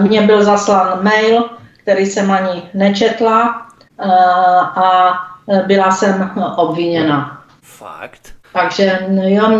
mně 0.00 0.22
byl 0.22 0.44
zaslán 0.44 0.98
mail, 1.02 1.44
který 1.82 2.06
jsem 2.06 2.30
ani 2.30 2.62
nečetla 2.74 3.66
a 4.76 5.14
byla 5.66 5.90
jsem 5.90 6.30
obviněna. 6.56 7.42
Fakt? 7.62 8.41
Takže 8.52 8.98
já 9.22 9.50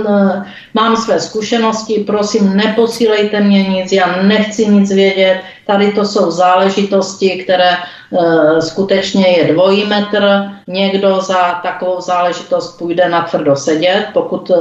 mám 0.74 0.96
své 0.96 1.20
zkušenosti, 1.20 2.04
prosím, 2.06 2.56
neposílejte 2.56 3.40
mě 3.40 3.62
nic, 3.62 3.92
já 3.92 4.22
nechci 4.22 4.66
nic 4.66 4.92
vědět. 4.92 5.40
Tady 5.66 5.92
to 5.92 6.04
jsou 6.04 6.30
záležitosti, 6.30 7.30
které 7.44 7.70
e, 7.70 7.76
skutečně 8.62 9.28
je 9.28 9.52
dvojí 9.52 9.86
metr. 9.86 10.50
Někdo 10.66 11.20
za 11.20 11.60
takovou 11.62 12.00
záležitost 12.00 12.78
půjde 12.78 13.08
na 13.08 13.22
tvrdo 13.22 13.56
sedět, 13.56 14.06
pokud 14.12 14.50
e, 14.50 14.54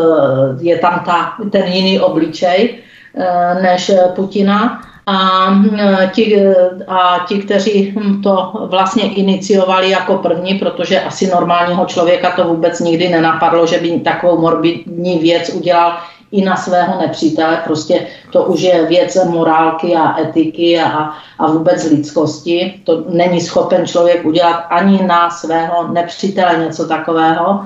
je 0.62 0.78
tam 0.78 1.04
ta, 1.06 1.34
ten 1.52 1.68
jiný 1.68 2.00
obličej 2.00 2.80
e, 3.16 3.62
než 3.62 3.92
Putina. 4.16 4.82
A 5.06 5.48
e, 5.78 6.12
ti, 6.14 6.36
e, 6.36 6.56
a 6.88 7.26
ti, 7.28 7.38
kteří 7.38 7.96
to 8.24 8.52
vlastně 8.70 9.04
iniciovali 9.04 9.90
jako 9.90 10.16
první, 10.16 10.56
protože 10.56 11.02
asi 11.02 11.28
normálního 11.28 11.86
člověka 11.86 12.32
to 12.32 12.44
vůbec 12.44 12.80
nikdy 12.80 13.10
nenapadlo, 13.10 13.68
že 13.68 13.78
by 13.78 14.00
takovou 14.00 14.42
morbidní 14.42 15.20
věc 15.20 15.50
udělal 15.50 15.98
i 16.32 16.46
na 16.46 16.56
svého 16.56 17.02
nepřítele. 17.02 17.62
Prostě 17.64 18.08
to 18.32 18.44
už 18.44 18.62
je 18.62 18.86
věc 18.86 19.18
morálky 19.26 19.96
a 19.96 20.22
etiky 20.22 20.80
a, 20.80 21.12
a 21.40 21.48
vůbec 21.48 21.84
lidskosti. 21.84 22.82
To 22.84 23.04
není 23.10 23.42
schopen 23.42 23.88
člověk 23.88 24.26
udělat 24.26 24.66
ani 24.70 25.04
na 25.04 25.30
svého 25.30 25.88
nepřítele 25.88 26.60
něco 26.60 26.88
takového 26.88 27.62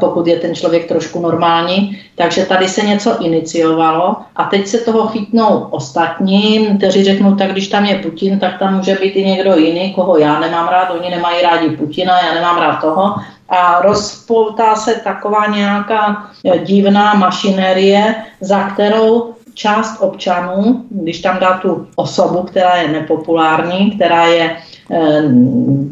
pokud 0.00 0.26
je 0.26 0.36
ten 0.36 0.54
člověk 0.54 0.88
trošku 0.88 1.20
normální. 1.20 1.98
Takže 2.14 2.46
tady 2.46 2.68
se 2.68 2.86
něco 2.86 3.22
iniciovalo 3.22 4.16
a 4.36 4.44
teď 4.44 4.66
se 4.66 4.78
toho 4.78 5.06
chytnou 5.06 5.66
ostatní, 5.70 6.76
kteří 6.78 7.04
řeknou, 7.04 7.34
tak 7.34 7.52
když 7.52 7.68
tam 7.68 7.84
je 7.84 7.98
Putin, 7.98 8.38
tak 8.38 8.58
tam 8.58 8.76
může 8.76 8.94
být 8.94 9.16
i 9.16 9.24
někdo 9.24 9.56
jiný, 9.56 9.92
koho 9.92 10.18
já 10.18 10.40
nemám 10.40 10.68
rád, 10.68 10.90
oni 10.90 11.10
nemají 11.10 11.42
rádi 11.42 11.68
Putina, 11.68 12.20
já 12.20 12.34
nemám 12.34 12.58
rád 12.58 12.80
toho. 12.80 13.14
A 13.48 13.80
rozpoutá 13.82 14.76
se 14.76 14.94
taková 14.94 15.46
nějaká 15.46 16.30
divná 16.64 17.14
mašinérie, 17.14 18.14
za 18.40 18.60
kterou 18.60 19.34
část 19.54 20.00
občanů, 20.00 20.84
když 20.90 21.20
tam 21.20 21.38
dá 21.38 21.58
tu 21.58 21.86
osobu, 21.96 22.42
která 22.42 22.76
je 22.76 22.88
nepopulární, 22.88 23.90
která 23.90 24.26
je 24.26 24.56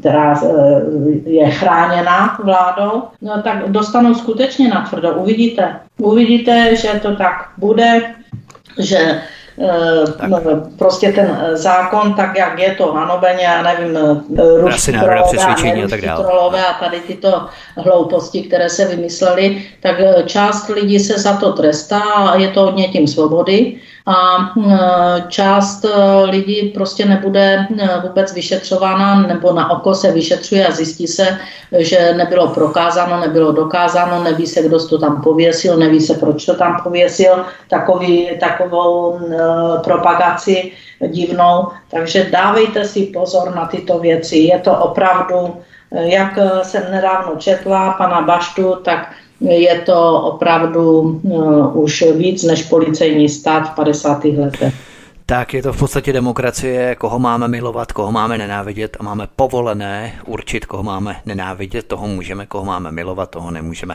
která 0.01 0.41
eh, 0.45 0.51
je 1.31 1.51
chráněna 1.51 2.39
vládou, 2.45 3.03
no 3.23 3.43
tak 3.43 3.69
dostanou 3.69 4.15
skutečně 4.15 4.69
na 4.69 4.87
tvrdo. 4.91 5.13
Uvidíte. 5.13 5.77
Uvidíte, 5.99 6.77
že 6.77 7.01
to 7.03 7.17
tak 7.17 7.51
bude, 7.59 8.03
že 8.79 9.21
Eh, 9.59 10.13
tak. 10.19 10.31
No, 10.31 10.41
prostě 10.79 11.13
ten 11.13 11.39
eh, 11.41 11.57
zákon, 11.57 12.15
tak 12.15 12.39
jak 12.39 12.59
je 12.59 12.75
to 12.75 12.93
hanobeně, 12.93 13.45
já 13.45 13.63
nevím, 13.63 13.97
eh, 13.97 14.61
ruští 14.61 14.93
trolové 14.93 15.39
a, 15.83 15.89
tak 15.89 16.01
dále. 16.01 16.65
a 16.65 16.73
tady 16.85 17.01
tyto 17.01 17.47
hlouposti, 17.77 18.43
které 18.43 18.69
se 18.69 18.85
vymyslely, 18.85 19.63
tak 19.81 19.97
část 20.27 20.69
lidí 20.69 20.99
se 20.99 21.19
za 21.19 21.37
to 21.37 21.53
trestá 21.53 22.01
a 22.01 22.37
je 22.37 22.49
to 22.49 22.63
hodně 22.63 22.89
tím 22.89 23.07
svobody 23.07 23.77
a 24.07 24.37
e, 24.39 25.25
část 25.29 25.85
e, 25.85 26.25
lidí 26.25 26.69
prostě 26.75 27.05
nebude 27.05 27.67
e, 27.79 28.01
vůbec 28.03 28.33
vyšetřována 28.33 29.23
nebo 29.23 29.53
na 29.53 29.71
oko 29.71 29.95
se 29.95 30.13
vyšetřuje 30.13 30.67
a 30.67 30.73
zjistí 30.73 31.07
se, 31.07 31.39
že 31.79 32.15
nebylo 32.17 32.49
prokázáno, 32.49 33.21
nebylo 33.21 33.53
dokázáno, 33.53 34.23
neví 34.23 34.47
se, 34.47 34.63
kdo 34.63 34.89
to 34.89 34.99
tam 34.99 35.23
pověsil, 35.23 35.77
neví 35.77 36.01
se, 36.01 36.15
proč 36.15 36.45
to 36.47 36.55
tam 36.55 36.81
pověsil, 36.83 37.45
takový, 37.71 38.29
takovou 38.41 39.19
propagaci 39.85 40.73
divnou. 41.07 41.69
Takže 41.91 42.27
dávejte 42.31 42.85
si 42.85 43.03
pozor 43.03 43.55
na 43.55 43.67
tyto 43.67 43.99
věci. 43.99 44.37
Je 44.37 44.59
to 44.59 44.73
opravdu, 44.79 45.57
jak 45.91 46.39
jsem 46.63 46.83
nedávno 46.91 47.37
četla 47.37 47.91
pana 47.99 48.23
Baštu, 48.23 48.75
tak 48.85 49.15
je 49.49 49.79
to 49.87 50.21
opravdu 50.21 51.01
uh, 51.01 51.83
už 51.83 52.05
víc 52.17 52.43
než 52.43 52.63
policejní 52.63 53.29
stát 53.29 53.73
v 53.73 53.75
50. 53.75 54.25
letech. 54.25 54.75
Tak 55.35 55.55
je 55.55 55.63
to 55.63 55.73
v 55.73 55.79
podstatě 55.79 56.13
demokracie, 56.13 56.95
koho 56.95 57.19
máme 57.19 57.49
milovat, 57.49 57.93
koho 57.93 58.13
máme 58.13 58.39
nenávidět 58.39 58.97
a 59.01 59.03
máme 59.03 59.29
povolené 59.37 60.21
určit, 60.27 60.67
koho 60.67 60.83
máme 60.83 61.17
nenávidět, 61.27 61.87
toho 61.87 62.07
můžeme, 62.07 62.47
koho 62.47 62.65
máme 62.65 62.93
milovat, 62.93 63.31
toho 63.31 63.51
nemůžeme. 63.51 63.95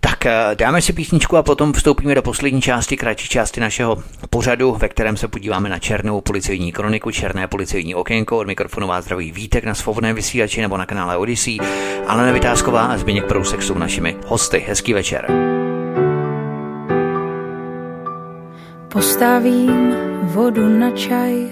Tak 0.00 0.26
eh, 0.26 0.32
dáme 0.54 0.82
si 0.82 0.92
písničku 0.92 1.36
a 1.36 1.42
potom 1.42 1.72
vstoupíme 1.72 2.14
do 2.14 2.22
poslední 2.22 2.62
části, 2.62 2.96
kratší 2.96 3.28
části 3.28 3.60
našeho 3.60 4.02
pořadu, 4.30 4.72
ve 4.72 4.88
kterém 4.88 5.16
se 5.16 5.28
podíváme 5.28 5.68
na 5.68 5.78
černou 5.78 6.20
policejní 6.20 6.72
kroniku, 6.72 7.10
černé 7.10 7.48
policejní 7.48 7.94
okénko. 7.94 8.38
Od 8.38 8.46
mikrofonu 8.46 8.86
vás 8.86 9.04
zdraví 9.04 9.32
Vítek 9.32 9.64
na 9.64 9.74
svobodném 9.74 10.16
vysílači 10.16 10.60
nebo 10.60 10.76
na 10.76 10.86
kanále 10.86 11.16
Odyssey. 11.16 11.58
Ale 12.06 12.32
Vytázková 12.32 12.82
a 12.82 12.96
Zbigněk 12.96 13.24
Prousek 13.24 13.62
jsou 13.62 13.74
našimi 13.74 14.16
hosty. 14.26 14.64
Hezký 14.68 14.92
večer. 14.92 15.51
Postavím 18.92 19.94
vodu 20.22 20.68
na 20.68 20.90
čaj, 20.90 21.48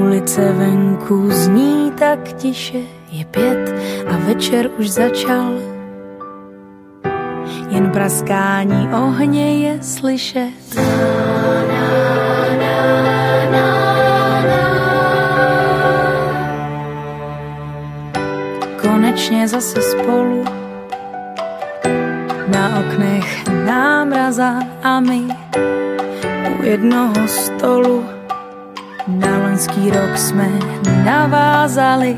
ulice 0.00 0.52
venku 0.52 1.30
zní 1.30 1.92
tak 1.98 2.32
tiše, 2.32 2.78
je 3.10 3.24
pět 3.24 3.74
a 4.08 4.16
večer 4.16 4.70
už 4.78 4.90
začal. 4.90 5.52
Jen 7.68 7.90
praskání 7.90 8.88
ohně 9.04 9.68
je 9.68 9.82
slyšet. 9.82 10.50
Konečně 18.82 19.48
zase 19.48 19.82
spolu 19.82 20.63
námraza 23.64 24.60
a 24.82 25.00
my 25.00 25.20
u 26.58 26.62
jednoho 26.62 27.28
stolu. 27.28 28.04
Na 29.06 29.38
loňský 29.38 29.90
rok 29.90 30.18
jsme 30.18 30.48
navázali. 31.04 32.16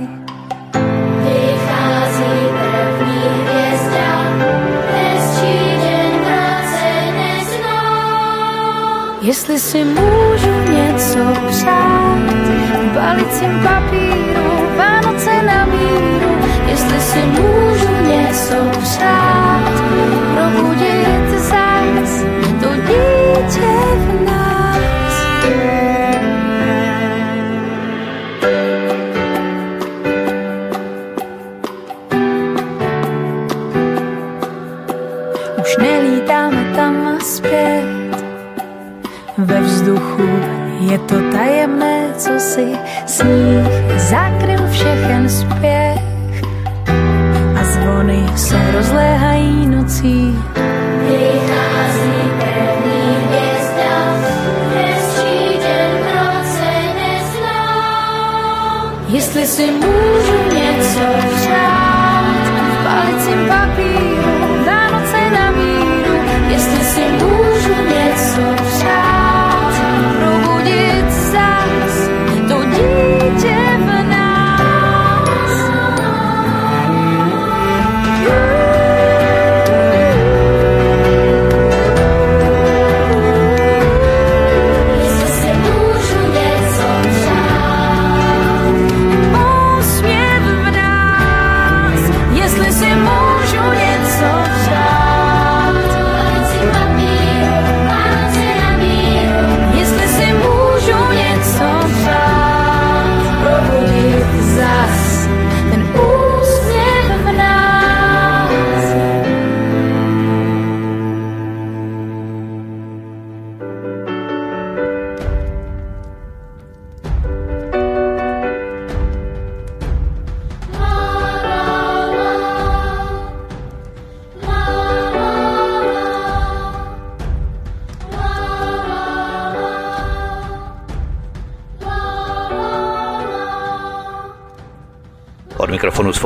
Jestli 9.27 9.59
si 9.59 9.85
můžu 9.85 10.53
něco 10.71 11.19
přát, 11.51 12.19
balicím 12.95 13.61
papíru, 13.63 14.69
Vánoce 14.77 15.43
na 15.43 15.67
míru. 15.67 16.31
Jestli 16.67 17.01
si 17.01 17.19
můžu 17.19 18.07
něco 18.09 18.55
přát, 18.83 19.66
všechen 44.77 45.29
spěch. 45.29 46.01
A 47.61 47.65
zvony 47.65 48.27
se 48.37 48.73
rozléhají 48.73 49.67
nocí. 49.87 50.39
Vychází 51.09 52.17
hvězda. 53.27 54.17
Jestli 59.09 59.47
si 59.47 59.71
můžu 59.71 60.55
něco 60.55 61.01
přát, 61.37 62.47
v 62.71 62.85
palicím 62.85 63.49
papíru, 63.49 63.76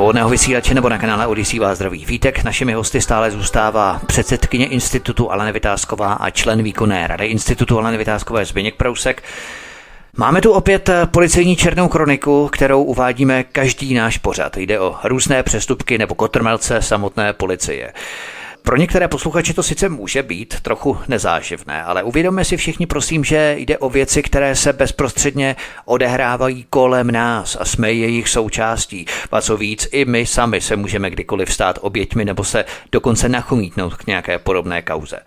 svobodného 0.01 0.29
vysílače 0.29 0.75
nebo 0.75 0.89
na 0.89 0.99
kanále 0.99 1.27
Odisí 1.27 1.59
vás 1.59 1.79
zdraví 1.79 2.05
Vítek. 2.05 2.45
Našimi 2.45 2.73
hosty 2.73 3.01
stále 3.01 3.31
zůstává 3.31 4.01
předsedkyně 4.07 4.67
institutu 4.67 5.31
Alena 5.33 5.51
Vytázková 5.51 6.13
a 6.13 6.31
člen 6.31 6.63
výkonné 6.63 7.07
rady 7.07 7.27
institutu 7.27 7.79
Alena 7.79 7.99
Vytázkové 7.99 8.45
Zběněk 8.45 8.75
Prousek. 8.75 9.23
Máme 10.17 10.41
tu 10.41 10.53
opět 10.53 10.91
policejní 11.11 11.57
černou 11.57 11.89
kroniku, 11.89 12.49
kterou 12.53 12.83
uvádíme 12.83 13.45
každý 13.45 13.95
náš 13.95 14.19
pořad. 14.19 14.57
Jde 14.57 14.81
o 14.81 14.97
různé 15.05 15.43
přestupky 15.43 15.99
nebo 15.99 16.15
kotrmelce 16.15 16.83
samotné 16.83 17.33
policie. 17.33 17.93
Pro 18.63 18.77
některé 18.77 19.09
posluchače 19.09 19.55
to 19.55 19.63
sice 19.63 19.89
může 19.89 20.23
být 20.23 20.61
trochu 20.61 20.99
nezáživné, 21.09 21.83
ale 21.83 22.03
uvědomme 22.03 22.45
si 22.45 22.57
všichni 22.57 22.87
prosím, 22.87 23.25
že 23.25 23.55
jde 23.59 23.79
o 23.79 23.91
věci, 23.91 24.23
které 24.23 24.57
se 24.57 24.73
bezprostředně 24.73 25.57
odehrávají 25.85 26.67
kolem 26.71 27.11
nás 27.11 27.57
a 27.61 27.65
jsme 27.65 27.93
jejich 27.93 28.29
součástí. 28.29 29.07
A 29.33 29.41
co 29.41 29.57
víc, 29.57 29.89
i 29.93 30.05
my 30.05 30.27
sami 30.27 30.61
se 30.61 30.77
můžeme 30.77 31.11
kdykoliv 31.11 31.53
stát 31.53 31.79
oběťmi 31.81 32.25
nebo 32.25 32.45
se 32.45 32.65
dokonce 32.93 33.29
nachomítnout 33.29 33.95
k 33.95 34.07
nějaké 34.07 34.39
podobné 34.39 34.83
kauze. 34.83 35.19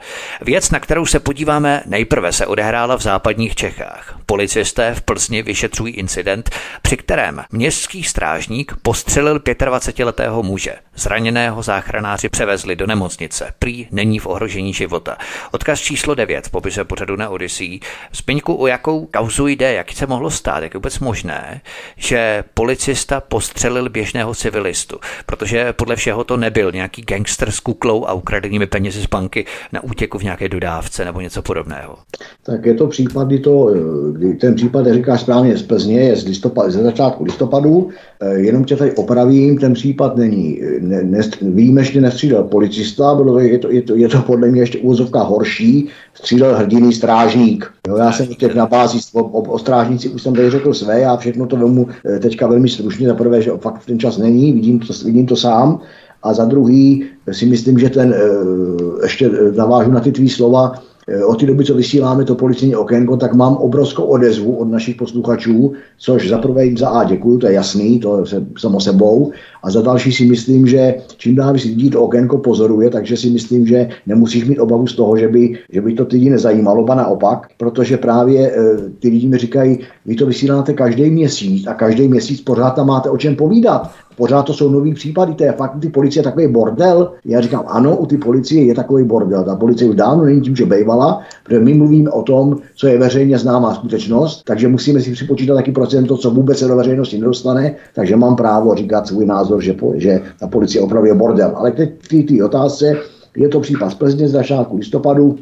Věc, 0.42 0.72
na 0.72 0.80
kterou 0.80 1.06
se 1.06 1.20
podíváme 1.20 1.84
nejprve, 1.86 2.34
se 2.34 2.46
odehrála 2.46 2.96
v 2.96 3.02
západních 3.02 3.56
Čechách. 3.56 4.20
Policisté 4.26 4.94
v 4.96 5.02
Plzni 5.02 5.44
vyšetřují 5.44 5.94
incident, 5.94 6.50
při 6.82 6.98
kterém 6.98 7.44
městský 7.52 8.04
strážník 8.04 8.74
postřelil 8.82 9.40
25-letého 9.40 10.44
muže. 10.44 10.76
Zraněného 10.96 11.64
záchranáři 11.64 12.30
převezli 12.30 12.76
do 12.76 12.88
nemocnice. 12.88 13.23
Prý 13.60 13.88
není 13.92 14.20
v 14.20 14.28
ohrožení 14.28 14.74
života. 14.74 15.18
Odkaz 15.52 15.80
číslo 15.80 16.16
9 16.16 16.48
v 16.48 16.52
popise 16.52 16.84
pořadu 16.84 17.16
na 17.16 17.30
Odyssey. 17.30 17.80
Zpiňku, 18.14 18.56
o 18.56 18.68
jakou 18.68 19.06
kauzu 19.06 19.48
jde, 19.48 19.74
jak 19.74 19.92
se 19.92 20.08
mohlo 20.08 20.32
stát, 20.32 20.64
jak 20.64 20.74
je 20.74 20.78
vůbec 20.78 21.00
možné, 21.00 21.62
že 21.98 22.44
policista 22.54 23.22
postřelil 23.22 23.90
běžného 23.90 24.36
civilistu, 24.36 25.00
protože 25.26 25.74
podle 25.74 25.96
všeho 25.96 26.24
to 26.24 26.38
nebyl 26.38 26.72
nějaký 26.72 27.02
gangster 27.02 27.52
s 27.52 27.60
kuklou 27.60 28.06
a 28.06 28.14
ukradenými 28.14 28.68
penězi 28.68 29.02
z 29.02 29.06
banky 29.06 29.46
na 29.72 29.84
útěku 29.84 30.18
v 30.18 30.24
nějaké 30.24 30.50
dodávce 30.50 31.06
nebo 31.06 31.22
něco 31.22 31.42
podobného. 31.42 31.98
Tak 32.44 32.66
je 32.66 32.74
to 32.74 32.88
případ, 32.88 33.28
kdy, 33.28 33.40
to, 33.40 33.74
kdy 34.12 34.34
ten 34.34 34.56
případ, 34.56 34.86
jak 34.86 34.96
říkáš 34.96 35.22
správně, 35.22 35.58
z 35.58 35.64
Plzně 35.64 36.00
je 36.00 36.16
z 36.16 36.26
listopad, 36.26 36.72
ze 36.72 36.84
začátku 36.84 37.24
listopadu, 37.24 37.90
eh, 38.22 38.34
jenom 38.34 38.64
tě 38.64 38.76
tady 38.76 38.92
opravím, 38.92 39.58
ten 39.58 39.74
případ 39.74 40.18
není, 40.18 40.62
ne, 40.80 41.04
ne, 41.04 41.22
výjimečně 41.42 42.02
nestřídal 42.02 42.44
policista, 42.44 43.13
to, 43.18 43.40
je, 43.40 43.60
to, 43.60 43.72
je, 43.72 43.82
to, 43.82 43.96
je 43.96 44.10
to 44.10 44.22
podle 44.22 44.48
mě 44.48 44.62
ještě 44.62 44.80
úzovka 44.80 45.22
horší, 45.22 45.90
střídal 46.14 46.56
hrdiný 46.56 46.94
strážník. 46.94 47.72
Jo, 47.88 47.98
já 47.98 48.12
jsem 48.12 48.28
těch 48.28 48.56
na 48.56 48.66
bázi 48.66 49.00
o, 49.14 49.24
o, 49.24 49.42
o 49.42 49.60
strážníci 49.60 50.10
už 50.10 50.22
jsem 50.22 50.36
tady 50.36 50.50
řekl 50.50 50.74
své, 50.74 51.00
já 51.00 51.18
všechno 51.18 51.46
to 51.46 51.56
vemu 51.56 51.88
eh, 52.06 52.20
teďka 52.20 52.48
velmi 52.48 52.70
stručně, 52.70 53.08
za 53.08 53.16
prvé, 53.16 53.42
že 53.42 53.52
fakt 53.52 53.86
ten 53.86 54.00
čas 54.00 54.18
není, 54.18 54.54
vidím 54.54 54.80
to, 54.80 54.94
vidím 55.06 55.26
to 55.26 55.36
sám, 55.36 55.80
a 56.24 56.34
za 56.34 56.46
druhý 56.46 57.06
si 57.32 57.46
myslím, 57.46 57.80
že 57.80 57.90
ten, 57.90 58.14
eh, 58.14 59.04
ještě 59.04 59.30
navážu 59.56 59.92
na 59.92 60.00
ty 60.00 60.12
tvý 60.12 60.30
slova, 60.30 60.74
Eh, 60.76 60.93
od 61.28 61.40
té 61.40 61.46
doby, 61.46 61.66
co 61.66 61.74
vysíláme 61.74 62.26
to 62.26 62.36
policijní 62.36 62.76
okénko, 62.76 63.18
tak 63.18 63.34
mám 63.34 63.56
obrovskou 63.56 64.04
odezvu 64.04 64.56
od 64.56 64.72
našich 64.72 64.96
posluchačů, 64.96 65.74
což 65.98 66.30
za 66.30 66.38
prvé 66.38 66.66
jim 66.66 66.78
za 66.78 66.90
A 66.90 67.04
děkuju, 67.04 67.38
to 67.38 67.48
je 67.48 67.54
jasný, 67.54 68.00
to 68.00 68.26
se 68.26 68.46
samo 68.58 68.80
sebou. 68.80 69.32
A 69.64 69.72
za 69.72 69.82
další 69.82 70.12
si 70.12 70.26
myslím, 70.26 70.68
že 70.68 70.96
čím 71.18 71.36
dál 71.36 71.54
víc 71.54 71.64
lidí 71.64 71.90
to 71.90 72.02
okénko 72.02 72.38
pozoruje, 72.38 72.90
takže 72.90 73.18
si 73.18 73.30
myslím, 73.30 73.68
že 73.68 73.90
nemusíš 74.08 74.46
mít 74.46 74.60
obavu 74.60 74.88
z 74.88 74.96
toho, 74.96 75.18
že 75.18 75.28
by, 75.28 75.58
že 75.70 75.82
by 75.82 75.94
to 75.94 76.06
ty 76.06 76.16
lidi 76.16 76.30
nezajímalo, 76.30 76.84
ba 76.84 76.96
naopak, 76.96 77.48
protože 77.58 77.98
právě 77.98 78.52
e, 78.52 78.76
ty 79.00 79.10
lidi 79.10 79.28
mi 79.28 79.38
říkají, 79.38 79.80
vy 80.06 80.16
to 80.16 80.26
vysíláte 80.26 80.74
každý 80.74 81.10
měsíc 81.10 81.68
a 81.68 81.74
každý 81.74 82.08
měsíc 82.08 82.42
pořád 82.42 82.70
tam 82.70 82.88
máte 82.88 83.10
o 83.10 83.18
čem 83.18 83.36
povídat. 83.36 83.92
Pořád 84.18 84.44
to 84.44 84.54
jsou 84.54 84.70
nový 84.70 84.94
případy, 84.94 85.34
to 85.34 85.44
je 85.44 85.52
fakt 85.52 85.80
ty 85.82 85.90
policie 85.90 86.24
takový 86.24 86.48
bordel. 86.48 87.12
Já 87.26 87.42
říkám, 87.42 87.64
ano, 87.68 87.98
u 87.98 88.06
ty 88.06 88.18
policie 88.18 88.66
je 88.66 88.76
takový 88.76 89.04
bordel. 89.04 89.44
Ta 89.44 89.56
policie 89.56 89.90
už 89.90 89.96
dávno 89.96 90.26
není 90.26 90.42
tím, 90.42 90.56
že 90.56 90.66
bejvala, 90.66 91.22
protože 91.44 91.60
my 91.60 91.74
mluvíme 91.74 92.10
o 92.10 92.22
tom, 92.22 92.58
co 92.76 92.88
je 92.88 92.98
veřejně 93.00 93.38
známá 93.38 93.76
skutečnost, 93.76 94.44
takže 94.46 94.68
musíme 94.68 95.02
si 95.02 95.12
připočítat 95.12 95.56
taky 95.56 95.72
procento, 95.72 96.18
co 96.18 96.32
vůbec 96.32 96.58
se 96.60 96.68
do 96.68 96.76
veřejnosti 96.76 97.18
nedostane, 97.18 97.76
takže 97.96 98.16
mám 98.16 98.36
právo 98.36 98.76
říkat 98.76 99.08
svůj 99.08 99.26
názor, 99.26 99.62
že, 99.62 99.76
že 99.96 100.22
ta 100.40 100.48
policie 100.48 100.82
opravdu 100.82 101.08
je 101.08 101.16
bordel. 101.16 101.52
Ale 101.56 101.72
teď 101.72 101.92
ty, 102.08 102.24
ty 102.24 102.44
otázce, 102.44 102.96
je 103.38 103.50
to 103.50 103.60
případ 103.60 103.90
z 103.90 103.96
Plzně 103.96 104.28
z 104.28 104.32
začátku 104.32 104.78
listopadu, 104.78 105.36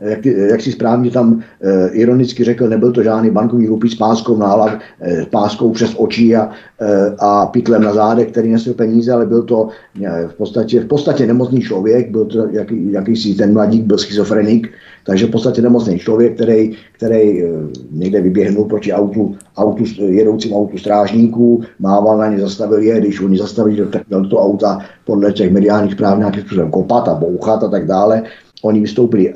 jak, 0.00 0.26
jak 0.26 0.60
si 0.60 0.72
správně 0.72 1.10
tam 1.10 1.42
e, 1.60 1.88
ironicky 1.88 2.44
řekl, 2.44 2.68
nebyl 2.68 2.92
to 2.92 3.02
žádný 3.02 3.30
bankovní 3.30 3.66
rupí 3.66 3.88
s 3.88 3.94
páskou 3.94 4.36
na 4.36 4.80
e, 5.02 5.26
páskou 5.30 5.70
přes 5.72 5.94
oči 5.96 6.36
a, 6.36 6.50
e, 6.80 7.14
a 7.18 7.46
pytlem 7.46 7.82
na 7.82 7.94
zádech, 7.94 8.30
který 8.30 8.52
nesl 8.52 8.74
peníze, 8.74 9.12
ale 9.12 9.26
byl 9.26 9.42
to 9.42 9.68
e, 10.04 10.28
v 10.28 10.34
podstatě, 10.34 10.80
v 10.80 10.86
podstatě 10.86 11.26
nemocný 11.26 11.60
člověk, 11.60 12.10
byl 12.10 12.24
to 12.24 12.48
jaký, 12.50 12.92
jakýsi 12.92 13.34
ten 13.34 13.52
mladík, 13.52 13.84
byl 13.84 13.98
schizofrenik, 13.98 14.68
takže 15.08 15.26
v 15.26 15.30
podstatě 15.30 15.62
nemocný 15.62 15.98
člověk, 15.98 16.34
který, 16.34 16.76
který 16.92 17.42
někde 17.90 18.20
vyběhnul 18.20 18.64
proti 18.64 18.92
autu, 18.92 19.36
autu, 19.56 19.84
jedoucím 20.04 20.52
autu 20.52 20.78
strážníků, 20.78 21.62
mával 21.78 22.18
na 22.18 22.28
ně, 22.28 22.38
zastavil 22.38 22.82
je, 22.82 23.00
když 23.00 23.20
oni 23.20 23.38
zastavili, 23.38 23.86
tak 23.86 24.02
do 24.08 24.28
to 24.28 24.36
auta 24.36 24.78
podle 25.04 25.32
těch 25.32 25.52
mediálních 25.52 25.92
zpráv 25.92 26.18
nějakým 26.18 26.40
způsobem 26.40 26.70
kopat 26.70 27.08
a 27.08 27.14
bouchat 27.14 27.62
a 27.62 27.68
tak 27.68 27.86
dále. 27.86 28.22
Oni 28.62 28.80
vystoupili 28.80 29.34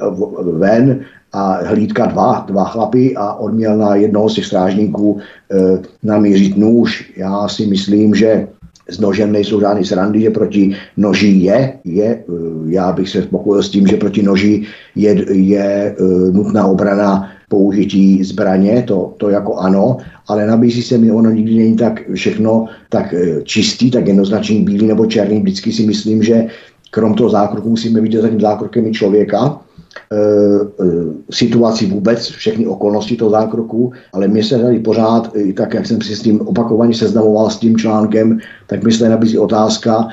ven 0.52 1.00
a 1.32 1.64
hlídka 1.64 2.06
dva, 2.06 2.44
dva 2.48 2.64
chlapy 2.64 3.16
a 3.16 3.34
on 3.34 3.54
měl 3.54 3.76
na 3.76 3.94
jednoho 3.94 4.28
z 4.28 4.34
těch 4.34 4.46
strážníků 4.46 5.18
e, 5.18 5.78
namířit 6.02 6.56
nůž. 6.56 7.12
Já 7.16 7.48
si 7.48 7.66
myslím, 7.66 8.14
že 8.14 8.48
s 8.88 8.98
nožem 9.00 9.32
nejsou 9.32 9.60
žádný 9.60 9.84
srandy, 9.84 10.20
že 10.20 10.30
proti 10.30 10.76
noži 10.96 11.26
je, 11.26 11.78
je, 11.84 12.04
e, 12.04 12.24
já 12.66 12.92
bych 12.92 13.08
se 13.08 13.22
spokojil 13.22 13.62
s 13.62 13.70
tím, 13.70 13.86
že 13.86 13.96
proti 13.96 14.22
noži 14.22 14.62
je, 14.96 15.24
je 15.36 15.66
e, 15.66 15.94
nutná 16.32 16.66
obrana 16.66 17.30
použití 17.48 18.24
zbraně, 18.24 18.84
to, 18.86 19.14
to 19.16 19.28
jako 19.28 19.56
ano, 19.56 19.96
ale 20.28 20.46
nabízí 20.46 20.82
se 20.82 20.98
mi, 20.98 21.10
ono 21.10 21.30
nikdy 21.30 21.56
není 21.56 21.76
tak 21.76 22.10
všechno 22.14 22.66
tak 22.88 23.14
e, 23.14 23.42
čistý, 23.44 23.90
tak 23.90 24.06
jednoznačný 24.06 24.64
bílý 24.64 24.86
nebo 24.86 25.06
černý. 25.06 25.40
Vždycky 25.40 25.72
si 25.72 25.86
myslím, 25.86 26.22
že 26.22 26.46
krom 26.90 27.14
toho 27.14 27.30
zákroku 27.30 27.68
musíme 27.68 28.00
vidět 28.00 28.22
za 28.22 28.28
tím 28.28 28.40
zákrokem 28.40 28.86
i 28.86 28.92
člověka, 28.92 29.60
situaci 31.30 31.86
vůbec, 31.86 32.26
všechny 32.28 32.66
okolnosti 32.66 33.16
toho 33.16 33.30
zákroku, 33.30 33.92
ale 34.12 34.28
mě 34.28 34.44
se 34.44 34.58
tady 34.58 34.78
pořád, 34.78 35.32
tak 35.56 35.74
jak 35.74 35.86
jsem 35.86 36.00
si 36.00 36.16
s 36.16 36.22
tím 36.22 36.40
opakovaně 36.40 36.94
seznamoval 36.94 37.50
s 37.50 37.58
tím 37.58 37.76
článkem, 37.76 38.38
tak 38.66 38.84
mi 38.84 38.92
se 38.92 39.08
nabízí 39.08 39.38
otázka, 39.38 40.08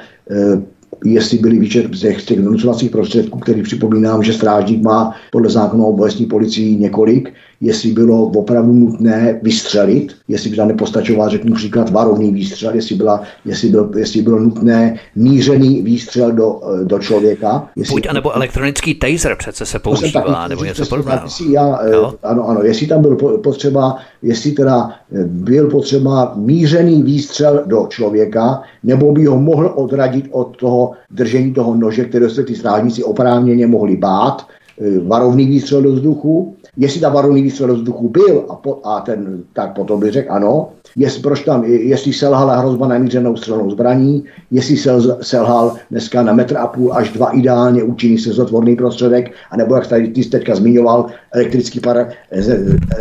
jestli 1.06 1.38
byly 1.38 1.60
výčet 1.60 1.94
z 1.94 2.00
těch, 2.00 2.26
těch 2.26 2.42
donucovacích 2.42 2.92
prostředků, 2.92 3.40
který 3.40 3.64
připomínám, 3.64 4.24
že 4.24 4.34
strážník 4.34 4.84
má 4.84 5.16
podle 5.32 5.50
zákona 5.50 5.84
o 5.84 5.88
obecní 5.88 6.26
policii 6.26 6.76
několik, 6.76 7.34
jestli 7.62 7.92
bylo 7.92 8.24
opravdu 8.24 8.74
nutné 8.74 9.40
vystřelit, 9.44 10.16
jestli 10.28 10.50
by 10.50 10.56
tam 10.56 10.68
nepostačoval, 10.68 11.30
řeknu 11.30 11.56
příklad, 11.56 11.92
varovný 11.92 12.34
výstřel, 12.34 12.76
jestli, 12.76 12.96
byla, 12.96 13.24
jestli, 13.46 13.70
byl, 13.70 13.92
jestli 13.98 14.22
bylo 14.22 14.40
nutné 14.40 15.00
mířený 15.16 15.82
výstřel 15.82 16.32
do, 16.32 16.62
do 16.84 17.00
člověka. 17.00 17.70
Jestli, 17.76 17.94
Buď 17.94 18.08
anebo 18.10 18.36
elektronický 18.36 18.96
taser 18.96 19.36
přece 19.36 19.66
se 19.66 19.80
používá, 19.80 20.22
taky, 20.22 20.50
nebo 20.50 20.64
něco 20.64 20.86
podobného. 20.86 21.28
Já, 21.50 21.80
no. 21.92 22.14
Ano, 22.24 22.50
ano, 22.50 22.64
jestli 22.64 22.88
tam 22.88 23.02
byl 23.02 23.16
potřeba, 23.44 23.98
jestli 24.22 24.52
teda 24.52 24.90
eh, 24.90 25.24
byl 25.24 25.70
potřeba 25.70 26.34
mířený 26.36 27.04
výstřel 27.04 27.64
do 27.66 27.88
člověka, 27.90 28.62
nebo 28.84 29.12
by 29.12 29.26
ho 29.26 29.40
mohl 29.40 29.72
odradit 29.76 30.26
od 30.32 30.58
toho 30.58 30.92
držení 31.12 31.54
toho 31.54 31.76
nože, 31.76 32.06
které 32.06 32.30
se 32.30 32.44
ty 32.44 32.56
strážníci 32.56 33.04
oprávněně 33.04 33.68
mohli 33.68 33.98
bát, 33.98 34.48
eh, 34.82 35.00
varovný 35.00 35.46
výstřel 35.46 35.82
do 35.82 35.92
vzduchu, 35.92 36.56
jestli 36.78 37.02
ta 37.02 37.10
varovný 37.10 37.42
výstřel 37.42 37.68
do 37.68 37.76
vzduchu 37.76 38.10
byl 38.10 38.46
a, 38.50 38.56
po, 38.56 38.80
a 38.84 39.02
ten, 39.02 39.44
tak 39.54 39.76
potom 39.76 40.00
by 40.00 40.12
řekl 40.12 40.32
ano, 40.32 40.70
jest, 40.96 41.22
proč 41.22 41.44
tam, 41.44 41.64
jestli 41.64 42.14
selhala 42.14 42.56
hrozba 42.56 42.88
namířenou 42.88 43.36
střelnou 43.36 43.72
zbraní, 43.72 44.24
jestli 44.52 44.78
sel, 44.78 45.18
selhal 45.22 45.76
dneska 45.92 46.24
na 46.24 46.34
metr 46.34 46.58
a 46.58 46.68
půl 46.68 46.94
až 46.94 47.10
dva 47.10 47.30
ideálně 47.30 47.84
účinný 47.84 48.18
sezotvorný 48.18 48.76
prostředek, 48.76 49.32
anebo 49.52 49.76
jak 49.76 49.88
tady 49.88 50.08
ty 50.08 50.24
teďka 50.26 50.56
zmiňoval, 50.56 51.06
elektrický, 51.34 51.80
para, 51.80 52.10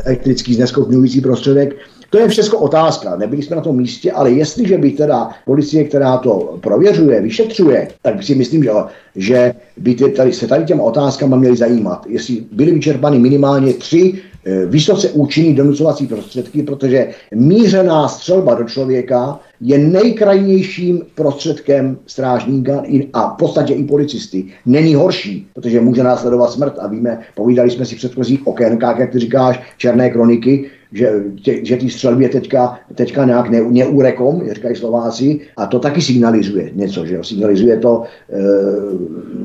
elektrický 0.05 0.55
zneschopňující 0.55 1.21
prostředek, 1.21 1.77
to 2.11 2.19
je 2.19 2.29
všechno 2.29 2.59
otázka, 2.59 3.17
nebyli 3.17 3.43
jsme 3.43 3.57
na 3.57 3.63
tom 3.63 3.77
místě, 3.77 4.13
ale 4.13 4.31
jestliže 4.31 4.79
by 4.79 4.91
teda 4.91 5.31
policie, 5.47 5.85
která 5.85 6.17
to 6.17 6.59
prověřuje, 6.61 7.21
vyšetřuje, 7.21 7.89
tak 8.03 8.23
si 8.23 8.35
myslím, 8.35 8.65
že, 8.65 8.71
že 9.17 9.55
by 9.77 9.95
tady, 9.95 10.33
se 10.33 10.47
tady 10.47 10.65
těma 10.65 10.83
otázkama 10.83 11.37
měly 11.37 11.57
zajímat. 11.57 12.07
Jestli 12.09 12.45
byly 12.53 12.73
vyčerpány 12.73 13.19
minimálně 13.19 13.73
tři 13.73 14.15
e, 14.45 14.67
vysoce 14.67 15.09
účinný 15.09 15.55
donucovací 15.55 16.07
prostředky, 16.07 16.63
protože 16.63 17.09
mířená 17.35 18.09
střelba 18.09 18.55
do 18.55 18.65
člověka 18.65 19.41
je 19.61 19.79
nejkrajnějším 19.79 21.03
prostředkem 21.15 21.99
strážníka 22.07 22.83
a 23.13 23.35
v 23.35 23.37
podstatě 23.37 23.75
i 23.75 23.85
policisty. 23.85 24.45
Není 24.67 24.95
horší, 24.95 25.47
protože 25.55 25.81
může 25.81 26.03
následovat 26.03 26.53
smrt 26.53 26.79
a 26.79 26.87
víme, 26.87 27.21
povídali 27.35 27.71
jsme 27.71 27.85
si 27.85 27.95
v 27.95 27.99
předchozích 27.99 28.47
okénkách, 28.47 28.99
jak 28.99 29.11
ty 29.11 29.19
říkáš, 29.19 29.61
černé 29.77 30.11
kroniky, 30.11 30.71
že, 30.93 31.25
tě, 31.43 31.65
že 31.65 31.77
ty 31.77 31.91
střelby 31.91 32.29
teďka, 32.29 32.79
teďka 32.95 33.25
nějak 33.25 33.51
ne, 33.51 33.61
neurekom, 33.71 34.43
říkají 34.51 34.77
Slováci, 34.77 35.41
a 35.57 35.67
to 35.67 35.79
taky 35.79 36.03
signalizuje 36.03 36.71
něco, 36.75 37.07
že 37.07 37.15
jo? 37.15 37.25
signalizuje 37.25 37.77
to 37.77 38.03
e, 38.33 38.39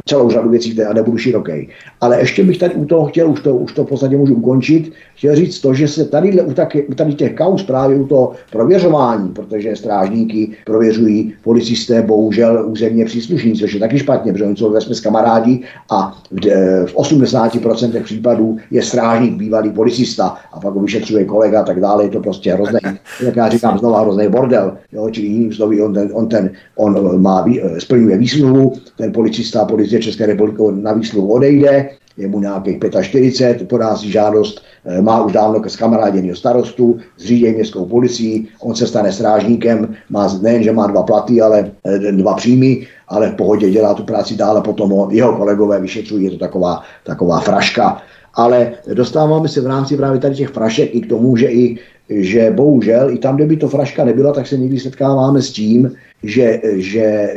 celou 0.06 0.30
řadu 0.30 0.49
věcí, 0.49 0.72
které 0.72 0.94
nebudu 0.94 1.18
široký. 1.18 1.70
Ale 2.02 2.20
ještě 2.20 2.44
bych 2.44 2.57
tady 2.57 2.76
u 2.76 2.86
toho 2.86 3.06
chtěl, 3.06 3.30
už 3.30 3.41
to, 3.41 3.56
už 3.56 3.74
to 3.74 3.84
v 3.84 3.88
podstatě 3.88 4.18
můžu 4.18 4.36
ukončit, 4.36 4.94
chtěl 5.15 5.36
říct 5.36 5.60
to, 5.60 5.74
že 5.74 5.88
se 5.88 6.06
tady 6.06 6.41
u, 6.41 6.53
taky, 6.53 6.84
u 6.84 6.94
tady 6.94 7.14
těch 7.14 7.34
kaus 7.34 7.64
právě 7.64 7.98
u 7.98 8.07
toho 8.07 8.32
prověřování, 8.52 9.30
protože 9.30 9.76
strážníky 9.76 10.52
prověřují 10.65 11.34
policisté, 11.44 12.02
bohužel 12.02 12.65
územně 12.68 13.06
příslušníci, 13.06 13.60
což 13.60 13.74
je 13.74 13.80
taky 13.80 13.99
špatně, 13.99 14.34
protože 14.34 14.45
oni 14.45 14.56
jsou 14.56 14.72
ve 14.72 14.80
kamarádi 15.03 15.64
a 15.91 16.22
v, 16.32 16.45
v 16.86 16.95
80% 16.95 18.03
případů 18.03 18.57
je 18.72 18.82
strážník 18.82 19.34
bývalý 19.34 19.72
policista 19.72 20.36
a 20.53 20.60
pak 20.60 20.74
ho 20.74 20.82
vyšetřuje 20.82 21.26
kolega 21.34 21.61
a 21.61 21.65
tak 21.65 21.81
dále, 21.81 22.05
je 22.05 22.10
to 22.10 22.19
prostě 22.22 22.53
hrozný, 22.53 22.80
jak 23.26 23.35
já 23.35 23.49
říkám 23.49 23.80
znova, 23.80 24.01
hrozný 24.01 24.27
bordel, 24.30 24.77
jo, 24.91 25.10
čili 25.10 25.27
jiným 25.27 25.53
slovy, 25.53 25.81
on, 25.81 25.93
ten, 25.93 26.10
on, 26.14 26.30
ten, 26.30 26.53
on 26.77 27.22
má, 27.22 27.45
splňuje 27.77 28.18
výsluhu, 28.18 28.73
ten 28.97 29.10
policista, 29.10 29.65
policie 29.65 30.01
České 30.01 30.26
republiky 30.26 30.61
na 30.77 30.93
výsluhu 30.93 31.34
odejde, 31.34 31.89
je 32.18 32.27
mu 32.27 32.39
nějakých 32.39 32.77
45, 33.01 33.68
podá 33.68 33.97
si 33.97 34.11
žádost, 34.11 34.61
eh, 34.85 35.01
má 35.01 35.26
už 35.26 35.31
dávno 35.34 35.61
s 35.65 35.76
kamaráděného 35.76 36.35
starostu, 36.35 36.97
zřídí 37.18 37.49
městskou 37.49 37.85
policii, 37.85 38.47
on 38.61 38.76
se 38.76 38.88
stane 38.88 39.11
strážníkem, 39.11 39.95
má 40.10 40.30
nejen, 40.41 40.64
že 40.64 40.72
má 40.72 40.88
dva 40.88 41.03
platy, 41.03 41.41
ale 41.41 41.72
eh, 41.85 42.11
dva 42.11 42.34
příjmy, 42.34 42.88
ale 43.07 43.34
v 43.34 43.35
pohodě 43.35 43.69
dělá 43.69 43.93
tu 43.93 44.03
práci 44.03 44.35
dále, 44.35 44.61
potom 44.61 44.89
ho, 44.89 45.10
jeho 45.11 45.34
kolegové 45.34 45.81
vyšetřují, 45.81 46.26
je 46.26 46.31
to 46.31 46.38
taková, 46.38 46.81
taková 47.03 47.39
fraška. 47.39 48.01
Ale 48.34 48.72
dostáváme 48.93 49.47
se 49.47 49.61
v 49.61 49.68
rámci 49.68 49.97
právě 49.97 50.19
tady 50.19 50.35
těch 50.35 50.49
frašek 50.49 50.95
i 50.95 51.01
k 51.01 51.10
tomu, 51.10 51.38
že 51.38 51.51
i 51.51 51.80
že 52.22 52.52
bohužel 52.52 53.10
i 53.10 53.18
tam, 53.18 53.35
kde 53.35 53.45
by 53.45 53.57
to 53.57 53.68
fraška 53.68 54.06
nebyla, 54.06 54.34
tak 54.34 54.48
se 54.48 54.57
někdy 54.57 54.80
setkáváme 54.80 55.41
s 55.41 55.52
tím, 55.52 55.91
že, 56.23 56.61
že 56.73 57.02
e, 57.02 57.35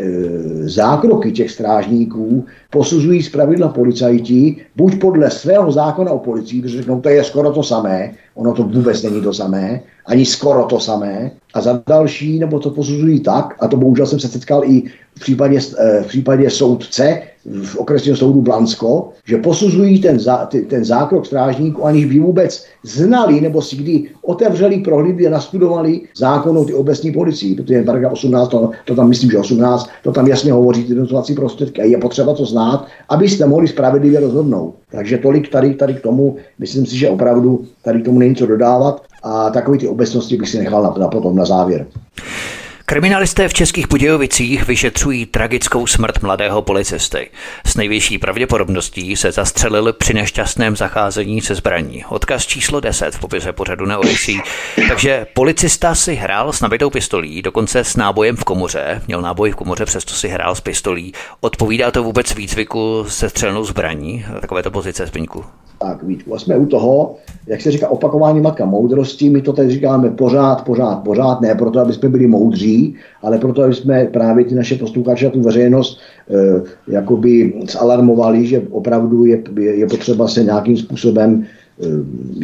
zákroky 0.69 1.32
těch 1.32 1.51
strážníků 1.51 2.44
posuzují 2.70 3.23
z 3.23 3.28
pravidla 3.28 3.69
policajti, 3.69 4.57
buď 4.77 5.01
podle 5.01 5.31
svého 5.31 5.73
zákona 5.73 6.11
o 6.11 6.19
policii, 6.19 6.62
protože 6.62 6.78
řeknou, 6.78 7.01
to 7.01 7.09
je 7.09 7.24
skoro 7.24 7.53
to 7.53 7.62
samé, 7.62 8.15
ono 8.35 8.53
to 8.53 8.62
vůbec 8.62 9.03
není 9.03 9.23
to 9.23 9.32
samé, 9.32 9.81
ani 10.07 10.27
skoro 10.27 10.65
to 10.65 10.81
samé, 10.81 11.31
a 11.55 11.61
za 11.61 11.82
další, 11.86 12.39
nebo 12.39 12.59
to 12.59 12.70
posuzují 12.70 13.20
tak, 13.20 13.55
a 13.61 13.69
to 13.69 13.77
bohužel 13.77 14.07
jsem 14.07 14.20
se 14.20 14.28
setkal 14.28 14.65
i 14.65 14.82
v 15.16 15.20
případě, 15.20 15.59
e, 15.78 16.03
v 16.03 16.07
případě 16.07 16.51
soudce, 16.51 17.23
v 17.62 17.77
okresního 17.77 18.16
soudu 18.16 18.43
Blansko, 18.43 19.12
že 19.24 19.36
posuzují 19.36 20.01
ten, 20.01 20.19
ten 20.69 20.85
zákrok 20.85 21.27
strážníků, 21.27 21.86
aniž 21.86 22.05
by 22.05 22.19
vůbec 22.20 22.66
znali 22.82 23.40
nebo 23.40 23.62
si 23.62 23.77
kdy 23.77 24.11
otevřeli, 24.23 24.65
prohlídli 24.70 25.26
a 25.26 25.30
nastudovali 25.30 26.01
zákon 26.16 26.66
ty 26.66 26.74
obecní 26.74 27.12
policii, 27.12 27.55
protože 27.55 27.82
paragraf 27.82 28.12
18, 28.12 28.48
to, 28.48 28.70
to 28.84 28.94
tam 28.94 29.09
myslím, 29.09 29.30
že 29.30 29.38
18, 29.38 29.90
to 30.02 30.12
tam 30.12 30.26
jasně 30.26 30.52
hovoří 30.52 30.84
ty 30.84 30.94
dotovací 30.94 31.34
prostředky 31.34 31.82
a 31.82 31.84
je 31.84 31.98
potřeba 31.98 32.34
to 32.34 32.44
znát, 32.44 32.86
abyste 33.09 33.47
mohli 33.47 33.68
spravedlivě 33.68 34.20
rozhodnout. 34.20 34.74
Takže 34.90 35.18
tolik 35.18 35.51
tady, 35.51 35.74
tady 35.74 35.94
k 35.94 36.01
tomu, 36.01 36.36
myslím 36.59 36.86
si, 36.86 36.97
že 36.97 37.10
opravdu 37.10 37.64
tady 37.82 38.02
k 38.02 38.05
tomu 38.05 38.18
není 38.18 38.34
co 38.34 38.47
dodávat 38.47 39.02
a 39.22 39.51
takové 39.51 39.78
ty 39.78 39.88
obecnosti 39.88 40.36
bych 40.36 40.48
si 40.48 40.59
nechal 40.59 40.82
na, 40.82 40.94
na 40.98 41.09
potom 41.09 41.36
na 41.36 41.44
závěr. 41.44 41.86
Kriminalisté 42.88 43.48
v 43.48 43.54
Českých 43.54 43.88
Budějovicích 43.88 44.66
vyšetřují 44.66 45.26
tragickou 45.26 45.86
smrt 45.86 46.22
mladého 46.22 46.62
policisty. 46.62 47.30
S 47.66 47.76
největší 47.76 48.18
pravděpodobností 48.18 49.16
se 49.16 49.32
zastřelil 49.32 49.92
při 49.92 50.14
nešťastném 50.14 50.76
zacházení 50.76 51.40
se 51.40 51.54
zbraní. 51.54 52.04
Odkaz 52.08 52.46
číslo 52.46 52.80
10 52.80 53.14
v 53.14 53.18
popise 53.20 53.52
pořadu 53.52 53.86
na 53.86 53.98
Odyssey. 53.98 54.40
Takže 54.88 55.26
policista 55.34 55.94
si 55.94 56.14
hrál 56.14 56.52
s 56.52 56.60
nabitou 56.60 56.90
pistolí, 56.90 57.42
dokonce 57.42 57.84
s 57.84 57.96
nábojem 57.96 58.36
v 58.36 58.44
komoře. 58.44 59.02
Měl 59.06 59.22
náboj 59.22 59.50
v 59.50 59.56
komoře, 59.56 59.84
přesto 59.84 60.14
si 60.14 60.28
hrál 60.28 60.54
s 60.54 60.60
pistolí. 60.60 61.12
Odpovídá 61.40 61.90
to 61.90 62.02
vůbec 62.02 62.34
výcviku 62.34 63.04
se 63.08 63.28
střelnou 63.28 63.64
zbraní? 63.64 64.26
Takovéto 64.40 64.70
pozice, 64.70 65.06
Zbyňku? 65.06 65.44
Tak 65.78 66.03
Vítku, 66.03 66.39
jsme 66.39 66.57
u 66.57 66.66
toho, 66.66 67.15
jak 67.47 67.61
se 67.61 67.70
říká, 67.70 67.89
opakování 67.89 68.40
matka 68.40 68.65
moudrosti. 68.65 69.31
My 69.31 69.43
to 69.43 69.53
teď 69.53 69.70
říkáme 69.70 70.11
pořád, 70.11 70.65
pořád, 70.65 70.97
pořád, 70.97 71.40
ne 71.40 71.55
proto, 71.55 71.81
aby 71.81 71.93
jsme 71.93 72.09
byli 72.09 72.27
moudří, 72.27 72.94
ale 73.23 73.39
proto, 73.39 73.62
aby 73.62 73.74
jsme 73.74 74.05
právě 74.05 74.44
ty 74.44 74.55
naše 74.55 74.74
posluchače 74.74 75.27
a 75.27 75.31
tu 75.31 75.40
veřejnost 75.40 76.01
e, 76.31 76.93
jakoby 76.93 77.55
zalarmovali, 77.73 78.47
že 78.47 78.62
opravdu 78.70 79.24
je, 79.24 79.43
je, 79.59 79.77
je 79.77 79.86
potřeba 79.86 80.28
se 80.28 80.44
nějakým 80.44 80.77
způsobem 80.77 81.44
e, 81.82 81.86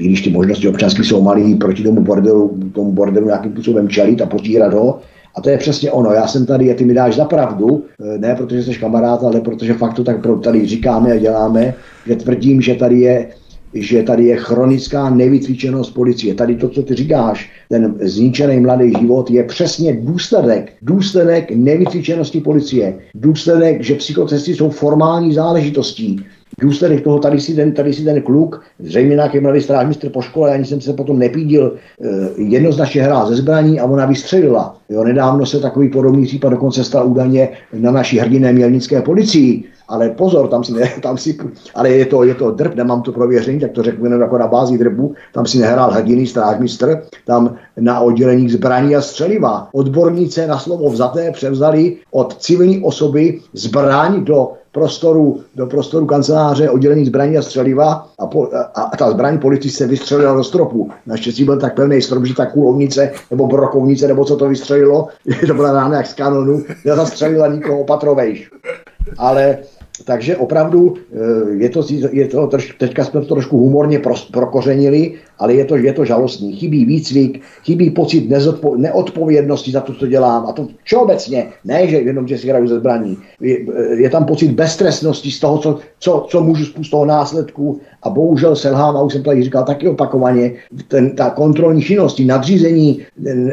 i 0.01 0.07
když 0.07 0.23
ty 0.23 0.31
možnosti 0.31 0.69
občanské 0.69 1.05
jsou 1.05 1.23
malé, 1.23 1.57
proti 1.61 1.83
tomu 1.83 2.01
bordelu, 2.01 2.59
tomu 2.75 2.93
bordelu 2.93 3.27
nějakým 3.27 3.53
způsobem 3.53 3.89
čelit 3.89 4.21
a 4.21 4.27
potírat 4.27 4.75
ho, 4.75 5.01
a 5.35 5.41
to 5.41 5.51
je 5.51 5.59
přesně 5.59 5.91
ono. 5.91 6.13
Já 6.13 6.27
jsem 6.27 6.47
tady, 6.47 6.73
a 6.73 6.75
ty 6.75 6.85
mi 6.85 6.95
dáš 6.95 7.17
za 7.17 7.25
pravdu, 7.25 7.85
eh, 8.01 8.19
ne 8.19 8.35
protože 8.35 8.63
jsi 8.63 8.75
kamarád, 8.75 9.23
ale 9.23 9.41
protože 9.41 9.75
fakt 9.75 9.95
to 9.95 10.05
tak 10.05 10.17
tady 10.43 10.67
říkáme 10.67 11.13
a 11.13 11.17
děláme, 11.17 11.75
že 12.07 12.17
tvrdím, 12.17 12.61
že 12.61 12.75
tady 12.75 13.01
je 13.01 13.29
že 13.75 14.03
tady 14.03 14.25
je 14.25 14.37
chronická 14.37 15.11
nevycvičenost 15.11 15.95
policie. 15.95 16.35
Tady 16.35 16.57
to, 16.57 16.69
co 16.69 16.83
ty 16.83 16.95
říkáš, 16.95 17.51
ten 17.69 17.95
zničený 18.01 18.61
mladý 18.61 18.93
život 19.01 19.31
je 19.31 19.45
přesně 19.45 19.97
důsledek, 20.01 20.73
důsledek 20.83 21.51
nevycvičenosti 21.51 22.41
policie. 22.41 22.95
Důsledek, 23.15 23.83
že 23.83 23.95
psychocesty 23.95 24.55
jsou 24.55 24.71
formální 24.71 25.35
záležitostí 25.35 26.25
důsledek 26.63 27.05
toho, 27.05 27.19
tady 27.19 27.41
si 27.41 27.55
ten, 27.55 27.73
tady 27.73 27.93
si 27.93 28.05
ten 28.05 28.23
kluk, 28.23 28.63
zřejmě 28.79 29.15
nějaký 29.15 29.41
mladý 29.41 29.61
strážmistr 29.61 30.09
po 30.09 30.23
škole, 30.23 30.55
ani 30.55 30.65
jsem 30.65 30.81
se 30.81 30.93
potom 30.93 31.19
nepídil, 31.19 31.75
eh, 31.75 32.07
jednoznačně 32.37 33.03
hrál 33.03 33.27
ze 33.27 33.37
zbraní 33.37 33.81
a 33.81 33.85
ona 33.85 34.07
vystřelila. 34.07 34.77
Jo, 34.89 35.05
nedávno 35.05 35.47
se 35.47 35.61
takový 35.61 35.89
podobný 35.89 36.27
případ 36.27 36.49
dokonce 36.49 36.85
stal 36.85 37.07
údajně 37.07 37.49
na 37.73 37.91
naší 37.91 38.19
hrdiné 38.19 38.53
mělnické 38.53 39.03
policii, 39.03 39.65
ale 39.89 40.11
pozor, 40.11 40.49
tam 40.49 40.65
si, 40.65 40.73
ne, 40.73 40.93
tam 41.03 41.19
si 41.19 41.37
ale 41.75 41.89
je 41.89 42.07
to, 42.07 42.25
je 42.25 42.35
to 42.35 42.51
drb, 42.51 42.75
nemám 42.75 43.03
to 43.03 43.13
prověření, 43.13 43.61
tak 43.61 43.71
to 43.71 43.83
řeknu 43.83 44.05
jenom 44.05 44.21
jako 44.21 44.39
na 44.39 44.47
bázi 44.47 44.79
drbu, 44.79 45.15
tam 45.35 45.47
si 45.47 45.59
nehrál 45.59 45.91
hrdiný 45.91 46.27
strážmistr, 46.27 47.03
tam 47.27 47.55
na 47.81 48.01
oddělení 48.01 48.49
zbraní 48.49 48.97
a 48.97 49.01
střeliva. 49.01 49.69
Odborníci 49.73 50.47
na 50.47 50.59
slovo 50.59 50.91
vzaté 50.91 51.31
převzali 51.31 51.97
od 52.11 52.37
civilní 52.39 52.81
osoby 52.81 53.41
zbraň 53.53 54.25
do 54.25 54.53
prostoru, 54.73 55.41
do 55.55 55.67
prostoru 55.67 56.07
kanceláře 56.07 56.71
oddělení 56.71 57.07
zbraní 57.07 57.39
a 57.39 57.43
střeliva 57.43 58.09
a, 58.19 58.27
po, 58.27 58.49
a, 58.75 58.83
a 58.83 58.97
ta 58.97 59.11
zbraň 59.11 59.39
policista 59.39 59.87
vystřelila 59.87 60.35
do 60.35 60.45
stropu. 60.45 60.91
Naštěstí 61.07 61.45
byl 61.45 61.61
tak 61.61 61.75
pevný 61.75 62.03
strop, 62.03 62.25
že 62.25 62.35
ta 62.35 62.47
kulovnice 62.47 63.13
nebo 63.31 63.47
brokovnice, 63.47 64.09
nebo 64.09 64.25
co 64.25 64.37
to 64.37 64.49
vystřelilo, 64.49 65.09
to 65.47 65.55
byla 65.55 65.73
rána 65.73 65.97
jak 65.97 66.07
z 66.07 66.15
kanonu, 66.15 66.65
nezastřelila 66.85 67.47
nikoho 67.47 67.81
opatrovejš. 67.81 68.51
Ale 69.19 69.59
takže 70.05 70.37
opravdu 70.37 70.95
eh, 70.97 71.51
je 71.51 71.69
to, 71.69 71.83
je 72.13 72.29
to 72.29 72.51
teďka 72.79 73.05
jsme 73.05 73.21
to 73.21 73.27
trošku 73.27 73.59
humorně 73.59 73.99
pro, 73.99 74.15
prokořenili, 74.33 75.15
ale 75.39 75.55
je 75.55 75.65
to, 75.65 75.77
je 75.77 75.93
to 75.93 76.05
žalostný. 76.05 76.57
Chybí 76.57 76.85
výcvik, 76.85 77.41
chybí 77.65 77.91
pocit 77.91 78.31
nezodpo, 78.31 78.77
neodpovědnosti 78.77 79.71
za 79.71 79.81
to, 79.81 79.95
co 79.95 80.07
dělám. 80.07 80.47
A 80.47 80.53
to 80.53 80.69
všeobecně, 80.85 81.47
ne, 81.65 81.87
že 81.87 81.97
jenom, 81.97 82.29
že 82.29 82.39
si 82.39 82.49
hraju 82.49 82.67
ze 82.67 82.79
zbraní. 82.79 83.19
Je, 83.41 83.59
je 83.97 84.11
tam 84.11 84.25
pocit 84.25 84.49
beztrestnosti 84.49 85.31
z 85.31 85.41
toho, 85.41 85.59
co, 85.59 85.79
co, 85.99 86.27
co 86.29 86.43
můžu 86.43 86.65
z 86.65 86.91
toho 86.91 87.05
následku. 87.05 87.81
A 88.03 88.11
bohužel 88.11 88.57
selhám, 88.57 88.97
a 88.97 89.03
už 89.03 89.13
jsem 89.13 89.23
tady 89.23 89.43
říkal 89.43 89.65
taky 89.65 89.89
opakovaně, 89.89 90.53
ten, 90.89 91.17
ta 91.17 91.31
kontrolní 91.31 91.83
činnost, 91.83 92.19
nadřízení, 92.19 93.03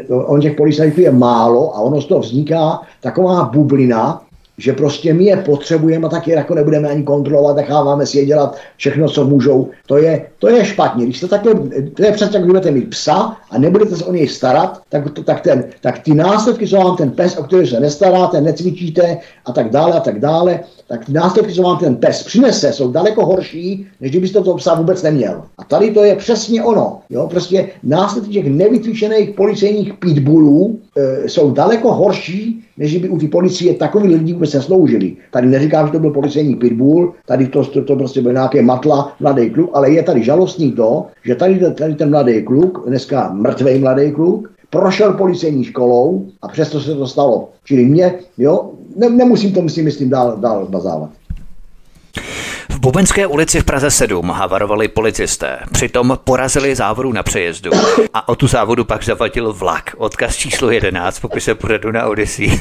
on 0.08 0.40
těch 0.40 0.56
policajtů 0.56 1.00
je 1.00 1.10
málo 1.10 1.76
a 1.76 1.80
ono 1.80 2.00
z 2.00 2.06
toho 2.06 2.20
vzniká 2.20 2.80
taková 3.00 3.44
bublina, 3.44 4.22
že 4.60 4.72
prostě 4.72 5.14
my 5.14 5.24
je 5.24 5.36
potřebujeme 5.36 6.06
a 6.06 6.10
taky 6.10 6.30
jako 6.30 6.54
nebudeme 6.54 6.88
ani 6.88 7.02
kontrolovat, 7.02 7.56
necháváme 7.56 8.06
si 8.06 8.18
je 8.18 8.26
dělat 8.26 8.56
všechno, 8.76 9.08
co 9.08 9.24
můžou. 9.24 9.68
To 9.86 9.96
je, 9.96 10.26
to 10.38 10.48
je 10.48 10.64
špatně. 10.64 11.04
Když 11.04 11.20
to 11.20 11.28
takhle, 11.28 11.54
to 11.94 12.04
je 12.04 12.12
přesně, 12.12 12.38
jak 12.38 12.46
budete 12.46 12.70
mít 12.70 12.90
psa 12.90 13.36
a 13.50 13.58
nebudete 13.58 13.96
se 13.96 14.04
o 14.04 14.12
něj 14.12 14.28
starat, 14.28 14.82
tak, 14.88 15.10
to, 15.10 15.22
tak, 15.22 15.40
ten, 15.40 15.64
tak 15.80 15.98
ty 15.98 16.14
následky, 16.14 16.68
co 16.68 16.76
vám 16.76 16.96
ten 16.96 17.10
pes, 17.10 17.36
o 17.36 17.42
který 17.44 17.66
se 17.66 17.80
nestaráte, 17.80 18.40
necvičíte 18.40 19.16
a 19.44 19.52
tak 19.52 19.70
dále 19.70 19.92
a 19.92 20.00
tak 20.00 20.20
dále, 20.20 20.60
tak 20.90 21.04
ty 21.04 21.12
následky, 21.12 21.52
co 21.52 21.62
vám 21.62 21.78
ten 21.78 21.96
pes 21.96 22.22
přinese, 22.22 22.72
jsou 22.72 22.90
daleko 22.90 23.26
horší, 23.26 23.86
než 24.00 24.10
kdybyste 24.10 24.40
toho 24.40 24.56
psa 24.56 24.74
vůbec 24.74 25.02
neměl. 25.02 25.42
A 25.58 25.64
tady 25.64 25.90
to 25.90 26.04
je 26.04 26.16
přesně 26.16 26.62
ono. 26.62 26.98
Jo? 27.10 27.26
Prostě 27.30 27.68
následky 27.82 28.30
těch 28.30 28.46
nevycvičených 28.46 29.30
policejních 29.30 29.94
pitbullů 29.94 30.78
e, 30.96 31.28
jsou 31.28 31.50
daleko 31.50 31.92
horší, 31.92 32.64
než 32.78 32.96
by 32.96 33.08
u 33.08 33.18
té 33.18 33.28
policie 33.28 33.74
takový 33.74 34.08
lidi 34.08 34.32
vůbec 34.32 34.54
nesloužili. 34.54 35.16
Tady 35.30 35.46
neříkám, 35.46 35.86
že 35.86 35.92
to 35.92 35.98
byl 35.98 36.10
policejní 36.10 36.54
pitbull, 36.54 37.14
tady 37.26 37.46
to, 37.46 37.64
to, 37.64 37.84
to 37.84 37.96
prostě 37.96 38.22
byl 38.22 38.32
nějaké 38.32 38.62
matla, 38.62 39.12
mladý 39.20 39.50
kluk, 39.50 39.70
ale 39.74 39.90
je 39.90 40.02
tady 40.02 40.24
žalostný 40.24 40.72
to, 40.72 41.06
že 41.24 41.34
tady, 41.34 41.60
tady 41.74 41.94
ten 41.94 42.10
mladý 42.10 42.42
kluk, 42.42 42.84
dneska 42.86 43.30
mrtvý 43.32 43.78
mladý 43.78 44.12
kluk, 44.12 44.50
prošel 44.70 45.12
policejní 45.12 45.64
školou 45.64 46.26
a 46.42 46.48
přesto 46.48 46.80
se 46.80 46.94
to 46.94 47.06
stalo. 47.06 47.48
Čili 47.64 47.84
mě, 47.84 48.14
jo, 48.38 48.70
ne, 48.96 49.08
nemusím 49.08 49.52
to 49.52 49.62
myslím, 49.62 49.84
myslím 49.84 50.10
dál, 50.10 50.36
dál 50.36 50.66
bazávat. 50.66 51.10
Bubenské 52.80 53.26
ulici 53.26 53.60
v 53.60 53.64
Praze 53.64 53.90
7 53.90 54.30
havarovali 54.30 54.88
policisté. 54.88 55.58
Přitom 55.72 56.18
porazili 56.24 56.76
závodu 56.76 57.12
na 57.12 57.22
přejezdu 57.22 57.70
a 58.14 58.28
o 58.28 58.36
tu 58.36 58.46
závodu 58.46 58.84
pak 58.84 59.04
zavadil 59.04 59.52
vlak. 59.52 59.94
Odkaz 59.98 60.36
číslo 60.36 60.70
11 60.70 61.20
popise 61.20 61.54
pořadu 61.54 61.92
na 61.92 62.06
Odyssey. 62.06 62.60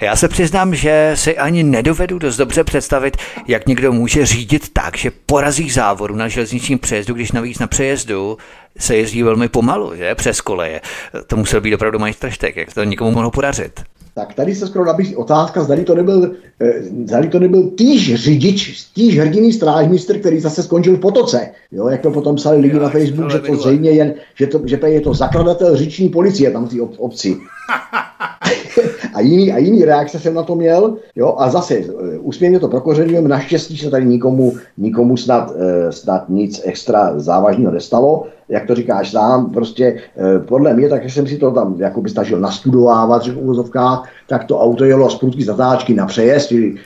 Já 0.00 0.16
se 0.16 0.28
přiznám, 0.28 0.74
že 0.74 1.12
si 1.14 1.38
ani 1.38 1.62
nedovedu 1.62 2.18
dost 2.18 2.36
dobře 2.36 2.64
představit, 2.64 3.16
jak 3.46 3.66
někdo 3.66 3.92
může 3.92 4.26
řídit 4.26 4.72
tak, 4.72 4.96
že 4.96 5.10
porazí 5.26 5.70
závodu 5.70 6.16
na 6.16 6.28
železničním 6.28 6.78
přejezdu, 6.78 7.14
když 7.14 7.32
navíc 7.32 7.58
na 7.58 7.66
přejezdu 7.66 8.38
se 8.78 8.96
jezdí 8.96 9.22
velmi 9.22 9.48
pomalu, 9.48 9.96
že? 9.96 10.14
Přes 10.14 10.40
koleje. 10.40 10.80
To 11.26 11.36
musel 11.36 11.60
být 11.60 11.74
opravdu 11.74 11.98
majstrštek, 11.98 12.56
jak 12.56 12.74
to 12.74 12.84
nikomu 12.84 13.10
mohlo 13.10 13.30
podařit. 13.30 13.80
Tak 14.14 14.34
tady 14.34 14.54
se 14.54 14.66
skoro 14.66 14.84
nabízí 14.84 15.16
otázka, 15.16 15.62
zdali 15.62 15.84
to 15.84 15.94
nebyl, 15.94 16.34
eh, 16.60 16.82
zdali 16.82 17.28
to 17.28 17.38
nebyl 17.38 17.70
týž 17.70 18.14
řidič, 18.14 18.86
týž 18.94 19.18
hrdiný 19.18 19.52
strážmistr, 19.52 20.18
který 20.18 20.40
zase 20.40 20.62
skončil 20.62 20.96
v 20.96 21.00
potoce. 21.00 21.50
Jo, 21.72 21.88
jak 21.88 22.00
to 22.00 22.10
potom 22.10 22.36
psali 22.36 22.60
lidi 22.60 22.78
na 22.78 22.88
Facebook, 22.88 23.30
že 23.30 23.38
to 23.38 23.56
zřejmě 23.56 23.90
je, 23.90 24.14
že 24.34 24.46
to, 24.46 24.60
že 24.64 24.76
to 24.76 24.86
je 24.86 25.00
to 25.00 25.14
zakladatel 25.14 25.76
říční 25.76 26.08
policie 26.08 26.50
tam 26.50 26.66
v 26.66 26.70
té 26.70 26.76
obci. 26.98 27.36
A, 29.14 29.20
jiný, 29.20 29.52
a 29.52 29.58
jiný 29.58 29.84
reakce 29.84 30.18
jsem 30.18 30.34
na 30.34 30.42
to 30.42 30.54
měl, 30.54 30.96
jo, 31.16 31.34
a 31.38 31.50
zase 31.50 31.74
eh, 31.74 32.18
úsměvně 32.18 32.60
to 32.60 32.68
prokořenujeme, 32.68 33.28
naštěstí 33.28 33.78
se 33.78 33.90
tady 33.90 34.04
nikomu, 34.04 34.52
nikomu 34.78 35.16
snad, 35.16 35.52
eh, 35.56 35.92
snad 35.92 36.28
nic 36.28 36.60
extra 36.64 37.20
závažného 37.20 37.72
nestalo, 37.72 38.26
jak 38.48 38.66
to 38.66 38.74
říkáš 38.74 39.10
sám, 39.10 39.50
prostě 39.50 39.96
eh, 40.16 40.38
podle 40.38 40.74
mě, 40.74 40.88
tak 40.88 41.10
jsem 41.10 41.26
si 41.26 41.38
to 41.38 41.50
tam 41.50 41.74
jako 41.78 42.00
by 42.00 42.10
snažil 42.10 42.40
nastudovávat, 42.40 43.22
že 43.22 43.32
v 43.32 43.38
úvozovkách, 43.38 44.08
tak 44.32 44.44
to 44.44 44.58
auto 44.58 44.84
jelo 44.84 45.10
z 45.10 45.14
prudky 45.14 45.44
zatáčky 45.44 45.94
na 45.94 46.06
přejezd, 46.06 46.52
hm, 46.52 46.76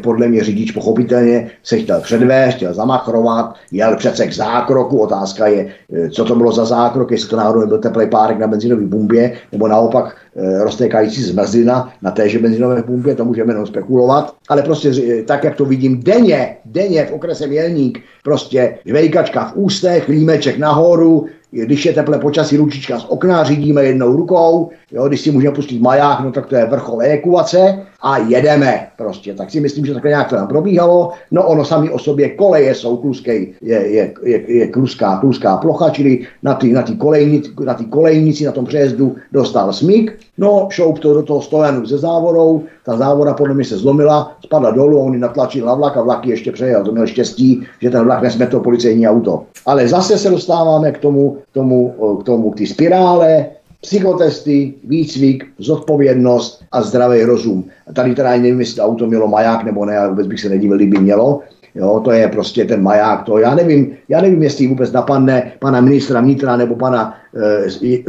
podle 0.00 0.28
mě 0.28 0.44
řidič 0.44 0.70
pochopitelně 0.72 1.50
se 1.62 1.78
chtěl 1.78 2.00
předvést, 2.00 2.54
chtěl 2.54 2.74
zamachrovat, 2.74 3.54
jel 3.72 3.96
přece 3.96 4.26
k 4.26 4.34
zákroku, 4.34 4.98
otázka 4.98 5.46
je, 5.46 5.68
co 6.10 6.24
to 6.24 6.34
bylo 6.36 6.52
za 6.52 6.64
zákrok, 6.64 7.10
jestli 7.10 7.28
to 7.28 7.36
náhodou 7.36 7.60
nebyl 7.60 7.78
teplý 7.78 8.06
párek 8.06 8.38
na 8.38 8.46
benzinové 8.46 8.86
bumbě, 8.86 9.32
nebo 9.52 9.68
naopak 9.68 10.16
roztékající 10.62 11.22
zmrzlina 11.22 11.92
na 12.02 12.10
téže 12.10 12.38
benzinové 12.38 12.82
pumpě, 12.82 13.14
to 13.14 13.24
můžeme 13.24 13.52
jenom 13.52 13.66
spekulovat, 13.66 14.34
ale 14.48 14.62
prostě 14.62 14.90
tak, 15.26 15.44
jak 15.44 15.56
to 15.56 15.64
vidím 15.64 16.02
denně, 16.02 16.56
denně 16.64 17.06
v 17.06 17.12
okrese 17.12 17.46
Mělník, 17.46 17.98
prostě 18.22 18.78
žvejkačka 18.86 19.44
v 19.44 19.56
ústech, 19.56 20.08
límeček 20.08 20.58
nahoru, 20.58 21.26
když 21.62 21.86
je 21.86 21.92
teple 21.92 22.18
počasí, 22.18 22.56
ručička 22.56 22.98
z 22.98 23.06
okna, 23.08 23.44
řídíme 23.44 23.84
jednou 23.84 24.16
rukou, 24.16 24.70
jo, 24.92 25.08
když 25.08 25.20
si 25.20 25.30
můžeme 25.30 25.54
pustit 25.54 25.80
maják, 25.80 26.20
no 26.20 26.32
tak 26.32 26.46
to 26.46 26.56
je 26.56 26.66
vrchol 26.66 27.02
evakuace 27.02 27.86
a 28.02 28.18
jedeme 28.18 28.86
prostě. 28.96 29.34
Tak 29.34 29.50
si 29.50 29.60
myslím, 29.60 29.86
že 29.86 29.92
takhle 29.92 30.08
nějak 30.08 30.28
to 30.28 30.36
nám 30.36 30.48
probíhalo. 30.48 31.12
No 31.30 31.46
ono 31.46 31.64
sami 31.64 31.90
o 31.90 31.98
sobě 31.98 32.30
koleje 32.30 32.74
jsou 32.74 32.96
kluskej, 32.96 33.54
je, 33.62 33.88
je, 33.88 34.14
je, 34.22 34.52
je 34.52 34.66
kluská, 34.66 35.16
kluská 35.16 35.56
plocha, 35.56 35.90
čili 35.90 36.26
na 36.42 36.54
ty, 36.54 36.72
na 36.72 36.82
ty 36.82 36.96
kolejnici, 36.96 37.50
na 37.64 37.74
ty 37.74 37.84
kolejnici 37.84 38.44
na 38.44 38.52
tom 38.52 38.64
přejezdu 38.64 39.16
dostal 39.32 39.72
smík, 39.72 40.18
no 40.38 40.68
šoup 40.70 40.98
to 40.98 41.14
do 41.14 41.22
toho 41.22 41.42
stojanu 41.42 41.86
se 41.86 41.98
závorou, 41.98 42.62
ta 42.84 42.96
závora 42.96 43.34
podle 43.34 43.54
mě 43.54 43.64
se 43.64 43.76
zlomila, 43.76 44.36
spadla 44.44 44.70
dolů, 44.70 45.00
on 45.00 45.20
natlačil 45.20 45.66
na 45.66 45.74
vlak 45.74 45.96
a 45.96 46.02
vlak 46.02 46.26
ještě 46.26 46.52
přejel. 46.52 46.84
To 46.84 46.92
měl 46.92 47.06
štěstí, 47.06 47.66
že 47.80 47.90
ten 47.90 48.04
vlak 48.04 48.22
nesmetl 48.22 48.60
policejní 48.60 49.08
auto. 49.08 49.42
Ale 49.66 49.88
zase 49.88 50.18
se 50.18 50.30
dostáváme 50.30 50.92
k 50.92 50.98
tomu, 50.98 51.38
k 51.50 51.54
tomu, 51.54 51.94
k 52.20 52.24
tomu, 52.24 52.50
k 52.50 52.56
ty 52.56 52.66
spirále, 52.66 53.46
psychotesty, 53.80 54.74
výcvik, 54.84 55.44
zodpovědnost 55.58 56.64
a 56.72 56.82
zdravý 56.82 57.22
rozum. 57.22 57.64
Tady 57.94 58.14
teda 58.14 58.30
nevím, 58.30 58.60
jestli 58.60 58.82
auto 58.82 59.06
mělo 59.06 59.28
maják 59.28 59.64
nebo 59.64 59.84
ne, 59.84 59.98
ale 59.98 60.08
vůbec 60.08 60.26
bych 60.26 60.40
se 60.40 60.48
nedivil, 60.48 60.76
kdyby 60.76 60.98
mělo. 60.98 61.40
Jo, 61.74 62.00
to 62.04 62.10
je 62.10 62.28
prostě 62.28 62.64
ten 62.64 62.82
maják. 62.82 63.22
To 63.22 63.38
já 63.38 63.54
nevím, 63.54 63.96
já 64.08 64.20
nevím, 64.20 64.42
jestli 64.42 64.66
vůbec 64.66 64.92
napadne 64.92 65.52
pana 65.58 65.80
ministra 65.80 66.20
vnitra 66.20 66.56
nebo 66.56 66.76
pana 66.76 67.16
e, 67.34 67.86
e, 67.86 68.02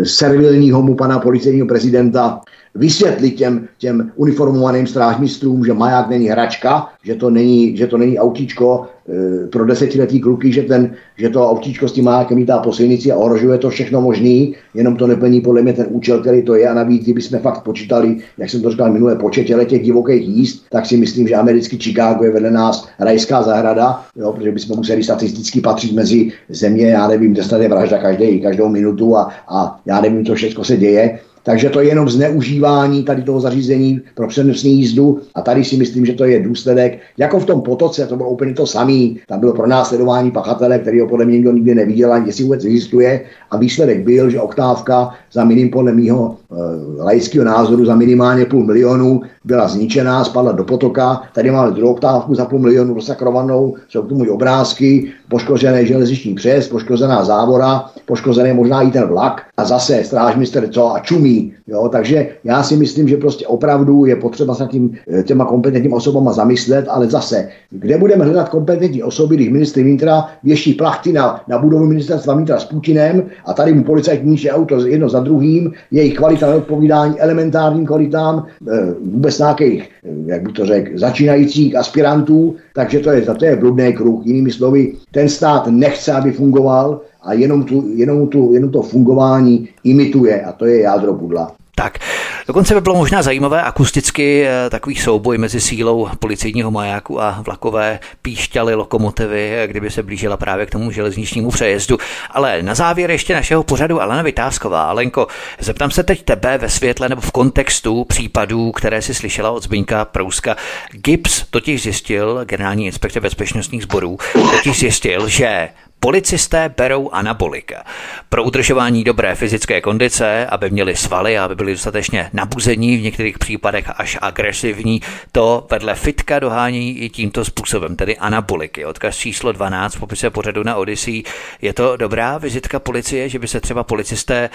e, 0.00 0.04
servilního 0.04 0.82
mu 0.82 0.94
pana 0.94 1.18
policejního 1.18 1.66
prezidenta 1.66 2.40
vysvětlit 2.76 3.30
těm, 3.30 3.68
těm 3.78 4.12
uniformovaným 4.16 4.86
strážmistrům, 4.86 5.64
že 5.64 5.74
maják 5.74 6.08
není 6.08 6.28
hračka, 6.28 6.88
že 7.04 7.14
to 7.14 7.30
není, 7.30 7.76
že 7.76 7.86
to 7.86 7.98
není 7.98 8.18
autíčko 8.18 8.86
e, 9.08 9.46
pro 9.46 9.66
desetiletý 9.66 10.20
kluky, 10.20 10.52
že, 10.52 10.62
ten, 10.62 10.94
že 11.18 11.28
to 11.28 11.50
autíčko 11.50 11.88
s 11.88 11.92
tím 11.92 12.04
majákem 12.04 12.38
lítá 12.38 12.58
po 12.58 12.72
silnici 12.72 13.12
a 13.12 13.16
ohrožuje 13.16 13.58
to 13.58 13.70
všechno 13.70 14.00
možný, 14.00 14.54
jenom 14.74 14.96
to 14.96 15.06
neplní 15.06 15.40
podle 15.40 15.62
mě 15.62 15.72
ten 15.72 15.86
účel, 15.88 16.20
který 16.20 16.42
to 16.42 16.54
je. 16.54 16.68
A 16.68 16.74
navíc, 16.74 17.02
kdyby 17.02 17.22
jsme 17.22 17.38
fakt 17.38 17.62
počítali, 17.62 18.16
jak 18.38 18.50
jsem 18.50 18.62
to 18.62 18.70
říkal 18.70 18.92
minulé 18.92 19.16
počet 19.16 19.46
těch 19.66 19.82
divokých 19.82 20.28
jíst, 20.28 20.64
tak 20.70 20.86
si 20.86 20.96
myslím, 20.96 21.28
že 21.28 21.34
americký 21.34 21.78
Chicago 21.78 22.24
je 22.24 22.30
vedle 22.30 22.50
nás 22.50 22.88
rajská 22.98 23.42
zahrada, 23.42 24.02
jo, 24.16 24.32
protože 24.32 24.52
bychom 24.52 24.76
museli 24.76 25.02
statisticky 25.02 25.60
patřit 25.60 25.92
mezi 25.92 26.32
země, 26.48 26.86
já 26.86 27.08
nevím, 27.08 27.32
kde 27.32 27.42
je 27.62 27.68
vražda 27.68 27.98
každý, 27.98 28.40
každou 28.40 28.68
minutu 28.68 29.16
a, 29.16 29.30
a 29.48 29.80
já 29.86 30.00
nevím, 30.00 30.26
co 30.26 30.34
všechno 30.34 30.64
se 30.64 30.76
děje, 30.76 31.18
takže 31.46 31.70
to 31.70 31.80
je 31.80 31.88
jenom 31.88 32.08
zneužívání 32.08 33.02
tady 33.02 33.22
toho 33.22 33.40
zařízení 33.40 34.00
pro 34.14 34.28
přenosní 34.28 34.72
jízdu 34.72 35.20
a 35.34 35.42
tady 35.42 35.64
si 35.64 35.76
myslím, 35.76 36.06
že 36.06 36.12
to 36.12 36.24
je 36.24 36.42
důsledek, 36.42 36.98
jako 37.18 37.40
v 37.40 37.44
tom 37.44 37.62
potoce, 37.62 38.06
to 38.06 38.16
bylo 38.16 38.30
úplně 38.30 38.54
to 38.54 38.66
samý. 38.66 39.18
Tam 39.28 39.40
bylo 39.40 39.52
pro 39.52 39.66
následování 39.66 40.30
pachatele, 40.30 40.78
který 40.78 41.00
ho 41.00 41.06
podle 41.06 41.24
mě 41.24 41.36
nikdo 41.36 41.52
nikdy 41.52 41.74
neviděl, 41.74 42.12
ani 42.12 42.28
jestli 42.28 42.44
vůbec 42.44 42.64
existuje. 42.64 43.20
A 43.50 43.56
výsledek 43.56 44.04
byl, 44.04 44.30
že 44.30 44.40
oktávka 44.40 45.10
za 45.32 45.44
minim 45.44 45.70
podle 45.70 45.92
mého 45.92 46.36
e, 46.36 47.02
laického 47.02 47.44
názoru 47.44 47.84
za 47.84 47.94
minimálně 47.94 48.44
půl 48.44 48.64
milionu 48.64 49.20
byla 49.44 49.68
zničená, 49.68 50.24
spadla 50.24 50.52
do 50.52 50.64
potoka. 50.64 51.22
Tady 51.34 51.50
máme 51.50 51.70
druhou 51.70 51.92
oktávku 51.92 52.34
za 52.34 52.44
půl 52.44 52.58
milionu 52.58 52.94
rozakrovanou, 52.94 53.74
jsou 53.88 54.02
k 54.02 54.08
tomu 54.08 54.24
i 54.24 54.30
obrázky, 54.30 55.12
poškozený 55.28 55.86
železniční 55.86 56.34
přes, 56.34 56.68
poškozená 56.68 57.24
závora, 57.24 57.84
poškozený 58.06 58.52
možná 58.52 58.82
i 58.82 58.90
ten 58.90 59.04
vlak 59.08 59.42
a 59.56 59.64
zase 59.64 60.04
strážmistr 60.04 60.68
co 60.68 60.94
a 60.94 60.98
čumí. 60.98 61.52
Jo? 61.66 61.88
Takže 61.92 62.28
já 62.44 62.62
si 62.62 62.76
myslím, 62.76 63.08
že 63.08 63.16
prostě 63.16 63.46
opravdu 63.46 64.04
je 64.04 64.16
potřeba 64.16 64.54
se 64.54 64.66
tím 64.66 64.94
eh, 65.12 65.22
těma 65.22 65.44
kompetentním 65.44 65.92
osobama 65.92 66.32
zamyslet, 66.32 66.86
ale 66.88 67.06
zase, 67.10 67.48
kde 67.70 67.98
budeme 67.98 68.24
hledat 68.24 68.48
kompetentní 68.48 69.02
osoby, 69.02 69.36
když 69.36 69.48
ministr 69.48 69.80
vnitra 69.82 70.28
věší 70.42 70.74
plachty 70.74 71.12
na, 71.12 71.40
na 71.48 71.58
budovu 71.58 71.86
ministerstva 71.86 72.34
vnitra 72.34 72.58
s 72.58 72.64
Putinem 72.64 73.22
a 73.44 73.52
tady 73.52 73.74
mu 73.74 73.84
policajt 73.84 74.24
níže 74.24 74.50
auto 74.50 74.86
jedno 74.86 75.08
za 75.08 75.20
druhým, 75.20 75.72
jejich 75.90 76.14
kvalita 76.14 76.50
neodpovídání 76.50 77.20
elementárním 77.20 77.86
kvalitám 77.86 78.46
eh, 78.46 78.94
vůbec 79.12 79.38
nějakých, 79.38 79.90
eh, 80.04 80.08
jak 80.26 80.42
bych 80.42 80.52
to 80.52 80.66
řekl, 80.66 80.90
začínajících 80.98 81.76
aspirantů, 81.76 82.56
takže 82.76 83.00
to 83.00 83.10
je, 83.10 83.22
to 83.22 83.44
je 83.44 83.56
bludný 83.56 83.92
kruh. 83.92 84.26
Jinými 84.26 84.52
slovy, 84.52 84.92
ten 85.10 85.28
stát 85.28 85.66
nechce, 85.66 86.12
aby 86.12 86.32
fungoval 86.32 87.00
a 87.22 87.32
jenom, 87.32 87.64
tu, 87.64 87.88
jenom, 87.96 88.28
tu, 88.28 88.52
jenom 88.52 88.70
to 88.70 88.82
fungování 88.82 89.68
imituje 89.84 90.42
a 90.44 90.52
to 90.52 90.66
je 90.66 90.80
jádro 90.80 91.14
pudla. 91.14 91.56
Tak, 91.74 91.98
dokonce 92.46 92.74
by 92.74 92.80
bylo 92.80 92.94
možná 92.94 93.22
zajímavé 93.22 93.62
akusticky 93.62 94.46
eh, 94.46 94.70
takový 94.70 94.96
souboj 94.96 95.38
mezi 95.38 95.60
sílou 95.60 96.08
policejního 96.18 96.70
majáku 96.70 97.22
a 97.22 97.42
vlakové 97.46 97.98
píšťaly 98.22 98.74
lokomotivy, 98.74 99.50
eh, 99.56 99.66
kdyby 99.66 99.90
se 99.90 100.02
blížila 100.02 100.36
právě 100.36 100.66
k 100.66 100.70
tomu 100.70 100.90
železničnímu 100.90 101.50
přejezdu. 101.50 101.98
Ale 102.30 102.62
na 102.62 102.74
závěr 102.74 103.10
ještě 103.10 103.34
našeho 103.34 103.62
pořadu 103.62 104.02
Alena 104.02 104.22
Vytázková. 104.22 104.82
Alenko, 104.82 105.26
zeptám 105.60 105.90
se 105.90 106.02
teď 106.02 106.22
tebe 106.22 106.58
ve 106.58 106.68
světle 106.68 107.08
nebo 107.08 107.20
v 107.20 107.32
kontextu 107.32 108.04
případů, 108.04 108.72
které 108.72 109.02
si 109.02 109.14
slyšela 109.14 109.50
od 109.50 109.62
Zbyňka 109.62 110.04
Prouska. 110.04 110.56
Gibbs 110.90 111.44
totiž 111.50 111.82
zjistil, 111.82 112.40
generální 112.44 112.86
inspekce 112.86 113.20
bezpečnostních 113.20 113.82
sborů, 113.82 114.18
totiž 114.32 114.78
zjistil, 114.78 115.28
že 115.28 115.68
Policisté 116.00 116.74
berou 116.76 117.10
anabolika. 117.10 117.84
Pro 118.28 118.44
udržování 118.44 119.04
dobré 119.04 119.34
fyzické 119.34 119.80
kondice, 119.80 120.46
aby 120.46 120.70
měli 120.70 120.96
svaly 120.96 121.38
a 121.38 121.44
aby 121.44 121.54
byli 121.54 121.72
dostatečně 121.72 122.30
nabuzení, 122.32 122.96
v 122.96 123.02
některých 123.02 123.38
případech 123.38 123.84
až 123.96 124.18
agresivní, 124.22 125.02
to 125.32 125.66
vedle 125.70 125.94
fitka 125.94 126.38
dohání 126.38 126.98
i 126.98 127.08
tímto 127.10 127.44
způsobem, 127.44 127.96
tedy 127.96 128.16
anaboliky. 128.16 128.84
Odkaz 128.84 129.16
číslo 129.16 129.52
12 129.52 129.94
v 129.94 130.00
popise 130.00 130.30
pořadu 130.30 130.62
na 130.62 130.76
Odyssey. 130.76 131.22
Je 131.62 131.72
to 131.72 131.96
dobrá 131.96 132.38
vizitka 132.38 132.78
policie, 132.78 133.28
že 133.28 133.38
by 133.38 133.48
se 133.48 133.60
třeba 133.60 133.84
policisté 133.84 134.50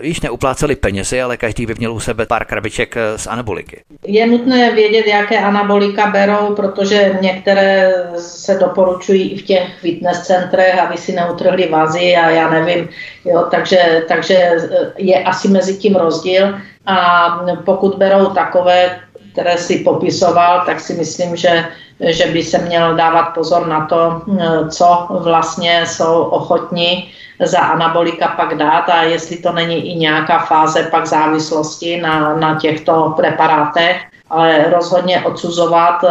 víš, 0.00 0.20
neupláceli 0.20 0.76
penězi, 0.76 1.22
ale 1.22 1.36
každý 1.36 1.66
by 1.66 1.74
měl 1.74 1.92
u 1.92 2.00
sebe 2.00 2.26
pár 2.26 2.44
krabiček 2.44 2.94
z 3.16 3.26
anaboliky. 3.26 3.82
Je 4.06 4.26
nutné 4.26 4.72
vědět, 4.72 5.06
jaké 5.06 5.38
anabolika 5.38 6.06
berou, 6.06 6.54
protože 6.54 7.18
některé 7.20 7.92
se 8.18 8.54
doporučují 8.54 9.30
i 9.30 9.38
v 9.38 9.42
těch 9.42 9.78
fitness 9.80 10.26
centrech, 10.26 10.78
aby 10.78 10.96
si 10.96 11.12
neutrhli 11.12 11.68
vazy 11.68 12.16
a 12.16 12.30
já 12.30 12.50
nevím, 12.50 12.88
jo, 13.24 13.46
takže, 13.50 14.04
takže 14.08 14.50
je 14.96 15.24
asi 15.24 15.48
mezi 15.48 15.76
tím 15.76 15.96
rozdíl 15.96 16.58
a 16.86 17.28
pokud 17.64 17.94
berou 17.94 18.26
takové, 18.26 19.00
které 19.32 19.58
si 19.58 19.78
popisoval, 19.78 20.62
tak 20.66 20.80
si 20.80 20.94
myslím, 20.94 21.36
že 21.36 21.64
že 22.00 22.26
by 22.26 22.42
se 22.42 22.58
měl 22.58 22.96
dávat 22.96 23.22
pozor 23.22 23.66
na 23.66 23.86
to, 23.86 24.22
co 24.70 25.06
vlastně 25.10 25.86
jsou 25.86 26.22
ochotní 26.22 27.10
za 27.44 27.58
anabolika 27.58 28.28
pak 28.28 28.54
dát 28.54 28.88
a 28.88 29.02
jestli 29.02 29.36
to 29.36 29.52
není 29.52 29.92
i 29.92 29.96
nějaká 29.96 30.38
fáze 30.38 30.82
pak 30.82 31.06
závislosti 31.06 32.00
na, 32.00 32.36
na 32.36 32.58
těchto 32.60 33.14
preparátech. 33.16 33.96
ale 34.30 34.70
rozhodně 34.70 35.20
odsuzovat, 35.20 36.04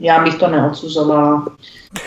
já 0.00 0.24
bych 0.24 0.34
to 0.34 0.48
neodsuzovala. 0.48 1.44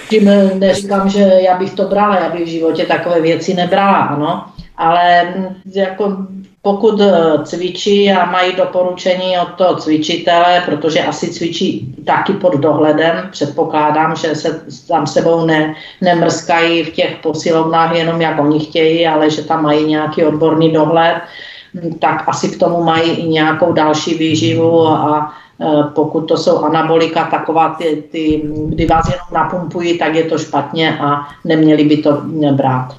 Tím 0.10 0.30
neříkám, 0.60 1.10
že 1.10 1.20
já 1.20 1.58
bych 1.58 1.74
to 1.74 1.88
brala, 1.88 2.16
já 2.16 2.30
bych 2.30 2.44
v 2.44 2.48
životě 2.50 2.86
takové 2.86 3.22
věci 3.22 3.54
nebrala, 3.54 3.98
ano, 3.98 4.46
ale 4.78 5.34
jako 5.76 6.18
pokud 6.64 7.02
eh, 7.02 7.12
cvičí 7.44 8.12
a 8.12 8.26
mají 8.26 8.56
doporučení 8.56 9.38
od 9.38 9.54
toho 9.56 9.76
cvičitele, 9.76 10.64
protože 10.66 11.04
asi 11.04 11.28
cvičí 11.28 11.96
taky 12.06 12.34
pod 12.34 12.56
dohledem, 12.56 13.28
předpokládám, 13.32 14.16
že 14.16 14.36
se 14.36 14.66
tam 14.88 15.08
sebou 15.08 15.46
ne, 15.46 15.76
nemrskají 16.02 16.84
v 16.84 16.94
těch 16.94 17.16
posilovnách 17.24 17.96
jenom 17.96 18.22
jak 18.22 18.40
oni 18.40 18.60
chtějí, 18.60 19.08
ale 19.08 19.30
že 19.30 19.44
tam 19.44 19.64
mají 19.64 19.86
nějaký 19.86 20.24
odborný 20.24 20.72
dohled, 20.72 21.22
tak 22.00 22.24
asi 22.28 22.50
k 22.50 22.60
tomu 22.60 22.84
mají 22.84 23.12
i 23.12 23.28
nějakou 23.28 23.74
další 23.74 24.18
výživu 24.18 24.88
a 24.88 25.34
pokud 25.96 26.22
to 26.22 26.38
jsou 26.38 26.64
anabolika, 26.64 27.26
taková 27.26 27.70
ty, 27.70 28.04
ty, 28.12 28.42
kdy 28.68 28.86
vás 28.86 29.06
jenom 29.06 29.28
napumpují, 29.34 29.98
tak 29.98 30.16
je 30.16 30.24
to 30.24 30.38
špatně 30.38 31.00
a 31.00 31.28
neměli 31.46 31.84
by 31.84 31.98
to 31.98 32.22
brát. 32.52 32.96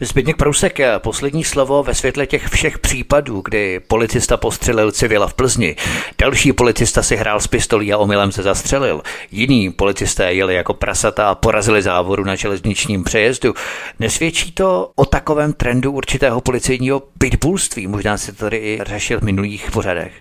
Zbigněk 0.00 0.36
Prousek, 0.36 0.78
poslední 0.98 1.44
slovo 1.44 1.82
ve 1.82 1.94
světle 1.94 2.26
těch 2.26 2.48
všech 2.48 2.78
případů, 2.78 3.40
kdy 3.44 3.80
policista 3.80 4.36
postřelil 4.36 4.92
civila 4.92 5.26
v 5.26 5.34
Plzni, 5.34 5.76
další 6.18 6.52
policista 6.52 7.02
si 7.02 7.16
hrál 7.16 7.40
s 7.40 7.46
pistolí 7.46 7.92
a 7.92 7.98
omylem 7.98 8.32
se 8.32 8.42
zastřelil, 8.42 9.02
jiní 9.30 9.72
policisté 9.72 10.32
jeli 10.32 10.54
jako 10.54 10.74
prasata 10.74 11.30
a 11.30 11.34
porazili 11.34 11.82
závoru 11.82 12.24
na 12.24 12.34
železničním 12.34 13.04
přejezdu. 13.04 13.54
Nesvědčí 14.00 14.52
to 14.52 14.90
o 14.96 15.04
takovém 15.04 15.52
trendu 15.52 15.92
určitého 15.92 16.40
policejního 16.40 17.02
pitbullství? 17.18 17.86
Možná 17.86 18.16
se 18.16 18.32
to 18.32 18.38
tady 18.38 18.56
i 18.56 18.80
řešil 18.86 19.20
v 19.20 19.22
minulých 19.22 19.70
pořadech. 19.70 20.12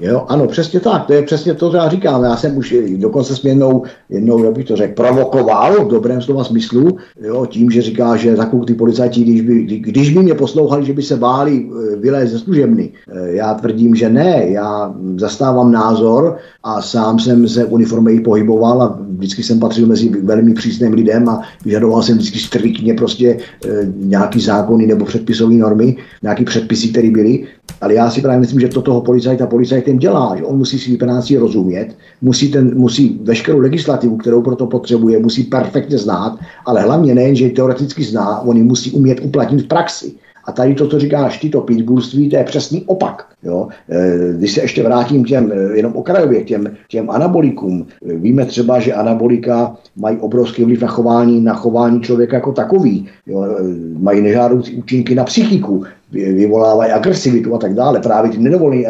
Jo, 0.00 0.24
ano, 0.28 0.46
přesně 0.46 0.80
tak, 0.80 1.06
to 1.06 1.12
je 1.12 1.22
přesně 1.22 1.54
to, 1.54 1.70
co 1.70 1.76
já 1.76 1.88
říkám. 1.88 2.24
Já 2.24 2.36
jsem 2.36 2.56
už 2.56 2.74
dokonce 2.96 3.36
jsem 3.36 3.50
jednou, 3.50 3.82
jednou 4.08 4.44
jak 4.44 4.54
bych 4.54 4.64
to 4.64 4.76
řekl, 4.76 4.94
provokoval 4.94 5.84
v 5.84 5.90
dobrém 5.90 6.22
slova 6.22 6.44
smyslu, 6.44 6.96
jo, 7.20 7.46
tím, 7.46 7.70
že 7.70 7.82
říká, 7.82 8.16
že 8.16 8.36
takovou 8.36 8.64
ty 8.64 8.74
policajti, 8.74 9.22
když 9.22 9.40
by, 9.40 9.62
když 9.62 10.14
by 10.14 10.22
mě 10.22 10.34
poslouchali, 10.34 10.86
že 10.86 10.92
by 10.92 11.02
se 11.02 11.16
báli 11.16 11.66
eh, 11.66 11.96
vylézt 11.96 12.32
ze 12.32 12.38
služebny. 12.38 12.92
Eh, 13.08 13.30
já 13.30 13.54
tvrdím, 13.54 13.94
že 13.94 14.08
ne, 14.08 14.44
já 14.48 14.94
zastávám 15.16 15.72
názor 15.72 16.36
a 16.62 16.82
sám 16.82 17.18
jsem 17.18 17.48
se 17.48 17.64
v 17.64 18.20
pohyboval 18.24 18.82
a 18.82 18.98
vždycky 19.08 19.42
jsem 19.42 19.60
patřil 19.60 19.86
mezi 19.86 20.08
velmi 20.08 20.54
přísným 20.54 20.92
lidem 20.92 21.28
a 21.28 21.42
vyžadoval 21.64 22.02
jsem 22.02 22.18
vždycky 22.18 22.38
striktně 22.38 22.94
prostě 22.94 23.38
nějaký 23.96 24.40
zákony 24.40 24.86
nebo 24.86 25.04
předpisové 25.04 25.54
normy, 25.54 25.96
nějaký 26.22 26.44
předpisy, 26.44 26.88
které 26.88 27.10
byly. 27.10 27.46
Ale 27.80 27.94
já 27.94 28.10
si 28.10 28.20
právě 28.20 28.40
myslím, 28.40 28.60
že 28.60 28.68
to 28.68 28.82
toho 28.82 29.00
policajta 29.00 29.46
policajtem 29.46 29.98
dělá, 29.98 30.36
že 30.36 30.44
on 30.44 30.58
musí 30.58 30.78
si 30.78 30.96
práci 30.96 31.36
rozumět, 31.36 31.96
musí, 32.22 32.50
ten, 32.50 32.78
musí 32.78 33.20
veškerou 33.22 33.58
legislativu, 33.58 34.16
kterou 34.16 34.42
proto 34.42 34.66
potřebuje, 34.66 35.18
musí 35.18 35.44
perfektně 35.44 35.98
znát, 35.98 36.38
ale 36.66 36.82
hlavně 36.82 37.14
nejen, 37.14 37.36
že 37.36 37.50
teoreticky 37.50 38.04
zná, 38.04 38.40
on 38.40 38.56
ji 38.56 38.62
musí 38.62 38.90
umět 38.90 39.20
uplatnit 39.22 39.64
v 39.64 39.68
praxi. 39.68 40.12
A 40.46 40.52
tady 40.52 40.74
to, 40.74 40.88
co 40.88 40.98
říkáš 40.98 41.38
ty, 41.38 41.48
to 41.48 41.60
pitbullství, 41.60 42.28
to 42.28 42.36
je 42.36 42.44
přesný 42.44 42.84
opak. 42.86 43.26
Jo? 43.42 43.68
E, 43.90 44.32
když 44.32 44.52
se 44.52 44.60
ještě 44.60 44.82
vrátím 44.82 45.24
těm, 45.24 45.52
e, 45.52 45.76
jenom 45.76 45.96
okrajově, 45.96 46.44
těm, 46.44 46.76
těm 46.88 47.10
anabolikům, 47.10 47.86
e, 48.10 48.16
víme 48.16 48.44
třeba, 48.44 48.80
že 48.80 48.92
anabolika 48.92 49.76
mají 49.96 50.18
obrovský 50.18 50.64
vliv 50.64 50.82
na 50.82 50.88
chování, 50.88 51.40
na 51.40 51.54
chování 51.54 52.00
člověka 52.00 52.36
jako 52.36 52.52
takový. 52.52 53.08
Jo? 53.26 53.44
Mají 53.98 54.22
nežádoucí 54.22 54.74
účinky 54.74 55.14
na 55.14 55.24
psychiku, 55.24 55.84
vyvolávají 56.12 56.92
agresivitu 56.92 57.54
a 57.54 57.58
tak 57.58 57.74
dále. 57.74 58.00
Právě 58.00 58.30
ty 58.30 58.38
nedovolí 58.38 58.86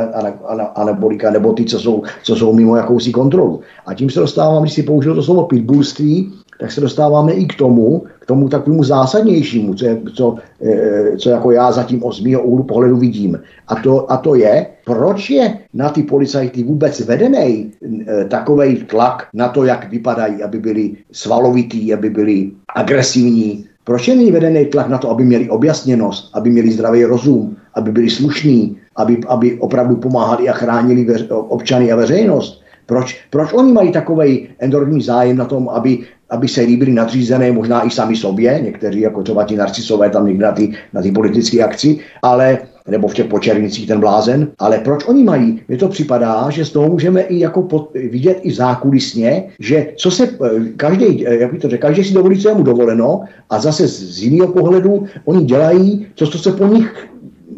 anabolika 0.74 1.30
nebo 1.30 1.52
ty, 1.52 1.64
co 1.64 1.80
jsou, 1.80 2.02
co 2.22 2.36
jsou 2.36 2.52
mimo 2.52 2.76
jakousi 2.76 3.12
kontrolu. 3.12 3.60
A 3.86 3.94
tím 3.94 4.10
se 4.10 4.20
dostávám, 4.20 4.62
když 4.62 4.74
si 4.74 4.82
použil 4.82 5.14
to 5.14 5.22
slovo 5.22 5.42
pitbullství, 5.42 6.32
tak 6.60 6.72
se 6.72 6.80
dostáváme 6.80 7.32
i 7.32 7.44
k 7.46 7.54
tomu, 7.54 8.04
k 8.18 8.26
tomu 8.26 8.48
takovému 8.48 8.84
zásadnějšímu, 8.84 9.74
co, 9.74 9.84
je, 9.84 10.00
co, 10.14 10.36
e, 10.62 11.16
co 11.16 11.30
jako 11.30 11.50
já 11.50 11.72
zatím 11.72 12.04
o 12.04 12.10
mého 12.22 12.42
úhlu 12.42 12.64
pohledu 12.64 12.96
vidím. 12.96 13.40
A 13.68 13.74
to, 13.74 14.12
a 14.12 14.16
to 14.16 14.34
je, 14.34 14.66
proč 14.84 15.30
je 15.30 15.58
na 15.74 15.88
ty 15.88 16.02
policajty 16.02 16.62
vůbec 16.62 17.00
vedený 17.00 17.72
e, 18.08 18.24
takový 18.24 18.76
tlak 18.76 19.28
na 19.34 19.48
to, 19.48 19.64
jak 19.64 19.90
vypadají, 19.90 20.42
aby 20.42 20.58
byli 20.58 20.96
svalovitý, 21.12 21.94
aby 21.94 22.10
byli 22.10 22.50
agresivní. 22.74 23.64
Proč 23.84 24.08
je 24.08 24.16
není 24.16 24.32
vedený 24.32 24.64
tlak 24.66 24.88
na 24.88 24.98
to, 24.98 25.10
aby 25.10 25.24
měli 25.24 25.50
objasněnost, 25.50 26.30
aby 26.34 26.50
měli 26.50 26.70
zdravý 26.70 27.04
rozum, 27.04 27.56
aby 27.74 27.92
byli 27.92 28.10
slušní, 28.10 28.76
aby, 28.96 29.20
aby 29.28 29.58
opravdu 29.58 29.96
pomáhali 29.96 30.48
a 30.48 30.52
chránili 30.52 31.04
veř, 31.04 31.26
občany 31.30 31.92
a 31.92 31.96
veřejnost? 31.96 32.66
Proč, 32.86 33.20
proč 33.30 33.52
oni 33.52 33.72
mají 33.72 33.92
takový 33.92 34.48
enormní 34.58 35.02
zájem 35.02 35.36
na 35.36 35.44
tom, 35.44 35.68
aby 35.68 35.98
aby 36.30 36.48
se 36.48 36.60
líbili 36.60 36.92
nadřízené, 36.92 37.52
možná 37.52 37.86
i 37.86 37.90
sami 37.90 38.16
sobě, 38.16 38.60
někteří 38.64 39.00
jako 39.00 39.22
třeba 39.22 39.44
ti 39.44 39.56
narcisové 39.56 40.10
tam 40.10 40.26
někde 40.26 40.46
na 40.46 40.52
ty, 40.52 40.72
na 40.92 41.02
ty 41.02 41.12
politické 41.12 41.64
akci, 41.64 41.98
ale 42.22 42.58
nebo 42.88 43.08
v 43.08 43.14
těch 43.14 43.26
počernicích 43.26 43.88
ten 43.88 44.00
blázen, 44.00 44.48
ale 44.58 44.78
proč 44.78 45.04
oni 45.08 45.24
mají? 45.24 45.60
Mně 45.68 45.78
to 45.78 45.88
připadá, 45.88 46.50
že 46.50 46.64
z 46.64 46.70
toho 46.70 46.88
můžeme 46.88 47.20
i 47.20 47.38
jako 47.38 47.62
pod, 47.62 47.90
vidět 47.94 48.38
i 48.42 48.52
zákulisně, 48.52 49.44
že 49.60 49.86
co 49.96 50.10
se 50.10 50.28
každý, 50.76 51.20
jak 51.20 51.52
by 51.52 51.58
to 51.58 51.68
řekl, 51.68 51.82
každý 51.82 52.04
si 52.04 52.14
dovolí, 52.14 52.42
co 52.42 52.48
je 52.48 52.54
mu 52.54 52.62
dovoleno 52.62 53.20
a 53.50 53.58
zase 53.58 53.88
z, 53.88 54.02
z 54.02 54.22
jiného 54.22 54.52
pohledu 54.52 55.04
oni 55.24 55.44
dělají 55.44 56.06
to, 56.14 56.26
co 56.26 56.38
se 56.38 56.52
po 56.52 56.66
nich 56.66 57.08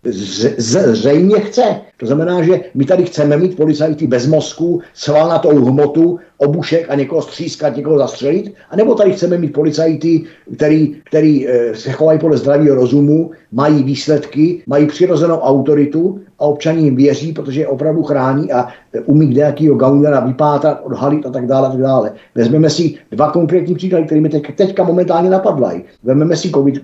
zřejmě 0.07 1.41
chce. 1.41 1.62
To 1.97 2.07
znamená, 2.07 2.43
že 2.43 2.61
my 2.75 2.85
tady 2.85 3.05
chceme 3.05 3.37
mít 3.37 3.57
policajty 3.57 4.07
bez 4.07 4.27
mozku, 4.27 4.81
svalnatou 4.95 5.65
hmotu, 5.65 6.19
obušek 6.39 6.87
a 6.91 6.95
někoho 6.95 7.23
střískat, 7.23 7.77
někoho 7.77 7.99
zastřelit, 7.99 8.55
anebo 8.70 8.95
tady 8.95 9.12
chceme 9.12 9.39
mít 9.39 9.53
policajty, 9.53 10.25
který, 10.57 10.97
který 11.05 11.49
eh, 11.49 11.75
se 11.75 11.93
chovají 11.93 12.19
podle 12.19 12.37
zdravého 12.37 12.75
rozumu, 12.75 13.31
mají 13.53 13.83
výsledky, 13.83 14.62
mají 14.66 14.87
přirozenou 14.87 15.39
autoritu 15.39 16.20
a 16.39 16.45
občaní 16.45 16.85
jim 16.85 16.97
věří, 16.97 17.33
protože 17.33 17.61
je 17.61 17.69
opravdu 17.69 18.03
chrání 18.03 18.53
a 18.53 18.69
eh, 18.93 19.01
umí 19.01 19.27
kde 19.27 19.41
jakýho 19.41 19.75
gaunera 19.75 20.20
vypátrat, 20.20 20.81
odhalit 20.85 21.27
a 21.27 21.31
tak 21.31 21.47
dále. 21.47 21.69
A 21.69 21.70
tak 21.70 21.81
dále. 21.81 22.12
Vezmeme 22.35 22.70
si 22.70 22.95
dva 23.11 23.31
konkrétní 23.31 23.75
příklady, 23.75 24.05
které 24.05 24.20
mi 24.20 24.29
teď, 24.29 24.57
teďka 24.57 24.85
momentálně 24.85 25.31
napadlají. 25.31 25.83
Vezmeme 26.03 26.37
si 26.37 26.51
COVID, 26.51 26.77
eh, 26.77 26.83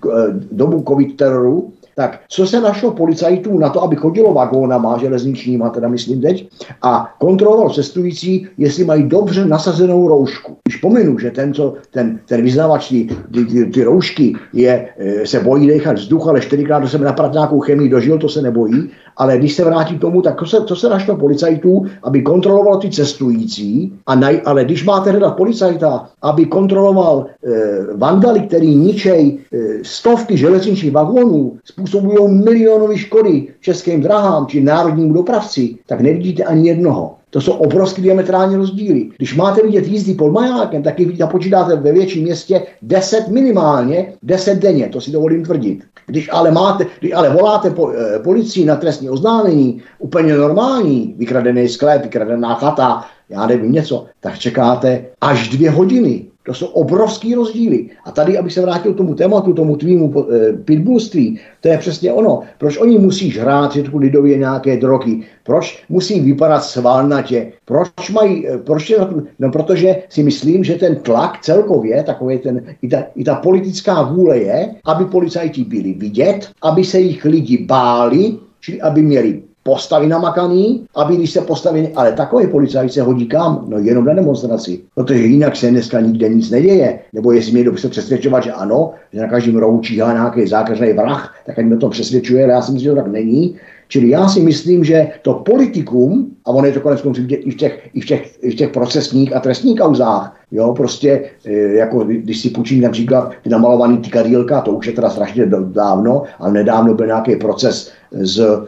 dobu 0.53 0.85
covid 0.89 1.17
teroru, 1.17 1.73
tak 1.97 2.21
co 2.29 2.47
se 2.47 2.61
našlo 2.61 2.91
policajtů 2.91 3.59
na 3.59 3.69
to, 3.69 3.83
aby 3.83 3.97
chodilo 3.97 4.35
vagónama 4.35 4.99
železničníma, 4.99 5.71
teda 5.71 5.89
myslím 5.89 6.21
teď, 6.21 6.49
a 6.83 7.15
kontroloval 7.19 7.71
cestující, 7.71 8.49
jestli 8.59 8.85
mají 8.85 9.03
dobře 9.09 9.47
nasazenou 9.47 10.09
roušku. 10.09 10.57
Když 10.65 10.77
pominu, 10.77 11.19
že 11.19 11.31
ten, 11.31 11.55
co, 11.55 11.75
ten, 11.91 12.21
ten 12.27 12.43
vyznavač 12.43 12.89
ty, 12.89 13.09
ty, 13.35 13.45
ty, 13.45 13.65
ty 13.67 13.85
roušky 13.85 14.37
je, 14.53 14.89
e, 14.99 15.27
se 15.27 15.41
bojí 15.41 15.67
dechat 15.67 15.97
vzduch, 15.97 16.29
ale 16.29 16.41
čtyřikrát 16.41 16.79
do 16.79 16.89
sebe 16.89 17.05
naprat 17.05 17.33
nějakou 17.33 17.61
chemii 17.61 17.89
dožil, 17.89 18.19
to 18.19 18.29
se 18.29 18.43
nebojí, 18.43 18.91
ale 19.17 19.39
když 19.39 19.55
se 19.55 19.65
vrátí 19.65 19.99
k 19.99 20.01
tomu, 20.01 20.23
tak 20.23 20.39
to 20.39 20.47
se, 20.47 20.61
to 20.61 20.77
se 20.77 20.89
našlo 20.89 21.17
policajtů, 21.17 21.85
aby 22.03 22.23
kontroloval 22.23 22.77
ty 22.81 22.91
cestující, 22.91 23.93
a 24.07 24.15
naj, 24.15 24.43
ale 24.45 24.65
když 24.65 24.85
máte 24.85 25.11
hledat 25.11 25.37
policajta, 25.37 26.09
aby 26.23 26.47
kontroloval 26.47 27.27
e, 27.27 27.51
vandaly, 27.97 28.41
který 28.41 28.77
ničej 28.77 29.39
e, 29.53 29.59
stovky 29.83 30.37
železničních 30.37 30.93
vagónů, 30.93 31.59
způsobují 31.65 32.45
milionové 32.45 32.99
škody 32.99 33.49
českým 33.61 34.01
drahám 34.03 34.47
či 34.47 34.61
národním 34.61 35.13
dopravci, 35.13 35.77
tak 35.87 36.01
nevidíte 36.01 36.45
ani 36.45 36.69
jednoho. 36.69 37.17
To 37.35 37.41
jsou 37.41 37.53
obrovské 37.53 38.03
diametrální 38.03 38.57
rozdíly. 38.57 39.11
Když 39.17 39.37
máte 39.37 39.63
vidět 39.63 39.87
jízdy 39.87 40.15
pod 40.15 40.31
majákem, 40.31 40.83
tak 40.83 41.01
jich 41.01 41.19
počítáte 41.31 41.77
ve 41.77 41.93
větším 41.93 42.23
městě 42.23 42.63
10 42.83 43.29
minimálně, 43.29 44.13
10 44.23 44.59
denně, 44.59 44.89
to 44.89 45.01
si 45.01 45.11
dovolím 45.11 45.45
tvrdit. 45.45 45.85
Když 46.07 46.29
ale, 46.33 46.51
máte, 46.51 46.87
když 47.01 47.13
ale 47.13 47.31
voláte 47.31 47.71
po, 47.71 47.91
e, 47.91 48.19
policii 48.19 48.65
na 48.65 48.77
trestní 48.77 49.11
oznámení, 49.11 49.83
úplně 49.99 50.35
normální, 50.37 51.15
vykradený 51.19 51.69
sklep, 51.69 52.03
vykradená 52.03 52.55
chata, 52.55 53.05
já 53.29 53.47
nevím 53.47 53.73
něco, 53.73 54.07
tak 54.21 54.39
čekáte 54.39 55.05
až 55.21 55.49
dvě 55.49 55.71
hodiny. 55.71 56.27
To 56.47 56.55
jsou 56.55 56.67
obrovský 56.67 57.35
rozdíly. 57.35 57.91
A 58.05 58.11
tady, 58.11 58.39
abych 58.39 58.53
se 58.53 58.61
vrátil 58.61 58.95
k 58.95 58.97
tomu 58.97 59.15
tématu, 59.15 59.53
tomu 59.53 59.77
tvýmu 59.77 60.15
e, 60.33 60.53
pitbullství, 60.53 61.41
to 61.61 61.69
je 61.69 61.79
přesně 61.79 62.13
ono. 62.13 62.41
Proč 62.59 62.79
oni 62.79 62.99
musí 62.99 63.31
žrát 63.31 63.73
řeknu 63.73 63.99
lidově 63.99 64.39
nějaké 64.39 64.77
drogy? 64.77 65.23
Proč 65.43 65.85
musí 65.89 66.21
vypadat 66.21 66.61
svalnatě? 66.61 67.53
Proč 67.65 68.11
mají, 68.13 68.49
e, 68.49 68.59
proč 68.59 68.91
je, 68.91 68.99
no 69.39 69.51
protože 69.51 70.03
si 70.09 70.23
myslím, 70.23 70.65
že 70.65 70.75
ten 70.75 70.97
tlak 70.97 71.41
celkově, 71.41 72.03
takový 72.03 72.39
ten, 72.39 72.65
i 72.83 72.89
ta, 72.89 73.05
i 73.15 73.25
ta 73.25 73.35
politická 73.35 74.03
vůle 74.03 74.39
je, 74.39 74.75
aby 74.85 75.05
policajti 75.05 75.65
byli 75.65 75.93
vidět, 75.93 76.49
aby 76.63 76.85
se 76.85 77.01
jich 77.01 77.25
lidi 77.25 77.59
báli, 77.59 78.37
čili 78.61 78.81
aby 78.81 79.03
měli 79.03 79.43
postavy 79.65 80.07
namakaný, 80.07 80.87
aby 80.95 81.17
když 81.17 81.31
se 81.31 81.41
postaví, 81.41 81.89
ale 81.95 82.13
takový 82.13 82.47
policajt 82.47 82.93
se 82.93 83.03
hodí 83.03 83.27
kam? 83.27 83.65
No 83.69 83.79
jenom 83.79 84.05
na 84.05 84.15
demonstraci, 84.15 84.81
protože 84.95 85.21
jinak 85.21 85.57
se 85.57 85.71
dneska 85.71 86.01
nikde 86.01 86.29
nic 86.29 86.51
neděje. 86.51 86.99
Nebo 87.13 87.33
jestli 87.33 87.53
mě 87.53 87.65
dobře 87.65 87.89
přesvědčovat, 87.89 88.45
že 88.45 88.53
ano, 88.53 88.93
že 89.13 89.21
na 89.21 89.29
každém 89.29 89.57
rohu 89.57 89.81
číhá 89.81 90.13
nějaký 90.13 90.47
zákažný 90.47 90.93
vrah, 90.93 91.35
tak 91.47 91.59
ať 91.59 91.65
mě 91.65 91.77
to 91.77 91.89
přesvědčuje, 91.89 92.45
ale 92.45 92.53
já 92.53 92.63
si 92.63 92.73
myslím, 92.73 92.85
že 92.85 92.91
to 92.91 92.97
tak 92.97 93.13
není. 93.13 93.57
Čili 93.89 94.09
já 94.09 94.29
si 94.29 94.41
myslím, 94.41 94.85
že 94.85 95.09
to 95.23 95.35
politikum, 95.35 96.27
a 96.45 96.51
ono 96.51 96.67
je 96.67 96.73
to 96.73 96.81
konec 96.81 97.03
konců 97.03 97.21
i 97.29 97.51
v 97.51 97.57
těch, 97.57 97.91
i 97.95 98.01
v 98.01 98.07
těch, 98.07 98.39
i 98.43 98.51
v 98.51 98.55
těch 98.55 98.71
procesních 98.71 99.37
a 99.37 99.41
trestních 99.41 99.79
kauzách, 99.79 100.37
jo, 100.55 100.75
prostě, 100.77 101.25
e, 101.45 101.53
jako 101.53 102.05
když 102.05 102.41
si 102.41 102.51
půjčím 102.51 102.83
například 102.83 103.33
ty 103.43 103.49
namalovaný 103.51 103.99
ty 103.99 104.11
kadílka, 104.11 104.61
to 104.61 104.71
už 104.71 104.87
je 104.87 104.93
teda 104.93 105.11
strašně 105.11 105.47
dávno, 105.61 106.23
ale 106.39 106.53
nedávno 106.53 106.95
byl 106.95 107.07
nějaký 107.07 107.37
proces 107.37 107.93
s, 108.13 108.67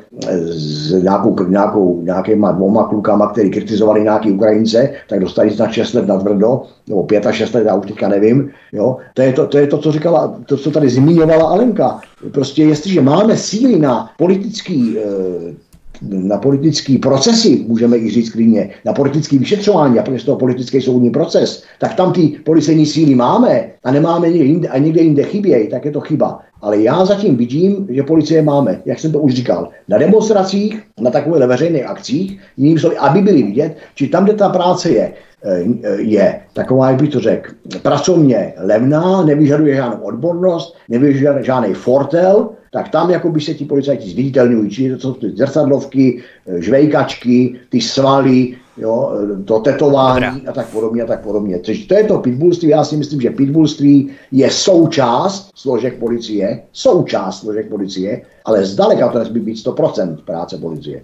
s 0.51 1.03
nějakou, 1.03 1.37
nějakou, 1.49 2.01
nějakýma 2.03 2.53
dvoma 2.53 2.89
klukama, 2.89 3.31
který 3.33 3.51
kritizovali 3.51 4.03
nějaký 4.03 4.31
Ukrajince, 4.31 4.91
tak 5.09 5.21
dostali 5.21 5.51
snad 5.51 5.73
6 5.73 5.93
let 5.93 6.07
na 6.07 6.19
tvrdo, 6.19 6.63
nebo 6.89 7.03
5 7.03 7.27
a 7.27 7.33
6 7.33 7.55
let, 7.55 7.67
já 7.67 7.75
už 7.75 7.87
teďka 7.87 8.09
nevím. 8.09 8.51
Jo. 8.73 8.97
To, 9.15 9.23
je 9.23 9.33
to, 9.33 9.47
to 9.47 9.59
je 9.59 9.67
to, 9.67 9.79
co 9.79 9.93
říkala, 9.93 10.35
to, 10.47 10.57
co 10.57 10.71
tady 10.71 10.89
zmiňovala 10.89 11.45
Alenka. 11.45 12.01
Prostě 12.33 12.65
jestliže 12.65 13.01
máme 13.01 13.37
síly 13.37 13.79
na 13.79 14.11
politický 14.19 14.99
eh, 14.99 15.66
na 16.03 16.39
politický 16.39 16.99
procesy, 16.99 17.65
můžeme 17.69 17.97
i 17.97 18.11
říct 18.11 18.31
klidně, 18.31 18.71
na 18.85 18.93
politický 18.93 19.39
vyšetřování 19.39 19.99
a 19.99 20.03
protože 20.03 20.25
to 20.25 20.37
politický 20.37 20.81
soudní 20.81 21.11
proces, 21.11 21.63
tak 21.79 21.95
tam 21.95 22.13
ty 22.13 22.29
policejní 22.29 22.87
síly 22.87 23.15
máme 23.15 23.71
a 23.85 23.91
nemáme 23.91 24.31
někde 24.31 24.45
jinde, 24.45 24.69
a 24.69 24.79
někde 24.79 25.03
jinde 25.03 25.23
chybějí, 25.23 25.69
tak 25.69 25.85
je 25.85 25.91
to 25.91 26.01
chyba. 26.01 26.41
Ale 26.61 26.83
já 26.83 27.05
zatím 27.05 27.37
vidím, 27.37 27.87
že 27.91 28.03
policie 28.03 28.43
máme, 28.43 28.81
jak 28.85 28.99
jsem 28.99 29.13
to 29.13 29.19
už 29.19 29.35
říkal, 29.35 29.69
na 29.89 29.99
demonstracích, 29.99 30.83
na 31.01 31.11
takových 31.11 31.45
veřejných 31.47 31.87
akcích, 31.87 32.41
jiným 32.57 32.79
slovy, 32.79 32.97
aby 32.97 33.23
byli 33.23 33.43
vidět, 33.43 33.77
či 33.95 34.09
tam, 34.09 34.25
kde 34.25 34.33
ta 34.33 34.49
práce 34.49 34.91
je, 34.91 35.13
eh, 35.45 35.65
je 35.97 36.41
taková, 36.53 36.91
jak 36.91 37.01
bych 37.01 37.11
to 37.11 37.21
řekl, 37.21 37.51
pracovně 37.83 38.55
levná, 38.57 39.25
nevyžaduje 39.25 39.77
žádnou 39.77 40.05
odbornost, 40.05 40.77
nevyžaduje 40.89 41.45
žádný 41.45 41.75
fortel, 41.75 42.49
tak 42.73 42.89
tam 42.89 43.11
jako 43.11 43.29
by 43.31 43.41
se 43.41 43.55
ti 43.55 43.65
policajti 43.65 44.11
zviditelňují, 44.11 44.71
čili 44.71 44.95
to 44.95 45.01
jsou 45.01 45.13
ty 45.13 45.31
zrcadlovky, 45.37 46.23
eh, 46.47 46.63
žvejkačky, 46.63 47.61
ty 47.69 47.81
svaly, 47.81 48.57
jo, 48.79 49.13
to 49.45 49.61
tetování 49.61 50.21
Dobra. 50.21 50.51
a 50.51 50.53
tak 50.53 50.69
podobně 50.69 51.03
a 51.03 51.07
tak 51.07 51.21
podobně. 51.21 51.61
Což 51.61 51.79
to 51.85 51.95
je 51.95 52.05
to 52.05 52.19
pitbullství, 52.19 52.69
já 52.69 52.85
si 52.85 52.97
myslím, 52.97 53.21
že 53.21 53.31
pitbullství 53.31 54.11
je 54.33 54.51
součást 54.51 55.51
složek 55.55 55.99
policie, 55.99 56.63
součást 56.73 57.41
složek 57.41 57.69
policie, 57.69 58.23
ale 58.45 58.67
zdaleka 58.67 59.09
to 59.09 59.19
nesmí 59.19 59.41
být 59.41 59.67
100% 59.67 60.17
práce 60.17 60.59
policie. 60.59 61.03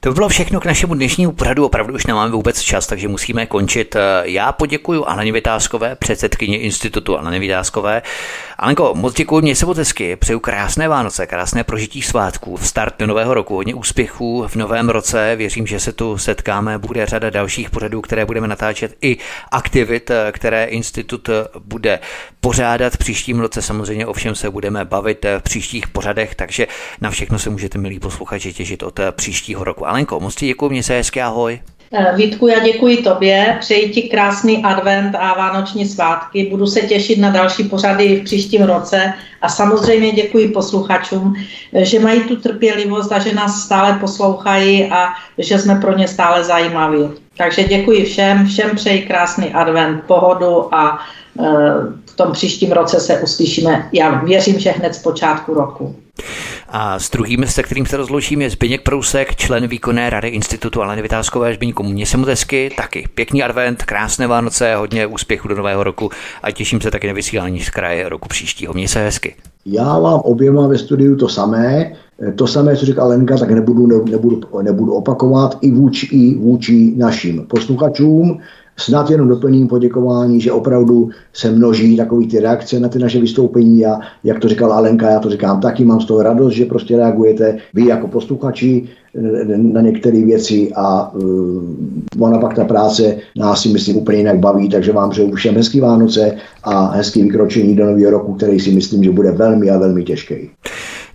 To 0.00 0.08
by 0.08 0.14
bylo 0.14 0.28
všechno 0.28 0.60
k 0.60 0.64
našemu 0.64 0.94
dnešnímu 0.94 1.32
pořadu. 1.32 1.66
Opravdu 1.66 1.94
už 1.94 2.06
nemáme 2.06 2.32
vůbec 2.32 2.60
čas, 2.60 2.86
takže 2.86 3.08
musíme 3.08 3.46
končit. 3.46 3.96
Já 4.22 4.52
poděkuji 4.52 5.04
Aleně 5.06 5.32
Vytázkové, 5.32 5.96
předsedkyni 5.96 6.56
institutu 6.56 7.18
Aleny 7.18 7.38
Vytázkové. 7.38 8.02
Alenko, 8.58 8.92
moc 8.94 9.14
děkuji, 9.14 9.42
mě 9.42 9.56
se 9.56 9.66
moc 9.66 9.78
hezky, 9.78 10.16
přeju 10.16 10.40
krásné 10.40 10.88
Vánoce, 10.88 11.26
krásné 11.26 11.64
prožití 11.64 12.02
svátků, 12.02 12.56
v 12.56 12.66
start 12.66 12.94
do 12.98 13.06
nového 13.06 13.34
roku, 13.34 13.54
hodně 13.54 13.74
úspěchů 13.74 14.44
v 14.48 14.56
novém 14.56 14.88
roce. 14.88 15.36
Věřím, 15.36 15.66
že 15.66 15.80
se 15.80 15.92
tu 15.92 16.18
setkáme, 16.18 16.78
bude 16.78 17.06
řada 17.06 17.30
dalších 17.30 17.70
pořadů, 17.70 18.00
které 18.00 18.26
budeme 18.26 18.48
natáčet 18.48 18.96
i 19.02 19.16
aktivit, 19.50 20.10
které 20.32 20.64
institut 20.64 21.30
bude 21.58 21.98
pořádat 22.40 22.92
v 22.92 22.98
příštím 22.98 23.40
roce. 23.40 23.62
Samozřejmě 23.62 24.06
o 24.06 24.12
všem 24.12 24.34
se 24.34 24.50
budeme 24.50 24.84
bavit 24.84 25.26
v 25.38 25.42
příštích 25.42 25.88
pořadech, 25.88 26.34
takže 26.34 26.66
na 27.00 27.10
všechno 27.10 27.38
se 27.38 27.50
můžete, 27.50 27.78
milí 27.78 28.00
posluchači, 28.00 28.52
těšit 28.52 28.82
od 28.82 29.00
příštího 29.10 29.64
roku. 29.64 29.87
Alenko, 29.88 30.20
moc 30.20 30.34
ti 30.34 30.46
děkuji, 30.46 30.68
mě 30.68 30.82
se 30.82 30.94
hezky, 30.94 31.22
ahoj. 31.22 31.60
Eh, 31.92 32.16
Vítku, 32.16 32.46
já 32.46 32.58
děkuji 32.60 32.96
tobě, 32.96 33.56
přeji 33.60 33.88
ti 33.88 34.02
krásný 34.02 34.64
advent 34.64 35.14
a 35.14 35.34
vánoční 35.34 35.86
svátky, 35.86 36.48
budu 36.50 36.66
se 36.66 36.80
těšit 36.80 37.18
na 37.18 37.30
další 37.30 37.64
pořady 37.64 38.20
v 38.20 38.24
příštím 38.24 38.62
roce 38.62 39.12
a 39.42 39.48
samozřejmě 39.48 40.12
děkuji 40.12 40.48
posluchačům, 40.48 41.34
eh, 41.72 41.84
že 41.84 42.00
mají 42.00 42.20
tu 42.20 42.36
trpělivost 42.36 43.12
a 43.12 43.18
že 43.18 43.34
nás 43.34 43.62
stále 43.62 43.98
poslouchají 44.00 44.90
a 44.90 45.08
že 45.38 45.58
jsme 45.58 45.74
pro 45.80 45.96
ně 45.96 46.08
stále 46.08 46.44
zajímaví. 46.44 47.08
Takže 47.36 47.64
děkuji 47.64 48.04
všem, 48.04 48.46
všem 48.46 48.76
přeji 48.76 49.02
krásný 49.02 49.54
advent, 49.54 50.04
pohodu 50.06 50.74
a 50.74 50.98
eh, 51.40 51.44
tom 52.18 52.32
příštím 52.32 52.72
roce 52.72 53.00
se 53.00 53.20
uslyšíme, 53.20 53.88
já 53.92 54.24
věřím, 54.24 54.58
že 54.58 54.70
hned 54.70 54.94
z 54.94 54.98
počátku 54.98 55.54
roku. 55.54 55.94
A 56.68 56.98
s 56.98 57.10
druhým, 57.10 57.46
se 57.46 57.62
kterým 57.62 57.86
se 57.86 57.96
rozloučím, 57.96 58.42
je 58.42 58.50
Zbyněk 58.50 58.82
Prousek, 58.82 59.36
člen 59.36 59.66
výkonné 59.66 60.10
rady 60.10 60.28
Institutu 60.28 60.82
Aleny 60.82 61.02
Vytázkové. 61.02 61.54
Zbyňku, 61.54 61.82
mě 61.82 62.06
se 62.06 62.16
moc 62.16 62.28
hezky, 62.28 62.70
taky 62.76 63.08
pěkný 63.14 63.42
advent, 63.42 63.82
krásné 63.82 64.26
Vánoce, 64.26 64.74
hodně 64.74 65.06
úspěchu 65.06 65.48
do 65.48 65.54
nového 65.54 65.84
roku 65.84 66.10
a 66.42 66.50
těším 66.50 66.80
se 66.80 66.90
taky 66.90 67.06
na 67.06 67.12
vysílání 67.12 67.60
z 67.60 67.70
kraje 67.70 68.08
roku 68.08 68.28
příštího. 68.28 68.74
Mě 68.74 68.88
se 68.88 69.04
hezky. 69.04 69.34
Já 69.66 69.98
vám 69.98 70.20
oběma 70.20 70.66
ve 70.66 70.78
studiu 70.78 71.16
to 71.16 71.28
samé. 71.28 71.92
To 72.36 72.46
samé, 72.46 72.76
co 72.76 72.86
říká 72.86 73.04
Lenka, 73.04 73.36
tak 73.36 73.50
nebudu, 73.50 73.86
nebudu, 74.10 74.40
nebudu 74.62 74.92
opakovat 74.92 75.58
i 75.60 75.70
vůči, 75.70 76.06
i 76.06 76.34
vůči 76.34 76.92
našim 76.96 77.46
posluchačům. 77.46 78.40
Snad 78.80 79.10
jenom 79.10 79.28
doplním 79.28 79.68
poděkování, 79.68 80.40
že 80.40 80.52
opravdu 80.52 81.10
se 81.32 81.50
množí 81.50 81.96
takové 81.96 82.26
ty 82.26 82.40
reakce 82.40 82.80
na 82.80 82.88
ty 82.88 82.98
naše 82.98 83.20
vystoupení 83.20 83.86
a 83.86 84.00
jak 84.24 84.38
to 84.38 84.48
říkala 84.48 84.76
Alenka, 84.76 85.10
já 85.10 85.20
to 85.20 85.30
říkám 85.30 85.60
taky, 85.60 85.84
mám 85.84 86.00
z 86.00 86.06
toho 86.06 86.22
radost, 86.22 86.52
že 86.52 86.64
prostě 86.64 86.96
reagujete 86.96 87.56
vy 87.74 87.86
jako 87.86 88.08
posluchači 88.08 88.88
na 89.56 89.80
některé 89.80 90.24
věci 90.24 90.72
a 90.76 91.14
uh, 91.14 91.62
ona 92.18 92.38
pak 92.38 92.54
ta 92.54 92.64
práce 92.64 93.16
nás 93.36 93.62
si 93.62 93.68
myslím 93.68 93.96
úplně 93.96 94.18
jinak 94.18 94.38
baví, 94.38 94.68
takže 94.68 94.92
vám 94.92 95.10
přeju 95.10 95.34
všem 95.34 95.54
hezký 95.54 95.80
Vánoce 95.80 96.36
a 96.64 96.90
hezký 96.90 97.22
vykročení 97.22 97.76
do 97.76 97.86
nového 97.86 98.10
roku, 98.10 98.34
který 98.34 98.60
si 98.60 98.70
myslím, 98.70 99.04
že 99.04 99.10
bude 99.10 99.30
velmi 99.30 99.70
a 99.70 99.78
velmi 99.78 100.04
těžký. 100.04 100.50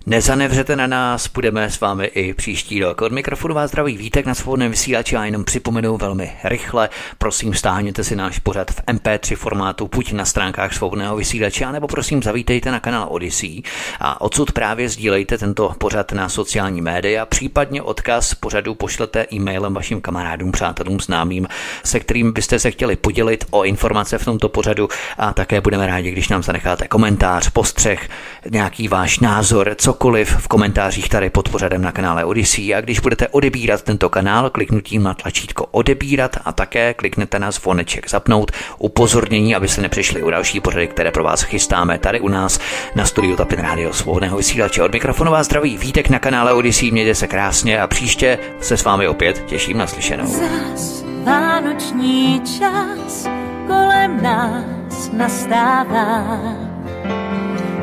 Nezanevřete 0.06 0.76
na 0.76 0.86
nás, 0.86 1.28
budeme 1.28 1.70
s 1.70 1.80
vámi 1.80 2.04
i 2.04 2.34
příští 2.34 2.80
rok. 2.80 3.02
Od 3.02 3.12
mikrofonu 3.12 3.54
vás 3.54 3.70
zdraví 3.70 3.96
Vítek 3.96 4.26
na 4.26 4.34
svobodném 4.34 4.70
vysílači 4.70 5.16
a 5.16 5.24
jenom 5.24 5.44
připomenu 5.44 5.96
velmi 5.96 6.32
rychle. 6.44 6.88
Prosím, 7.18 7.54
stáhněte 7.54 8.04
si 8.04 8.16
náš 8.16 8.38
pořad 8.38 8.70
v 8.70 8.82
MP3 8.82 9.36
formátu, 9.36 9.90
buď 9.94 10.12
na 10.12 10.24
stránkách 10.24 10.74
svobodného 10.74 11.16
vysílače, 11.16 11.72
nebo 11.72 11.86
prosím 11.86 12.22
zavítejte 12.22 12.70
na 12.70 12.80
kanál 12.80 13.06
Odyssey 13.10 13.62
a 14.00 14.20
odsud 14.20 14.52
právě 14.52 14.88
sdílejte 14.88 15.38
tento 15.38 15.74
pořad 15.78 16.12
na 16.12 16.28
sociální 16.28 16.80
média, 16.80 17.26
případně 17.26 17.82
odkaz 17.82 18.34
pořadu 18.34 18.74
pošlete 18.74 19.26
e-mailem 19.32 19.74
vašim 19.74 20.00
kamarádům, 20.00 20.52
přátelům, 20.52 21.00
známým, 21.00 21.46
se 21.84 22.00
kterým 22.00 22.32
byste 22.32 22.58
se 22.58 22.70
chtěli 22.70 22.96
podělit 22.96 23.44
o 23.50 23.64
informace 23.64 24.18
v 24.18 24.24
tomto 24.24 24.48
pořadu 24.48 24.88
a 25.18 25.32
také 25.32 25.60
budeme 25.60 25.86
rádi, 25.86 26.10
když 26.10 26.28
nám 26.28 26.42
zanecháte 26.42 26.88
komentář, 26.88 27.50
postřeh, 27.50 28.08
nějaký 28.50 28.88
váš 28.88 29.18
názor, 29.18 29.74
co 29.78 29.93
cokoliv 29.94 30.36
v 30.38 30.48
komentářích 30.48 31.08
tady 31.08 31.30
pod 31.30 31.48
pořadem 31.48 31.82
na 31.82 31.92
kanále 31.92 32.24
Odyssey 32.24 32.74
a 32.74 32.80
když 32.80 33.00
budete 33.00 33.28
odebírat 33.28 33.82
tento 33.82 34.08
kanál 34.08 34.50
kliknutím 34.50 35.02
na 35.02 35.14
tlačítko 35.14 35.66
odebírat 35.66 36.36
a 36.44 36.52
také 36.52 36.94
kliknete 36.94 37.38
na 37.38 37.50
zvoneček 37.50 38.10
zapnout 38.10 38.52
upozornění, 38.78 39.54
aby 39.54 39.68
se 39.68 39.80
nepřišli 39.80 40.22
u 40.22 40.30
další 40.30 40.60
pořady, 40.60 40.88
které 40.88 41.10
pro 41.10 41.24
vás 41.24 41.42
chystáme 41.42 41.98
tady 41.98 42.20
u 42.20 42.28
nás 42.28 42.60
na 42.94 43.04
studiu 43.04 43.36
Tapin 43.36 43.58
Radio 43.58 43.92
svobodného 43.92 44.36
vysílače. 44.36 44.82
Od 44.82 44.92
mikrofonu 44.92 45.30
vás 45.30 45.46
zdraví 45.46 45.78
Vítek 45.78 46.08
na 46.08 46.18
kanále 46.18 46.52
Odyssey, 46.52 46.90
mějte 46.90 47.14
se 47.14 47.26
krásně 47.26 47.80
a 47.80 47.86
příště 47.86 48.38
se 48.60 48.76
s 48.76 48.84
vámi 48.84 49.08
opět 49.08 49.44
těším 49.46 49.78
na 49.78 49.86
slyšenou. 49.86 50.26
Zas 50.26 51.04
vánoční 51.24 52.42
čas 52.58 53.28
kolem 53.66 54.22
nás 54.22 55.10
nastává. 55.12 56.73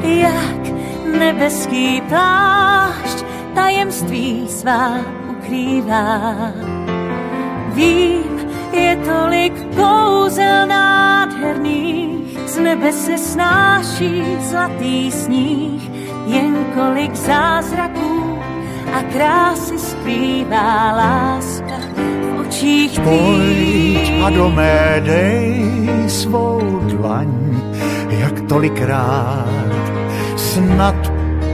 Jak 0.04 0.64
nebeský 1.06 2.02
plášť 2.10 3.18
tajemství 3.54 4.48
svá 4.50 4.98
ukrývá. 5.30 6.32
Vím, 7.74 8.34
je 8.74 8.98
tolik 9.06 9.54
kouzel 9.76 10.68
nádherných, 10.68 12.40
z 12.48 12.58
nebe 12.58 12.92
se 12.92 13.18
snáší 13.18 14.24
zlatý 14.40 15.12
sníh, 15.12 15.82
jen 16.26 16.66
kolik 16.76 17.16
zázraků 17.16 18.40
a 18.94 19.04
krásy 19.14 19.80
skrývá 19.80 20.92
láska 20.92 21.78
v 21.96 22.40
očích 22.40 23.00
tvých. 23.00 24.24
a 24.24 24.30
do 24.30 24.50
mé 24.50 25.02
dej 25.06 25.64
svou 26.08 26.60
dlaň, 26.92 27.32
jak 28.32 28.42
tolikrát 28.42 29.68
snad 30.36 30.96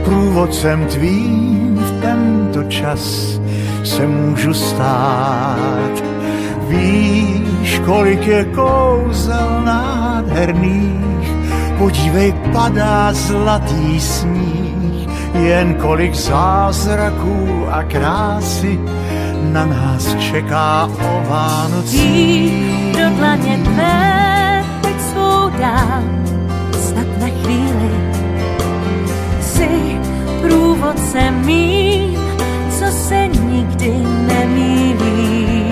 průvodcem 0.04 0.86
tvým 0.86 1.76
v 1.76 2.00
tento 2.00 2.64
čas 2.64 3.00
se 3.84 4.06
můžu 4.06 4.54
stát. 4.54 5.94
Víš, 6.68 7.80
kolik 7.84 8.26
je 8.26 8.44
kouzel 8.44 9.62
nádherných, 9.64 11.28
podívej, 11.78 12.34
padá 12.52 13.12
zlatý 13.12 14.00
sníh, 14.00 15.08
jen 15.34 15.74
kolik 15.74 16.14
zázraků 16.14 17.66
a 17.70 17.82
krásy 17.82 18.80
na 19.52 19.66
nás 19.66 20.14
čeká 20.14 20.90
o 21.00 21.22
Vánocích. 21.28 22.92
do 22.92 23.16
dlaně 23.16 23.58
tvé, 23.64 24.64
teď 24.82 25.00
svou 25.00 25.50
dám, 25.60 26.27
ovoce 30.88 31.02
se 31.02 31.30
mým, 31.30 32.18
co 32.70 32.84
se 33.08 33.26
nikdy 33.26 33.92
nemýlí. 34.26 35.64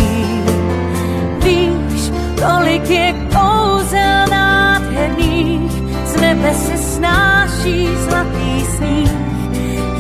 Víš, 1.45 2.13
kolik 2.45 2.91
je 2.91 3.15
kouzel 3.33 4.27
nádherných, 4.31 5.73
z 6.07 6.21
nebe 6.21 6.55
se 6.55 6.77
snáší 6.77 7.89
zlatý 8.09 8.65
sníh, 8.77 9.11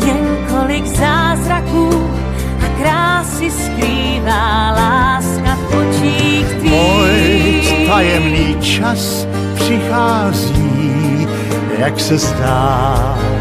jen 0.06 0.36
kolik 0.50 0.86
zázraků 0.86 2.10
a 2.64 2.82
krásy 2.82 3.50
skrývá 3.50 4.70
láska 4.70 5.54
v 5.56 5.74
očích 5.74 6.46
tvých. 6.58 6.72
Pojď, 6.72 7.88
tajemný 7.88 8.56
čas 8.60 9.26
přichází, 9.54 11.28
jak 11.78 12.00
se 12.00 12.18
stává. 12.18 13.35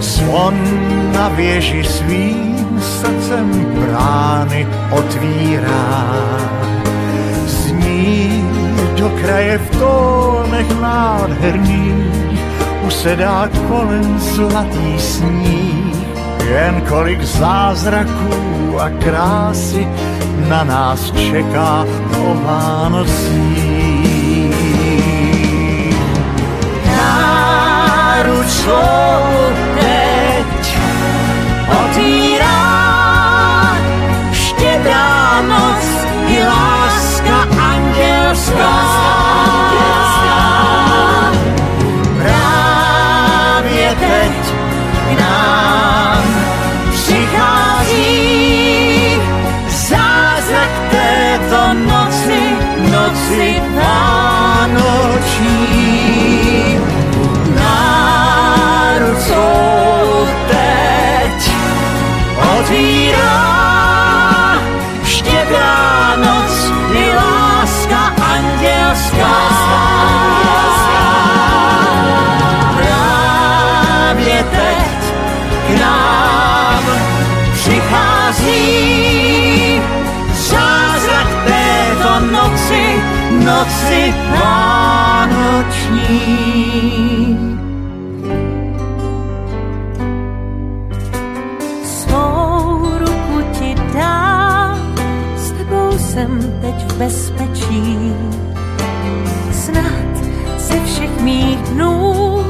Zvon 0.00 0.54
na 1.12 1.28
věži 1.28 1.84
svým 1.84 2.80
srdcem 2.80 3.66
brány 3.74 4.66
otvírá. 4.90 5.94
Zní 7.46 8.44
do 8.98 9.08
kraje 9.08 9.58
v 9.58 9.70
tónech 9.78 10.80
nádherných, 10.80 12.40
usedá 12.86 13.48
kolem 13.68 14.18
zlatý 14.18 14.98
sníh. 14.98 15.96
Jen 16.46 16.80
kolik 16.88 17.22
zázraků 17.22 18.80
a 18.80 18.90
krásy 18.90 19.88
na 20.48 20.64
nás 20.64 21.10
čeká 21.10 21.86
o 22.22 22.34
Vánocích. 22.44 23.75
Náručou 28.66 29.54
teď 29.74 30.78
otvírá 31.70 32.62
štědrá 34.32 35.42
noc 35.42 35.86
i 36.28 36.44
láska 36.44 37.48
andělská. 37.72 38.76
Právě 42.22 43.94
teď 44.00 44.32
k 45.08 45.20
nám 45.20 46.22
přichází 46.90 48.06
zázrak 49.68 50.70
noci, 51.74 52.40
noci 52.90 53.62
otvírá 62.66 64.58
štědrá 65.04 66.16
noc 66.16 66.72
i 66.92 67.14
láska 67.14 67.98
andělská. 68.34 69.36
Právě 72.76 74.44
teď 74.50 75.00
k 75.66 75.70
nám 75.80 76.84
přichází 77.52 78.62
zázrak 80.34 81.28
této 81.46 82.20
noci, 82.20 83.02
noci 83.30 84.14
vánoční. 84.40 85.56
Bezpečí. 96.98 98.12
Snad 99.52 100.12
ze 100.58 100.80
všech 100.84 101.20
mých 101.20 101.58
dnů 101.58 102.44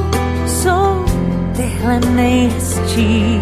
jsou 0.45 1.05
tyhle 1.55 1.99
nejhezčí. 1.99 3.41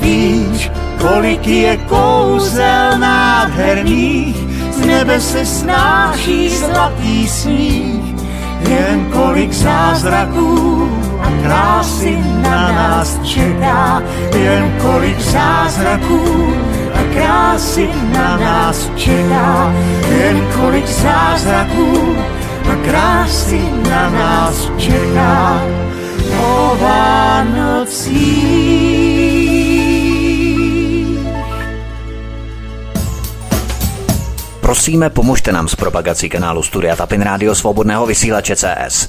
Víš, 0.00 0.70
kolik 1.00 1.46
je 1.46 1.76
kouzel 1.76 2.98
nádherných, 2.98 4.36
z 4.72 4.86
nebe 4.86 5.20
se 5.20 5.46
snáší 5.46 6.56
zlatý 6.56 7.28
sníh, 7.28 8.04
jen 8.68 9.06
kolik 9.12 9.52
zázraků 9.52 10.88
a 11.20 11.42
krásy 11.42 12.18
na 12.42 12.72
nás 12.72 13.18
čeká, 13.22 14.02
jen 14.34 14.72
kolik 14.82 15.20
zázraků 15.20 16.54
krásy 17.14 17.88
na 18.12 18.36
nás 18.36 18.90
čeká, 18.96 19.74
jen 20.18 20.46
kolik 20.54 20.86
zázraků 20.86 22.16
a 22.72 22.74
krásy 22.84 23.60
na 23.88 24.10
nás 24.10 24.70
čeká 24.76 25.62
o 26.40 26.76
Vánocích. 26.80 28.54
Prosíme, 34.60 35.10
pomožte 35.10 35.52
nám 35.52 35.68
s 35.68 35.76
propagací 35.76 36.28
kanálu 36.28 36.62
Studia 36.62 36.96
Tapin 36.96 37.22
Rádio 37.22 37.54
Svobodného 37.54 38.06
vysílače 38.06 38.56
CS. 38.56 39.08